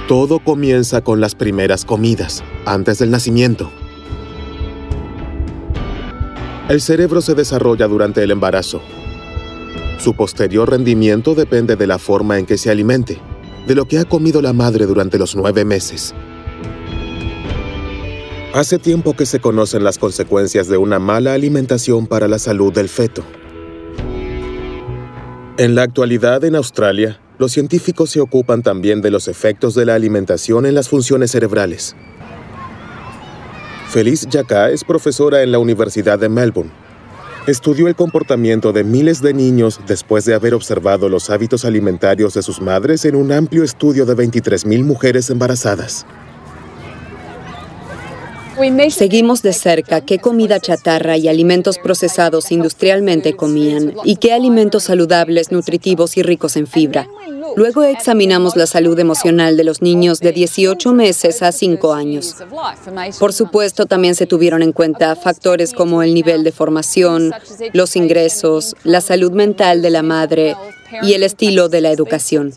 Todo 0.06 0.40
comienza 0.40 1.00
con 1.00 1.20
las 1.20 1.34
primeras 1.34 1.86
comidas, 1.86 2.44
antes 2.66 2.98
del 2.98 3.10
nacimiento. 3.10 3.70
El 6.68 6.82
cerebro 6.82 7.22
se 7.22 7.34
desarrolla 7.34 7.86
durante 7.88 8.22
el 8.22 8.30
embarazo. 8.30 8.82
Su 9.98 10.14
posterior 10.14 10.70
rendimiento 10.70 11.34
depende 11.34 11.76
de 11.76 11.86
la 11.86 11.98
forma 11.98 12.38
en 12.38 12.44
que 12.44 12.58
se 12.58 12.70
alimente, 12.70 13.18
de 13.68 13.74
lo 13.74 13.84
que 13.84 13.98
ha 13.98 14.06
comido 14.06 14.40
la 14.40 14.54
madre 14.54 14.86
durante 14.86 15.18
los 15.18 15.36
nueve 15.36 15.66
meses. 15.66 16.14
Hace 18.54 18.78
tiempo 18.78 19.14
que 19.14 19.26
se 19.26 19.40
conocen 19.40 19.84
las 19.84 19.98
consecuencias 19.98 20.68
de 20.68 20.78
una 20.78 20.98
mala 20.98 21.34
alimentación 21.34 22.06
para 22.06 22.28
la 22.28 22.38
salud 22.38 22.72
del 22.72 22.88
feto. 22.88 23.22
En 25.58 25.74
la 25.74 25.82
actualidad 25.82 26.44
en 26.44 26.56
Australia, 26.56 27.20
los 27.38 27.52
científicos 27.52 28.08
se 28.08 28.20
ocupan 28.20 28.62
también 28.62 29.02
de 29.02 29.10
los 29.10 29.28
efectos 29.28 29.74
de 29.74 29.84
la 29.84 29.94
alimentación 29.94 30.64
en 30.64 30.74
las 30.74 30.88
funciones 30.88 31.30
cerebrales. 31.30 31.94
Feliz 33.90 34.26
Yacá 34.30 34.70
es 34.70 34.82
profesora 34.82 35.42
en 35.42 35.52
la 35.52 35.58
Universidad 35.58 36.18
de 36.18 36.30
Melbourne. 36.30 36.87
Estudió 37.48 37.88
el 37.88 37.96
comportamiento 37.96 38.74
de 38.74 38.84
miles 38.84 39.22
de 39.22 39.32
niños 39.32 39.80
después 39.86 40.26
de 40.26 40.34
haber 40.34 40.52
observado 40.52 41.08
los 41.08 41.30
hábitos 41.30 41.64
alimentarios 41.64 42.34
de 42.34 42.42
sus 42.42 42.60
madres 42.60 43.06
en 43.06 43.16
un 43.16 43.32
amplio 43.32 43.64
estudio 43.64 44.04
de 44.04 44.14
23.000 44.14 44.84
mujeres 44.84 45.30
embarazadas. 45.30 46.04
Seguimos 48.90 49.40
de 49.40 49.54
cerca 49.54 50.02
qué 50.02 50.18
comida 50.18 50.60
chatarra 50.60 51.16
y 51.16 51.26
alimentos 51.26 51.78
procesados 51.78 52.52
industrialmente 52.52 53.34
comían 53.34 53.94
y 54.04 54.16
qué 54.16 54.34
alimentos 54.34 54.82
saludables, 54.82 55.50
nutritivos 55.50 56.18
y 56.18 56.22
ricos 56.22 56.54
en 56.58 56.66
fibra. 56.66 57.08
Luego 57.58 57.82
examinamos 57.82 58.54
la 58.54 58.68
salud 58.68 58.96
emocional 59.00 59.56
de 59.56 59.64
los 59.64 59.82
niños 59.82 60.20
de 60.20 60.30
18 60.30 60.92
meses 60.92 61.42
a 61.42 61.50
5 61.50 61.92
años. 61.92 62.36
Por 63.18 63.32
supuesto, 63.32 63.86
también 63.86 64.14
se 64.14 64.26
tuvieron 64.26 64.62
en 64.62 64.70
cuenta 64.70 65.16
factores 65.16 65.72
como 65.72 66.04
el 66.04 66.14
nivel 66.14 66.44
de 66.44 66.52
formación, 66.52 67.32
los 67.72 67.96
ingresos, 67.96 68.76
la 68.84 69.00
salud 69.00 69.32
mental 69.32 69.82
de 69.82 69.90
la 69.90 70.04
madre 70.04 70.54
y 71.02 71.14
el 71.14 71.24
estilo 71.24 71.68
de 71.68 71.80
la 71.80 71.90
educación. 71.90 72.54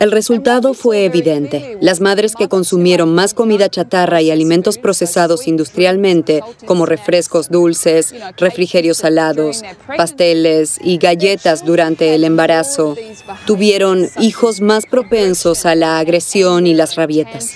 El 0.00 0.12
resultado 0.12 0.72
fue 0.72 1.04
evidente. 1.04 1.76
Las 1.82 2.00
madres 2.00 2.34
que 2.34 2.48
consumieron 2.48 3.14
más 3.14 3.34
comida 3.34 3.68
chatarra 3.68 4.22
y 4.22 4.30
alimentos 4.30 4.78
procesados 4.78 5.46
industrialmente, 5.46 6.40
como 6.64 6.86
refrescos 6.86 7.50
dulces, 7.50 8.14
refrigerios 8.38 8.96
salados, 8.96 9.62
pasteles 9.98 10.78
y 10.82 10.96
galletas 10.96 11.66
durante 11.66 12.14
el 12.14 12.24
embarazo, 12.24 12.96
tuvieron 13.44 14.08
hijos 14.18 14.62
más 14.62 14.86
propensos 14.86 15.66
a 15.66 15.74
la 15.74 15.98
agresión 15.98 16.66
y 16.66 16.72
las 16.72 16.96
rabietas. 16.96 17.50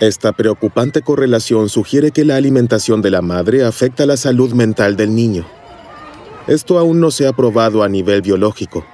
Esta 0.00 0.34
preocupante 0.34 1.00
correlación 1.00 1.70
sugiere 1.70 2.10
que 2.10 2.26
la 2.26 2.36
alimentación 2.36 3.00
de 3.00 3.10
la 3.10 3.22
madre 3.22 3.64
afecta 3.64 4.04
la 4.04 4.18
salud 4.18 4.52
mental 4.52 4.98
del 4.98 5.14
niño. 5.14 5.46
Esto 6.46 6.78
aún 6.78 7.00
no 7.00 7.10
se 7.10 7.26
ha 7.26 7.32
probado 7.32 7.82
a 7.82 7.88
nivel 7.88 8.20
biológico 8.20 8.84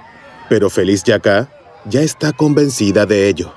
pero 0.49 0.69
Feliz 0.69 1.03
Yaka 1.03 1.49
ya 1.85 2.01
está 2.01 2.33
convencida 2.33 3.05
de 3.05 3.27
ello. 3.27 3.53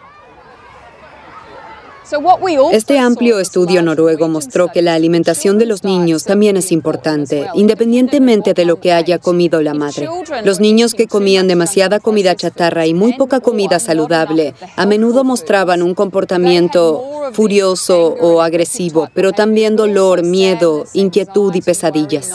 Este 2.71 3.01
amplio 3.01 3.41
estudio 3.41 3.83
noruego 3.83 4.29
mostró 4.29 4.69
que 4.69 4.81
la 4.81 4.95
alimentación 4.95 5.59
de 5.59 5.67
los 5.67 5.83
niños 5.83 6.23
también 6.23 6.57
es 6.57 6.71
importante, 6.71 7.47
independientemente 7.55 8.55
de 8.55 8.65
lo 8.65 8.79
que 8.79 8.93
haya 8.93 9.19
comido 9.19 9.61
la 9.61 9.75
madre. 9.75 10.09
Los 10.45 10.61
niños 10.61 10.95
que 10.95 11.09
comían 11.09 11.49
demasiada 11.49 11.99
comida 11.99 12.37
chatarra 12.37 12.87
y 12.87 12.95
muy 12.95 13.15
poca 13.15 13.41
comida 13.41 13.81
saludable 13.81 14.55
a 14.77 14.87
menudo 14.87 15.25
mostraban 15.25 15.83
un 15.83 15.95
comportamiento 15.95 17.03
furioso 17.33 18.15
o 18.21 18.41
agresivo, 18.41 19.09
pero 19.13 19.33
también 19.33 19.75
dolor, 19.75 20.23
miedo, 20.23 20.85
inquietud 20.93 21.53
y 21.57 21.61
pesadillas. 21.61 22.31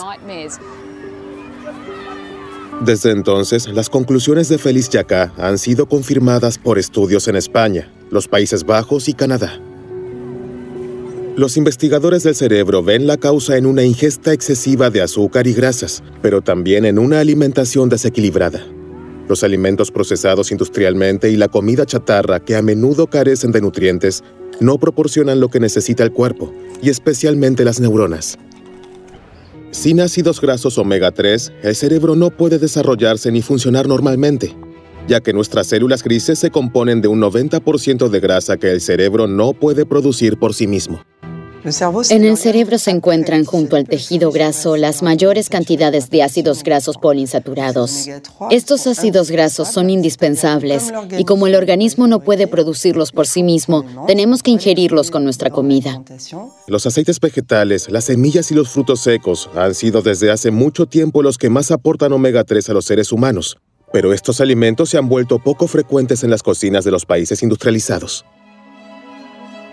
Desde 2.84 3.12
entonces, 3.12 3.68
las 3.68 3.88
conclusiones 3.88 4.48
de 4.48 4.58
Félix 4.58 4.88
Yacá 4.88 5.32
han 5.36 5.58
sido 5.58 5.86
confirmadas 5.86 6.58
por 6.58 6.80
estudios 6.80 7.28
en 7.28 7.36
España, 7.36 7.88
los 8.10 8.26
Países 8.26 8.64
Bajos 8.64 9.08
y 9.08 9.14
Canadá. 9.14 9.60
Los 11.36 11.56
investigadores 11.56 12.24
del 12.24 12.34
cerebro 12.34 12.82
ven 12.82 13.06
la 13.06 13.18
causa 13.18 13.56
en 13.56 13.66
una 13.66 13.84
ingesta 13.84 14.32
excesiva 14.32 14.90
de 14.90 15.00
azúcar 15.00 15.46
y 15.46 15.52
grasas, 15.52 16.02
pero 16.22 16.42
también 16.42 16.84
en 16.84 16.98
una 16.98 17.20
alimentación 17.20 17.88
desequilibrada. 17.88 18.66
Los 19.28 19.44
alimentos 19.44 19.92
procesados 19.92 20.50
industrialmente 20.50 21.30
y 21.30 21.36
la 21.36 21.46
comida 21.46 21.86
chatarra, 21.86 22.40
que 22.40 22.56
a 22.56 22.62
menudo 22.62 23.06
carecen 23.06 23.52
de 23.52 23.60
nutrientes, 23.60 24.24
no 24.58 24.78
proporcionan 24.78 25.38
lo 25.38 25.50
que 25.50 25.60
necesita 25.60 26.02
el 26.02 26.10
cuerpo, 26.10 26.52
y 26.82 26.90
especialmente 26.90 27.64
las 27.64 27.78
neuronas. 27.78 28.38
Sin 29.72 30.00
ácidos 30.00 30.38
grasos 30.38 30.76
omega 30.76 31.12
3, 31.12 31.50
el 31.62 31.74
cerebro 31.74 32.14
no 32.14 32.28
puede 32.28 32.58
desarrollarse 32.58 33.32
ni 33.32 33.40
funcionar 33.40 33.88
normalmente, 33.88 34.54
ya 35.08 35.20
que 35.22 35.32
nuestras 35.32 35.66
células 35.66 36.02
grises 36.02 36.38
se 36.38 36.50
componen 36.50 37.00
de 37.00 37.08
un 37.08 37.22
90% 37.22 38.10
de 38.10 38.20
grasa 38.20 38.58
que 38.58 38.70
el 38.70 38.82
cerebro 38.82 39.26
no 39.26 39.54
puede 39.54 39.86
producir 39.86 40.36
por 40.36 40.52
sí 40.52 40.66
mismo. 40.66 41.02
En 42.10 42.24
el 42.24 42.36
cerebro 42.36 42.78
se 42.78 42.90
encuentran 42.90 43.44
junto 43.44 43.76
al 43.76 43.86
tejido 43.86 44.32
graso 44.32 44.76
las 44.76 45.02
mayores 45.02 45.48
cantidades 45.48 46.10
de 46.10 46.22
ácidos 46.22 46.64
grasos 46.64 46.98
poliinsaturados. 46.98 48.08
Estos 48.50 48.86
ácidos 48.86 49.30
grasos 49.30 49.68
son 49.68 49.88
indispensables 49.88 50.92
y 51.16 51.24
como 51.24 51.46
el 51.46 51.54
organismo 51.54 52.08
no 52.08 52.20
puede 52.20 52.48
producirlos 52.48 53.12
por 53.12 53.26
sí 53.26 53.42
mismo, 53.42 53.84
tenemos 54.06 54.42
que 54.42 54.50
ingerirlos 54.50 55.10
con 55.10 55.22
nuestra 55.24 55.50
comida. 55.50 56.02
Los 56.66 56.86
aceites 56.86 57.20
vegetales, 57.20 57.88
las 57.90 58.04
semillas 58.04 58.50
y 58.50 58.54
los 58.54 58.68
frutos 58.68 59.00
secos 59.00 59.48
han 59.54 59.74
sido 59.74 60.02
desde 60.02 60.30
hace 60.30 60.50
mucho 60.50 60.86
tiempo 60.86 61.22
los 61.22 61.38
que 61.38 61.50
más 61.50 61.70
aportan 61.70 62.12
omega 62.12 62.42
3 62.42 62.70
a 62.70 62.72
los 62.72 62.86
seres 62.86 63.12
humanos, 63.12 63.56
pero 63.92 64.12
estos 64.12 64.40
alimentos 64.40 64.90
se 64.90 64.98
han 64.98 65.08
vuelto 65.08 65.38
poco 65.38 65.68
frecuentes 65.68 66.24
en 66.24 66.30
las 66.30 66.42
cocinas 66.42 66.84
de 66.84 66.90
los 66.90 67.06
países 67.06 67.42
industrializados. 67.42 68.24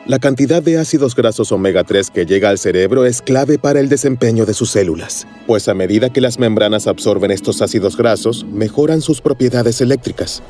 La 0.06 0.18
cantidad 0.18 0.64
de 0.64 0.80
ácidos 0.80 1.14
grasos 1.14 1.52
omega 1.52 1.84
3 1.84 2.10
que 2.10 2.26
llega 2.26 2.50
al 2.50 2.58
cerebro 2.58 3.06
es 3.06 3.22
clave 3.22 3.60
para 3.60 3.80
el 3.80 3.90
desempeño 3.90 4.46
de 4.46 4.54
sus 4.54 4.72
células, 4.72 5.28
pues 5.46 5.68
a 5.68 5.74
medida 5.74 6.10
que 6.10 6.22
las 6.22 6.40
membranas 6.40 6.88
absorben 6.88 7.32
estos 7.32 7.62
ácidos 7.62 7.96
grasos, 7.96 8.46
mejoran 8.52 9.02
sus 9.02 9.22
propiedades 9.22 9.82
eléctricas. 9.82 10.42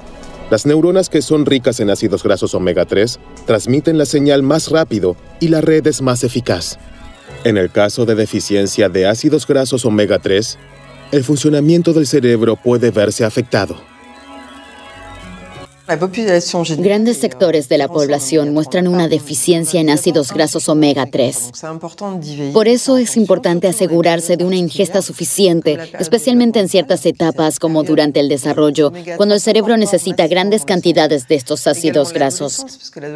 Las 0.49 0.65
neuronas 0.65 1.09
que 1.09 1.21
son 1.21 1.45
ricas 1.45 1.79
en 1.79 1.89
ácidos 1.89 2.23
grasos 2.23 2.53
omega 2.55 2.85
3 2.85 3.19
transmiten 3.45 3.97
la 3.97 4.05
señal 4.05 4.43
más 4.43 4.69
rápido 4.69 5.17
y 5.39 5.49
la 5.49 5.61
red 5.61 5.85
es 5.87 6.01
más 6.01 6.23
eficaz. 6.23 6.77
En 7.43 7.57
el 7.57 7.71
caso 7.71 8.05
de 8.05 8.15
deficiencia 8.15 8.87
de 8.87 9.07
ácidos 9.07 9.45
grasos 9.45 9.83
omega 9.83 10.19
3, 10.19 10.57
el 11.11 11.23
funcionamiento 11.23 11.91
del 11.93 12.07
cerebro 12.07 12.55
puede 12.55 12.91
verse 12.91 13.25
afectado. 13.25 13.88
Grandes 16.77 17.17
sectores 17.17 17.67
de 17.67 17.77
la 17.79 17.87
población 17.87 18.53
muestran 18.53 18.87
una 18.87 19.07
deficiencia 19.07 19.81
en 19.81 19.89
ácidos 19.89 20.31
grasos 20.31 20.69
omega 20.69 21.07
3. 21.07 21.51
Por 22.53 22.67
eso 22.67 22.97
es 22.97 23.17
importante 23.17 23.67
asegurarse 23.67 24.37
de 24.37 24.45
una 24.45 24.55
ingesta 24.55 25.01
suficiente, 25.01 25.79
especialmente 25.97 26.59
en 26.59 26.69
ciertas 26.69 27.05
etapas 27.07 27.57
como 27.57 27.81
durante 27.83 28.19
el 28.19 28.29
desarrollo, 28.29 28.93
cuando 29.17 29.33
el 29.33 29.41
cerebro 29.41 29.77
necesita 29.77 30.27
grandes 30.27 30.63
cantidades 30.63 31.27
de 31.27 31.35
estos 31.35 31.65
ácidos 31.65 32.13
grasos. 32.13 32.65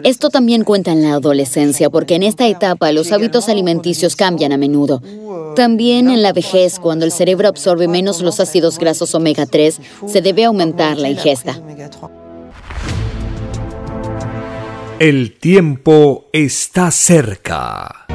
Esto 0.03 0.29
también 0.29 0.63
cuenta 0.63 0.93
en 0.93 1.03
la 1.03 1.13
adolescencia 1.13 1.91
porque 1.91 2.15
en 2.15 2.23
esta 2.23 2.47
etapa 2.47 2.91
los 2.91 3.11
hábitos 3.11 3.49
alimenticios 3.49 4.15
cambian 4.15 4.51
a 4.51 4.57
menudo. 4.57 5.01
También 5.55 6.09
en 6.09 6.23
la 6.23 6.33
vejez, 6.33 6.79
cuando 6.79 7.05
el 7.05 7.11
cerebro 7.11 7.47
absorbe 7.47 7.87
menos 7.87 8.21
los 8.21 8.39
ácidos 8.39 8.79
grasos 8.79 9.13
omega 9.13 9.45
3, 9.45 9.79
se 10.07 10.21
debe 10.21 10.45
aumentar 10.45 10.97
la 10.97 11.09
ingesta. 11.09 11.59
El 14.99 15.39
tiempo 15.39 16.25
está 16.31 16.91
cerca. 16.91 18.05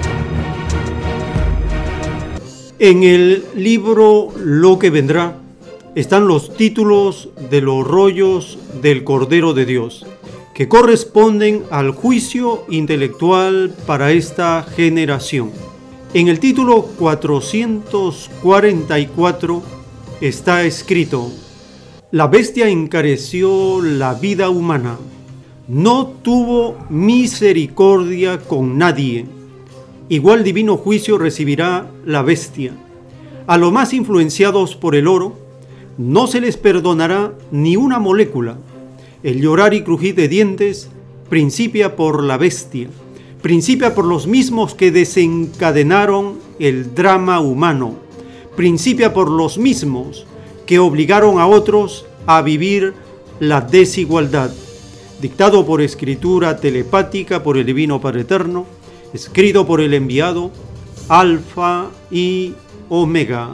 En 2.79 3.03
el 3.03 3.45
libro 3.57 4.29
Lo 4.37 4.79
que 4.79 4.91
vendrá 4.91 5.41
están 5.97 6.29
los 6.29 6.55
títulos 6.55 7.31
de 7.51 7.63
los 7.63 7.85
rollos 7.85 8.61
del 8.81 9.03
Cordero 9.03 9.55
de 9.55 9.67
Dios, 9.67 10.07
que 10.55 10.69
corresponden 10.69 11.65
al 11.73 11.91
juicio 11.91 12.65
intelectual 12.69 13.75
para 13.85 14.13
esta 14.13 14.63
generación. 14.63 15.51
En 16.15 16.29
el 16.29 16.39
título 16.39 16.83
444 16.97 19.63
está 20.21 20.63
escrito, 20.63 21.33
La 22.13 22.29
bestia 22.29 22.69
encareció 22.69 23.83
la 23.83 24.15
vida 24.15 24.49
humana 24.49 24.97
no 25.69 26.07
tuvo 26.07 26.79
misericordia 26.89 28.39
con 28.39 28.79
nadie. 28.79 29.27
Igual 30.09 30.43
divino 30.43 30.79
juicio 30.79 31.19
recibirá 31.19 31.91
la 32.07 32.23
bestia. 32.23 32.73
A 33.47 33.59
los 33.59 33.71
más 33.71 33.93
influenciados 33.93 34.77
por 34.77 34.95
el 34.95 35.07
oro, 35.07 35.37
no 35.99 36.27
se 36.27 36.41
les 36.41 36.57
perdonará 36.57 37.35
ni 37.51 37.77
una 37.77 37.99
molécula. 37.99 38.57
El 39.23 39.43
llorar 39.43 39.75
y 39.75 39.83
crujir 39.83 40.15
de 40.15 40.29
dientes 40.29 40.89
principia 41.29 41.97
por 41.97 42.23
la 42.25 42.39
bestia, 42.39 42.89
principia 43.43 43.95
por 43.95 44.07
los 44.07 44.27
mismos 44.27 44.75
que 44.75 44.91
desencadenaron 44.91 46.39
el 46.59 46.95
drama 46.95 47.41
humano, 47.41 47.95
principia 48.57 49.13
por 49.13 49.31
los 49.31 49.59
mismos 49.59 50.25
que 50.65 50.79
obligaron 50.79 51.39
a 51.39 51.47
otros 51.47 52.07
a 52.27 52.41
vivir 52.41 52.95
la 53.39 53.61
desigualdad 53.61 54.51
dictado 55.21 55.67
por 55.67 55.83
escritura 55.83 56.59
telepática 56.59 57.43
por 57.43 57.59
el 57.59 57.67
Divino 57.67 58.01
Padre 58.01 58.21
Eterno, 58.21 58.67
escrito 59.13 59.67
por 59.67 59.81
el 59.81 59.95
enviado, 59.95 60.51
Alfa 61.09 61.87
y 62.11 62.55
Omega. 62.89 63.51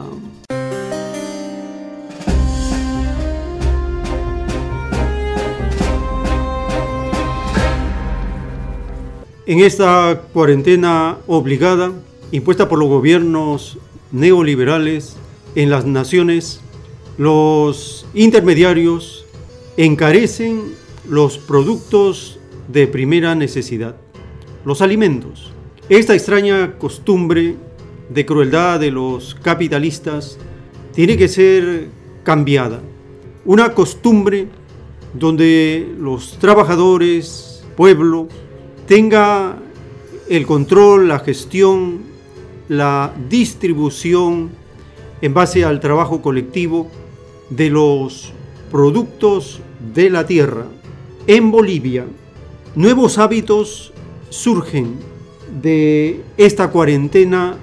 En 9.47 9.59
esta 9.59 10.23
cuarentena 10.33 11.17
obligada, 11.27 11.91
impuesta 12.31 12.67
por 12.67 12.79
los 12.79 12.89
gobiernos 12.89 13.77
neoliberales 14.11 15.17
en 15.53 15.69
las 15.69 15.85
naciones, 15.85 16.61
los 17.17 18.07
intermediarios 18.13 19.25
encarecen 19.77 20.84
los 21.09 21.37
productos 21.37 22.39
de 22.67 22.87
primera 22.87 23.35
necesidad, 23.35 23.95
los 24.63 24.81
alimentos. 24.81 25.51
Esta 25.89 26.13
extraña 26.15 26.77
costumbre 26.77 27.55
de 28.09 28.25
crueldad 28.25 28.79
de 28.79 28.91
los 28.91 29.35
capitalistas 29.35 30.37
tiene 30.93 31.17
que 31.17 31.27
ser 31.27 31.89
cambiada. 32.23 32.81
Una 33.45 33.73
costumbre 33.73 34.47
donde 35.13 35.93
los 35.99 36.37
trabajadores, 36.39 37.63
pueblo, 37.77 38.27
tenga 38.87 39.57
el 40.27 40.45
control, 40.45 41.07
la 41.07 41.19
gestión, 41.19 42.01
la 42.67 43.13
distribución 43.29 44.49
en 45.21 45.33
base 45.33 45.63
al 45.63 45.79
trabajo 45.79 46.21
colectivo 46.21 46.89
de 47.49 47.69
los 47.69 48.33
productos 48.71 49.61
de 49.93 50.09
la 50.09 50.25
tierra. 50.25 50.65
En 51.27 51.49
Bolivia, 51.49 52.05
nuevos 52.75 53.17
hábitos 53.17 53.91
surgen 54.29 54.99
de 55.59 56.21
esta 56.37 56.69
cuarentena 56.69 57.57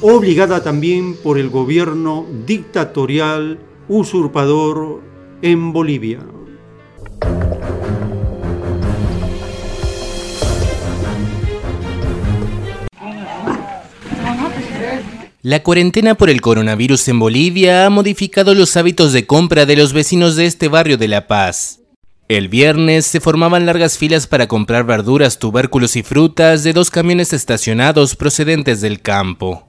obligada 0.00 0.62
también 0.62 1.16
por 1.16 1.36
el 1.36 1.50
gobierno 1.50 2.26
dictatorial 2.46 3.58
usurpador 3.88 5.02
en 5.42 5.72
Bolivia. 5.72 6.20
La 15.42 15.64
cuarentena 15.64 16.14
por 16.14 16.30
el 16.30 16.40
coronavirus 16.40 17.08
en 17.08 17.18
Bolivia 17.18 17.86
ha 17.86 17.90
modificado 17.90 18.54
los 18.54 18.76
hábitos 18.76 19.12
de 19.12 19.26
compra 19.26 19.66
de 19.66 19.74
los 19.74 19.92
vecinos 19.92 20.36
de 20.36 20.46
este 20.46 20.68
barrio 20.68 20.98
de 20.98 21.08
La 21.08 21.26
Paz. 21.26 21.80
El 22.28 22.50
viernes 22.50 23.06
se 23.06 23.20
formaban 23.20 23.64
largas 23.64 23.96
filas 23.96 24.26
para 24.26 24.48
comprar 24.48 24.84
verduras, 24.84 25.38
tubérculos 25.38 25.96
y 25.96 26.02
frutas 26.02 26.62
de 26.62 26.74
dos 26.74 26.90
camiones 26.90 27.32
estacionados 27.32 28.16
procedentes 28.16 28.82
del 28.82 29.00
campo. 29.00 29.66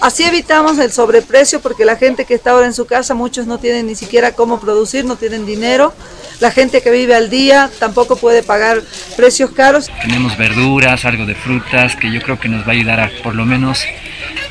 Así 0.00 0.24
evitamos 0.24 0.78
el 0.78 0.92
sobreprecio 0.92 1.60
porque 1.60 1.84
la 1.84 1.96
gente 1.96 2.24
que 2.24 2.32
está 2.32 2.52
ahora 2.52 2.64
en 2.64 2.72
su 2.72 2.86
casa, 2.86 3.12
muchos 3.12 3.46
no 3.46 3.58
tienen 3.58 3.86
ni 3.86 3.96
siquiera 3.96 4.32
cómo 4.32 4.58
producir, 4.60 5.04
no 5.04 5.16
tienen 5.16 5.44
dinero. 5.44 5.92
La 6.40 6.50
gente 6.50 6.80
que 6.80 6.90
vive 6.90 7.14
al 7.14 7.28
día 7.28 7.70
tampoco 7.78 8.16
puede 8.16 8.42
pagar 8.42 8.80
precios 9.14 9.50
caros. 9.50 9.90
Tenemos 10.00 10.38
verduras, 10.38 11.04
algo 11.04 11.26
de 11.26 11.34
frutas, 11.34 11.96
que 11.96 12.10
yo 12.10 12.22
creo 12.22 12.40
que 12.40 12.48
nos 12.48 12.62
va 12.62 12.68
a 12.68 12.76
ayudar 12.76 13.00
a 13.00 13.10
por 13.22 13.34
lo 13.34 13.44
menos 13.44 13.84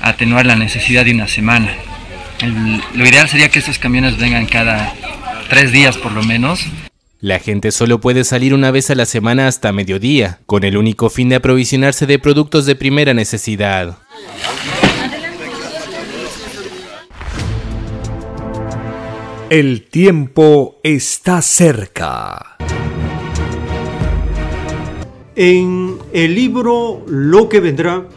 a 0.01 0.09
atenuar 0.09 0.45
la 0.45 0.55
necesidad 0.55 1.03
de 1.03 1.13
una 1.13 1.27
semana. 1.27 1.75
lo 2.93 3.07
ideal 3.07 3.27
sería 3.27 3.49
que 3.49 3.57
estos 3.57 3.79
camiones 3.79 4.19
vengan 4.19 4.45
cada 4.45 4.93
tres 5.49 5.71
días 5.71 5.97
por 5.97 6.11
lo 6.11 6.21
menos. 6.21 6.63
La 7.21 7.39
gente 7.39 7.73
solo 7.73 7.99
puede 7.99 8.23
salir 8.23 8.53
una 8.53 8.71
vez 8.71 8.89
a 8.91 8.95
la 8.95 9.05
semana 9.05 9.49
hasta 9.49 9.73
mediodía, 9.73 10.39
con 10.45 10.63
el 10.63 10.77
único 10.77 11.09
fin 11.09 11.27
de 11.27 11.35
aprovisionarse 11.35 12.05
de 12.05 12.17
productos 12.17 12.65
de 12.65 12.77
primera 12.77 13.13
necesidad. 13.13 13.97
El 19.49 19.85
tiempo 19.89 20.79
está 20.81 21.41
cerca. 21.41 22.55
En 25.35 25.97
el 26.13 26.35
libro 26.35 27.03
Lo 27.05 27.49
que 27.49 27.59
vendrá, 27.59 28.07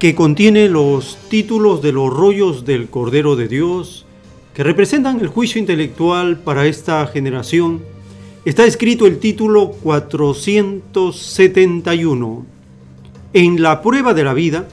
que 0.00 0.16
contiene 0.16 0.68
los 0.68 1.18
títulos 1.28 1.82
de 1.82 1.92
los 1.92 2.12
rollos 2.12 2.64
del 2.64 2.88
Cordero 2.88 3.36
de 3.36 3.46
Dios, 3.46 4.06
que 4.54 4.64
representan 4.64 5.20
el 5.20 5.28
juicio 5.28 5.60
intelectual 5.60 6.40
para 6.40 6.66
esta 6.66 7.06
generación, 7.06 7.80
está 8.44 8.64
escrito 8.64 9.06
el 9.06 9.18
título 9.18 9.70
471. 9.82 12.46
En 13.32 13.62
la 13.62 13.80
prueba 13.82 14.14
de 14.14 14.24
la 14.24 14.34
vida, 14.34 14.68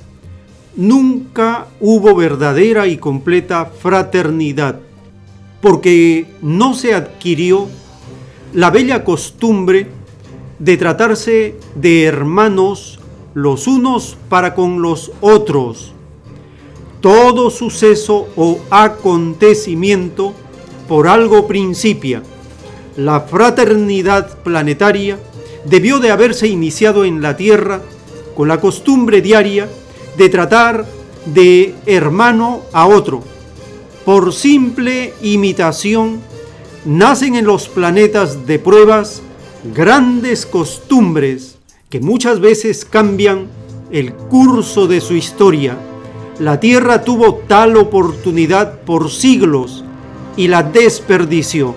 nunca 0.75 1.67
hubo 1.79 2.15
verdadera 2.15 2.87
y 2.87 2.97
completa 2.97 3.65
fraternidad 3.65 4.79
porque 5.65 6.27
no 6.43 6.75
se 6.75 6.93
adquirió 6.93 7.67
la 8.53 8.69
bella 8.69 9.03
costumbre 9.03 9.87
de 10.59 10.77
tratarse 10.77 11.55
de 11.73 12.03
hermanos 12.03 12.99
los 13.33 13.65
unos 13.65 14.15
para 14.29 14.53
con 14.53 14.83
los 14.83 15.11
otros. 15.21 15.91
Todo 17.01 17.49
suceso 17.49 18.27
o 18.35 18.59
acontecimiento 18.69 20.33
por 20.87 21.07
algo 21.07 21.47
principia. 21.47 22.21
La 22.97 23.21
fraternidad 23.21 24.37
planetaria 24.39 25.19
debió 25.65 25.99
de 25.99 26.11
haberse 26.11 26.47
iniciado 26.47 27.05
en 27.05 27.21
la 27.21 27.35
Tierra 27.37 27.81
con 28.35 28.47
la 28.47 28.59
costumbre 28.59 29.21
diaria 29.21 29.67
de 30.17 30.29
tratar 30.29 30.85
de 31.25 31.75
hermano 31.85 32.61
a 32.71 32.85
otro 32.87 33.23
por 34.05 34.33
simple 34.33 35.15
imitación, 35.23 36.21
nacen 36.85 37.35
en 37.35 37.45
los 37.45 37.67
planetas 37.67 38.45
de 38.45 38.59
pruebas 38.59 39.23
grandes 39.73 40.45
costumbres 40.45 41.57
que 41.89 41.99
muchas 41.99 42.39
veces 42.39 42.85
cambian 42.85 43.47
el 43.89 44.13
curso 44.13 44.85
de 44.85 45.01
su 45.01 45.15
historia. 45.15 45.75
La 46.37 46.59
Tierra 46.59 47.03
tuvo 47.03 47.41
tal 47.47 47.77
oportunidad 47.77 48.81
por 48.81 49.09
siglos 49.09 49.83
y 50.37 50.49
la 50.49 50.61
desperdició. 50.61 51.73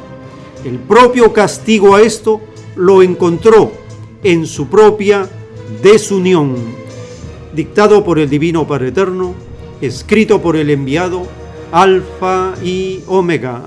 El 0.64 0.78
propio 0.80 1.32
castigo 1.32 1.94
a 1.94 2.02
esto 2.02 2.40
lo 2.74 3.02
encontró 3.02 3.72
en 4.24 4.46
su 4.46 4.66
propia 4.66 5.28
desunión. 5.82 6.56
Dictado 7.54 8.04
por 8.04 8.18
el 8.18 8.28
Divino 8.28 8.66
Padre 8.66 8.88
Eterno, 8.88 9.34
escrito 9.80 10.42
por 10.42 10.56
el 10.56 10.70
enviado 10.70 11.26
Alfa 11.70 12.54
y 12.62 13.00
Omega. 13.06 13.62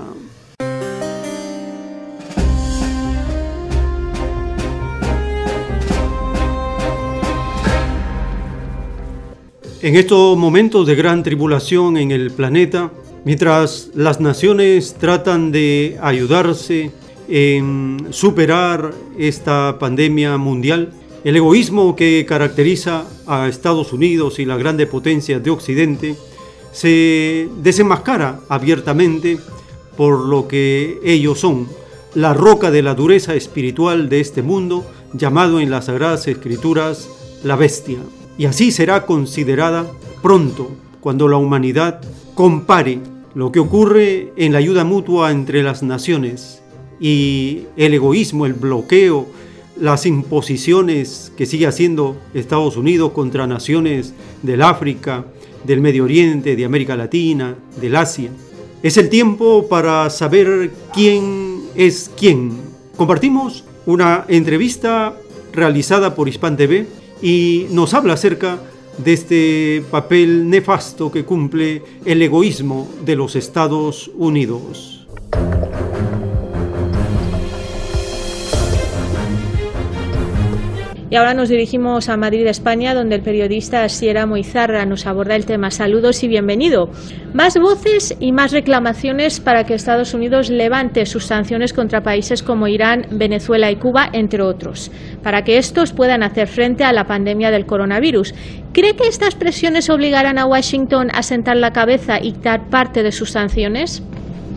En 9.80 9.96
estos 9.96 10.36
momentos 10.38 10.86
de 10.86 10.94
gran 10.94 11.24
tribulación 11.24 11.96
en 11.96 12.12
el 12.12 12.30
planeta, 12.30 12.92
mientras 13.24 13.90
las 13.94 14.20
naciones 14.20 14.94
tratan 14.94 15.52
de 15.52 15.98
ayudarse 16.02 16.90
en 17.28 18.08
superar 18.10 18.92
esta 19.18 19.78
pandemia 19.78 20.36
mundial, 20.36 20.92
el 21.24 21.36
egoísmo 21.36 21.94
que 21.94 22.24
caracteriza 22.26 23.04
a 23.26 23.48
Estados 23.48 23.92
Unidos 23.92 24.38
y 24.38 24.44
las 24.44 24.58
grandes 24.58 24.88
potencias 24.88 25.42
de 25.42 25.50
Occidente 25.50 26.16
se 26.72 27.48
desenmascara 27.62 28.40
abiertamente 28.48 29.38
por 29.96 30.26
lo 30.26 30.48
que 30.48 30.98
ellos 31.04 31.38
son, 31.38 31.68
la 32.14 32.34
roca 32.34 32.70
de 32.70 32.82
la 32.82 32.94
dureza 32.94 33.34
espiritual 33.34 34.08
de 34.08 34.20
este 34.20 34.42
mundo, 34.42 34.84
llamado 35.12 35.60
en 35.60 35.70
las 35.70 35.86
Sagradas 35.86 36.26
Escrituras 36.26 37.08
la 37.44 37.56
bestia. 37.56 37.98
Y 38.38 38.46
así 38.46 38.72
será 38.72 39.06
considerada 39.06 39.86
pronto, 40.22 40.70
cuando 41.00 41.28
la 41.28 41.36
humanidad 41.36 42.00
compare 42.34 42.98
lo 43.34 43.52
que 43.52 43.60
ocurre 43.60 44.32
en 44.36 44.52
la 44.52 44.58
ayuda 44.58 44.84
mutua 44.84 45.30
entre 45.30 45.62
las 45.62 45.82
naciones 45.82 46.62
y 47.00 47.64
el 47.76 47.94
egoísmo, 47.94 48.46
el 48.46 48.52
bloqueo, 48.52 49.26
las 49.80 50.06
imposiciones 50.06 51.32
que 51.36 51.46
sigue 51.46 51.66
haciendo 51.66 52.16
Estados 52.34 52.76
Unidos 52.76 53.12
contra 53.12 53.46
naciones 53.46 54.14
del 54.42 54.62
África, 54.62 55.24
del 55.64 55.80
Medio 55.80 56.04
Oriente, 56.04 56.56
de 56.56 56.64
América 56.64 56.96
Latina, 56.96 57.56
del 57.80 57.96
Asia. 57.96 58.30
Es 58.82 58.96
el 58.96 59.08
tiempo 59.08 59.68
para 59.68 60.10
saber 60.10 60.70
quién 60.92 61.62
es 61.74 62.10
quién. 62.16 62.52
Compartimos 62.96 63.64
una 63.86 64.24
entrevista 64.28 65.16
realizada 65.52 66.14
por 66.14 66.28
Hispan 66.28 66.56
TV 66.56 66.86
y 67.22 67.66
nos 67.70 67.94
habla 67.94 68.14
acerca 68.14 68.58
de 68.98 69.12
este 69.12 69.84
papel 69.90 70.48
nefasto 70.48 71.10
que 71.10 71.24
cumple 71.24 71.82
el 72.04 72.22
egoísmo 72.22 72.88
de 73.04 73.16
los 73.16 73.36
Estados 73.36 74.10
Unidos. 74.16 75.06
Y 81.12 81.16
ahora 81.16 81.34
nos 81.34 81.50
dirigimos 81.50 82.08
a 82.08 82.16
Madrid, 82.16 82.46
España, 82.46 82.94
donde 82.94 83.16
el 83.16 83.20
periodista 83.20 83.86
Sierra 83.90 84.24
Moizarra 84.24 84.86
nos 84.86 85.06
aborda 85.06 85.36
el 85.36 85.44
tema. 85.44 85.70
Saludos 85.70 86.24
y 86.24 86.28
bienvenido. 86.28 86.88
Más 87.34 87.58
voces 87.60 88.16
y 88.18 88.32
más 88.32 88.50
reclamaciones 88.50 89.38
para 89.38 89.64
que 89.64 89.74
Estados 89.74 90.14
Unidos 90.14 90.48
levante 90.48 91.04
sus 91.04 91.26
sanciones 91.26 91.74
contra 91.74 92.00
países 92.00 92.42
como 92.42 92.66
Irán, 92.66 93.02
Venezuela 93.10 93.70
y 93.70 93.76
Cuba, 93.76 94.06
entre 94.14 94.42
otros, 94.42 94.90
para 95.22 95.42
que 95.42 95.58
estos 95.58 95.92
puedan 95.92 96.22
hacer 96.22 96.46
frente 96.46 96.82
a 96.82 96.94
la 96.94 97.04
pandemia 97.04 97.50
del 97.50 97.66
coronavirus. 97.66 98.32
¿Cree 98.72 98.96
que 98.96 99.06
estas 99.06 99.34
presiones 99.34 99.90
obligarán 99.90 100.38
a 100.38 100.46
Washington 100.46 101.08
a 101.12 101.22
sentar 101.22 101.58
la 101.58 101.72
cabeza 101.72 102.20
y 102.22 102.32
dar 102.42 102.70
parte 102.70 103.02
de 103.02 103.12
sus 103.12 103.32
sanciones? 103.32 104.02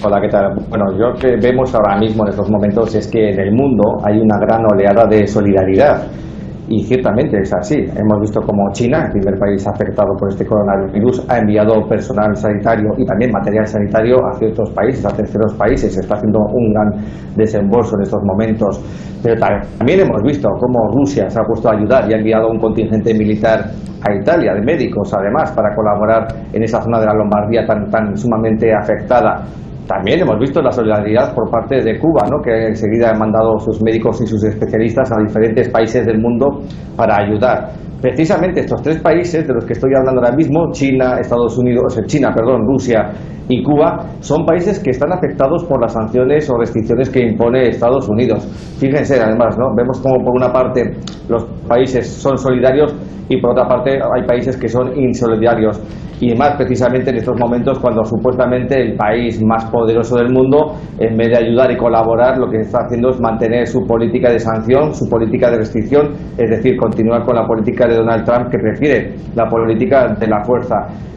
Hola, 0.01 0.21
¿qué 0.21 0.29
tal? 0.29 0.55
Bueno, 0.69 0.85
yo 0.97 1.09
lo 1.09 1.15
que 1.15 1.35
vemos 1.35 1.75
ahora 1.75 1.97
mismo 1.97 2.23
en 2.23 2.29
estos 2.29 2.49
momentos 2.49 2.95
es 2.95 3.09
que 3.09 3.31
en 3.31 3.39
el 3.41 3.51
mundo 3.51 3.83
hay 4.05 4.17
una 4.19 4.37
gran 4.39 4.61
oleada 4.71 5.05
de 5.05 5.27
solidaridad. 5.27 6.24
Y 6.67 6.83
ciertamente 6.83 7.37
es 7.39 7.53
así. 7.53 7.75
Hemos 7.75 8.21
visto 8.21 8.41
como 8.41 8.71
China, 8.71 9.05
el 9.05 9.11
primer 9.11 9.37
país 9.37 9.67
afectado 9.67 10.15
por 10.17 10.29
este 10.29 10.45
coronavirus, 10.45 11.23
ha 11.29 11.37
enviado 11.37 11.87
personal 11.87 12.35
sanitario 12.35 12.89
y 12.97 13.05
también 13.05 13.31
material 13.31 13.67
sanitario 13.67 14.17
a 14.25 14.33
ciertos 14.33 14.71
países, 14.71 15.05
a 15.05 15.09
terceros 15.09 15.53
países. 15.53 15.93
Se 15.93 15.99
está 15.99 16.15
haciendo 16.15 16.39
un 16.39 16.73
gran 16.73 17.05
desembolso 17.35 17.95
en 17.97 18.01
estos 18.03 18.23
momentos. 18.23 18.81
Pero 19.21 19.35
también 19.77 19.99
hemos 19.99 20.23
visto 20.23 20.49
cómo 20.59 20.89
Rusia 20.91 21.29
se 21.29 21.39
ha 21.39 21.43
puesto 21.43 21.69
a 21.69 21.75
ayudar 21.75 22.09
y 22.09 22.13
ha 22.13 22.17
enviado 22.17 22.49
un 22.49 22.59
contingente 22.59 23.13
militar 23.13 23.69
a 24.01 24.13
Italia, 24.13 24.53
de 24.53 24.61
médicos 24.61 25.13
además, 25.13 25.51
para 25.51 25.75
colaborar 25.75 26.27
en 26.51 26.63
esa 26.63 26.81
zona 26.81 26.99
de 26.99 27.05
la 27.05 27.13
Lombardía 27.13 27.65
tan, 27.65 27.89
tan 27.89 28.15
sumamente 28.17 28.71
afectada 28.73 29.45
también 29.87 30.21
hemos 30.21 30.39
visto 30.39 30.61
la 30.61 30.71
solidaridad 30.71 31.33
por 31.33 31.49
parte 31.49 31.81
de 31.81 31.99
Cuba, 31.99 32.27
¿no? 32.29 32.41
que 32.43 32.67
enseguida 32.67 33.11
ha 33.11 33.17
mandado 33.17 33.59
sus 33.59 33.81
médicos 33.83 34.19
y 34.21 34.27
sus 34.27 34.43
especialistas 34.43 35.11
a 35.11 35.21
diferentes 35.23 35.69
países 35.69 36.05
del 36.05 36.19
mundo 36.19 36.61
para 36.95 37.17
ayudar. 37.17 37.69
Precisamente 38.05 38.59
estos 38.59 38.83
tres 38.83 39.01
países 39.01 39.47
de 39.47 39.51
los 39.51 39.65
que 39.65 39.73
estoy 39.73 39.89
hablando 39.97 40.21
ahora 40.21 40.35
mismo, 40.35 40.71
China, 40.71 41.17
Estados 41.19 41.57
Unidos, 41.57 41.97
eh, 41.97 42.03
China, 42.05 42.31
perdón, 42.35 42.61
Rusia 42.67 43.11
y 43.49 43.63
Cuba, 43.63 44.05
son 44.19 44.45
países 44.45 44.77
que 44.77 44.91
están 44.91 45.11
afectados 45.11 45.63
por 45.63 45.81
las 45.81 45.93
sanciones 45.93 46.47
o 46.51 46.55
restricciones 46.55 47.09
que 47.09 47.21
impone 47.21 47.67
Estados 47.67 48.07
Unidos. 48.07 48.45
Fíjense, 48.77 49.19
además, 49.19 49.57
¿no? 49.57 49.73
Vemos 49.75 49.99
como 50.01 50.23
por 50.23 50.35
una 50.35 50.53
parte 50.53 50.83
los 51.27 51.45
países 51.67 52.07
son 52.07 52.37
solidarios 52.37 52.93
y 53.27 53.41
por 53.41 53.53
otra 53.53 53.67
parte 53.67 53.93
hay 53.93 54.23
países 54.27 54.55
que 54.55 54.67
son 54.67 54.95
insolidarios 54.95 55.81
y 56.19 56.33
más 56.33 56.55
precisamente 56.55 57.09
en 57.09 57.17
estos 57.17 57.37
momentos 57.39 57.79
cuando 57.79 58.03
supuestamente 58.05 58.79
el 58.79 58.95
país 58.95 59.43
más 59.43 59.65
poderoso 59.65 60.15
del 60.17 60.31
mundo, 60.31 60.75
en 60.97 61.17
vez 61.17 61.29
de 61.29 61.45
ayudar 61.45 61.71
y 61.71 61.77
colaborar, 61.77 62.37
lo 62.37 62.49
que 62.49 62.61
está 62.61 62.79
haciendo 62.85 63.09
es 63.09 63.19
mantener 63.19 63.67
su 63.67 63.81
política 63.85 64.31
de 64.31 64.39
sanción, 64.39 64.93
su 64.93 65.09
política 65.09 65.51
de 65.51 65.57
restricción, 65.57 66.13
es 66.37 66.49
decir, 66.49 66.77
continuar 66.77 67.25
con 67.25 67.35
la 67.35 67.45
política 67.45 67.87
de 67.87 67.94
Donald 67.95 68.25
Trump 68.25 68.49
que 68.49 68.57
prefiere 68.57 69.13
la 69.35 69.47
política 69.47 70.15
de 70.19 70.27
la 70.27 70.43
fuerza. 70.43 70.75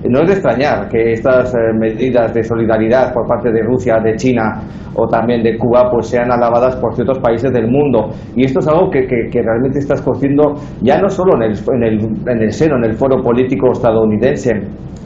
No 0.08 0.20
es 0.20 0.28
de 0.28 0.32
extrañar 0.34 0.88
que 0.88 1.12
estas 1.12 1.54
eh, 1.54 1.58
medidas 1.78 2.32
de 2.32 2.42
solidaridad 2.42 3.12
por 3.12 3.26
parte 3.26 3.50
de 3.50 3.62
Rusia, 3.62 3.98
de 4.02 4.14
China 4.16 4.62
o 4.94 5.06
también 5.06 5.42
de 5.42 5.56
Cuba 5.58 5.90
pues 5.90 6.08
sean 6.08 6.30
alabadas 6.30 6.76
por 6.76 6.94
ciertos 6.94 7.18
países 7.18 7.52
del 7.52 7.68
mundo. 7.68 8.10
Y 8.34 8.44
esto 8.44 8.60
es 8.60 8.68
algo 8.68 8.90
que, 8.90 9.06
que, 9.06 9.42
realmente 9.42 9.78
está 9.78 9.94
escociendo 9.94 10.54
ya 10.82 11.00
no 11.00 11.08
solo 11.08 11.36
en 11.36 11.42
el, 11.42 11.58
en, 11.74 11.82
el, 11.82 12.28
en 12.28 12.42
el 12.42 12.52
seno, 12.52 12.76
en 12.76 12.84
el 12.84 12.94
foro 12.94 13.22
político 13.22 13.72
estadounidense, 13.72 14.52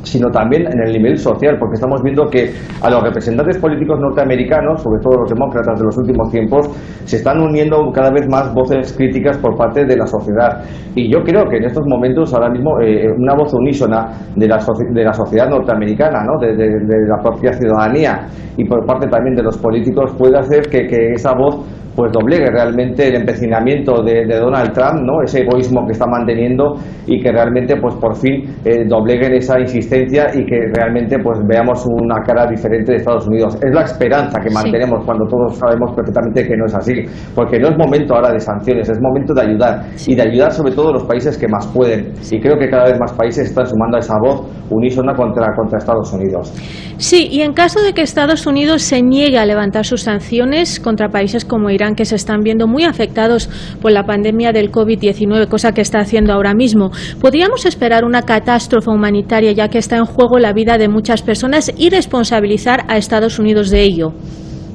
sino 0.03 0.31
también 0.31 0.67
en 0.67 0.81
el 0.81 0.93
nivel 0.93 1.19
social, 1.19 1.57
porque 1.59 1.75
estamos 1.75 2.03
viendo 2.03 2.27
que 2.29 2.51
a 2.81 2.91
los 2.91 3.03
representantes 3.03 3.59
políticos 3.59 3.99
norteamericanos, 4.01 4.83
sobre 4.83 5.01
todo 5.01 5.21
los 5.21 5.31
demócratas 5.31 5.79
de 5.79 5.85
los 5.85 5.97
últimos 5.97 6.31
tiempos, 6.31 6.69
se 7.05 7.17
están 7.17 7.41
uniendo 7.41 7.91
cada 7.93 8.11
vez 8.11 8.27
más 8.29 8.53
voces 8.53 8.93
críticas 8.93 9.39
por 9.39 9.57
parte 9.57 9.85
de 9.85 9.97
la 9.97 10.07
sociedad. 10.07 10.65
Y 10.95 11.13
yo 11.13 11.23
creo 11.23 11.45
que 11.53 11.59
en 11.59 11.65
estos 11.65 11.85
momentos, 11.87 12.33
ahora 12.33 12.49
mismo, 12.49 12.81
eh, 12.81 13.13
una 13.13 13.35
voz 13.35 13.53
unísona 13.53 14.09
de 14.35 14.49
la, 14.49 14.57
de 14.57 15.05
la 15.05 15.13
sociedad 15.13 15.49
norteamericana, 15.49 16.25
¿no? 16.25 16.41
de, 16.41 16.57
la 16.57 17.19
propia 17.23 17.53
ciudadanía 17.53 18.27
y 18.57 18.65
por 18.65 18.87
parte 18.87 19.07
también 19.09 19.35
de 19.37 19.43
los 19.43 19.59
políticos, 19.59 20.15
puede 20.17 20.39
hacer 20.39 20.63
que, 20.71 20.87
que 20.87 21.13
esa 21.13 21.35
voz 21.35 21.67
pues 21.95 22.13
doblegue 22.13 22.47
realmente 22.51 23.09
el 23.09 23.17
empecinamiento 23.17 24.03
de, 24.03 24.25
Donald 24.27 24.73
Trump, 24.73 25.03
¿no? 25.03 25.23
ese 25.23 25.43
egoísmo 25.43 25.85
que 25.87 25.93
está 25.93 26.07
manteniendo 26.07 26.75
y 27.07 27.21
que 27.21 27.31
realmente 27.31 27.77
pues 27.77 27.95
por 27.97 28.17
fin 28.17 28.45
eh, 28.65 28.85
dobleguen 28.87 29.35
esa 29.35 29.61
insistencia 29.61 30.29
y 30.35 30.45
que 30.45 30.59
realmente 30.75 31.19
pues 31.19 31.39
veamos 31.47 31.85
una 31.87 32.23
cara 32.25 32.47
diferente 32.47 32.93
de 32.93 32.99
Estados 32.99 33.27
Unidos. 33.27 33.57
Es 33.63 33.75
la 33.75 33.83
esperanza 33.83 34.41
que 34.41 34.51
mantenemos 34.51 35.05
cuando 35.05 35.27
todos 35.27 35.57
sabemos 35.57 35.93
perfectamente 35.95 36.47
que 36.47 36.57
no 36.57 36.67
es 36.67 36.75
así, 36.75 36.95
porque 37.35 37.59
no 37.59 37.69
es 37.69 37.77
momento 37.77 38.15
ahora 38.15 38.33
de 38.33 38.41
sanciones, 38.41 38.89
es 38.89 39.01
momento 39.01 39.35
de 39.35 39.43
ayudar 39.43 39.83
y 40.07 40.15
de 40.15 40.23
ayudar 40.23 40.53
sobre 40.53 40.73
todo 40.73 40.91
a 40.91 40.93
los 40.93 41.05
países 41.05 41.37
que 41.37 41.49
más 41.49 41.67
pueden. 41.69 42.13
Y 42.31 42.41
creo 42.41 42.57
que 42.59 42.69
cada 42.69 42.85
vez 42.85 42.99
más 42.99 43.13
países 43.13 43.49
están 43.49 43.67
sumando 43.67 43.97
a 43.97 44.01
esa 44.01 44.15
voz 44.23 44.47
unísona 44.71 45.15
contra, 45.15 45.55
contra 45.55 45.79
Estados 45.79 46.13
Unidos. 46.13 46.53
Sí, 46.97 47.29
y 47.31 47.41
en 47.41 47.53
caso 47.53 47.83
de 47.83 47.93
que 47.93 48.03
Estados 48.03 48.47
Unidos 48.47 48.83
se 48.83 49.03
niegue 49.03 49.39
a 49.39 49.45
levantar 49.45 49.85
sus 49.85 50.03
sanciones 50.03 50.81
contra 50.81 51.09
países 51.09 51.45
como 51.45 51.69
Irán, 51.71 51.82
que 51.95 52.05
se 52.05 52.15
están 52.15 52.43
viendo 52.43 52.67
muy 52.67 52.85
afectados 52.85 53.49
por 53.81 53.93
la 53.93 54.05
pandemia 54.05 54.53
del 54.53 54.71
COVID-19, 54.71 55.49
cosa 55.49 55.73
que 55.73 55.81
está 55.81 55.99
haciendo 55.99 56.33
ahora 56.33 56.55
mismo. 56.55 56.91
¿Podríamos 57.21 57.67
esperar 57.67 58.05
una 58.05 58.23
catástrofe 58.23 58.91
humanitaria 58.91 59.53
ya 59.53 59.69
que 59.69 59.79
está 59.79 59.97
en 59.97 60.05
juego 60.05 60.39
la 60.39 60.53
vida 60.53 60.79
de 60.79 60.89
muchas 60.89 61.23
personas 61.23 61.73
y 61.77 61.91
responsabilizar 61.91 62.85
a 62.89 62.97
Estados 62.97 63.39
Unidos 63.39 63.71
de 63.71 63.83
ello? 63.83 64.13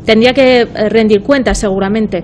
Tendría 0.05 0.33
que 0.33 0.61
eh, 0.61 0.89
rendir 0.89 1.21
cuentas 1.21 1.57
seguramente. 1.57 2.23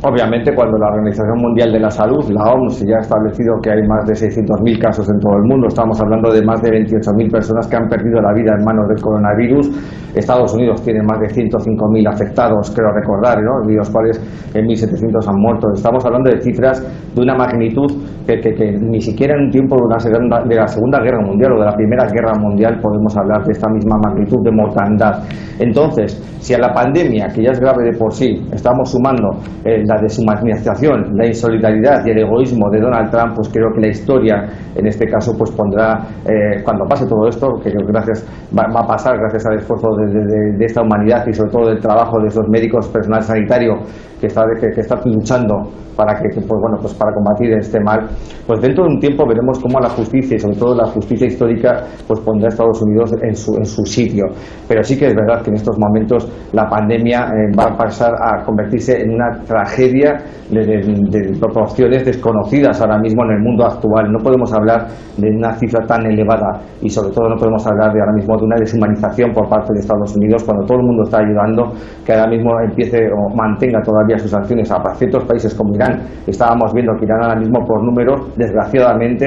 Obviamente, 0.00 0.54
cuando 0.54 0.78
la 0.78 0.90
Organización 0.94 1.38
Mundial 1.38 1.72
de 1.72 1.80
la 1.80 1.90
Salud, 1.90 2.22
la 2.30 2.52
OMS, 2.52 2.86
ya 2.86 2.98
ha 2.98 3.00
establecido 3.00 3.58
que 3.60 3.72
hay 3.72 3.82
más 3.82 4.06
de 4.06 4.14
600.000 4.14 4.78
casos 4.78 5.10
en 5.10 5.18
todo 5.18 5.34
el 5.38 5.42
mundo, 5.42 5.66
estamos 5.66 6.00
hablando 6.00 6.30
de 6.30 6.40
más 6.46 6.62
de 6.62 6.70
28.000 6.70 7.32
personas 7.32 7.66
que 7.66 7.76
han 7.76 7.88
perdido 7.88 8.20
la 8.20 8.32
vida 8.32 8.54
en 8.56 8.64
manos 8.64 8.86
del 8.88 9.02
coronavirus. 9.02 9.66
Estados 10.14 10.54
Unidos 10.54 10.82
tiene 10.82 11.02
más 11.02 11.18
de 11.18 11.26
105.000 11.26 12.14
afectados, 12.14 12.70
creo 12.70 12.92
recordar, 12.92 13.42
¿no? 13.42 13.66
de 13.66 13.74
los 13.74 13.90
cuales 13.90 14.22
en 14.54 14.66
1.700 14.66 15.26
han 15.26 15.40
muerto. 15.40 15.66
Estamos 15.74 16.06
hablando 16.06 16.30
de 16.30 16.42
cifras 16.42 16.80
de 17.14 17.20
una 17.20 17.34
magnitud 17.34 17.90
que, 18.36 18.76
ni 18.78 19.00
siquiera 19.00 19.34
en 19.34 19.46
un 19.46 19.50
tiempo 19.50 19.76
de, 19.76 20.54
la 20.54 20.68
Segunda 20.68 21.00
Guerra 21.00 21.20
Mundial 21.24 21.52
o 21.52 21.60
de 21.60 21.64
la 21.64 21.72
Primera 21.72 22.04
Guerra 22.06 22.34
Mundial 22.38 22.78
podemos 22.80 23.16
hablar 23.16 23.42
de 23.44 23.52
esta 23.52 23.70
misma 23.70 23.96
magnitud 24.04 24.44
de 24.44 24.52
mortandad. 24.52 25.24
Entonces, 25.58 26.20
si 26.38 26.52
a 26.52 26.58
la 26.58 26.72
pandemia, 26.72 27.28
que 27.34 27.42
ya 27.42 27.52
es 27.52 27.60
grave 27.60 27.90
de 27.90 27.96
por 27.96 28.12
sí, 28.12 28.46
estamos 28.52 28.90
sumando 28.90 29.30
eh, 29.64 29.82
la 29.84 30.00
deshumanización, 30.00 31.16
la 31.16 31.26
insolidaridad 31.26 32.04
y 32.06 32.10
el 32.10 32.18
egoísmo 32.18 32.68
de 32.70 32.80
Donald 32.80 33.10
Trump, 33.10 33.34
pues 33.34 33.48
creo 33.48 33.72
que 33.74 33.80
la 33.80 33.88
historia 33.88 34.46
en 34.76 34.86
este 34.86 35.06
caso 35.06 35.32
pues 35.36 35.50
pondrá, 35.50 36.06
eh, 36.26 36.62
cuando 36.62 36.84
pase 36.84 37.06
todo 37.06 37.26
esto, 37.28 37.48
que 37.62 37.70
gracias 37.70 38.26
va, 38.56 38.64
a 38.64 38.86
pasar 38.86 39.18
gracias 39.18 39.46
al 39.46 39.56
esfuerzo 39.56 39.88
de, 39.96 40.64
esta 40.64 40.82
humanidad 40.82 41.26
y 41.26 41.32
sobre 41.32 41.50
todo 41.50 41.68
del 41.68 41.80
trabajo 41.80 42.20
de 42.20 42.28
esos 42.28 42.46
médicos, 42.48 42.88
personal 42.88 43.22
sanitario 43.22 43.74
que 44.20 44.26
está, 44.26 44.42
que, 44.60 44.80
está 44.80 45.00
luchando 45.04 45.70
para 45.98 46.14
que, 46.14 46.28
pues, 46.30 46.46
bueno, 46.46 46.76
pues 46.80 46.94
para 46.94 47.12
combatir 47.12 47.50
este 47.58 47.80
mal, 47.80 48.06
pues 48.46 48.60
dentro 48.60 48.84
de 48.84 48.94
un 48.94 49.00
tiempo 49.00 49.26
veremos 49.26 49.58
cómo 49.58 49.80
la 49.80 49.88
justicia 49.88 50.36
y 50.36 50.38
sobre 50.38 50.56
todo 50.56 50.76
la 50.76 50.86
justicia 50.86 51.26
histórica 51.26 51.82
pues 52.06 52.20
pondrá 52.20 52.46
a 52.46 52.50
Estados 52.50 52.80
Unidos 52.82 53.12
en 53.20 53.34
su, 53.34 53.56
en 53.56 53.66
su 53.66 53.82
sitio. 53.84 54.26
Pero 54.68 54.84
sí 54.84 54.96
que 54.96 55.08
es 55.08 55.14
verdad 55.14 55.42
que 55.42 55.50
en 55.50 55.56
estos 55.56 55.76
momentos 55.76 56.30
la 56.52 56.68
pandemia 56.68 57.32
eh, 57.34 57.50
va 57.58 57.74
a 57.74 57.76
pasar 57.76 58.12
a 58.14 58.44
convertirse 58.44 59.02
en 59.02 59.10
una 59.10 59.42
tragedia 59.42 60.22
de, 60.50 61.36
proporciones 61.40 62.04
desconocidas 62.04 62.80
ahora 62.80 62.98
mismo 62.98 63.24
en 63.24 63.32
el 63.32 63.40
mundo 63.40 63.66
actual. 63.66 64.12
No 64.12 64.18
podemos 64.22 64.52
hablar 64.52 64.86
de 65.16 65.28
una 65.30 65.52
cifra 65.54 65.84
tan 65.84 66.06
elevada 66.06 66.60
y 66.80 66.88
sobre 66.88 67.10
todo 67.10 67.28
no 67.28 67.36
podemos 67.36 67.66
hablar 67.66 67.92
de 67.92 68.00
ahora 68.00 68.12
mismo 68.12 68.36
de 68.36 68.44
una 68.44 68.56
deshumanización 68.60 69.32
por 69.32 69.48
parte 69.48 69.72
de 69.72 69.80
Estados 69.80 70.14
Unidos 70.16 70.44
cuando 70.44 70.64
todo 70.64 70.78
el 70.78 70.86
mundo 70.86 71.02
está 71.02 71.18
ayudando 71.18 71.72
que 72.04 72.12
ahora 72.12 72.30
mismo 72.30 72.50
empiece 72.60 72.98
o 73.10 73.34
mantenga 73.34 73.80
todavía 73.82 74.18
sus 74.18 74.30
sanciones 74.30 74.70
a 74.70 74.78
ciertos 74.94 75.24
países 75.24 75.54
como 75.54 75.74
Irán. 75.74 75.87
Estábamos 76.26 76.72
viendo 76.74 76.92
que 76.98 77.04
Irán 77.04 77.22
ahora 77.22 77.40
mismo 77.40 77.64
por 77.66 77.84
números, 77.84 78.36
desgraciadamente, 78.36 79.26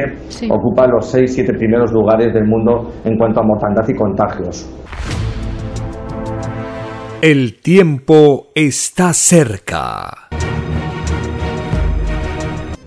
ocupa 0.49 0.87
los 0.87 1.13
6-7 1.13 1.57
primeros 1.57 1.91
lugares 1.91 2.33
del 2.33 2.45
mundo 2.45 2.91
en 3.03 3.17
cuanto 3.17 3.41
a 3.41 3.43
mortandad 3.43 3.87
y 3.87 3.93
contagios. 3.95 4.69
El 7.21 7.61
tiempo 7.61 8.47
está 8.55 9.13
cerca. 9.13 10.29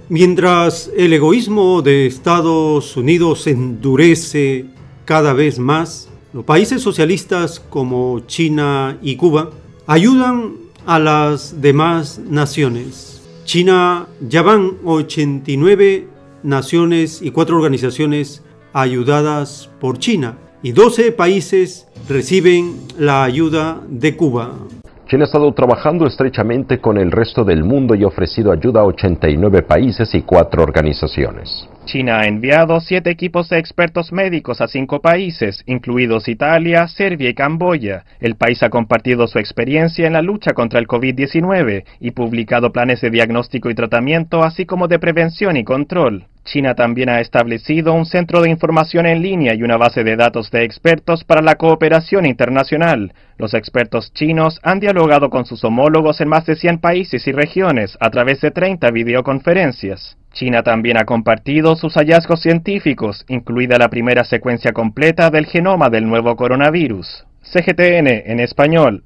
Mientras 0.09 0.91
el 0.97 1.12
egoísmo 1.12 1.81
de 1.81 2.07
Estados 2.07 2.97
Unidos 2.97 3.47
endurece 3.47 4.67
cada 5.05 5.33
vez 5.33 5.59
más, 5.59 6.11
los 6.33 6.44
países 6.44 6.83
socialistas 6.83 7.61
como 7.61 8.20
China 8.27 8.99
y 9.03 9.17
Cuba 9.17 9.51
ayudan 9.86 10.55
a 10.85 10.99
las 10.99 11.61
demás 11.61 12.19
naciones. 12.19 13.14
China 13.44 14.08
ya 14.26 14.42
van 14.42 14.78
89 14.84 16.08
naciones 16.42 17.20
y 17.23 17.31
cuatro 17.31 17.56
organizaciones 17.56 18.42
ayudadas 18.73 19.70
por 19.81 19.98
China 19.98 20.39
y 20.62 20.73
12 20.73 21.12
países 21.12 21.86
reciben 22.08 22.81
la 22.98 23.23
ayuda 23.23 23.82
de 23.89 24.16
Cuba. 24.16 24.58
China 25.07 25.24
ha 25.24 25.26
estado 25.26 25.52
trabajando 25.52 26.07
estrechamente 26.07 26.81
con 26.81 26.97
el 26.97 27.10
resto 27.10 27.44
del 27.44 27.62
mundo 27.62 27.94
y 27.94 28.05
ha 28.05 28.07
ofrecido 28.07 28.50
ayuda 28.50 28.81
a 28.81 28.84
89 28.84 29.62
países 29.62 30.15
y 30.15 30.23
cuatro 30.23 30.62
organizaciones. 30.62 31.68
China 31.84 32.20
ha 32.20 32.26
enviado 32.26 32.81
siete 32.81 33.10
equipos 33.10 33.50
de 33.50 33.58
expertos 33.58 34.12
médicos 34.12 34.62
a 34.62 34.68
cinco 34.68 35.02
países, 35.02 35.62
incluidos 35.66 36.28
Italia, 36.28 36.89
Serbia 36.89 37.28
y 37.28 37.34
Camboya. 37.34 38.05
El 38.18 38.36
país 38.36 38.62
ha 38.62 38.70
compartido 38.70 39.26
su 39.26 39.39
experiencia 39.39 40.07
en 40.07 40.15
la 40.15 40.23
lucha 40.23 40.55
contra 40.55 40.81
el 40.81 40.89
COVID-19 40.89 41.84
y 42.00 42.10
publicado 42.12 42.73
planes 42.73 43.02
de 43.02 43.10
diagnóstico 43.10 43.68
y 43.68 43.74
tratamiento, 43.74 44.42
así 44.42 44.65
como 44.65 44.89
de 44.89 44.99
prevención 44.99 45.58
y 45.58 45.65
control. 45.65 46.28
China 46.44 46.74
también 46.74 47.08
ha 47.08 47.20
establecido 47.20 47.94
un 47.94 48.06
centro 48.06 48.42
de 48.42 48.50
información 48.50 49.06
en 49.06 49.23
línea 49.23 49.55
y 49.55 49.62
una 49.62 49.76
base 49.76 50.05
de 50.05 50.16
datos 50.16 50.50
de 50.50 50.64
expertos 50.64 51.24
para 51.24 51.42
la 51.42 51.56
cooperación 51.56 52.26
internacional. 52.26 53.14
Los 53.39 53.55
expertos 53.55 54.12
chinos 54.12 54.60
han 54.62 54.78
dialogado 54.78 55.31
con 55.31 55.47
sus 55.47 55.64
homólogos 55.64 56.20
en 56.20 56.28
más 56.28 56.47
de 56.47 56.56
100 56.56 56.78
países 56.78 57.26
y 57.26 57.32
regiones 57.32 57.97
a 58.00 58.10
través 58.10 58.40
de 58.40 58.50
30 58.50 58.90
videoconferencias. 58.90 60.16
China 60.32 60.62
también 60.62 60.98
ha 60.98 61.05
compartido 61.05 61.76
sus 61.76 61.94
hallazgos 61.94 62.42
científicos, 62.42 63.24
incluida 63.28 63.78
la 63.78 63.89
primera 63.89 64.24
secuencia 64.24 64.73
completa 64.73 65.31
del 65.31 65.47
genoma 65.47 65.89
del 65.90 66.06
nuevo 66.06 66.36
coronavirus. 66.36 67.24
CGTN 67.42 68.08
en 68.08 68.40
español. 68.40 69.05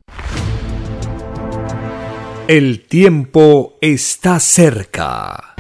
El 2.49 2.87
tiempo 2.87 3.75
está 3.83 4.41
cerca. 4.41 5.55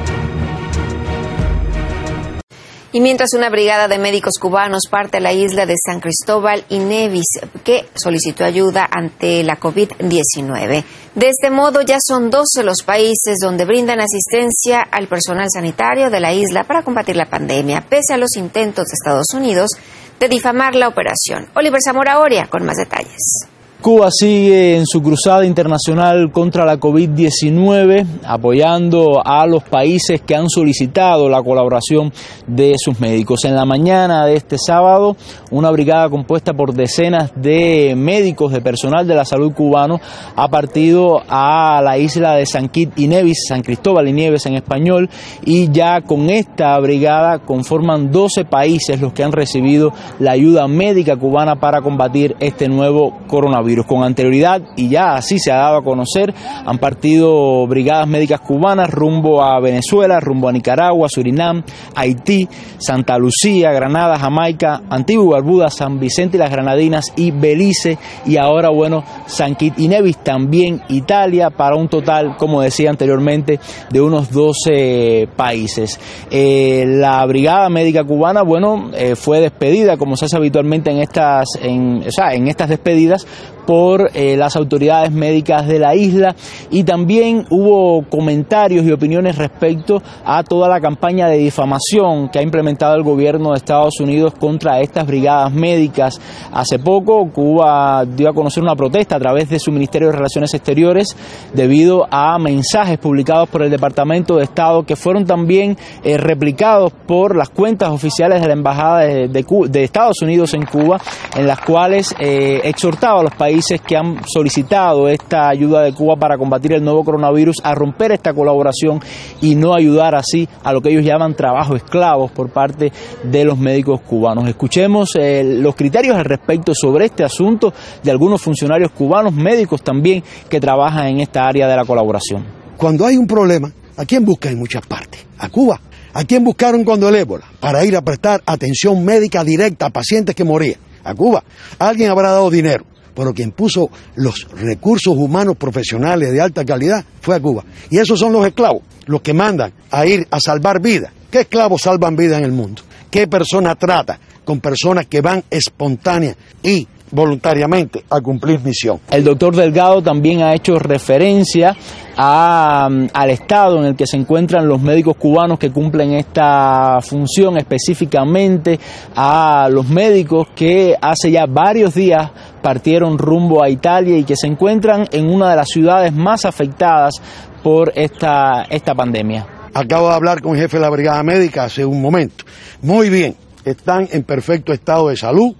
Y 2.91 3.02
mientras 3.02 3.34
una 3.34 3.50
brigada 3.50 3.86
de 3.86 3.99
médicos 3.99 4.34
cubanos 4.41 4.84
parte 4.91 5.18
a 5.18 5.20
la 5.20 5.34
isla 5.34 5.67
de 5.67 5.75
San 5.76 6.00
Cristóbal 6.00 6.65
y 6.70 6.78
Nevis, 6.78 7.26
que 7.62 7.86
solicitó 7.94 8.47
ayuda 8.47 8.89
ante 8.91 9.42
la 9.42 9.60
COVID-19. 9.60 10.84
De 11.15 11.28
este 11.28 11.50
modo, 11.50 11.83
ya 11.83 11.99
son 12.00 12.31
12 12.31 12.62
los 12.62 12.83
países 12.83 13.41
donde 13.42 13.67
brindan 13.67 14.00
asistencia 14.00 14.81
al 14.81 15.07
personal 15.07 15.50
sanitario 15.50 16.08
de 16.08 16.20
la 16.20 16.33
isla 16.33 16.65
para 16.65 16.83
combatir 16.83 17.17
la 17.17 17.28
pandemia, 17.28 17.84
pese 17.86 18.15
a 18.15 18.18
los 18.18 18.36
intentos 18.36 18.86
de 18.86 18.94
Estados 18.94 19.34
Unidos 19.34 19.73
de 20.18 20.28
difamar 20.31 20.75
la 20.75 20.89
operación. 20.89 21.50
Oliver 21.55 21.83
Zamora 21.83 22.20
Oria 22.20 22.47
con 22.47 22.65
más 22.65 22.78
detalles. 22.78 23.49
Cuba 23.81 24.08
sigue 24.10 24.76
en 24.76 24.86
su 24.86 25.00
cruzada 25.00 25.47
internacional 25.47 26.32
contra 26.32 26.65
la 26.65 26.81
COVID-19, 26.81 28.07
apoyando 28.24 29.23
a 29.24 29.47
los 29.47 29.62
países 29.62 30.20
que 30.20 30.34
han 30.34 30.50
solicitado 30.50 31.28
la 31.28 31.40
colaboración 31.44 32.12
de 32.48 32.74
sus 32.76 32.98
médicos. 32.98 33.44
En 33.44 33.55
la 33.55 33.65
mañana 33.65 34.26
de 34.26 34.34
este 34.34 34.57
sábado, 34.58 35.16
una 35.52 35.70
brigada 35.70 36.10
compuesta 36.10 36.55
por 36.55 36.74
decenas 36.74 37.31
de 37.36 37.94
médicos, 37.97 38.50
de 38.50 38.60
personal 38.60 39.07
de 39.07 39.15
la 39.15 39.24
salud 39.24 39.52
cubano, 39.52 40.00
ha 40.34 40.48
partido 40.48 41.23
a 41.28 41.81
la 41.81 41.98
isla 41.98 42.34
de 42.34 42.47
San 42.47 42.68
y 42.74 43.07
Nevis, 43.07 43.47
San 43.47 43.62
Cristóbal 43.62 44.08
y 44.08 44.12
Nieves 44.12 44.44
en 44.47 44.57
español, 44.57 45.08
y 45.44 45.70
ya 45.70 46.00
con 46.00 46.31
esta 46.31 46.76
brigada 46.81 47.39
conforman 47.39 48.10
12 48.10 48.44
países 48.44 49.00
los 49.00 49.12
que 49.12 49.23
han 49.23 49.31
recibido 49.31 49.92
la 50.18 50.32
ayuda 50.32 50.66
médica 50.66 51.15
cubana 51.16 51.60
para 51.60 51.81
combatir 51.81 52.34
este 52.40 52.68
nuevo 52.68 53.16
coronavirus. 53.28 53.67
Con 53.86 54.02
anterioridad, 54.02 54.62
y 54.76 54.88
ya 54.88 55.14
así 55.14 55.38
se 55.38 55.52
ha 55.52 55.56
dado 55.56 55.78
a 55.78 55.84
conocer, 55.84 56.34
han 56.64 56.78
partido 56.78 57.66
brigadas 57.66 58.08
médicas 58.08 58.40
cubanas 58.40 58.90
rumbo 58.90 59.42
a 59.42 59.60
Venezuela, 59.60 60.20
rumbo 60.20 60.48
a 60.48 60.52
Nicaragua, 60.52 61.08
Surinam, 61.08 61.62
Haití, 61.94 62.48
Santa 62.78 63.18
Lucía, 63.18 63.70
Granada, 63.72 64.18
Jamaica, 64.18 64.82
Antigua 64.88 65.24
y 65.24 65.28
Barbuda, 65.32 65.70
San 65.70 66.00
Vicente 66.00 66.36
y 66.36 66.40
las 66.40 66.50
Granadinas 66.50 67.12
y 67.16 67.30
Belice, 67.30 67.98
y 68.26 68.36
ahora, 68.36 68.70
bueno, 68.70 69.05
San 69.26 69.55
Kitts 69.55 69.78
y 69.78 69.88
Nevis, 69.88 70.18
también 70.18 70.80
Italia, 70.88 71.50
para 71.50 71.76
un 71.76 71.88
total, 71.88 72.36
como 72.36 72.62
decía 72.62 72.90
anteriormente, 72.90 73.60
de 73.90 74.00
unos 74.00 74.30
12 74.30 75.28
países. 75.36 76.00
Eh, 76.30 76.84
la 76.86 77.24
brigada 77.26 77.68
médica 77.68 78.05
cubana, 78.05 78.42
bueno, 78.42 78.90
eh, 78.94 79.14
fue 79.14 79.40
despedida, 79.40 79.97
como 79.97 80.16
se 80.16 80.24
hace 80.24 80.36
habitualmente 80.36 80.90
en 80.90 80.98
estas, 80.98 81.48
en, 81.60 82.05
o 82.06 82.10
sea, 82.10 82.32
en 82.34 82.48
estas 82.48 82.68
despedidas, 82.68 83.26
por 83.68 84.08
eh, 84.14 84.34
las 84.38 84.56
autoridades 84.56 85.12
médicas 85.12 85.68
de 85.68 85.78
la 85.78 85.94
isla 85.94 86.34
y 86.70 86.84
también 86.84 87.44
hubo 87.50 88.02
comentarios 88.08 88.86
y 88.86 88.92
opiniones 88.92 89.36
respecto 89.36 90.02
a 90.24 90.42
toda 90.42 90.70
la 90.70 90.80
campaña 90.80 91.28
de 91.28 91.36
difamación 91.36 92.30
que 92.30 92.38
ha 92.38 92.42
implementado 92.42 92.94
el 92.94 93.02
gobierno 93.02 93.50
de 93.50 93.56
Estados 93.56 94.00
Unidos 94.00 94.32
contra 94.40 94.80
estas 94.80 95.06
brigadas 95.06 95.52
médicas. 95.52 96.18
Hace 96.50 96.78
poco 96.78 97.30
Cuba 97.30 98.06
dio 98.06 98.30
a 98.30 98.32
conocer 98.32 98.62
una 98.62 98.74
protesta 98.74 99.16
a 99.16 99.20
través 99.20 99.50
de 99.50 99.58
su 99.58 99.70
Ministerio 99.70 100.08
de 100.08 100.16
Relaciones 100.16 100.55
Exteriores 100.55 101.14
debido 101.52 102.06
a 102.10 102.38
mensajes 102.38 102.97
publicados 102.97 103.50
por 103.50 103.62
el 103.62 103.70
Departamento 103.70 104.36
de 104.36 104.44
Estado 104.44 104.84
que 104.84 104.97
fueron 104.97 105.26
también 105.26 105.76
eh, 106.05 106.16
replicados 106.16 106.90
por 107.06 107.36
las 107.36 107.50
cuentas 107.50 107.90
oficiales 107.90 108.40
de 108.40 108.47
la 108.47 108.55
Embajada 108.55 109.00
de, 109.00 109.84
Estados 109.84 110.22
Unidos 110.22 110.55
en 110.55 110.64
Cuba, 110.64 110.98
en 111.36 111.47
las 111.47 111.60
cuales 111.60 112.14
eh, 112.18 112.62
exhortaba 112.64 113.20
a 113.20 113.24
los 113.24 113.34
países 113.34 113.58
que 113.85 113.97
han 113.97 114.23
solicitado 114.27 115.09
esta 115.09 115.49
ayuda 115.49 115.83
de 115.83 115.93
Cuba 115.93 116.17
para 116.17 116.39
combatir 116.39 116.73
el 116.75 116.85
nuevo 116.85 117.05
coronavirus 117.05 117.57
a 117.65 117.75
romper 117.75 118.12
esta 118.12 118.33
colaboración 118.33 119.01
y 119.41 119.57
no 119.57 119.75
ayudar 119.75 120.15
así 120.15 120.49
a 120.62 120.73
lo 120.73 120.81
que 120.81 120.91
ellos 120.91 121.05
llaman 121.05 121.35
trabajo 121.35 121.75
esclavos 121.75 122.31
por 122.31 122.51
parte 122.51 122.93
de 123.25 123.45
los 123.45 123.59
médicos 123.59 124.01
cubanos. 124.03 124.49
Escuchemos 124.49 125.11
eh, 125.17 125.43
los 125.45 125.75
criterios 125.75 126.17
al 126.17 126.25
respecto 126.25 126.73
sobre 126.75 127.07
este 127.07 127.25
asunto 127.25 127.73
de 128.03 128.11
algunos 128.11 128.41
funcionarios 128.41 128.93
cubanos, 128.93 129.35
médicos 129.35 129.83
también, 129.83 130.23
que 130.49 130.61
trabajan 130.61 131.09
en 131.09 131.20
esta 131.20 131.47
área 131.47 131.67
de 131.67 131.77
la 131.77 131.85
colaboración. 131.85 132.45
Cuando 132.77 133.07
hay 133.07 133.17
un 133.17 133.27
problema, 133.27 133.73
¿a 133.97 134.05
quién 134.05 134.25
buscan 134.25 134.53
en 134.53 134.61
muchas 134.61 134.87
partes? 134.87 135.27
A 135.39 135.49
Cuba. 135.49 135.81
¿A 136.15 136.25
quién 136.25 136.45
buscaron 136.45 136.85
cuando 136.85 137.09
el 137.09 137.17
ébola? 137.17 137.45
Para 137.61 137.85
ir 137.85 137.97
a 137.97 138.03
prestar 138.03 138.41
atención 138.47 139.05
médica 139.05 139.45
directa 139.45 139.87
a 139.87 139.91
pacientes 139.91 140.35
que 140.35 140.45
morían. 140.45 140.78
A 141.05 141.15
Cuba. 141.15 141.43
Alguien 141.78 142.11
habrá 142.11 142.31
dado 142.31 142.51
dinero 142.51 142.85
pero 143.18 143.34
quien 143.34 143.50
puso 143.50 143.90
los 144.14 144.47
recursos 144.52 145.12
humanos 145.16 145.56
profesionales 145.56 146.30
de 146.30 146.40
alta 146.40 146.64
calidad 146.64 147.05
fue 147.20 147.34
a 147.34 147.40
Cuba. 147.40 147.64
Y 147.90 147.98
esos 147.98 148.16
son 148.16 148.32
los 148.32 148.47
esclavos, 148.47 148.82
los 149.06 149.22
que 149.22 149.34
mandan 149.34 149.72
a 149.90 150.06
ir 150.06 150.28
a 150.30 150.38
salvar 150.38 150.80
vidas. 150.80 151.10
¿Qué 151.28 151.40
esclavos 151.40 151.82
salvan 151.82 152.14
vida 152.14 152.38
en 152.38 152.44
el 152.44 152.52
mundo? 152.52 152.82
¿Qué 153.10 153.26
persona 153.26 153.74
trata 153.74 154.20
con 154.44 154.60
personas 154.60 155.06
que 155.06 155.20
van 155.20 155.42
espontáneas 155.50 156.36
y 156.62 156.86
voluntariamente 157.11 158.05
a 158.11 158.20
cumplir 158.20 158.61
misión. 158.61 159.01
El 159.11 159.25
doctor 159.25 159.55
Delgado 159.55 160.03
también 160.03 160.43
ha 160.43 160.55
hecho 160.55 160.78
referencia 160.78 161.77
al 162.17 163.31
estado 163.31 163.78
en 163.78 163.85
el 163.85 163.97
que 163.97 164.07
se 164.07 164.17
encuentran 164.17 164.67
los 164.67 164.81
médicos 164.81 165.17
cubanos 165.17 165.59
que 165.59 165.70
cumplen 165.70 166.15
esta 166.15 166.99
función, 167.01 167.57
específicamente 167.59 168.78
a 169.15 169.69
los 169.70 169.89
médicos 169.89 170.49
que 170.55 170.97
hace 171.01 171.31
ya 171.31 171.47
varios 171.47 171.95
días 171.95 172.31
partieron 172.61 173.19
rumbo 173.19 173.62
a 173.62 173.70
Italia 173.70 174.19
y 174.19 174.25
que 174.25 174.37
se 174.37 174.49
encuentran 174.49 175.07
en 175.12 175.31
una 175.31 175.51
de 175.51 175.57
las 175.57 175.69
ciudades 175.69 176.12
más 176.12 176.45
afectadas 176.45 177.15
por 177.62 177.93
esta, 177.95 178.62
esta 178.69 178.95
pandemia. 178.95 179.47
Acabo 179.75 180.09
de 180.09 180.15
hablar 180.15 180.41
con 180.41 180.57
el 180.57 180.62
jefe 180.62 180.78
de 180.78 180.83
la 180.83 180.91
brigada 180.91 181.23
médica 181.23 181.65
hace 181.65 181.85
un 181.85 182.03
momento. 182.03 182.45
Muy 182.83 183.11
bien, 183.11 183.37
están 183.65 184.09
en 184.11 184.25
perfecto 184.25 184.73
estado 184.73 185.09
de 185.09 185.17
salud, 185.17 185.55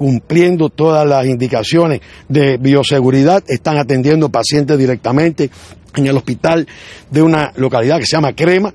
cumpliendo 0.00 0.70
todas 0.70 1.06
las 1.06 1.26
indicaciones 1.26 2.00
de 2.26 2.56
bioseguridad, 2.56 3.44
están 3.46 3.76
atendiendo 3.76 4.30
pacientes 4.30 4.78
directamente 4.78 5.50
en 5.96 6.06
el 6.06 6.16
hospital 6.16 6.66
de 7.10 7.22
una 7.22 7.52
localidad 7.56 7.98
que 7.98 8.06
se 8.06 8.16
llama 8.16 8.32
Crema, 8.34 8.72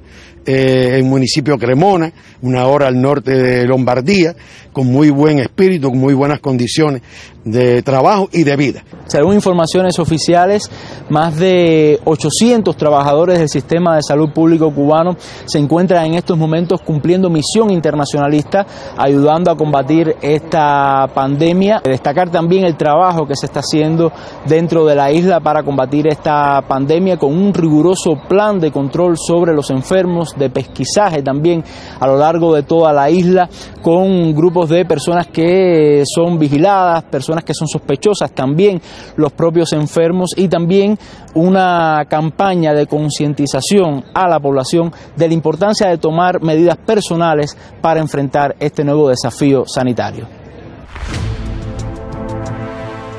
eh, 0.48 1.00
en 1.00 1.10
municipio 1.10 1.58
Cremona, 1.58 2.11
una 2.44 2.68
hora 2.68 2.88
al 2.88 3.02
norte 3.02 3.32
de 3.32 3.66
Lombardía, 3.66 4.35
con 4.72 4.88
muy 4.88 5.10
buen 5.10 5.40
espíritu, 5.40 5.90
con 5.90 5.98
muy 5.98 6.14
buenas 6.14 6.40
condiciones 6.40 7.02
de 7.45 7.82
trabajo 7.84 8.27
y 8.32 8.44
de 8.44 8.56
vida. 8.56 8.84
Según 9.06 9.35
informaciones 9.35 10.00
oficiales, 10.00 10.69
más 11.10 11.38
de 11.38 12.00
800 12.03 12.76
trabajadores 12.76 13.40
del 13.40 13.50
sistema 13.50 13.95
de 13.95 14.02
salud 14.02 14.32
público 14.32 14.74
cubano 14.74 15.16
se 15.45 15.60
encuentran 15.60 16.08
en 16.08 16.16
estos 16.16 16.38
momentos 16.38 16.82
cumpliendo 16.82 17.30
misión 17.30 17.72
internacionalista, 17.72 18.66
ayudando 18.98 19.52
a 19.52 19.56
combatir 19.56 20.16
esta 20.22 21.08
pandemia. 21.14 21.82
Destacar 21.84 22.30
también 22.30 22.66
el 22.66 22.76
trabajo 22.76 23.27
que 23.27 23.35
se 23.35 23.45
está 23.45 23.61
haciendo 23.61 24.11
dentro 24.45 24.85
de 24.85 24.95
la 24.95 25.11
isla 25.11 25.40
para 25.40 25.64
combatir 25.64 26.08
esta 26.08 26.64
pandemia 26.68 27.05
con 27.17 27.32
un 27.32 27.53
riguroso 27.53 28.16
plan 28.27 28.59
de 28.59 28.72
control 28.72 29.16
sobre 29.17 29.53
los 29.53 29.69
enfermos, 29.69 30.34
de 30.35 30.50
pesquisaje 30.50 31.22
también 31.22 31.64
a 32.00 32.08
lo 32.08 32.17
largo 32.17 32.53
de 32.56 32.64
toda 32.64 32.92
la 32.92 33.09
isla, 33.09 33.48
con 33.82 34.34
grupos 34.34 34.69
de 34.69 34.84
personas 34.85 35.27
que 35.27 36.03
son 36.06 36.40
vigiladas, 36.40 37.03
personas 37.03 37.43
que 37.43 37.53
son 37.53 37.67
sospechosas, 37.67 38.32
también 38.32 38.82
los 39.16 39.32
propios 39.32 39.72
enfermos 39.74 40.32
y 40.35 40.48
también 40.48 40.98
una 41.35 42.06
campaña 42.09 42.74
de 42.74 42.88
concientización 42.88 44.03
a 44.14 44.27
la 44.27 44.40
población 44.40 44.92
de 45.16 45.27
la 45.27 45.34
importancia 45.34 45.88
de 45.88 46.00
tomar 46.00 46.42
medidas 46.42 46.77
personales 46.77 47.56
para 47.82 48.00
enfrentar 48.00 48.56
este 48.59 48.84
nuevo 48.84 49.09
desafío 49.09 49.66
sanitario. 49.67 50.27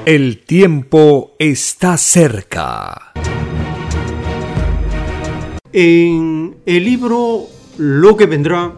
El 0.07 0.45
tiempo 0.45 1.33
está 1.37 1.97
cerca. 1.97 3.13
En 5.79 6.57
el 6.65 6.85
libro 6.87 7.49
Lo 7.77 8.17
que 8.17 8.25
vendrá 8.25 8.73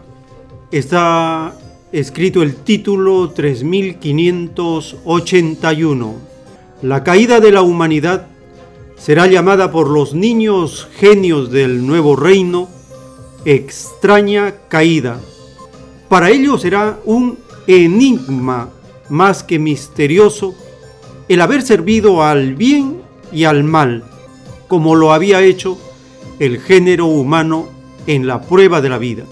está 0.69 1.57
escrito 1.93 2.41
el 2.41 2.57
título 2.57 3.29
3581. 3.29 6.15
La 6.81 7.01
caída 7.01 7.39
de 7.39 7.53
la 7.53 7.61
humanidad 7.61 8.27
será 8.97 9.27
llamada 9.27 9.71
por 9.71 9.89
los 9.89 10.13
niños 10.13 10.89
genios 10.97 11.51
del 11.51 11.87
nuevo 11.87 12.17
reino 12.17 12.67
extraña 13.45 14.55
caída. 14.67 15.21
Para 16.09 16.31
ellos 16.31 16.63
será 16.63 16.99
un 17.05 17.39
enigma 17.65 18.71
más 19.07 19.43
que 19.43 19.57
misterioso 19.57 20.53
el 21.29 21.39
haber 21.39 21.61
servido 21.61 22.23
al 22.23 22.55
bien 22.55 23.01
y 23.31 23.45
al 23.45 23.63
mal, 23.63 24.03
como 24.67 24.95
lo 24.95 25.13
había 25.13 25.41
hecho 25.41 25.77
el 26.39 26.59
género 26.59 27.05
humano 27.05 27.67
en 28.07 28.25
la 28.25 28.41
prueba 28.41 28.81
de 28.81 28.89
la 28.89 28.97
vida. 28.97 29.23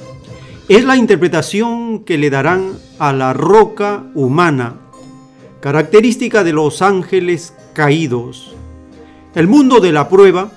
Es 0.67 0.83
la 0.83 0.97
interpretación 0.97 1.99
que 1.99 2.17
le 2.17 2.29
darán 2.29 2.73
a 2.99 3.13
la 3.13 3.33
roca 3.33 4.03
humana, 4.13 4.75
característica 5.61 6.43
de 6.43 6.53
los 6.53 6.81
ángeles 6.81 7.53
caídos. 7.73 8.53
El 9.33 9.47
mundo 9.47 9.79
de 9.79 9.91
la 9.93 10.09
prueba 10.09 10.51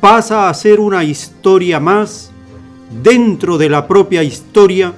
pasa 0.00 0.48
a 0.48 0.54
ser 0.54 0.80
una 0.80 1.04
historia 1.04 1.80
más 1.80 2.30
dentro 3.02 3.58
de 3.58 3.68
la 3.68 3.86
propia 3.86 4.22
historia 4.22 4.94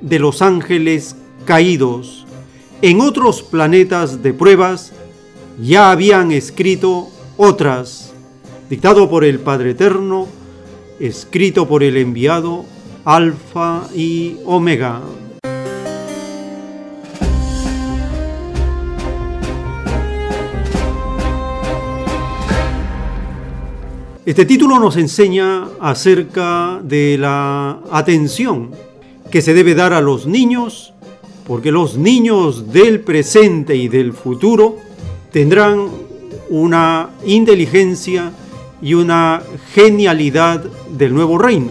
de 0.00 0.18
los 0.18 0.42
ángeles 0.42 1.16
caídos. 1.44 2.26
En 2.82 3.00
otros 3.00 3.42
planetas 3.42 4.22
de 4.22 4.32
pruebas 4.34 4.92
ya 5.60 5.90
habían 5.90 6.30
escrito 6.30 7.08
otras, 7.36 8.07
dictado 8.68 9.08
por 9.08 9.24
el 9.24 9.40
Padre 9.40 9.70
Eterno, 9.70 10.26
escrito 11.00 11.66
por 11.66 11.82
el 11.82 11.96
enviado 11.96 12.66
Alfa 13.04 13.88
y 13.94 14.36
Omega. 14.44 15.00
Este 24.26 24.44
título 24.44 24.78
nos 24.78 24.98
enseña 24.98 25.68
acerca 25.80 26.80
de 26.82 27.16
la 27.16 27.80
atención 27.90 28.72
que 29.30 29.40
se 29.40 29.54
debe 29.54 29.74
dar 29.74 29.94
a 29.94 30.02
los 30.02 30.26
niños, 30.26 30.92
porque 31.46 31.72
los 31.72 31.96
niños 31.96 32.70
del 32.70 33.00
presente 33.00 33.74
y 33.74 33.88
del 33.88 34.12
futuro 34.12 34.76
tendrán 35.32 35.88
una 36.50 37.08
inteligencia 37.24 38.32
y 38.80 38.94
una 38.94 39.42
genialidad 39.74 40.64
del 40.90 41.14
nuevo 41.14 41.38
reino. 41.38 41.70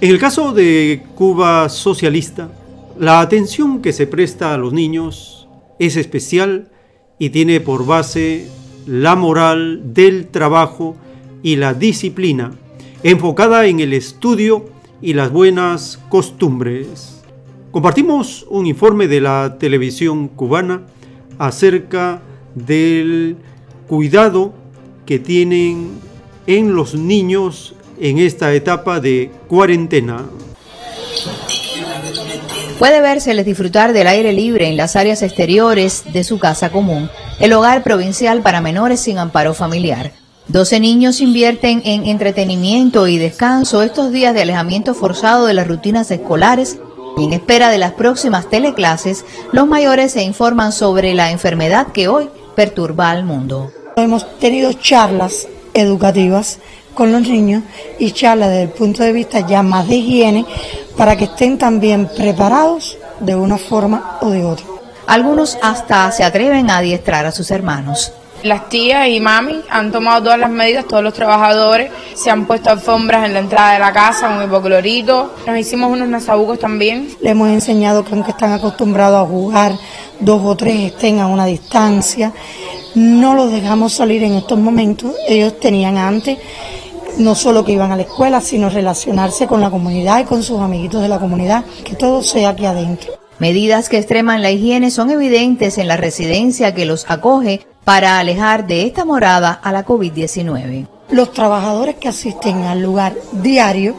En 0.00 0.10
el 0.10 0.18
caso 0.18 0.52
de 0.52 1.02
Cuba 1.14 1.68
socialista, 1.68 2.50
la 2.98 3.20
atención 3.20 3.80
que 3.80 3.92
se 3.92 4.06
presta 4.06 4.54
a 4.54 4.58
los 4.58 4.72
niños 4.72 5.48
es 5.78 5.96
especial 5.96 6.68
y 7.18 7.30
tiene 7.30 7.60
por 7.60 7.86
base 7.86 8.48
la 8.86 9.16
moral 9.16 9.94
del 9.94 10.28
trabajo 10.28 10.96
y 11.42 11.56
la 11.56 11.74
disciplina, 11.74 12.52
enfocada 13.02 13.66
en 13.66 13.80
el 13.80 13.92
estudio 13.92 14.66
y 15.00 15.14
las 15.14 15.30
buenas 15.30 16.00
costumbres. 16.08 17.22
Compartimos 17.70 18.46
un 18.50 18.66
informe 18.66 19.08
de 19.08 19.20
la 19.20 19.56
televisión 19.58 20.28
cubana 20.28 20.82
acerca 21.38 22.22
del 22.54 23.36
cuidado 23.88 24.54
que 25.06 25.18
tienen 25.18 25.90
en 26.46 26.74
los 26.74 26.94
niños 26.94 27.74
en 28.00 28.18
esta 28.18 28.52
etapa 28.52 29.00
de 29.00 29.30
cuarentena. 29.48 30.24
Puede 32.78 33.00
vérseles 33.00 33.46
disfrutar 33.46 33.92
del 33.92 34.08
aire 34.08 34.32
libre 34.32 34.68
en 34.68 34.76
las 34.76 34.96
áreas 34.96 35.22
exteriores 35.22 36.02
de 36.12 36.24
su 36.24 36.38
casa 36.38 36.70
común, 36.70 37.08
el 37.38 37.52
hogar 37.52 37.82
provincial 37.82 38.42
para 38.42 38.60
menores 38.60 39.00
sin 39.00 39.18
amparo 39.18 39.54
familiar. 39.54 40.12
12 40.48 40.80
niños 40.80 41.20
invierten 41.20 41.80
en 41.84 42.04
entretenimiento 42.04 43.06
y 43.06 43.16
descanso 43.16 43.82
estos 43.82 44.12
días 44.12 44.34
de 44.34 44.42
alejamiento 44.42 44.92
forzado 44.92 45.46
de 45.46 45.54
las 45.54 45.66
rutinas 45.66 46.10
escolares 46.10 46.78
y 47.16 47.24
en 47.24 47.32
espera 47.32 47.70
de 47.70 47.78
las 47.78 47.92
próximas 47.92 48.50
teleclases, 48.50 49.24
los 49.52 49.66
mayores 49.66 50.12
se 50.12 50.22
informan 50.22 50.72
sobre 50.72 51.14
la 51.14 51.30
enfermedad 51.30 51.92
que 51.92 52.08
hoy 52.08 52.28
perturba 52.56 53.10
al 53.10 53.24
mundo. 53.24 53.70
Hemos 53.96 54.38
tenido 54.38 54.72
charlas 54.72 55.46
educativas 55.74 56.58
con 56.94 57.12
los 57.12 57.22
niños 57.22 57.64
y 57.98 58.12
charlas 58.12 58.50
desde 58.50 58.62
el 58.62 58.68
punto 58.70 59.02
de 59.02 59.12
vista 59.12 59.40
ya 59.40 59.62
más 59.62 59.88
de 59.88 59.96
higiene 59.96 60.46
para 60.96 61.16
que 61.16 61.24
estén 61.24 61.58
también 61.58 62.08
preparados 62.16 62.96
de 63.20 63.34
una 63.34 63.58
forma 63.58 64.18
o 64.20 64.30
de 64.30 64.44
otra. 64.44 64.66
Algunos 65.06 65.58
hasta 65.60 66.10
se 66.12 66.24
atreven 66.24 66.70
a 66.70 66.78
adiestrar 66.78 67.26
a 67.26 67.32
sus 67.32 67.50
hermanos. 67.50 68.12
Las 68.42 68.68
tías 68.68 69.08
y 69.08 69.20
mami 69.20 69.62
han 69.70 69.90
tomado 69.90 70.24
todas 70.24 70.38
las 70.38 70.50
medidas, 70.50 70.86
todos 70.86 71.02
los 71.02 71.14
trabajadores 71.14 71.90
se 72.14 72.30
han 72.30 72.46
puesto 72.46 72.68
alfombras 72.68 73.24
en 73.24 73.32
la 73.32 73.40
entrada 73.40 73.72
de 73.72 73.78
la 73.78 73.92
casa, 73.92 74.28
un 74.28 74.44
hipoclorito. 74.44 75.34
Nos 75.46 75.58
hicimos 75.58 75.90
unos 75.90 76.08
nasabucos 76.08 76.58
también. 76.58 77.08
Le 77.22 77.30
hemos 77.30 77.48
enseñado 77.48 78.04
que 78.04 78.12
aunque 78.12 78.32
están 78.32 78.52
acostumbrados 78.52 79.26
a 79.26 79.30
jugar, 79.30 79.72
dos 80.20 80.42
o 80.44 80.54
tres 80.56 80.92
estén 80.92 81.20
a 81.20 81.26
una 81.26 81.46
distancia. 81.46 82.32
No 82.94 83.34
los 83.34 83.50
dejamos 83.50 83.92
salir 83.92 84.22
en 84.22 84.34
estos 84.34 84.58
momentos. 84.58 85.12
Ellos 85.28 85.58
tenían 85.58 85.96
antes 85.96 86.38
no 87.18 87.34
solo 87.34 87.64
que 87.64 87.72
iban 87.72 87.92
a 87.92 87.96
la 87.96 88.02
escuela, 88.02 88.40
sino 88.40 88.68
relacionarse 88.70 89.46
con 89.46 89.60
la 89.60 89.70
comunidad 89.70 90.20
y 90.20 90.24
con 90.24 90.42
sus 90.42 90.60
amiguitos 90.60 91.02
de 91.02 91.08
la 91.08 91.18
comunidad, 91.18 91.64
que 91.84 91.94
todo 91.94 92.22
sea 92.22 92.50
aquí 92.50 92.66
adentro. 92.66 93.12
Medidas 93.38 93.88
que 93.88 93.98
extreman 93.98 94.42
la 94.42 94.50
higiene 94.50 94.90
son 94.90 95.10
evidentes 95.10 95.78
en 95.78 95.88
la 95.88 95.96
residencia 95.96 96.74
que 96.74 96.86
los 96.86 97.10
acoge 97.10 97.66
para 97.84 98.18
alejar 98.18 98.66
de 98.66 98.86
esta 98.86 99.04
morada 99.04 99.52
a 99.52 99.72
la 99.72 99.84
COVID-19. 99.84 100.86
Los 101.10 101.32
trabajadores 101.32 101.96
que 101.96 102.08
asisten 102.08 102.62
al 102.62 102.80
lugar 102.80 103.14
diario 103.32 103.94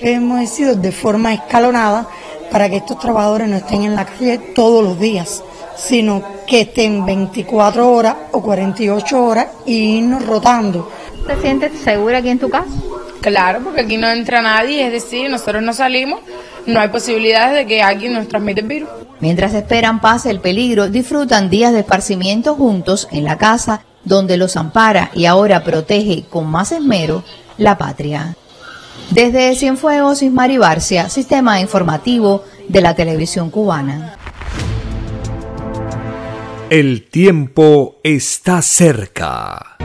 hemos 0.00 0.40
decidido 0.40 0.74
de 0.74 0.92
forma 0.92 1.32
escalonada 1.32 2.08
para 2.50 2.68
que 2.68 2.76
estos 2.76 2.98
trabajadores 2.98 3.48
no 3.48 3.56
estén 3.56 3.84
en 3.84 3.94
la 3.94 4.04
calle 4.04 4.38
todos 4.54 4.84
los 4.84 4.98
días, 4.98 5.42
sino 5.86 6.22
que 6.46 6.62
estén 6.62 7.04
24 7.04 7.90
horas 7.90 8.16
o 8.32 8.42
48 8.42 9.24
horas 9.24 9.48
y 9.66 9.98
irnos 9.98 10.24
rotando. 10.26 10.90
¿Te 11.26 11.40
sientes 11.40 11.72
segura 11.80 12.18
aquí 12.18 12.28
en 12.28 12.38
tu 12.38 12.48
casa? 12.48 12.70
Claro, 13.20 13.60
porque 13.62 13.82
aquí 13.82 13.96
no 13.96 14.08
entra 14.08 14.42
nadie, 14.42 14.86
es 14.86 14.92
decir, 14.92 15.30
nosotros 15.30 15.62
no 15.62 15.72
salimos, 15.72 16.20
no 16.66 16.80
hay 16.80 16.88
posibilidades 16.88 17.54
de 17.54 17.66
que 17.66 17.82
alguien 17.82 18.12
nos 18.12 18.28
transmita 18.28 18.60
el 18.60 18.66
virus. 18.66 18.88
Mientras 19.20 19.54
esperan 19.54 20.00
pase 20.00 20.30
el 20.30 20.40
peligro, 20.40 20.88
disfrutan 20.88 21.48
días 21.48 21.72
de 21.72 21.80
esparcimiento 21.80 22.54
juntos 22.56 23.08
en 23.12 23.24
la 23.24 23.38
casa 23.38 23.84
donde 24.04 24.36
los 24.36 24.56
ampara 24.56 25.10
y 25.14 25.26
ahora 25.26 25.62
protege 25.62 26.24
con 26.28 26.46
más 26.46 26.72
esmero 26.72 27.22
la 27.56 27.78
patria. 27.78 28.34
Desde 29.10 29.54
Cienfuegos, 29.54 30.22
Ismari 30.22 30.58
Barcia, 30.58 31.08
Sistema 31.08 31.60
Informativo 31.60 32.44
de 32.68 32.80
la 32.80 32.94
Televisión 32.94 33.50
Cubana. 33.50 34.16
El 36.72 37.02
tiempo 37.02 38.00
está 38.02 38.62
cerca. 38.62 39.76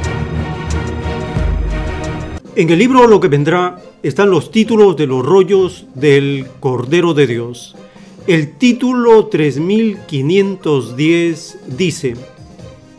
En 2.55 2.69
el 2.69 2.79
libro 2.79 3.05
Lo 3.07 3.19
que 3.19 3.27
vendrá 3.27 3.77
están 4.01 4.31
los 4.31 4.51
títulos 4.51 4.95
de 4.95 5.05
los 5.05 5.25
rollos 5.25 5.85
del 5.95 6.47
Cordero 6.61 7.13
de 7.13 7.27
Dios. 7.27 7.75
El 8.25 8.57
título 8.57 9.25
3510 9.25 11.57
dice, 11.77 12.13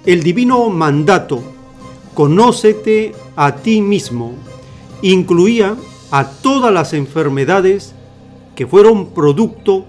el 0.05 0.23
divino 0.23 0.68
mandato, 0.68 1.42
conócete 2.12 3.15
a 3.36 3.57
ti 3.57 3.81
mismo, 3.81 4.34
incluía 5.00 5.76
a 6.10 6.31
todas 6.31 6.75
las 6.75 6.92
enfermedades 6.92 7.94
que 8.55 8.67
fueron 8.67 9.15
producto 9.15 9.86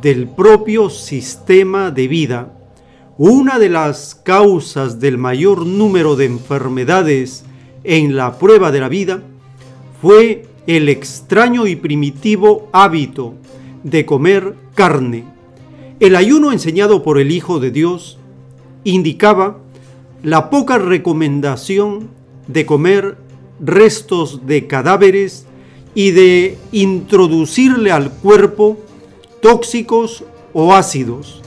del 0.00 0.26
propio 0.26 0.88
sistema 0.88 1.90
de 1.90 2.08
vida. 2.08 2.50
Una 3.18 3.58
de 3.58 3.68
las 3.68 4.14
causas 4.14 4.98
del 4.98 5.18
mayor 5.18 5.66
número 5.66 6.16
de 6.16 6.24
enfermedades 6.24 7.44
en 7.84 8.16
la 8.16 8.38
prueba 8.38 8.72
de 8.72 8.80
la 8.80 8.88
vida 8.88 9.22
fue 10.00 10.46
el 10.66 10.88
extraño 10.88 11.66
y 11.66 11.76
primitivo 11.76 12.70
hábito 12.72 13.34
de 13.82 14.06
comer 14.06 14.54
carne. 14.74 15.24
El 16.00 16.16
ayuno 16.16 16.52
enseñado 16.52 17.02
por 17.02 17.18
el 17.18 17.32
Hijo 17.32 17.60
de 17.60 17.70
Dios 17.70 18.16
indicaba 18.82 19.58
la 20.22 20.48
poca 20.48 20.78
recomendación 20.78 22.08
de 22.46 22.64
comer 22.64 23.18
restos 23.60 24.46
de 24.46 24.66
cadáveres 24.66 25.44
y 25.94 26.12
de 26.12 26.56
introducirle 26.72 27.92
al 27.92 28.10
cuerpo 28.10 28.78
tóxicos 29.42 30.24
o 30.54 30.72
ácidos. 30.72 31.41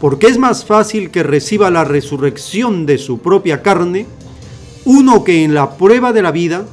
Porque 0.00 0.26
es 0.26 0.38
más 0.38 0.64
fácil 0.64 1.10
que 1.10 1.22
reciba 1.22 1.70
la 1.70 1.84
resurrección 1.84 2.86
de 2.86 2.98
su 2.98 3.18
propia 3.18 3.62
carne 3.62 4.06
uno 4.86 5.24
que 5.24 5.42
en 5.42 5.52
la 5.52 5.76
prueba 5.76 6.12
de 6.12 6.22
la 6.22 6.30
vida 6.30 6.64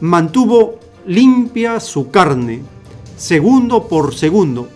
mantuvo 0.00 0.78
limpia 1.04 1.80
su 1.80 2.10
carne, 2.10 2.62
segundo 3.16 3.88
por 3.88 4.14
segundo, 4.14 4.68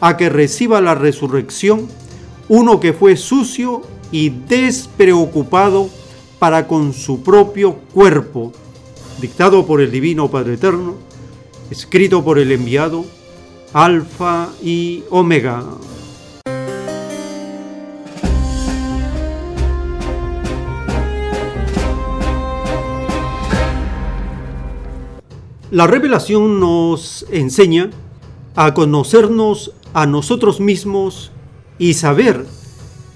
a 0.00 0.16
que 0.16 0.28
reciba 0.28 0.80
la 0.80 0.96
resurrección 0.96 1.86
uno 2.48 2.80
que 2.80 2.92
fue 2.92 3.16
sucio 3.16 3.82
y 4.10 4.30
despreocupado 4.30 5.88
para 6.38 6.66
con 6.66 6.92
su 6.92 7.22
propio 7.22 7.74
cuerpo, 7.94 8.52
dictado 9.20 9.64
por 9.64 9.80
el 9.80 9.90
Divino 9.90 10.28
Padre 10.28 10.54
Eterno, 10.54 10.94
escrito 11.70 12.24
por 12.24 12.38
el 12.38 12.50
enviado, 12.50 13.04
Alfa 13.72 14.48
y 14.62 15.04
Omega. 15.10 15.64
La 25.72 25.88
revelación 25.88 26.60
nos 26.60 27.26
enseña 27.28 27.90
a 28.54 28.72
conocernos 28.72 29.72
a 29.94 30.06
nosotros 30.06 30.60
mismos 30.60 31.32
y 31.76 31.94
saber 31.94 32.46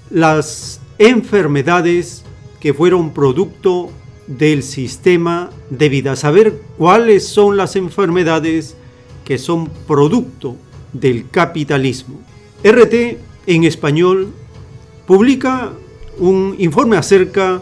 las 0.09 0.81
enfermedades 0.97 2.25
que 2.59 2.73
fueron 2.73 3.13
producto 3.13 3.89
del 4.27 4.63
sistema 4.63 5.49
de 5.69 5.87
vida, 5.87 6.17
saber 6.17 6.61
cuáles 6.77 7.25
son 7.25 7.55
las 7.55 7.77
enfermedades 7.77 8.75
que 9.23 9.37
son 9.37 9.69
producto 9.87 10.57
del 10.91 11.29
capitalismo. 11.29 12.19
RT 12.65 13.17
en 13.47 13.63
español 13.63 14.27
publica 15.07 15.71
un 16.17 16.55
informe 16.59 16.97
acerca 16.97 17.61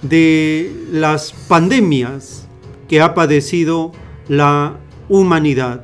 de 0.00 0.72
las 0.90 1.32
pandemias 1.46 2.46
que 2.88 3.02
ha 3.02 3.14
padecido 3.14 3.92
la 4.30 4.76
humanidad. 5.08 5.82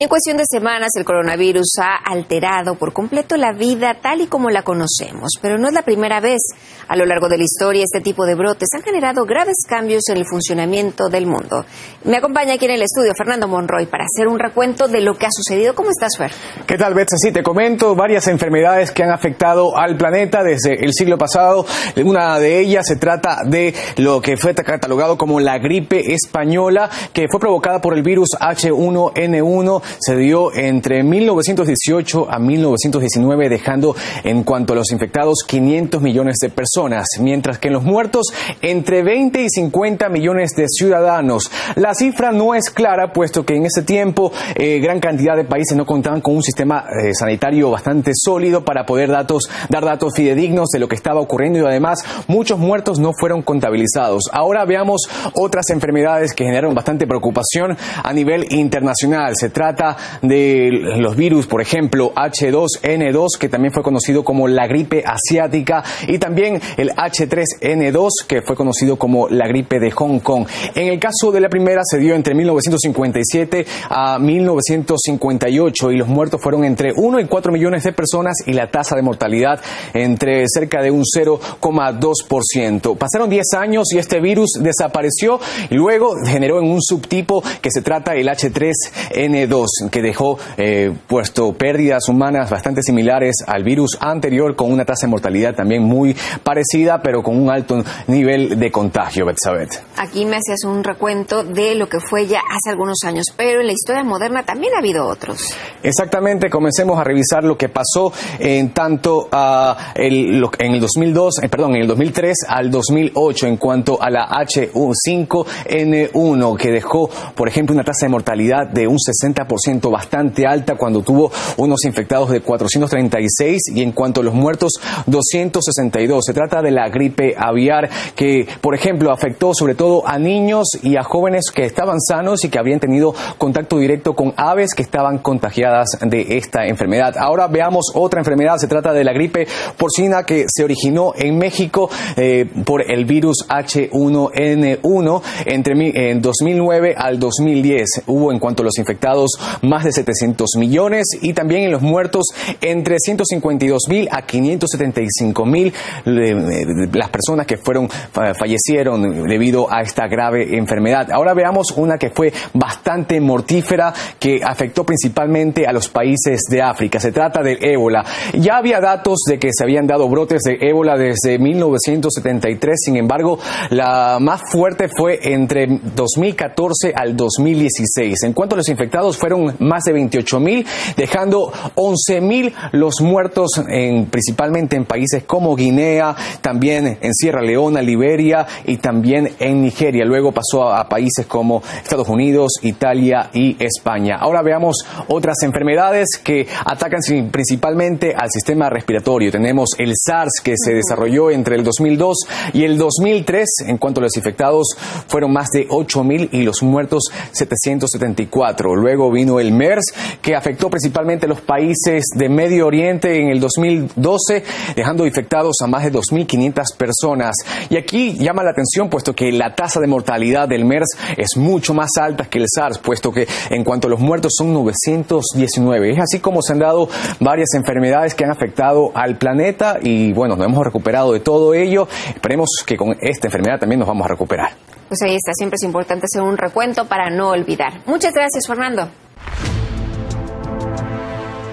En 0.00 0.08
cuestión 0.08 0.36
de 0.36 0.44
semanas, 0.48 0.90
el 0.94 1.04
coronavirus 1.04 1.72
ha 1.82 1.96
alterado 1.96 2.76
por 2.76 2.92
completo 2.92 3.36
la 3.36 3.50
vida 3.50 3.96
tal 4.00 4.20
y 4.20 4.28
como 4.28 4.48
la 4.48 4.62
conocemos, 4.62 5.32
pero 5.42 5.58
no 5.58 5.66
es 5.66 5.74
la 5.74 5.82
primera 5.82 6.20
vez. 6.20 6.38
A 6.86 6.96
lo 6.96 7.04
largo 7.04 7.28
de 7.28 7.36
la 7.36 7.42
historia, 7.42 7.82
este 7.82 8.00
tipo 8.00 8.24
de 8.24 8.36
brotes 8.36 8.68
han 8.76 8.82
generado 8.82 9.24
graves 9.24 9.56
cambios 9.68 10.02
en 10.08 10.18
el 10.18 10.24
funcionamiento 10.24 11.08
del 11.08 11.26
mundo. 11.26 11.64
Me 12.04 12.18
acompaña 12.18 12.54
aquí 12.54 12.66
en 12.66 12.70
el 12.70 12.82
estudio 12.82 13.12
Fernando 13.18 13.48
Monroy 13.48 13.86
para 13.86 14.04
hacer 14.04 14.28
un 14.28 14.38
recuento 14.38 14.86
de 14.86 15.00
lo 15.00 15.14
que 15.14 15.26
ha 15.26 15.32
sucedido. 15.32 15.74
¿Cómo 15.74 15.90
estás, 15.90 16.16
Fer? 16.16 16.30
¿Qué 16.64 16.78
tal, 16.78 16.94
Betsy? 16.94 17.16
Sí, 17.18 17.32
te 17.32 17.42
comento 17.42 17.96
varias 17.96 18.28
enfermedades 18.28 18.92
que 18.92 19.02
han 19.02 19.10
afectado 19.10 19.76
al 19.76 19.96
planeta 19.96 20.44
desde 20.44 20.74
el 20.74 20.92
siglo 20.92 21.18
pasado. 21.18 21.66
Una 22.04 22.38
de 22.38 22.60
ellas 22.60 22.86
se 22.86 22.94
trata 22.94 23.38
de 23.44 23.74
lo 23.96 24.20
que 24.20 24.36
fue 24.36 24.54
catalogado 24.54 25.18
como 25.18 25.40
la 25.40 25.58
gripe 25.58 26.14
española, 26.14 26.88
que 27.12 27.26
fue 27.28 27.40
provocada 27.40 27.80
por 27.80 27.94
el 27.94 28.04
virus 28.04 28.28
H1N1 28.38 29.87
se 29.98 30.16
dio 30.16 30.54
entre 30.54 31.02
1918 31.02 32.30
a 32.30 32.38
1919, 32.38 33.48
dejando 33.48 33.94
en 34.24 34.42
cuanto 34.44 34.72
a 34.72 34.76
los 34.76 34.90
infectados 34.92 35.44
500 35.46 36.02
millones 36.02 36.36
de 36.40 36.50
personas, 36.50 37.06
mientras 37.20 37.58
que 37.58 37.68
en 37.68 37.74
los 37.74 37.84
muertos 37.84 38.26
entre 38.62 39.02
20 39.02 39.42
y 39.42 39.48
50 39.48 40.08
millones 40.08 40.50
de 40.56 40.66
ciudadanos. 40.68 41.50
La 41.76 41.94
cifra 41.94 42.32
no 42.32 42.54
es 42.54 42.70
clara, 42.70 43.12
puesto 43.12 43.44
que 43.44 43.56
en 43.56 43.66
ese 43.66 43.82
tiempo 43.82 44.32
eh, 44.54 44.78
gran 44.80 45.00
cantidad 45.00 45.36
de 45.36 45.44
países 45.44 45.76
no 45.76 45.86
contaban 45.86 46.20
con 46.20 46.36
un 46.36 46.42
sistema 46.42 46.84
eh, 46.88 47.14
sanitario 47.14 47.70
bastante 47.70 48.12
sólido 48.14 48.64
para 48.64 48.84
poder 48.84 49.10
datos, 49.10 49.48
dar 49.68 49.84
datos 49.84 50.14
fidedignos 50.14 50.68
de 50.72 50.78
lo 50.78 50.88
que 50.88 50.94
estaba 50.94 51.20
ocurriendo 51.20 51.58
y 51.58 51.62
además 51.62 52.00
muchos 52.26 52.58
muertos 52.58 52.98
no 52.98 53.12
fueron 53.18 53.42
contabilizados. 53.42 54.24
Ahora 54.32 54.64
veamos 54.64 55.02
otras 55.34 55.70
enfermedades 55.70 56.32
que 56.32 56.44
generaron 56.44 56.74
bastante 56.74 57.06
preocupación 57.06 57.76
a 58.02 58.12
nivel 58.12 58.52
internacional. 58.52 59.34
Se 59.36 59.50
trata 59.50 59.77
de 60.22 60.70
los 60.98 61.16
virus, 61.16 61.46
por 61.46 61.60
ejemplo, 61.60 62.12
H2N2, 62.14 63.38
que 63.38 63.48
también 63.48 63.72
fue 63.72 63.82
conocido 63.82 64.24
como 64.24 64.48
la 64.48 64.66
gripe 64.66 65.04
asiática, 65.06 65.84
y 66.06 66.18
también 66.18 66.60
el 66.76 66.90
H3N2, 66.90 68.08
que 68.26 68.42
fue 68.42 68.56
conocido 68.56 68.96
como 68.96 69.28
la 69.28 69.46
gripe 69.46 69.78
de 69.78 69.90
Hong 69.90 70.20
Kong. 70.20 70.46
En 70.74 70.88
el 70.88 70.98
caso 70.98 71.30
de 71.32 71.40
la 71.40 71.48
primera 71.48 71.82
se 71.84 71.98
dio 71.98 72.14
entre 72.14 72.34
1957 72.34 73.66
a 73.88 74.18
1958 74.18 75.92
y 75.92 75.96
los 75.96 76.08
muertos 76.08 76.40
fueron 76.42 76.64
entre 76.64 76.92
1 76.96 77.20
y 77.20 77.26
4 77.26 77.52
millones 77.52 77.84
de 77.84 77.92
personas 77.92 78.34
y 78.46 78.52
la 78.52 78.70
tasa 78.70 78.96
de 78.96 79.02
mortalidad 79.02 79.60
entre 79.94 80.44
cerca 80.48 80.82
de 80.82 80.90
un 80.90 81.02
0,2%. 81.04 82.96
Pasaron 82.96 83.30
10 83.30 83.54
años 83.54 83.84
y 83.92 83.98
este 83.98 84.20
virus 84.20 84.52
desapareció 84.60 85.40
y 85.70 85.74
luego 85.74 86.14
generó 86.24 86.58
en 86.58 86.70
un 86.70 86.82
subtipo 86.82 87.42
que 87.62 87.70
se 87.70 87.82
trata 87.82 88.14
el 88.14 88.28
H3N2 88.28 89.67
que 89.90 90.02
dejó 90.02 90.38
eh, 90.56 90.92
puesto 91.06 91.52
pérdidas 91.52 92.08
humanas 92.08 92.50
bastante 92.50 92.82
similares 92.82 93.36
al 93.46 93.64
virus 93.64 93.96
anterior, 94.00 94.56
con 94.56 94.72
una 94.72 94.84
tasa 94.84 95.06
de 95.06 95.10
mortalidad 95.10 95.54
también 95.54 95.82
muy 95.82 96.16
parecida, 96.42 97.00
pero 97.02 97.22
con 97.22 97.40
un 97.40 97.50
alto 97.50 97.82
nivel 98.06 98.58
de 98.58 98.70
contagio, 98.70 99.26
Betsabeth. 99.26 99.82
Aquí 99.96 100.24
me 100.24 100.36
hacías 100.36 100.64
un 100.64 100.84
recuento 100.84 101.44
de 101.44 101.74
lo 101.74 101.88
que 101.88 101.98
fue 102.00 102.26
ya 102.26 102.40
hace 102.50 102.70
algunos 102.70 102.98
años, 103.04 103.26
pero 103.36 103.60
en 103.60 103.66
la 103.66 103.72
historia 103.72 104.04
moderna 104.04 104.44
también 104.44 104.72
ha 104.74 104.78
habido 104.78 105.06
otros. 105.06 105.54
Exactamente, 105.82 106.50
comencemos 106.50 106.98
a 106.98 107.04
revisar 107.04 107.44
lo 107.44 107.56
que 107.56 107.68
pasó 107.68 108.12
en 108.38 108.72
tanto 108.72 109.28
a 109.32 109.92
el, 109.94 110.44
en 110.58 110.72
el 110.72 110.80
2002, 110.80 111.42
eh, 111.42 111.48
perdón, 111.48 111.76
en 111.76 111.82
el 111.82 111.88
2003 111.88 112.38
al 112.48 112.70
2008 112.70 113.46
en 113.46 113.56
cuanto 113.56 114.00
a 114.00 114.10
la 114.10 114.28
H5N1, 114.28 116.56
que 116.56 116.70
dejó, 116.70 117.10
por 117.34 117.48
ejemplo, 117.48 117.74
una 117.74 117.84
tasa 117.84 118.06
de 118.06 118.10
mortalidad 118.10 118.66
de 118.66 118.86
un 118.86 118.96
60% 118.96 119.57
bastante 119.90 120.46
alta 120.46 120.76
cuando 120.76 121.02
tuvo 121.02 121.30
unos 121.56 121.84
infectados 121.84 122.30
de 122.30 122.40
436 122.40 123.60
y 123.74 123.82
en 123.82 123.92
cuanto 123.92 124.20
a 124.20 124.24
los 124.24 124.34
muertos 124.34 124.72
262. 125.06 126.24
Se 126.24 126.32
trata 126.32 126.62
de 126.62 126.70
la 126.70 126.88
gripe 126.88 127.34
aviar 127.36 127.88
que, 128.14 128.46
por 128.60 128.74
ejemplo, 128.74 129.12
afectó 129.12 129.54
sobre 129.54 129.74
todo 129.74 130.06
a 130.06 130.18
niños 130.18 130.68
y 130.82 130.96
a 130.96 131.02
jóvenes 131.02 131.50
que 131.54 131.64
estaban 131.64 132.00
sanos 132.00 132.44
y 132.44 132.48
que 132.48 132.58
habían 132.58 132.80
tenido 132.80 133.14
contacto 133.38 133.78
directo 133.78 134.14
con 134.14 134.34
aves 134.36 134.74
que 134.74 134.82
estaban 134.82 135.18
contagiadas 135.18 135.98
de 136.00 136.36
esta 136.36 136.66
enfermedad. 136.66 137.16
Ahora 137.18 137.46
veamos 137.48 137.92
otra 137.94 138.20
enfermedad. 138.20 138.56
Se 138.58 138.68
trata 138.68 138.92
de 138.92 139.04
la 139.04 139.12
gripe 139.12 139.46
porcina 139.76 140.24
que 140.24 140.46
se 140.48 140.64
originó 140.64 141.12
en 141.16 141.38
México 141.38 141.90
eh, 142.16 142.46
por 142.64 142.90
el 142.90 143.04
virus 143.04 143.46
H1N1 143.48 145.22
entre 145.46 145.68
en 145.74 146.20
2009 146.20 146.94
al 146.96 147.18
2010. 147.18 148.04
Hubo 148.06 148.32
en 148.32 148.38
cuanto 148.38 148.62
a 148.62 148.66
los 148.66 148.78
infectados 148.78 149.30
más 149.62 149.84
de 149.84 149.92
700 149.92 150.56
millones 150.56 151.06
y 151.20 151.32
también 151.32 151.64
en 151.64 151.72
los 151.72 151.82
muertos 151.82 152.26
entre 152.60 152.96
152 152.98 153.82
mil 153.88 154.08
a 154.10 154.22
575 154.22 155.46
mil 155.46 155.72
las 156.04 157.08
personas 157.10 157.46
que 157.46 157.56
fueron 157.56 157.88
fallecieron 157.88 159.24
debido 159.26 159.72
a 159.72 159.82
esta 159.82 160.06
grave 160.06 160.56
enfermedad. 160.56 161.10
Ahora 161.12 161.34
veamos 161.34 161.72
una 161.76 161.98
que 161.98 162.10
fue 162.10 162.32
bastante 162.54 163.20
mortífera 163.20 163.92
que 164.18 164.40
afectó 164.42 164.84
principalmente 164.84 165.66
a 165.66 165.72
los 165.72 165.88
países 165.88 166.42
de 166.50 166.62
África. 166.62 167.00
Se 167.00 167.12
trata 167.12 167.42
del 167.42 167.58
ébola. 167.60 168.04
Ya 168.34 168.56
había 168.56 168.80
datos 168.80 169.18
de 169.26 169.38
que 169.38 169.50
se 169.52 169.64
habían 169.64 169.86
dado 169.86 170.08
brotes 170.08 170.42
de 170.42 170.58
ébola 170.60 170.96
desde 170.96 171.38
1973, 171.38 172.76
sin 172.84 172.96
embargo, 172.96 173.38
la 173.70 174.18
más 174.20 174.42
fuerte 174.50 174.88
fue 174.88 175.18
entre 175.22 175.66
2014 175.94 176.92
al 176.94 177.16
2016. 177.16 178.22
En 178.24 178.32
cuanto 178.32 178.54
a 178.54 178.58
los 178.58 178.68
infectados, 178.68 179.16
fueron 179.16 179.37
más 179.58 179.84
de 179.84 179.92
28 179.92 180.40
mil, 180.40 180.66
dejando 180.96 181.52
11 181.74 182.20
mil 182.20 182.54
los 182.72 183.00
muertos 183.00 183.50
en, 183.68 184.06
principalmente 184.06 184.76
en 184.76 184.84
países 184.84 185.24
como 185.24 185.56
Guinea, 185.56 186.14
también 186.40 186.98
en 187.00 187.14
Sierra 187.14 187.42
Leona, 187.42 187.82
Liberia 187.82 188.46
y 188.64 188.78
también 188.78 189.30
en 189.38 189.62
Nigeria. 189.62 190.04
Luego 190.04 190.32
pasó 190.32 190.70
a, 190.72 190.88
países 190.88 191.26
como 191.26 191.62
Estados 191.82 192.08
Unidos, 192.08 192.52
Italia 192.62 193.30
y 193.32 193.56
España. 193.62 194.16
Ahora 194.16 194.42
veamos 194.42 194.76
otras 195.08 195.42
enfermedades 195.42 196.18
que 196.22 196.46
atacan 196.64 197.00
principalmente 197.30 198.14
al 198.16 198.30
sistema 198.30 198.70
respiratorio. 198.70 199.30
Tenemos 199.30 199.70
el 199.78 199.92
SARS 199.94 200.40
que 200.42 200.54
se 200.56 200.74
desarrolló 200.74 201.30
entre 201.30 201.56
el 201.56 201.64
2002 201.64 202.16
y 202.54 202.64
el 202.64 202.78
2003. 202.78 203.46
En 203.66 203.78
cuanto 203.78 204.00
a 204.00 204.04
los 204.04 204.16
infectados, 204.16 204.68
fueron 205.06 205.32
más 205.32 205.48
de 205.50 205.66
8 205.68 206.04
mil 206.04 206.28
y 206.32 206.42
los 206.42 206.62
muertos 206.62 207.04
774. 207.32 208.74
Luego 208.74 209.10
vino 209.10 209.27
el 209.38 209.52
MERS, 209.52 209.92
que 210.22 210.34
afectó 210.34 210.70
principalmente 210.70 211.26
los 211.26 211.40
países 211.40 212.04
de 212.14 212.28
Medio 212.28 212.66
Oriente 212.66 213.20
en 213.20 213.28
el 213.28 213.40
2012, 213.40 214.42
dejando 214.74 215.06
infectados 215.06 215.56
a 215.62 215.66
más 215.66 215.84
de 215.84 215.92
2.500 215.92 216.76
personas. 216.76 217.36
Y 217.68 217.76
aquí 217.76 218.16
llama 218.18 218.42
la 218.42 218.50
atención, 218.50 218.88
puesto 218.88 219.14
que 219.14 219.30
la 219.30 219.54
tasa 219.54 219.80
de 219.80 219.86
mortalidad 219.86 220.48
del 220.48 220.64
MERS 220.64 220.96
es 221.16 221.36
mucho 221.36 221.74
más 221.74 221.90
alta 222.00 222.24
que 222.24 222.38
el 222.38 222.46
SARS, 222.48 222.78
puesto 222.78 223.12
que 223.12 223.26
en 223.50 223.64
cuanto 223.64 223.88
a 223.88 223.90
los 223.90 224.00
muertos 224.00 224.32
son 224.36 224.52
919. 224.54 225.92
Es 225.92 225.98
así 226.00 226.20
como 226.20 226.42
se 226.42 226.54
han 226.54 226.60
dado 226.60 226.88
varias 227.20 227.54
enfermedades 227.54 228.14
que 228.14 228.24
han 228.24 228.30
afectado 228.30 228.92
al 228.94 229.18
planeta 229.18 229.78
y 229.82 230.12
bueno, 230.12 230.36
nos 230.36 230.46
hemos 230.46 230.64
recuperado 230.64 231.12
de 231.12 231.20
todo 231.20 231.54
ello. 231.54 231.88
Esperemos 232.08 232.48
que 232.66 232.76
con 232.76 232.96
esta 233.00 233.28
enfermedad 233.28 233.58
también 233.58 233.80
nos 233.80 233.88
vamos 233.88 234.04
a 234.06 234.08
recuperar. 234.08 234.50
Pues 234.88 235.02
ahí 235.02 235.16
está, 235.16 235.32
siempre 235.34 235.56
es 235.56 235.64
importante 235.64 236.06
hacer 236.06 236.22
un 236.22 236.38
recuento 236.38 236.86
para 236.86 237.10
no 237.10 237.30
olvidar. 237.30 237.82
Muchas 237.86 238.14
gracias, 238.14 238.46
Fernando. 238.46 238.88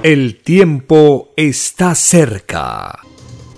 El 0.06 0.36
tiempo 0.36 1.34
está 1.36 1.96
cerca. 1.96 3.00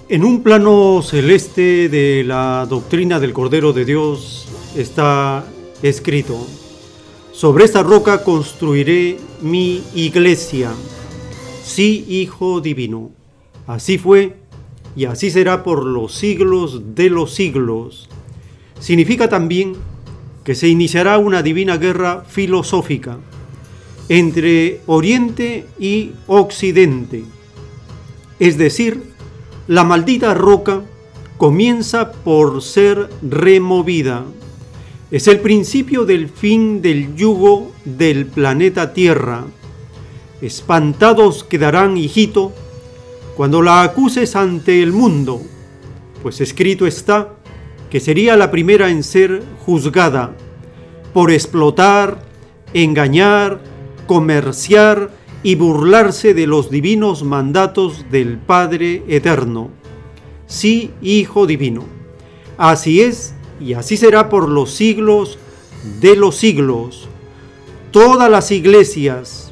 En 0.07 0.23
un 0.23 0.43
plano 0.43 1.01
celeste 1.03 1.89
de 1.89 2.23
la 2.23 2.65
doctrina 2.69 3.19
del 3.19 3.33
Cordero 3.33 3.73
de 3.73 3.83
Dios 3.83 4.47
está 4.73 5.43
escrito, 5.81 6.47
sobre 7.33 7.65
esta 7.65 7.83
roca 7.83 8.23
construiré 8.23 9.17
mi 9.41 9.83
iglesia. 9.93 10.71
Sí, 11.65 12.05
Hijo 12.07 12.61
Divino. 12.61 13.11
Así 13.67 13.97
fue 13.97 14.37
y 14.95 15.03
así 15.03 15.29
será 15.29 15.65
por 15.65 15.85
los 15.85 16.13
siglos 16.13 16.95
de 16.95 17.09
los 17.09 17.33
siglos. 17.33 18.07
Significa 18.79 19.27
también 19.27 19.73
que 20.45 20.55
se 20.55 20.69
iniciará 20.69 21.17
una 21.17 21.43
divina 21.43 21.75
guerra 21.75 22.23
filosófica 22.25 23.17
entre 24.09 24.81
Oriente 24.85 25.65
y 25.79 26.13
Occidente. 26.27 27.23
Es 28.39 28.57
decir, 28.57 29.03
la 29.67 29.83
maldita 29.83 30.33
roca 30.33 30.83
comienza 31.37 32.11
por 32.11 32.61
ser 32.61 33.09
removida. 33.21 34.23
Es 35.11 35.27
el 35.27 35.39
principio 35.39 36.05
del 36.05 36.29
fin 36.29 36.81
del 36.81 37.15
yugo 37.15 37.71
del 37.85 38.25
planeta 38.25 38.93
Tierra. 38.93 39.45
Espantados 40.41 41.43
quedarán, 41.43 41.97
hijito, 41.97 42.53
cuando 43.35 43.61
la 43.61 43.83
acuses 43.83 44.35
ante 44.35 44.81
el 44.81 44.91
mundo, 44.91 45.41
pues 46.23 46.41
escrito 46.41 46.87
está 46.87 47.33
que 47.89 47.99
sería 47.99 48.35
la 48.35 48.51
primera 48.51 48.89
en 48.89 49.03
ser 49.03 49.43
juzgada 49.65 50.35
por 51.13 51.31
explotar, 51.31 52.21
engañar, 52.73 53.61
comerciar 54.07 55.11
y 55.43 55.55
burlarse 55.55 56.33
de 56.33 56.47
los 56.47 56.71
divinos 56.71 57.23
mandatos 57.23 58.05
del 58.09 58.37
Padre 58.37 59.03
Eterno. 59.07 59.69
Sí, 60.47 60.91
Hijo 61.01 61.45
Divino. 61.45 61.83
Así 62.57 63.01
es 63.01 63.35
y 63.59 63.73
así 63.73 63.97
será 63.97 64.29
por 64.29 64.49
los 64.49 64.71
siglos 64.71 65.37
de 65.99 66.15
los 66.15 66.35
siglos. 66.37 67.07
Todas 67.91 68.29
las 68.29 68.51
iglesias 68.51 69.51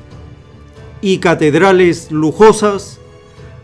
y 1.01 1.19
catedrales 1.19 2.11
lujosas 2.11 2.99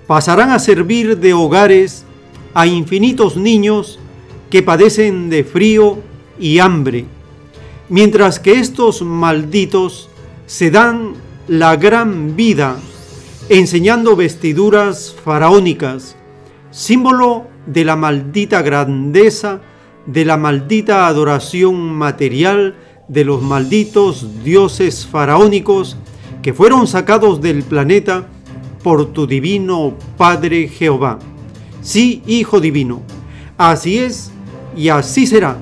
pasarán 0.07 0.51
a 0.51 0.59
servir 0.59 1.17
de 1.17 1.33
hogares 1.33 2.05
a 2.53 2.67
infinitos 2.67 3.37
niños 3.37 3.99
que 4.49 4.61
padecen 4.61 5.29
de 5.29 5.43
frío 5.43 5.99
y 6.39 6.59
hambre, 6.59 7.05
mientras 7.89 8.39
que 8.39 8.59
estos 8.59 9.01
malditos 9.01 10.09
se 10.51 10.69
dan 10.69 11.13
la 11.47 11.77
gran 11.77 12.35
vida 12.35 12.75
enseñando 13.47 14.17
vestiduras 14.17 15.15
faraónicas, 15.23 16.17
símbolo 16.71 17.47
de 17.67 17.85
la 17.85 17.95
maldita 17.95 18.61
grandeza, 18.61 19.61
de 20.05 20.25
la 20.25 20.35
maldita 20.35 21.07
adoración 21.07 21.93
material 21.93 22.75
de 23.07 23.23
los 23.23 23.41
malditos 23.41 24.43
dioses 24.43 25.07
faraónicos 25.07 25.95
que 26.41 26.53
fueron 26.53 26.85
sacados 26.85 27.39
del 27.39 27.63
planeta 27.63 28.27
por 28.83 29.13
tu 29.13 29.27
divino 29.27 29.95
Padre 30.17 30.67
Jehová. 30.67 31.17
Sí, 31.81 32.23
Hijo 32.27 32.59
Divino, 32.59 33.03
así 33.57 33.99
es 33.99 34.33
y 34.75 34.89
así 34.89 35.27
será 35.27 35.55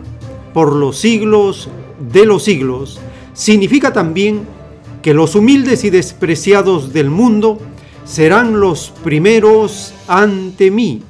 por 0.51 0.76
los 0.76 0.98
siglos 0.98 1.69
de 2.11 2.26
los 2.26 2.43
siglos. 2.43 3.00
Significa 3.35 3.93
también 3.93 4.58
que 5.02 5.14
los 5.14 5.36
humildes 5.36 5.84
y 5.84 5.90
despreciados 5.90 6.94
del 6.94 7.10
mundo 7.10 7.60
serán 8.06 8.60
los 8.60 8.92
primeros 9.03 9.94
ante 10.08 10.72
mí, 10.72 11.03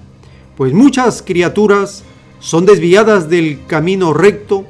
pues 0.57 0.73
muchas 0.73 1.21
criaturas 1.21 2.03
son 2.39 2.65
desviadas 2.65 3.29
del 3.29 3.65
camino 3.67 4.13
recto 4.13 4.65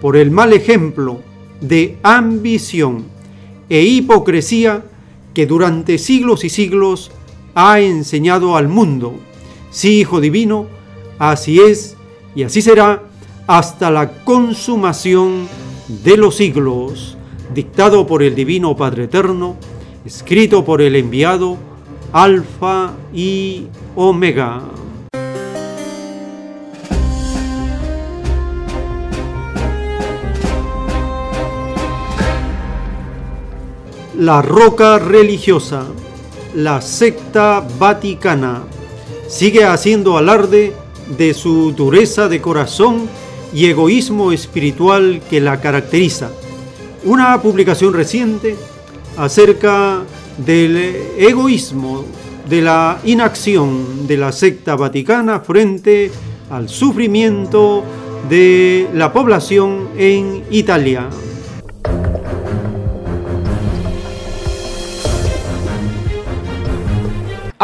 por 0.00 0.16
el 0.16 0.30
mal 0.30 0.52
ejemplo 0.52 1.20
de 1.60 1.96
ambición 2.02 3.04
e 3.68 3.82
hipocresía 3.82 4.84
que 5.32 5.46
durante 5.46 5.98
siglos 5.98 6.44
y 6.44 6.50
siglos 6.50 7.10
ha 7.54 7.80
enseñado 7.80 8.56
al 8.56 8.68
mundo. 8.68 9.14
Sí, 9.70 10.00
Hijo 10.00 10.20
Divino, 10.20 10.66
así 11.18 11.60
es 11.60 11.96
y 12.34 12.42
así 12.42 12.62
será 12.62 13.02
hasta 13.46 13.90
la 13.90 14.24
consumación 14.24 15.48
de 16.02 16.16
los 16.16 16.36
siglos, 16.36 17.16
dictado 17.52 18.06
por 18.06 18.22
el 18.22 18.34
Divino 18.34 18.76
Padre 18.76 19.04
Eterno, 19.04 19.56
escrito 20.04 20.64
por 20.64 20.80
el 20.80 20.96
enviado 20.96 21.56
Alfa 22.12 22.92
y 23.12 23.66
Omega. 23.96 24.62
La 34.16 34.42
roca 34.42 35.00
religiosa, 35.00 35.86
la 36.54 36.80
secta 36.80 37.66
vaticana, 37.78 38.62
sigue 39.26 39.64
haciendo 39.64 40.16
alarde 40.16 40.72
de 41.18 41.34
su 41.34 41.72
dureza 41.72 42.28
de 42.28 42.40
corazón 42.40 43.08
y 43.52 43.66
egoísmo 43.66 44.32
espiritual 44.32 45.20
que 45.28 45.40
la 45.40 45.60
caracteriza. 45.60 46.30
Una 47.04 47.40
publicación 47.42 47.92
reciente 47.92 48.56
acerca 49.18 50.02
del 50.38 50.76
egoísmo, 51.18 52.04
de 52.48 52.62
la 52.62 52.98
inacción 53.04 54.06
de 54.06 54.16
la 54.16 54.32
secta 54.32 54.74
vaticana 54.74 55.40
frente 55.40 56.10
al 56.50 56.68
sufrimiento 56.68 57.84
de 58.28 58.88
la 58.94 59.12
población 59.12 59.88
en 59.98 60.44
Italia. 60.50 61.08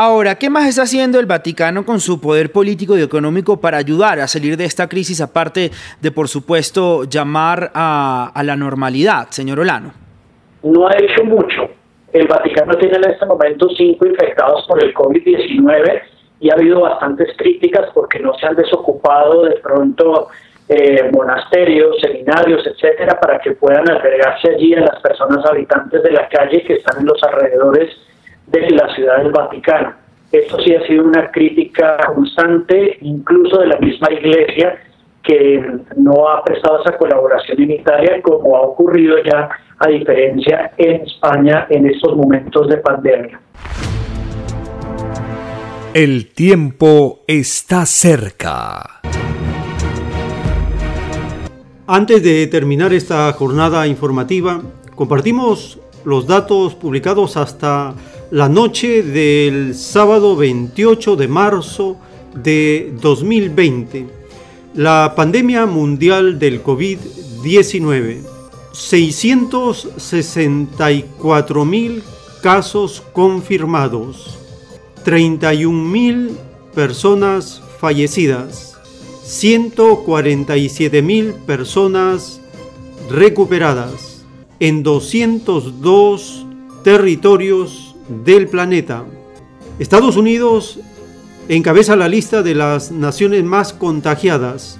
Ahora, 0.03 0.37
¿qué 0.37 0.49
más 0.49 0.67
está 0.67 0.85
haciendo 0.85 1.20
el 1.20 1.27
Vaticano 1.27 1.85
con 1.85 2.01
su 2.01 2.23
poder 2.23 2.51
político 2.51 2.97
y 2.97 3.03
económico 3.03 3.61
para 3.61 3.77
ayudar 3.77 4.19
a 4.19 4.27
salir 4.27 4.57
de 4.57 4.65
esta 4.65 4.89
crisis, 4.89 5.20
aparte 5.20 5.70
de, 6.01 6.11
por 6.11 6.27
supuesto, 6.27 7.05
llamar 7.05 7.70
a, 7.75 8.33
la 8.43 8.57
normalidad, 8.57 9.29
señor 9.29 9.61
Olano? 9.61 9.93
No 10.62 10.89
ha 10.89 10.97
hecho 10.97 11.23
mucho. 11.23 11.69
El 12.15 12.27
Vaticano 12.27 12.79
tiene 12.79 12.97
en 12.97 13.11
este 13.11 13.27
momento 13.27 13.69
cinco 13.77 14.07
infectados 14.07 14.65
por 14.67 14.83
el 14.83 14.95
COVID-19 14.95 16.01
y 16.41 16.49
ha 16.49 16.55
habido 16.55 16.81
bastantes 16.81 17.37
críticas 17.37 17.91
porque 17.93 18.20
no 18.20 18.33
se 18.39 18.47
han 18.47 18.57
desocupado 18.57 19.45
de 19.45 19.57
pronto 19.57 20.29
eh, 20.67 21.11
monasterios, 21.12 22.01
seminarios, 22.01 22.67
etcétera, 22.67 23.20
para 23.20 23.39
que 23.39 23.51
puedan 23.51 23.87
albergarse 23.91 24.49
allí 24.49 24.73
a 24.73 24.81
las 24.81 24.99
personas 25.03 25.45
habitantes 25.45 26.03
de 26.03 26.12
la 26.12 26.27
calle 26.31 26.62
que 26.62 26.77
están 26.77 27.01
en 27.01 27.05
los 27.05 27.23
alrededores 27.23 27.91
de 28.51 28.70
la 28.70 28.95
ciudad 28.95 29.19
del 29.19 29.33
Vaticano. 29.33 29.95
Esto 30.33 30.59
sí 30.61 30.75
ha 30.75 30.87
sido 30.87 31.05
una 31.05 31.31
crítica 31.31 31.97
constante, 32.15 32.99
incluso 33.01 33.61
de 33.61 33.67
la 33.69 33.79
misma 33.79 34.12
Iglesia, 34.12 34.79
que 35.23 35.62
no 35.97 36.29
ha 36.29 36.43
prestado 36.45 36.81
esa 36.83 36.97
colaboración 36.97 37.61
en 37.62 37.73
Italia, 37.73 38.23
como 38.23 38.57
ha 38.57 38.62
ocurrido 38.62 39.17
ya 39.25 39.49
a 39.79 39.89
diferencia 39.89 40.73
en 40.77 41.03
España 41.03 41.67
en 41.69 41.87
estos 41.87 42.17
momentos 42.17 42.69
de 42.69 42.77
pandemia. 42.79 43.41
El 45.95 46.33
tiempo 46.33 47.20
está 47.27 47.85
cerca. 47.87 49.01
Antes 51.87 52.23
de 52.23 52.47
terminar 52.47 52.93
esta 52.93 53.33
jornada 53.33 53.85
informativa, 53.89 54.61
compartimos 54.95 55.81
los 56.05 56.27
datos 56.27 56.77
publicados 56.77 57.37
hasta 57.37 57.95
la 58.31 58.49
noche 58.49 59.02
del 59.02 59.75
sábado 59.75 60.36
28 60.36 61.17
de 61.17 61.26
marzo 61.26 61.97
de 62.34 62.94
2020, 63.00 64.07
la 64.75 65.15
pandemia 65.17 65.67
mundial 65.67 66.39
del 66.39 66.62
COVID-19. 66.62 68.18
664 68.73 71.65
mil 71.65 72.05
casos 72.41 73.02
confirmados, 73.12 74.39
31 75.05 75.89
mil 75.89 76.36
personas 76.73 77.60
fallecidas, 77.81 78.76
147 79.25 81.02
mil 81.02 81.34
personas 81.34 82.41
recuperadas 83.10 84.23
en 84.60 84.84
202 84.84 86.47
territorios 86.84 87.90
del 88.11 88.49
planeta. 88.49 89.07
Estados 89.79 90.17
Unidos 90.17 90.81
encabeza 91.49 91.97
la 91.97 92.09
lista 92.09 92.43
de 92.43 92.55
las 92.55 92.93
naciones 92.93 93.45
más 93.45 93.73
contagiadas. 93.73 94.79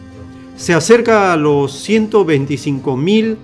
Se 0.57 0.75
acerca 0.75 1.33
a 1.33 1.37
los 1.37 1.73
125 1.73 2.97
mil 2.97 3.39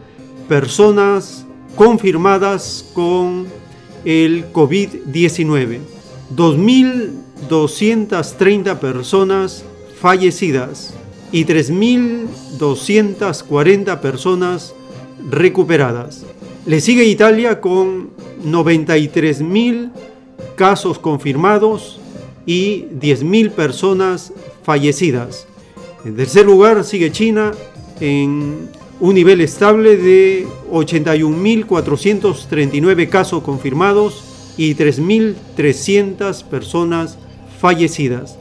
personas 0.48 1.46
confirmadas 1.74 2.88
con 2.92 3.46
el 4.04 4.52
COVID-19. 4.52 5.78
2.230 6.34 8.78
personas 8.78 9.64
fallecidas 10.00 10.94
y 11.32 11.44
3.240 11.44 14.00
personas 14.00 14.74
recuperadas. 15.30 16.24
Le 16.66 16.80
sigue 16.80 17.04
Italia 17.04 17.60
con 17.60 18.15
93.000 18.44 19.92
casos 20.56 20.98
confirmados 20.98 22.00
y 22.46 22.86
10.000 23.00 23.50
personas 23.50 24.32
fallecidas. 24.62 25.46
En 26.04 26.16
tercer 26.16 26.44
lugar 26.46 26.82
sigue 26.84 27.12
China 27.12 27.52
en 28.00 28.70
un 29.00 29.14
nivel 29.14 29.40
estable 29.40 29.96
de 29.96 30.46
81.439 30.70 33.08
casos 33.08 33.42
confirmados 33.42 34.22
y 34.56 34.74
3.300 34.74 36.44
personas 36.44 37.18
fallecidas. 37.60 38.38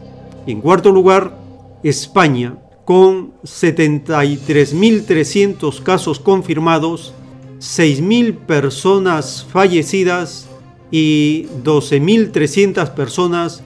en 0.48 0.62
cuarto 0.62 0.92
lugar, 0.92 1.40
España, 1.82 2.60
con 2.86 3.34
73.300 3.44 5.82
casos 5.82 6.20
confirmados, 6.20 7.16
6.000 7.60 8.38
personas 8.46 9.46
fallecidas 9.50 10.48
y 10.92 11.48
12.300 11.64 12.94
personas 12.94 13.64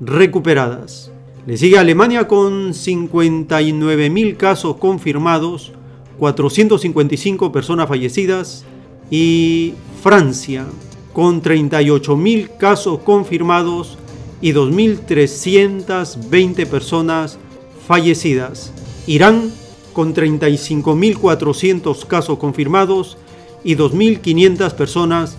recuperadas. 0.00 1.12
Le 1.46 1.56
sigue 1.56 1.78
Alemania 1.78 2.26
con 2.28 2.74
59.000 2.74 4.36
casos 4.36 4.76
confirmados, 4.76 5.72
455 6.18 7.50
personas 7.52 7.88
fallecidas 7.88 8.66
y 9.10 9.72
Francia 10.02 10.66
con 11.12 11.42
38.000 11.42 12.56
casos 12.58 13.00
confirmados 13.00 13.98
y 14.40 14.52
2.320 14.52 16.66
personas 16.66 17.38
fallecidas. 17.86 18.72
Irán 19.06 19.52
con 19.98 20.14
35.400 20.14 22.06
casos 22.06 22.38
confirmados 22.38 23.16
y 23.64 23.74
2.500 23.74 24.72
personas 24.74 25.36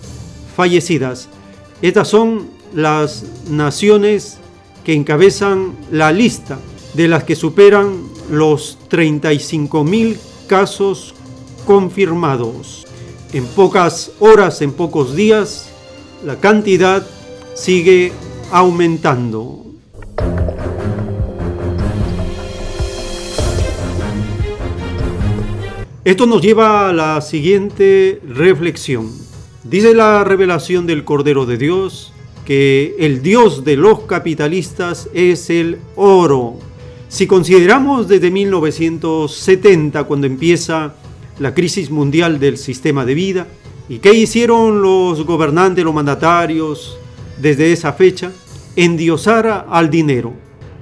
fallecidas. 0.54 1.30
Estas 1.80 2.08
son 2.08 2.50
las 2.74 3.24
naciones 3.48 4.36
que 4.84 4.92
encabezan 4.92 5.72
la 5.90 6.12
lista 6.12 6.58
de 6.92 7.08
las 7.08 7.24
que 7.24 7.36
superan 7.36 8.02
los 8.30 8.76
35.000 8.90 10.18
casos 10.46 11.14
confirmados. 11.64 12.86
En 13.32 13.46
pocas 13.46 14.12
horas, 14.20 14.60
en 14.60 14.72
pocos 14.72 15.16
días, 15.16 15.70
la 16.22 16.36
cantidad 16.36 17.06
sigue 17.54 18.12
aumentando. 18.52 19.64
Esto 26.10 26.26
nos 26.26 26.42
lleva 26.42 26.88
a 26.88 26.92
la 26.92 27.20
siguiente 27.20 28.20
reflexión. 28.26 29.08
Dice 29.62 29.94
la 29.94 30.24
revelación 30.24 30.84
del 30.84 31.04
Cordero 31.04 31.46
de 31.46 31.56
Dios 31.56 32.12
que 32.44 32.96
el 32.98 33.22
Dios 33.22 33.62
de 33.62 33.76
los 33.76 34.00
capitalistas 34.00 35.08
es 35.14 35.50
el 35.50 35.78
oro 35.94 36.56
si 37.06 37.28
consideramos 37.28 38.08
desde 38.08 38.32
1970, 38.32 40.02
cuando 40.02 40.26
empieza 40.26 40.94
la 41.38 41.54
crisis 41.54 41.90
mundial 41.90 42.40
del 42.40 42.58
sistema 42.58 43.04
de 43.04 43.14
vida, 43.14 43.46
¿y 43.88 43.98
qué 43.98 44.12
hicieron 44.12 44.82
los 44.82 45.24
gobernantes, 45.24 45.84
los 45.84 45.94
mandatarios 45.94 46.98
desde 47.40 47.72
esa 47.72 47.92
fecha? 47.92 48.32
Endiosar 48.74 49.66
al 49.70 49.90
dinero. 49.90 50.32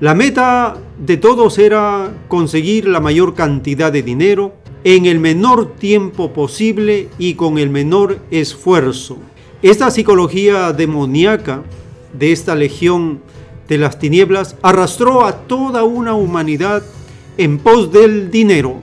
La 0.00 0.14
meta 0.14 0.78
de 0.98 1.18
todos 1.18 1.58
era 1.58 2.14
conseguir 2.28 2.88
la 2.88 3.00
mayor 3.00 3.34
cantidad 3.34 3.92
de 3.92 4.02
dinero 4.02 4.54
en 4.96 5.04
el 5.04 5.18
menor 5.18 5.74
tiempo 5.74 6.32
posible 6.32 7.08
y 7.18 7.34
con 7.34 7.58
el 7.58 7.68
menor 7.68 8.20
esfuerzo. 8.30 9.18
Esta 9.60 9.90
psicología 9.90 10.72
demoníaca 10.72 11.62
de 12.14 12.32
esta 12.32 12.54
legión 12.54 13.20
de 13.68 13.76
las 13.76 13.98
tinieblas 13.98 14.56
arrastró 14.62 15.26
a 15.26 15.40
toda 15.46 15.84
una 15.84 16.14
humanidad 16.14 16.82
en 17.36 17.58
pos 17.58 17.92
del 17.92 18.30
dinero. 18.30 18.76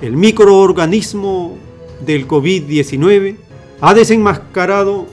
El 0.00 0.16
microorganismo 0.16 1.58
del 2.06 2.26
COVID-19 2.26 3.36
ha 3.82 3.92
desenmascarado 3.92 5.04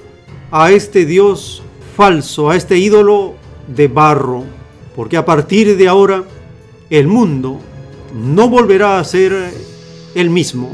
a 0.50 0.72
este 0.72 1.06
Dios 1.06 1.62
falso, 1.98 2.50
a 2.50 2.56
este 2.56 2.78
ídolo 2.78 3.34
de 3.68 3.90
barro, 3.90 4.46
porque 4.96 5.18
a 5.18 5.26
partir 5.26 5.76
de 5.76 5.90
ahora 5.90 6.24
el 6.90 7.08
mundo 7.08 7.60
no 8.16 8.48
volverá 8.48 8.98
a 8.98 9.04
ser 9.04 9.71
el 10.16 10.30
mismo. 10.30 10.70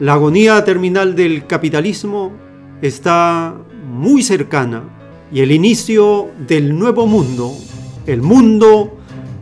La 0.00 0.14
agonía 0.14 0.64
terminal 0.64 1.14
del 1.14 1.46
capitalismo 1.46 2.32
está 2.80 3.54
muy 3.86 4.22
cercana 4.22 4.82
y 5.32 5.40
el 5.40 5.52
inicio 5.52 6.28
del 6.46 6.78
nuevo 6.78 7.06
mundo 7.06 7.52
el 8.06 8.20
mundo 8.20 8.96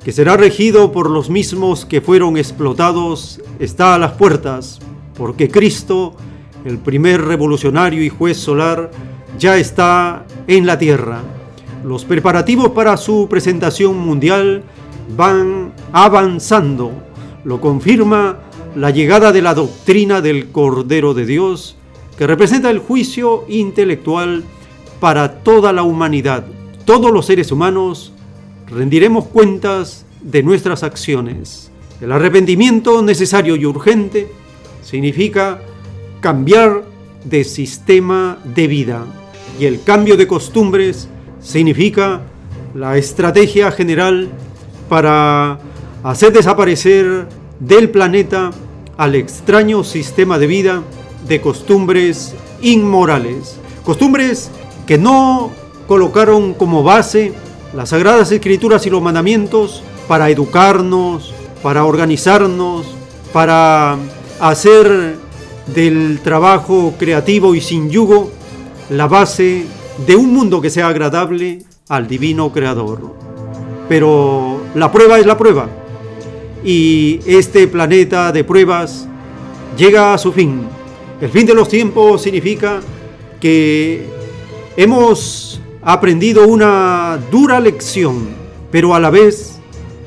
que 0.05 0.13
será 0.13 0.37
regido 0.37 0.93
por 0.93 1.09
los 1.09 1.31
mismos 1.31 1.87
que 1.87 2.01
fueron 2.01 2.37
explotados 2.37 3.41
está 3.59 3.95
a 3.95 3.99
las 3.99 4.13
puertas, 4.13 4.81
porque 5.17 5.49
Cristo, 5.49 6.15
el 6.65 6.79
primer 6.79 7.23
revolucionario 7.23 8.03
y 8.03 8.09
juez 8.09 8.37
solar, 8.37 8.91
ya 9.39 9.57
está 9.57 10.27
en 10.47 10.67
la 10.67 10.79
tierra. 10.79 11.21
Los 11.85 12.05
preparativos 12.05 12.71
para 12.71 12.97
su 12.97 13.29
presentación 13.29 13.99
mundial 13.99 14.63
van 15.17 15.73
avanzando. 15.93 16.93
Lo 17.45 17.61
confirma 17.61 18.39
la 18.75 18.91
llegada 18.91 19.33
de 19.33 19.43
la 19.43 19.55
doctrina 19.55 20.21
del 20.21 20.49
Cordero 20.49 21.15
de 21.15 21.27
Dios, 21.27 21.77
que 22.17 22.27
representa 22.27 22.71
el 22.71 22.79
juicio 22.79 23.45
intelectual 23.49 24.45
para 25.01 25.43
toda 25.43 25.73
la 25.73 25.83
humanidad. 25.83 26.45
Todos 26.85 27.11
los 27.13 27.27
seres 27.27 27.51
humanos 27.51 28.13
rendiremos 28.69 29.27
cuentas 29.27 30.05
de 30.21 30.43
nuestras 30.43 30.83
acciones. 30.83 31.71
El 32.01 32.13
arrepentimiento 32.13 33.03
necesario 33.03 33.57
y 33.57 33.67
urgente 33.67 34.29
significa 34.83 35.61
cambiar 36.21 36.85
de 37.25 37.45
sistema 37.45 38.39
de 38.45 38.67
vida 38.67 39.05
y 39.59 39.67
el 39.67 39.83
cambio 39.83 40.17
de 40.17 40.27
costumbres 40.27 41.09
significa 41.41 42.23
la 42.75 42.97
estrategia 42.97 43.71
general 43.73 44.29
para 44.89 45.59
hacer 46.03 46.33
desaparecer 46.33 47.27
del 47.61 47.91
planeta 47.91 48.51
al 48.97 49.15
extraño 49.15 49.85
sistema 49.85 50.39
de 50.39 50.47
vida 50.47 50.83
de 51.29 51.41
costumbres 51.41 52.35
inmorales, 52.63 53.57
costumbres 53.85 54.51
que 54.87 54.99
no 54.99 55.51
colocaron 55.87 56.55
como 56.55 56.83
base 56.83 57.33
las 57.75 57.91
sagradas 57.91 58.33
escrituras 58.33 58.87
y 58.87 58.91
los 58.91 59.03
mandamientos 59.03 59.83
para 60.09 60.31
educarnos, 60.31 61.33
para 61.63 61.85
organizarnos, 61.85 62.87
para 63.33 63.97
hacer 64.41 65.17
del 65.67 66.21
trabajo 66.25 66.95
creativo 66.99 67.55
y 67.55 67.61
sin 67.61 67.91
yugo 67.91 68.31
la 68.89 69.07
base 69.07 69.67
de 70.07 70.17
un 70.17 70.33
mundo 70.33 70.61
que 70.61 70.71
sea 70.71 70.89
agradable 70.89 71.63
al 71.89 72.09
divino 72.09 72.51
creador. 72.51 73.15
Pero 73.89 74.61
la 74.75 74.91
prueba 74.91 75.19
es 75.19 75.27
la 75.27 75.37
prueba 75.37 75.69
y 76.65 77.21
este 77.27 77.67
planeta 77.69 78.33
de 78.33 78.45
pruebas 78.45 79.07
llega 79.77 80.15
a 80.15 80.19
su 80.19 80.33
fin. 80.33 80.63
El 81.21 81.31
fin 81.31 81.47
de 81.47 81.55
los 81.55 81.69
tiempos 81.69 82.23
significa 82.23 82.81
que 83.41 84.07
hemos 84.77 85.61
aprendido 85.83 86.47
una 86.47 87.19
dura 87.31 87.61
lección, 87.61 88.29
pero 88.71 88.95
a 88.95 89.01
la 89.01 89.11
vez 89.11 89.59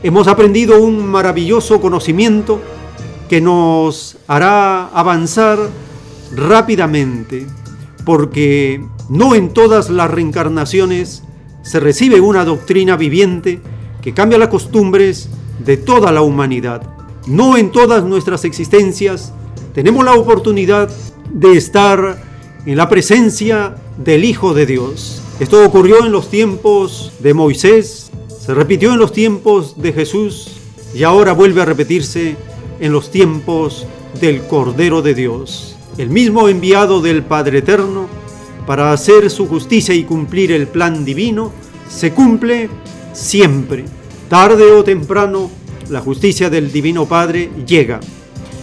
hemos 0.04 0.28
aprendido 0.28 0.82
un 0.82 1.06
maravilloso 1.06 1.82
conocimiento 1.82 2.60
que 3.30 3.42
nos 3.42 4.18
hará 4.28 4.88
avanzar 4.88 5.58
rápidamente, 6.36 7.48
porque 8.06 8.84
no 9.10 9.36
en 9.36 9.54
todas 9.54 9.90
las 9.90 10.12
reencarnaciones 10.12 11.24
se 11.64 11.80
recibe 11.80 12.20
una 12.20 12.44
doctrina 12.44 12.98
viviente 12.98 13.62
que 14.02 14.14
cambia 14.14 14.38
las 14.38 14.50
costumbres 14.50 15.30
de 15.60 15.78
toda 15.78 16.12
la 16.12 16.22
humanidad. 16.22 16.82
No 17.28 17.58
en 17.58 17.72
todas 17.72 18.04
nuestras 18.04 18.46
existencias 18.46 19.34
tenemos 19.74 20.04
la 20.04 20.14
oportunidad 20.14 20.90
de 21.32 21.54
estar 21.54 22.22
en 22.66 22.78
la 22.78 22.90
presencia 22.90 23.76
del 23.98 24.26
Hijo 24.26 24.54
de 24.54 24.66
Dios. 24.66 25.22
Esto 25.40 25.66
ocurrió 25.66 26.06
en 26.06 26.12
los 26.12 26.30
tiempos 26.30 27.12
de 27.20 27.34
Moisés, 27.34 28.12
se 28.40 28.54
repitió 28.54 28.94
en 28.94 29.00
los 29.00 29.12
tiempos 29.12 29.82
de 29.82 29.94
Jesús 29.94 30.52
y 30.94 31.04
ahora 31.04 31.34
vuelve 31.34 31.62
a 31.62 31.66
repetirse 31.66 32.36
en 32.80 32.92
los 32.92 33.10
tiempos 33.10 33.88
del 34.20 34.46
Cordero 34.48 35.02
de 35.02 35.14
Dios, 35.14 35.76
el 35.98 36.10
mismo 36.10 36.50
enviado 36.50 37.02
del 37.02 37.24
Padre 37.24 37.60
Eterno 37.60 38.08
para 38.66 38.94
hacer 38.94 39.30
su 39.30 39.48
justicia 39.48 39.94
y 39.94 40.04
cumplir 40.04 40.52
el 40.52 40.68
plan 40.68 41.04
divino, 41.04 41.52
se 41.90 42.14
cumple 42.14 42.70
siempre. 43.14 43.86
Tarde 44.30 44.72
o 44.72 44.84
temprano, 44.84 45.50
la 45.90 46.02
justicia 46.02 46.50
del 46.50 46.72
Divino 46.72 47.06
Padre 47.06 47.52
llega. 47.68 48.00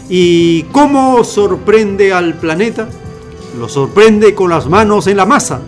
¿Y 0.09 0.65
cómo 0.65 1.23
sorprende 1.23 2.13
al 2.13 2.35
planeta? 2.39 2.89
Lo 3.59 3.69
sorprende 3.69 4.35
con 4.35 4.51
las 4.51 4.69
manos 4.69 5.07
en 5.07 5.17
la 5.17 5.27
masa. 5.27 5.61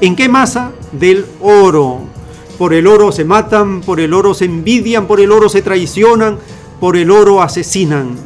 ¿En 0.00 0.16
qué 0.16 0.28
masa? 0.28 0.72
Del 0.92 1.24
oro. 1.40 2.00
Por 2.58 2.74
el 2.74 2.86
oro 2.86 3.12
se 3.12 3.24
matan, 3.24 3.82
por 3.82 4.00
el 4.00 4.14
oro 4.14 4.34
se 4.34 4.46
envidian, 4.46 5.06
por 5.06 5.20
el 5.20 5.30
oro 5.30 5.48
se 5.48 5.62
traicionan, 5.62 6.38
por 6.80 6.96
el 6.96 7.10
oro 7.10 7.42
asesinan. 7.42 8.16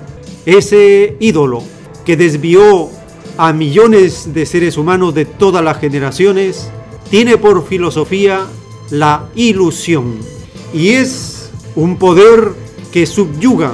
Ese 0.47 1.17
ídolo 1.21 1.63
que 2.05 2.17
desvió 2.17 2.89
a 3.37 3.53
millones 3.53 4.33
de 4.33 4.47
seres 4.47 4.77
humanos 4.77 5.15
de 5.15 5.25
todas 5.25 5.63
las 5.63 5.79
generaciones 5.79 6.71
tiene 7.11 7.37
por 7.37 7.67
filosofía 7.67 8.47
la 8.91 9.29
ilusión 9.35 10.40
y 10.73 10.91
es 10.91 11.51
un 11.75 11.97
poder 11.97 12.53
que 12.93 13.07
subyuga, 13.07 13.73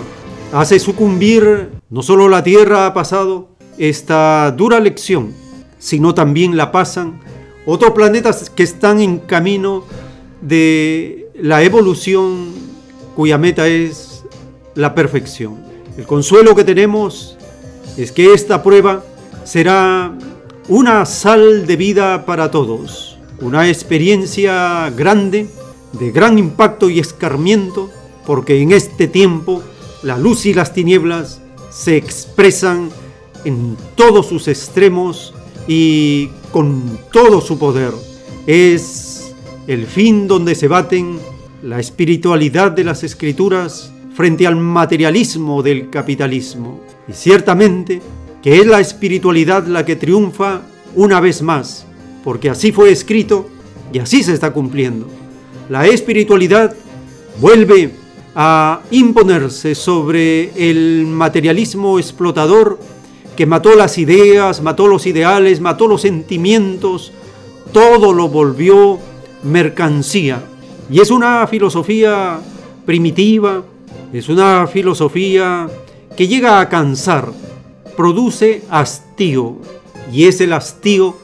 hace 0.53 0.79
sucumbir 0.79 1.71
no 1.91 2.03
solo 2.03 2.29
la 2.29 2.43
Tierra 2.43 2.87
ha 2.87 2.95
pasado 2.95 3.49
esta 3.79 4.53
dura 4.53 4.81
lección, 4.81 5.35
sino 5.79 6.15
también 6.15 6.57
la 6.57 6.73
pasan 6.73 7.21
otros 7.67 7.93
planetas 7.93 8.49
que 8.51 8.63
están 8.63 9.01
en 9.01 9.19
camino 9.19 9.85
de 10.41 11.29
la 11.41 11.63
evolución 11.63 12.53
cuya 13.15 13.39
meta 13.39 13.67
es 13.67 14.25
la 14.75 14.95
perfección. 14.95 15.57
El 15.97 16.07
consuelo 16.07 16.55
que 16.55 16.65
tenemos 16.65 17.37
es 17.97 18.13
que 18.13 18.35
esta 18.35 18.63
prueba 18.63 19.05
será 19.45 20.13
una 20.69 21.05
sal 21.07 21.67
de 21.67 21.77
vida 21.77 22.25
para 22.27 22.51
todos, 22.51 23.19
una 23.41 23.69
experiencia 23.69 24.91
grande, 24.91 25.49
de 25.93 26.11
gran 26.11 26.39
impacto 26.39 26.91
y 26.91 26.99
escarmiento, 26.99 27.91
porque 28.27 28.61
en 28.61 28.73
este 28.73 29.09
tiempo 29.09 29.63
la 30.03 30.19
luz 30.19 30.47
y 30.47 30.55
las 30.55 30.75
tinieblas 30.75 31.41
se 31.71 31.97
expresan 31.97 32.91
en 33.45 33.77
todos 33.95 34.27
sus 34.27 34.49
extremos 34.49 35.35
y 35.69 36.29
con 36.53 36.99
todo 37.13 37.41
su 37.41 37.59
poder. 37.59 37.93
Es 38.47 39.35
el 39.67 39.87
fin 39.87 40.29
donde 40.29 40.55
se 40.55 40.69
baten 40.69 41.19
la 41.63 41.81
espiritualidad 41.81 42.73
de 42.73 42.85
las 42.85 43.03
escrituras 43.03 43.93
frente 44.15 44.47
al 44.47 44.57
materialismo 44.57 45.63
del 45.63 45.91
capitalismo. 45.91 46.81
Y 47.09 47.13
ciertamente 47.13 48.01
que 48.43 48.61
es 48.61 48.67
la 48.67 48.79
espiritualidad 48.79 49.67
la 49.67 49.85
que 49.85 49.97
triunfa 49.97 50.63
una 50.95 51.19
vez 51.19 51.43
más, 51.43 51.85
porque 52.23 52.49
así 52.49 52.71
fue 52.71 52.93
escrito 52.93 53.49
y 53.93 53.99
así 53.99 54.23
se 54.23 54.35
está 54.35 54.53
cumpliendo. 54.53 55.09
La 55.69 55.87
espiritualidad 55.87 56.75
vuelve 57.41 57.91
a 58.35 58.83
imponerse 58.91 59.75
sobre 59.75 60.53
el 60.71 61.07
materialismo 61.07 61.99
explotador 61.99 62.79
que 63.35 63.47
mató 63.47 63.75
las 63.75 63.99
ideas, 63.99 64.63
mató 64.63 64.87
los 64.87 65.07
ideales, 65.07 65.61
mató 65.61 65.89
los 65.89 66.03
sentimientos, 66.03 67.13
todo 67.73 68.13
lo 68.13 68.29
volvió 68.29 68.99
mercancía. 69.43 70.43
Y 70.91 71.01
es 71.01 71.11
una 71.11 71.47
filosofía 71.47 72.39
primitiva, 72.85 73.65
es 74.13 74.29
una 74.29 74.67
filosofía 74.67 75.69
que 76.17 76.29
llega 76.29 76.61
a 76.61 76.69
cansar, 76.69 77.33
produce 77.97 78.63
hastío, 78.71 79.57
y 80.13 80.25
es 80.25 80.41
el 80.41 80.53
hastío 80.53 81.17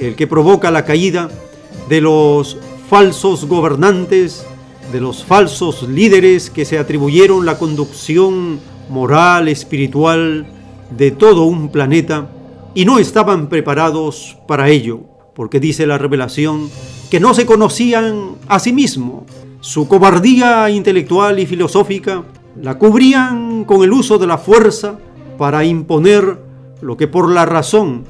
el 0.00 0.16
que 0.16 0.26
provoca 0.26 0.70
la 0.70 0.84
caída 0.84 1.28
de 1.88 2.00
los 2.00 2.56
falsos 2.92 3.46
gobernantes, 3.46 4.46
de 4.92 5.00
los 5.00 5.24
falsos 5.24 5.82
líderes 5.88 6.50
que 6.50 6.66
se 6.66 6.78
atribuyeron 6.78 7.46
la 7.46 7.56
conducción 7.56 8.60
moral, 8.90 9.48
espiritual 9.48 10.44
de 10.90 11.10
todo 11.10 11.44
un 11.44 11.70
planeta 11.70 12.30
y 12.74 12.84
no 12.84 12.98
estaban 12.98 13.48
preparados 13.48 14.36
para 14.46 14.68
ello, 14.68 15.00
porque 15.34 15.58
dice 15.58 15.86
la 15.86 15.96
revelación 15.96 16.68
que 17.10 17.18
no 17.18 17.32
se 17.32 17.46
conocían 17.46 18.32
a 18.46 18.58
sí 18.58 18.74
mismos. 18.74 19.22
Su 19.62 19.88
cobardía 19.88 20.68
intelectual 20.68 21.38
y 21.38 21.46
filosófica 21.46 22.24
la 22.60 22.76
cubrían 22.76 23.64
con 23.64 23.82
el 23.84 23.92
uso 23.94 24.18
de 24.18 24.26
la 24.26 24.36
fuerza 24.36 24.98
para 25.38 25.64
imponer 25.64 26.42
lo 26.82 26.98
que 26.98 27.08
por 27.08 27.30
la 27.30 27.46
razón 27.46 28.04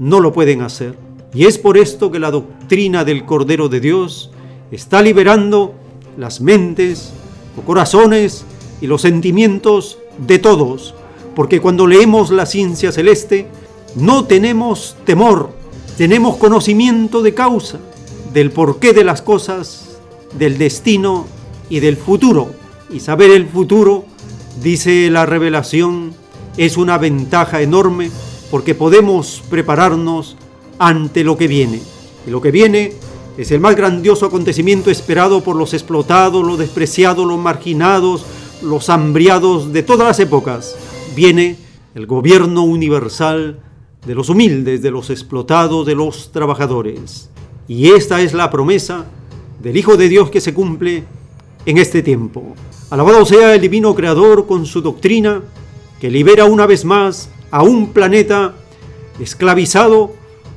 no 0.00 0.18
lo 0.18 0.32
pueden 0.32 0.62
hacer. 0.62 1.03
Y 1.34 1.46
es 1.46 1.58
por 1.58 1.76
esto 1.76 2.12
que 2.12 2.20
la 2.20 2.30
doctrina 2.30 3.04
del 3.04 3.24
Cordero 3.24 3.68
de 3.68 3.80
Dios 3.80 4.30
está 4.70 5.02
liberando 5.02 5.74
las 6.16 6.40
mentes, 6.40 7.12
los 7.56 7.64
corazones 7.64 8.44
y 8.80 8.86
los 8.86 9.02
sentimientos 9.02 9.98
de 10.18 10.38
todos, 10.38 10.94
porque 11.34 11.60
cuando 11.60 11.88
leemos 11.88 12.30
la 12.30 12.46
ciencia 12.46 12.92
celeste 12.92 13.48
no 13.96 14.24
tenemos 14.24 14.96
temor, 15.04 15.50
tenemos 15.98 16.36
conocimiento 16.36 17.22
de 17.22 17.34
causa, 17.34 17.78
del 18.32 18.52
porqué 18.52 18.92
de 18.92 19.04
las 19.04 19.20
cosas, 19.20 19.98
del 20.38 20.56
destino 20.56 21.26
y 21.68 21.80
del 21.80 21.96
futuro. 21.96 22.48
Y 22.90 23.00
saber 23.00 23.30
el 23.30 23.48
futuro, 23.48 24.04
dice 24.62 25.10
la 25.10 25.26
revelación, 25.26 26.12
es 26.56 26.76
una 26.76 26.98
ventaja 26.98 27.60
enorme 27.60 28.10
porque 28.50 28.74
podemos 28.74 29.42
prepararnos 29.50 30.36
ante 30.78 31.24
lo 31.24 31.36
que 31.36 31.48
viene. 31.48 31.80
Y 32.26 32.30
lo 32.30 32.40
que 32.40 32.50
viene 32.50 32.92
es 33.36 33.50
el 33.50 33.60
más 33.60 33.76
grandioso 33.76 34.26
acontecimiento 34.26 34.90
esperado 34.90 35.42
por 35.42 35.56
los 35.56 35.74
explotados, 35.74 36.46
los 36.46 36.58
despreciados, 36.58 37.26
los 37.26 37.38
marginados, 37.38 38.24
los 38.62 38.88
hambriados 38.88 39.72
de 39.72 39.82
todas 39.82 40.06
las 40.06 40.20
épocas. 40.20 40.76
Viene 41.16 41.56
el 41.94 42.06
gobierno 42.06 42.62
universal 42.62 43.60
de 44.06 44.14
los 44.14 44.28
humildes, 44.28 44.82
de 44.82 44.90
los 44.90 45.10
explotados, 45.10 45.86
de 45.86 45.94
los 45.94 46.32
trabajadores. 46.32 47.30
Y 47.66 47.90
esta 47.90 48.20
es 48.20 48.34
la 48.34 48.50
promesa 48.50 49.06
del 49.62 49.76
Hijo 49.76 49.96
de 49.96 50.08
Dios 50.08 50.30
que 50.30 50.40
se 50.40 50.52
cumple 50.54 51.04
en 51.66 51.78
este 51.78 52.02
tiempo. 52.02 52.54
Alabado 52.90 53.24
sea 53.24 53.54
el 53.54 53.60
divino 53.60 53.94
Creador 53.94 54.46
con 54.46 54.66
su 54.66 54.82
doctrina, 54.82 55.42
que 56.00 56.10
libera 56.10 56.44
una 56.44 56.66
vez 56.66 56.84
más 56.84 57.30
a 57.50 57.62
un 57.62 57.92
planeta 57.92 58.54
esclavizado 59.18 60.12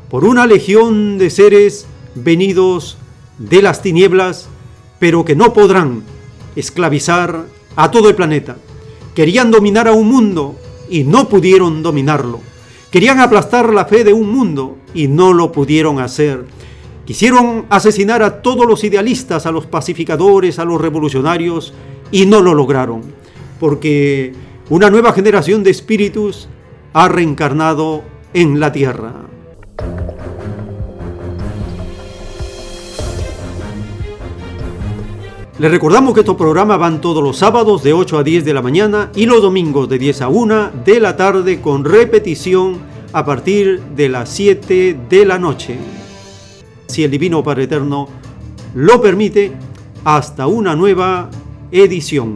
por 0.10 0.24
una 0.24 0.48
legión 0.48 1.18
de 1.18 1.30
seres 1.30 1.86
venidos 2.16 2.98
de 3.38 3.62
las 3.62 3.82
tinieblas, 3.82 4.50
pero 5.00 5.26
que 5.26 5.36
no 5.36 5.54
podrán 5.54 6.04
esclavizar 6.56 7.46
a 7.76 7.92
todo 7.92 8.10
el 8.10 8.16
planeta. 8.16 8.58
Querían 9.14 9.52
dominar 9.52 9.88
a 9.88 9.94
un 9.94 10.08
mundo 10.08 10.56
y 10.90 11.04
no 11.04 11.28
pudieron 11.28 11.84
dominarlo. 11.84 12.40
Querían 12.92 13.20
aplastar 13.20 13.74
la 13.74 13.86
fe 13.86 14.04
de 14.04 14.14
un 14.14 14.32
mundo 14.32 14.78
y 14.94 15.08
no 15.08 15.34
lo 15.34 15.52
pudieron 15.52 16.00
hacer. 16.00 16.46
Quisieron 17.06 17.66
asesinar 17.70 18.24
a 18.24 18.42
todos 18.42 18.66
los 18.66 18.84
idealistas, 18.84 19.46
a 19.46 19.52
los 19.52 19.66
pacificadores, 19.66 20.60
a 20.60 20.66
los 20.66 20.82
revolucionarios 20.82 21.74
y 22.12 22.26
no 22.26 22.42
lo 22.42 22.54
lograron, 22.54 23.02
porque 23.60 24.34
una 24.70 24.90
nueva 24.90 25.14
generación 25.14 25.64
de 25.64 25.72
espíritus 25.72 26.50
ha 26.94 27.08
reencarnado 27.08 28.04
en 28.34 28.60
la 28.60 28.72
tierra. 28.72 29.14
Les 35.60 35.72
recordamos 35.72 36.14
que 36.14 36.20
estos 36.20 36.36
programas 36.36 36.78
van 36.78 37.02
todos 37.02 37.24
los 37.24 37.38
sábados 37.38 37.82
de 37.82 37.92
8 37.92 38.20
a 38.20 38.24
10 38.24 38.46
de 38.46 38.54
la 38.54 38.62
mañana 38.62 39.10
y 39.16 39.26
los 39.26 39.42
domingos 39.42 39.90
de 39.90 39.98
10 39.98 40.22
a 40.22 40.28
1 40.28 40.70
de 40.86 41.00
la 41.00 41.18
tarde 41.18 41.62
con 41.62 41.84
repetición 41.84 42.78
a 43.12 43.26
partir 43.26 43.82
de 43.96 44.08
las 44.08 44.30
7 44.30 44.96
de 45.10 45.26
la 45.26 45.40
noche. 45.40 45.80
Si 46.86 47.04
el 47.04 47.10
Divino 47.10 47.42
Padre 47.42 47.64
Eterno 47.64 48.08
lo 48.76 49.02
permite, 49.02 49.52
hasta 50.04 50.46
una 50.46 50.76
nueva 50.76 51.32
edición. 51.72 52.36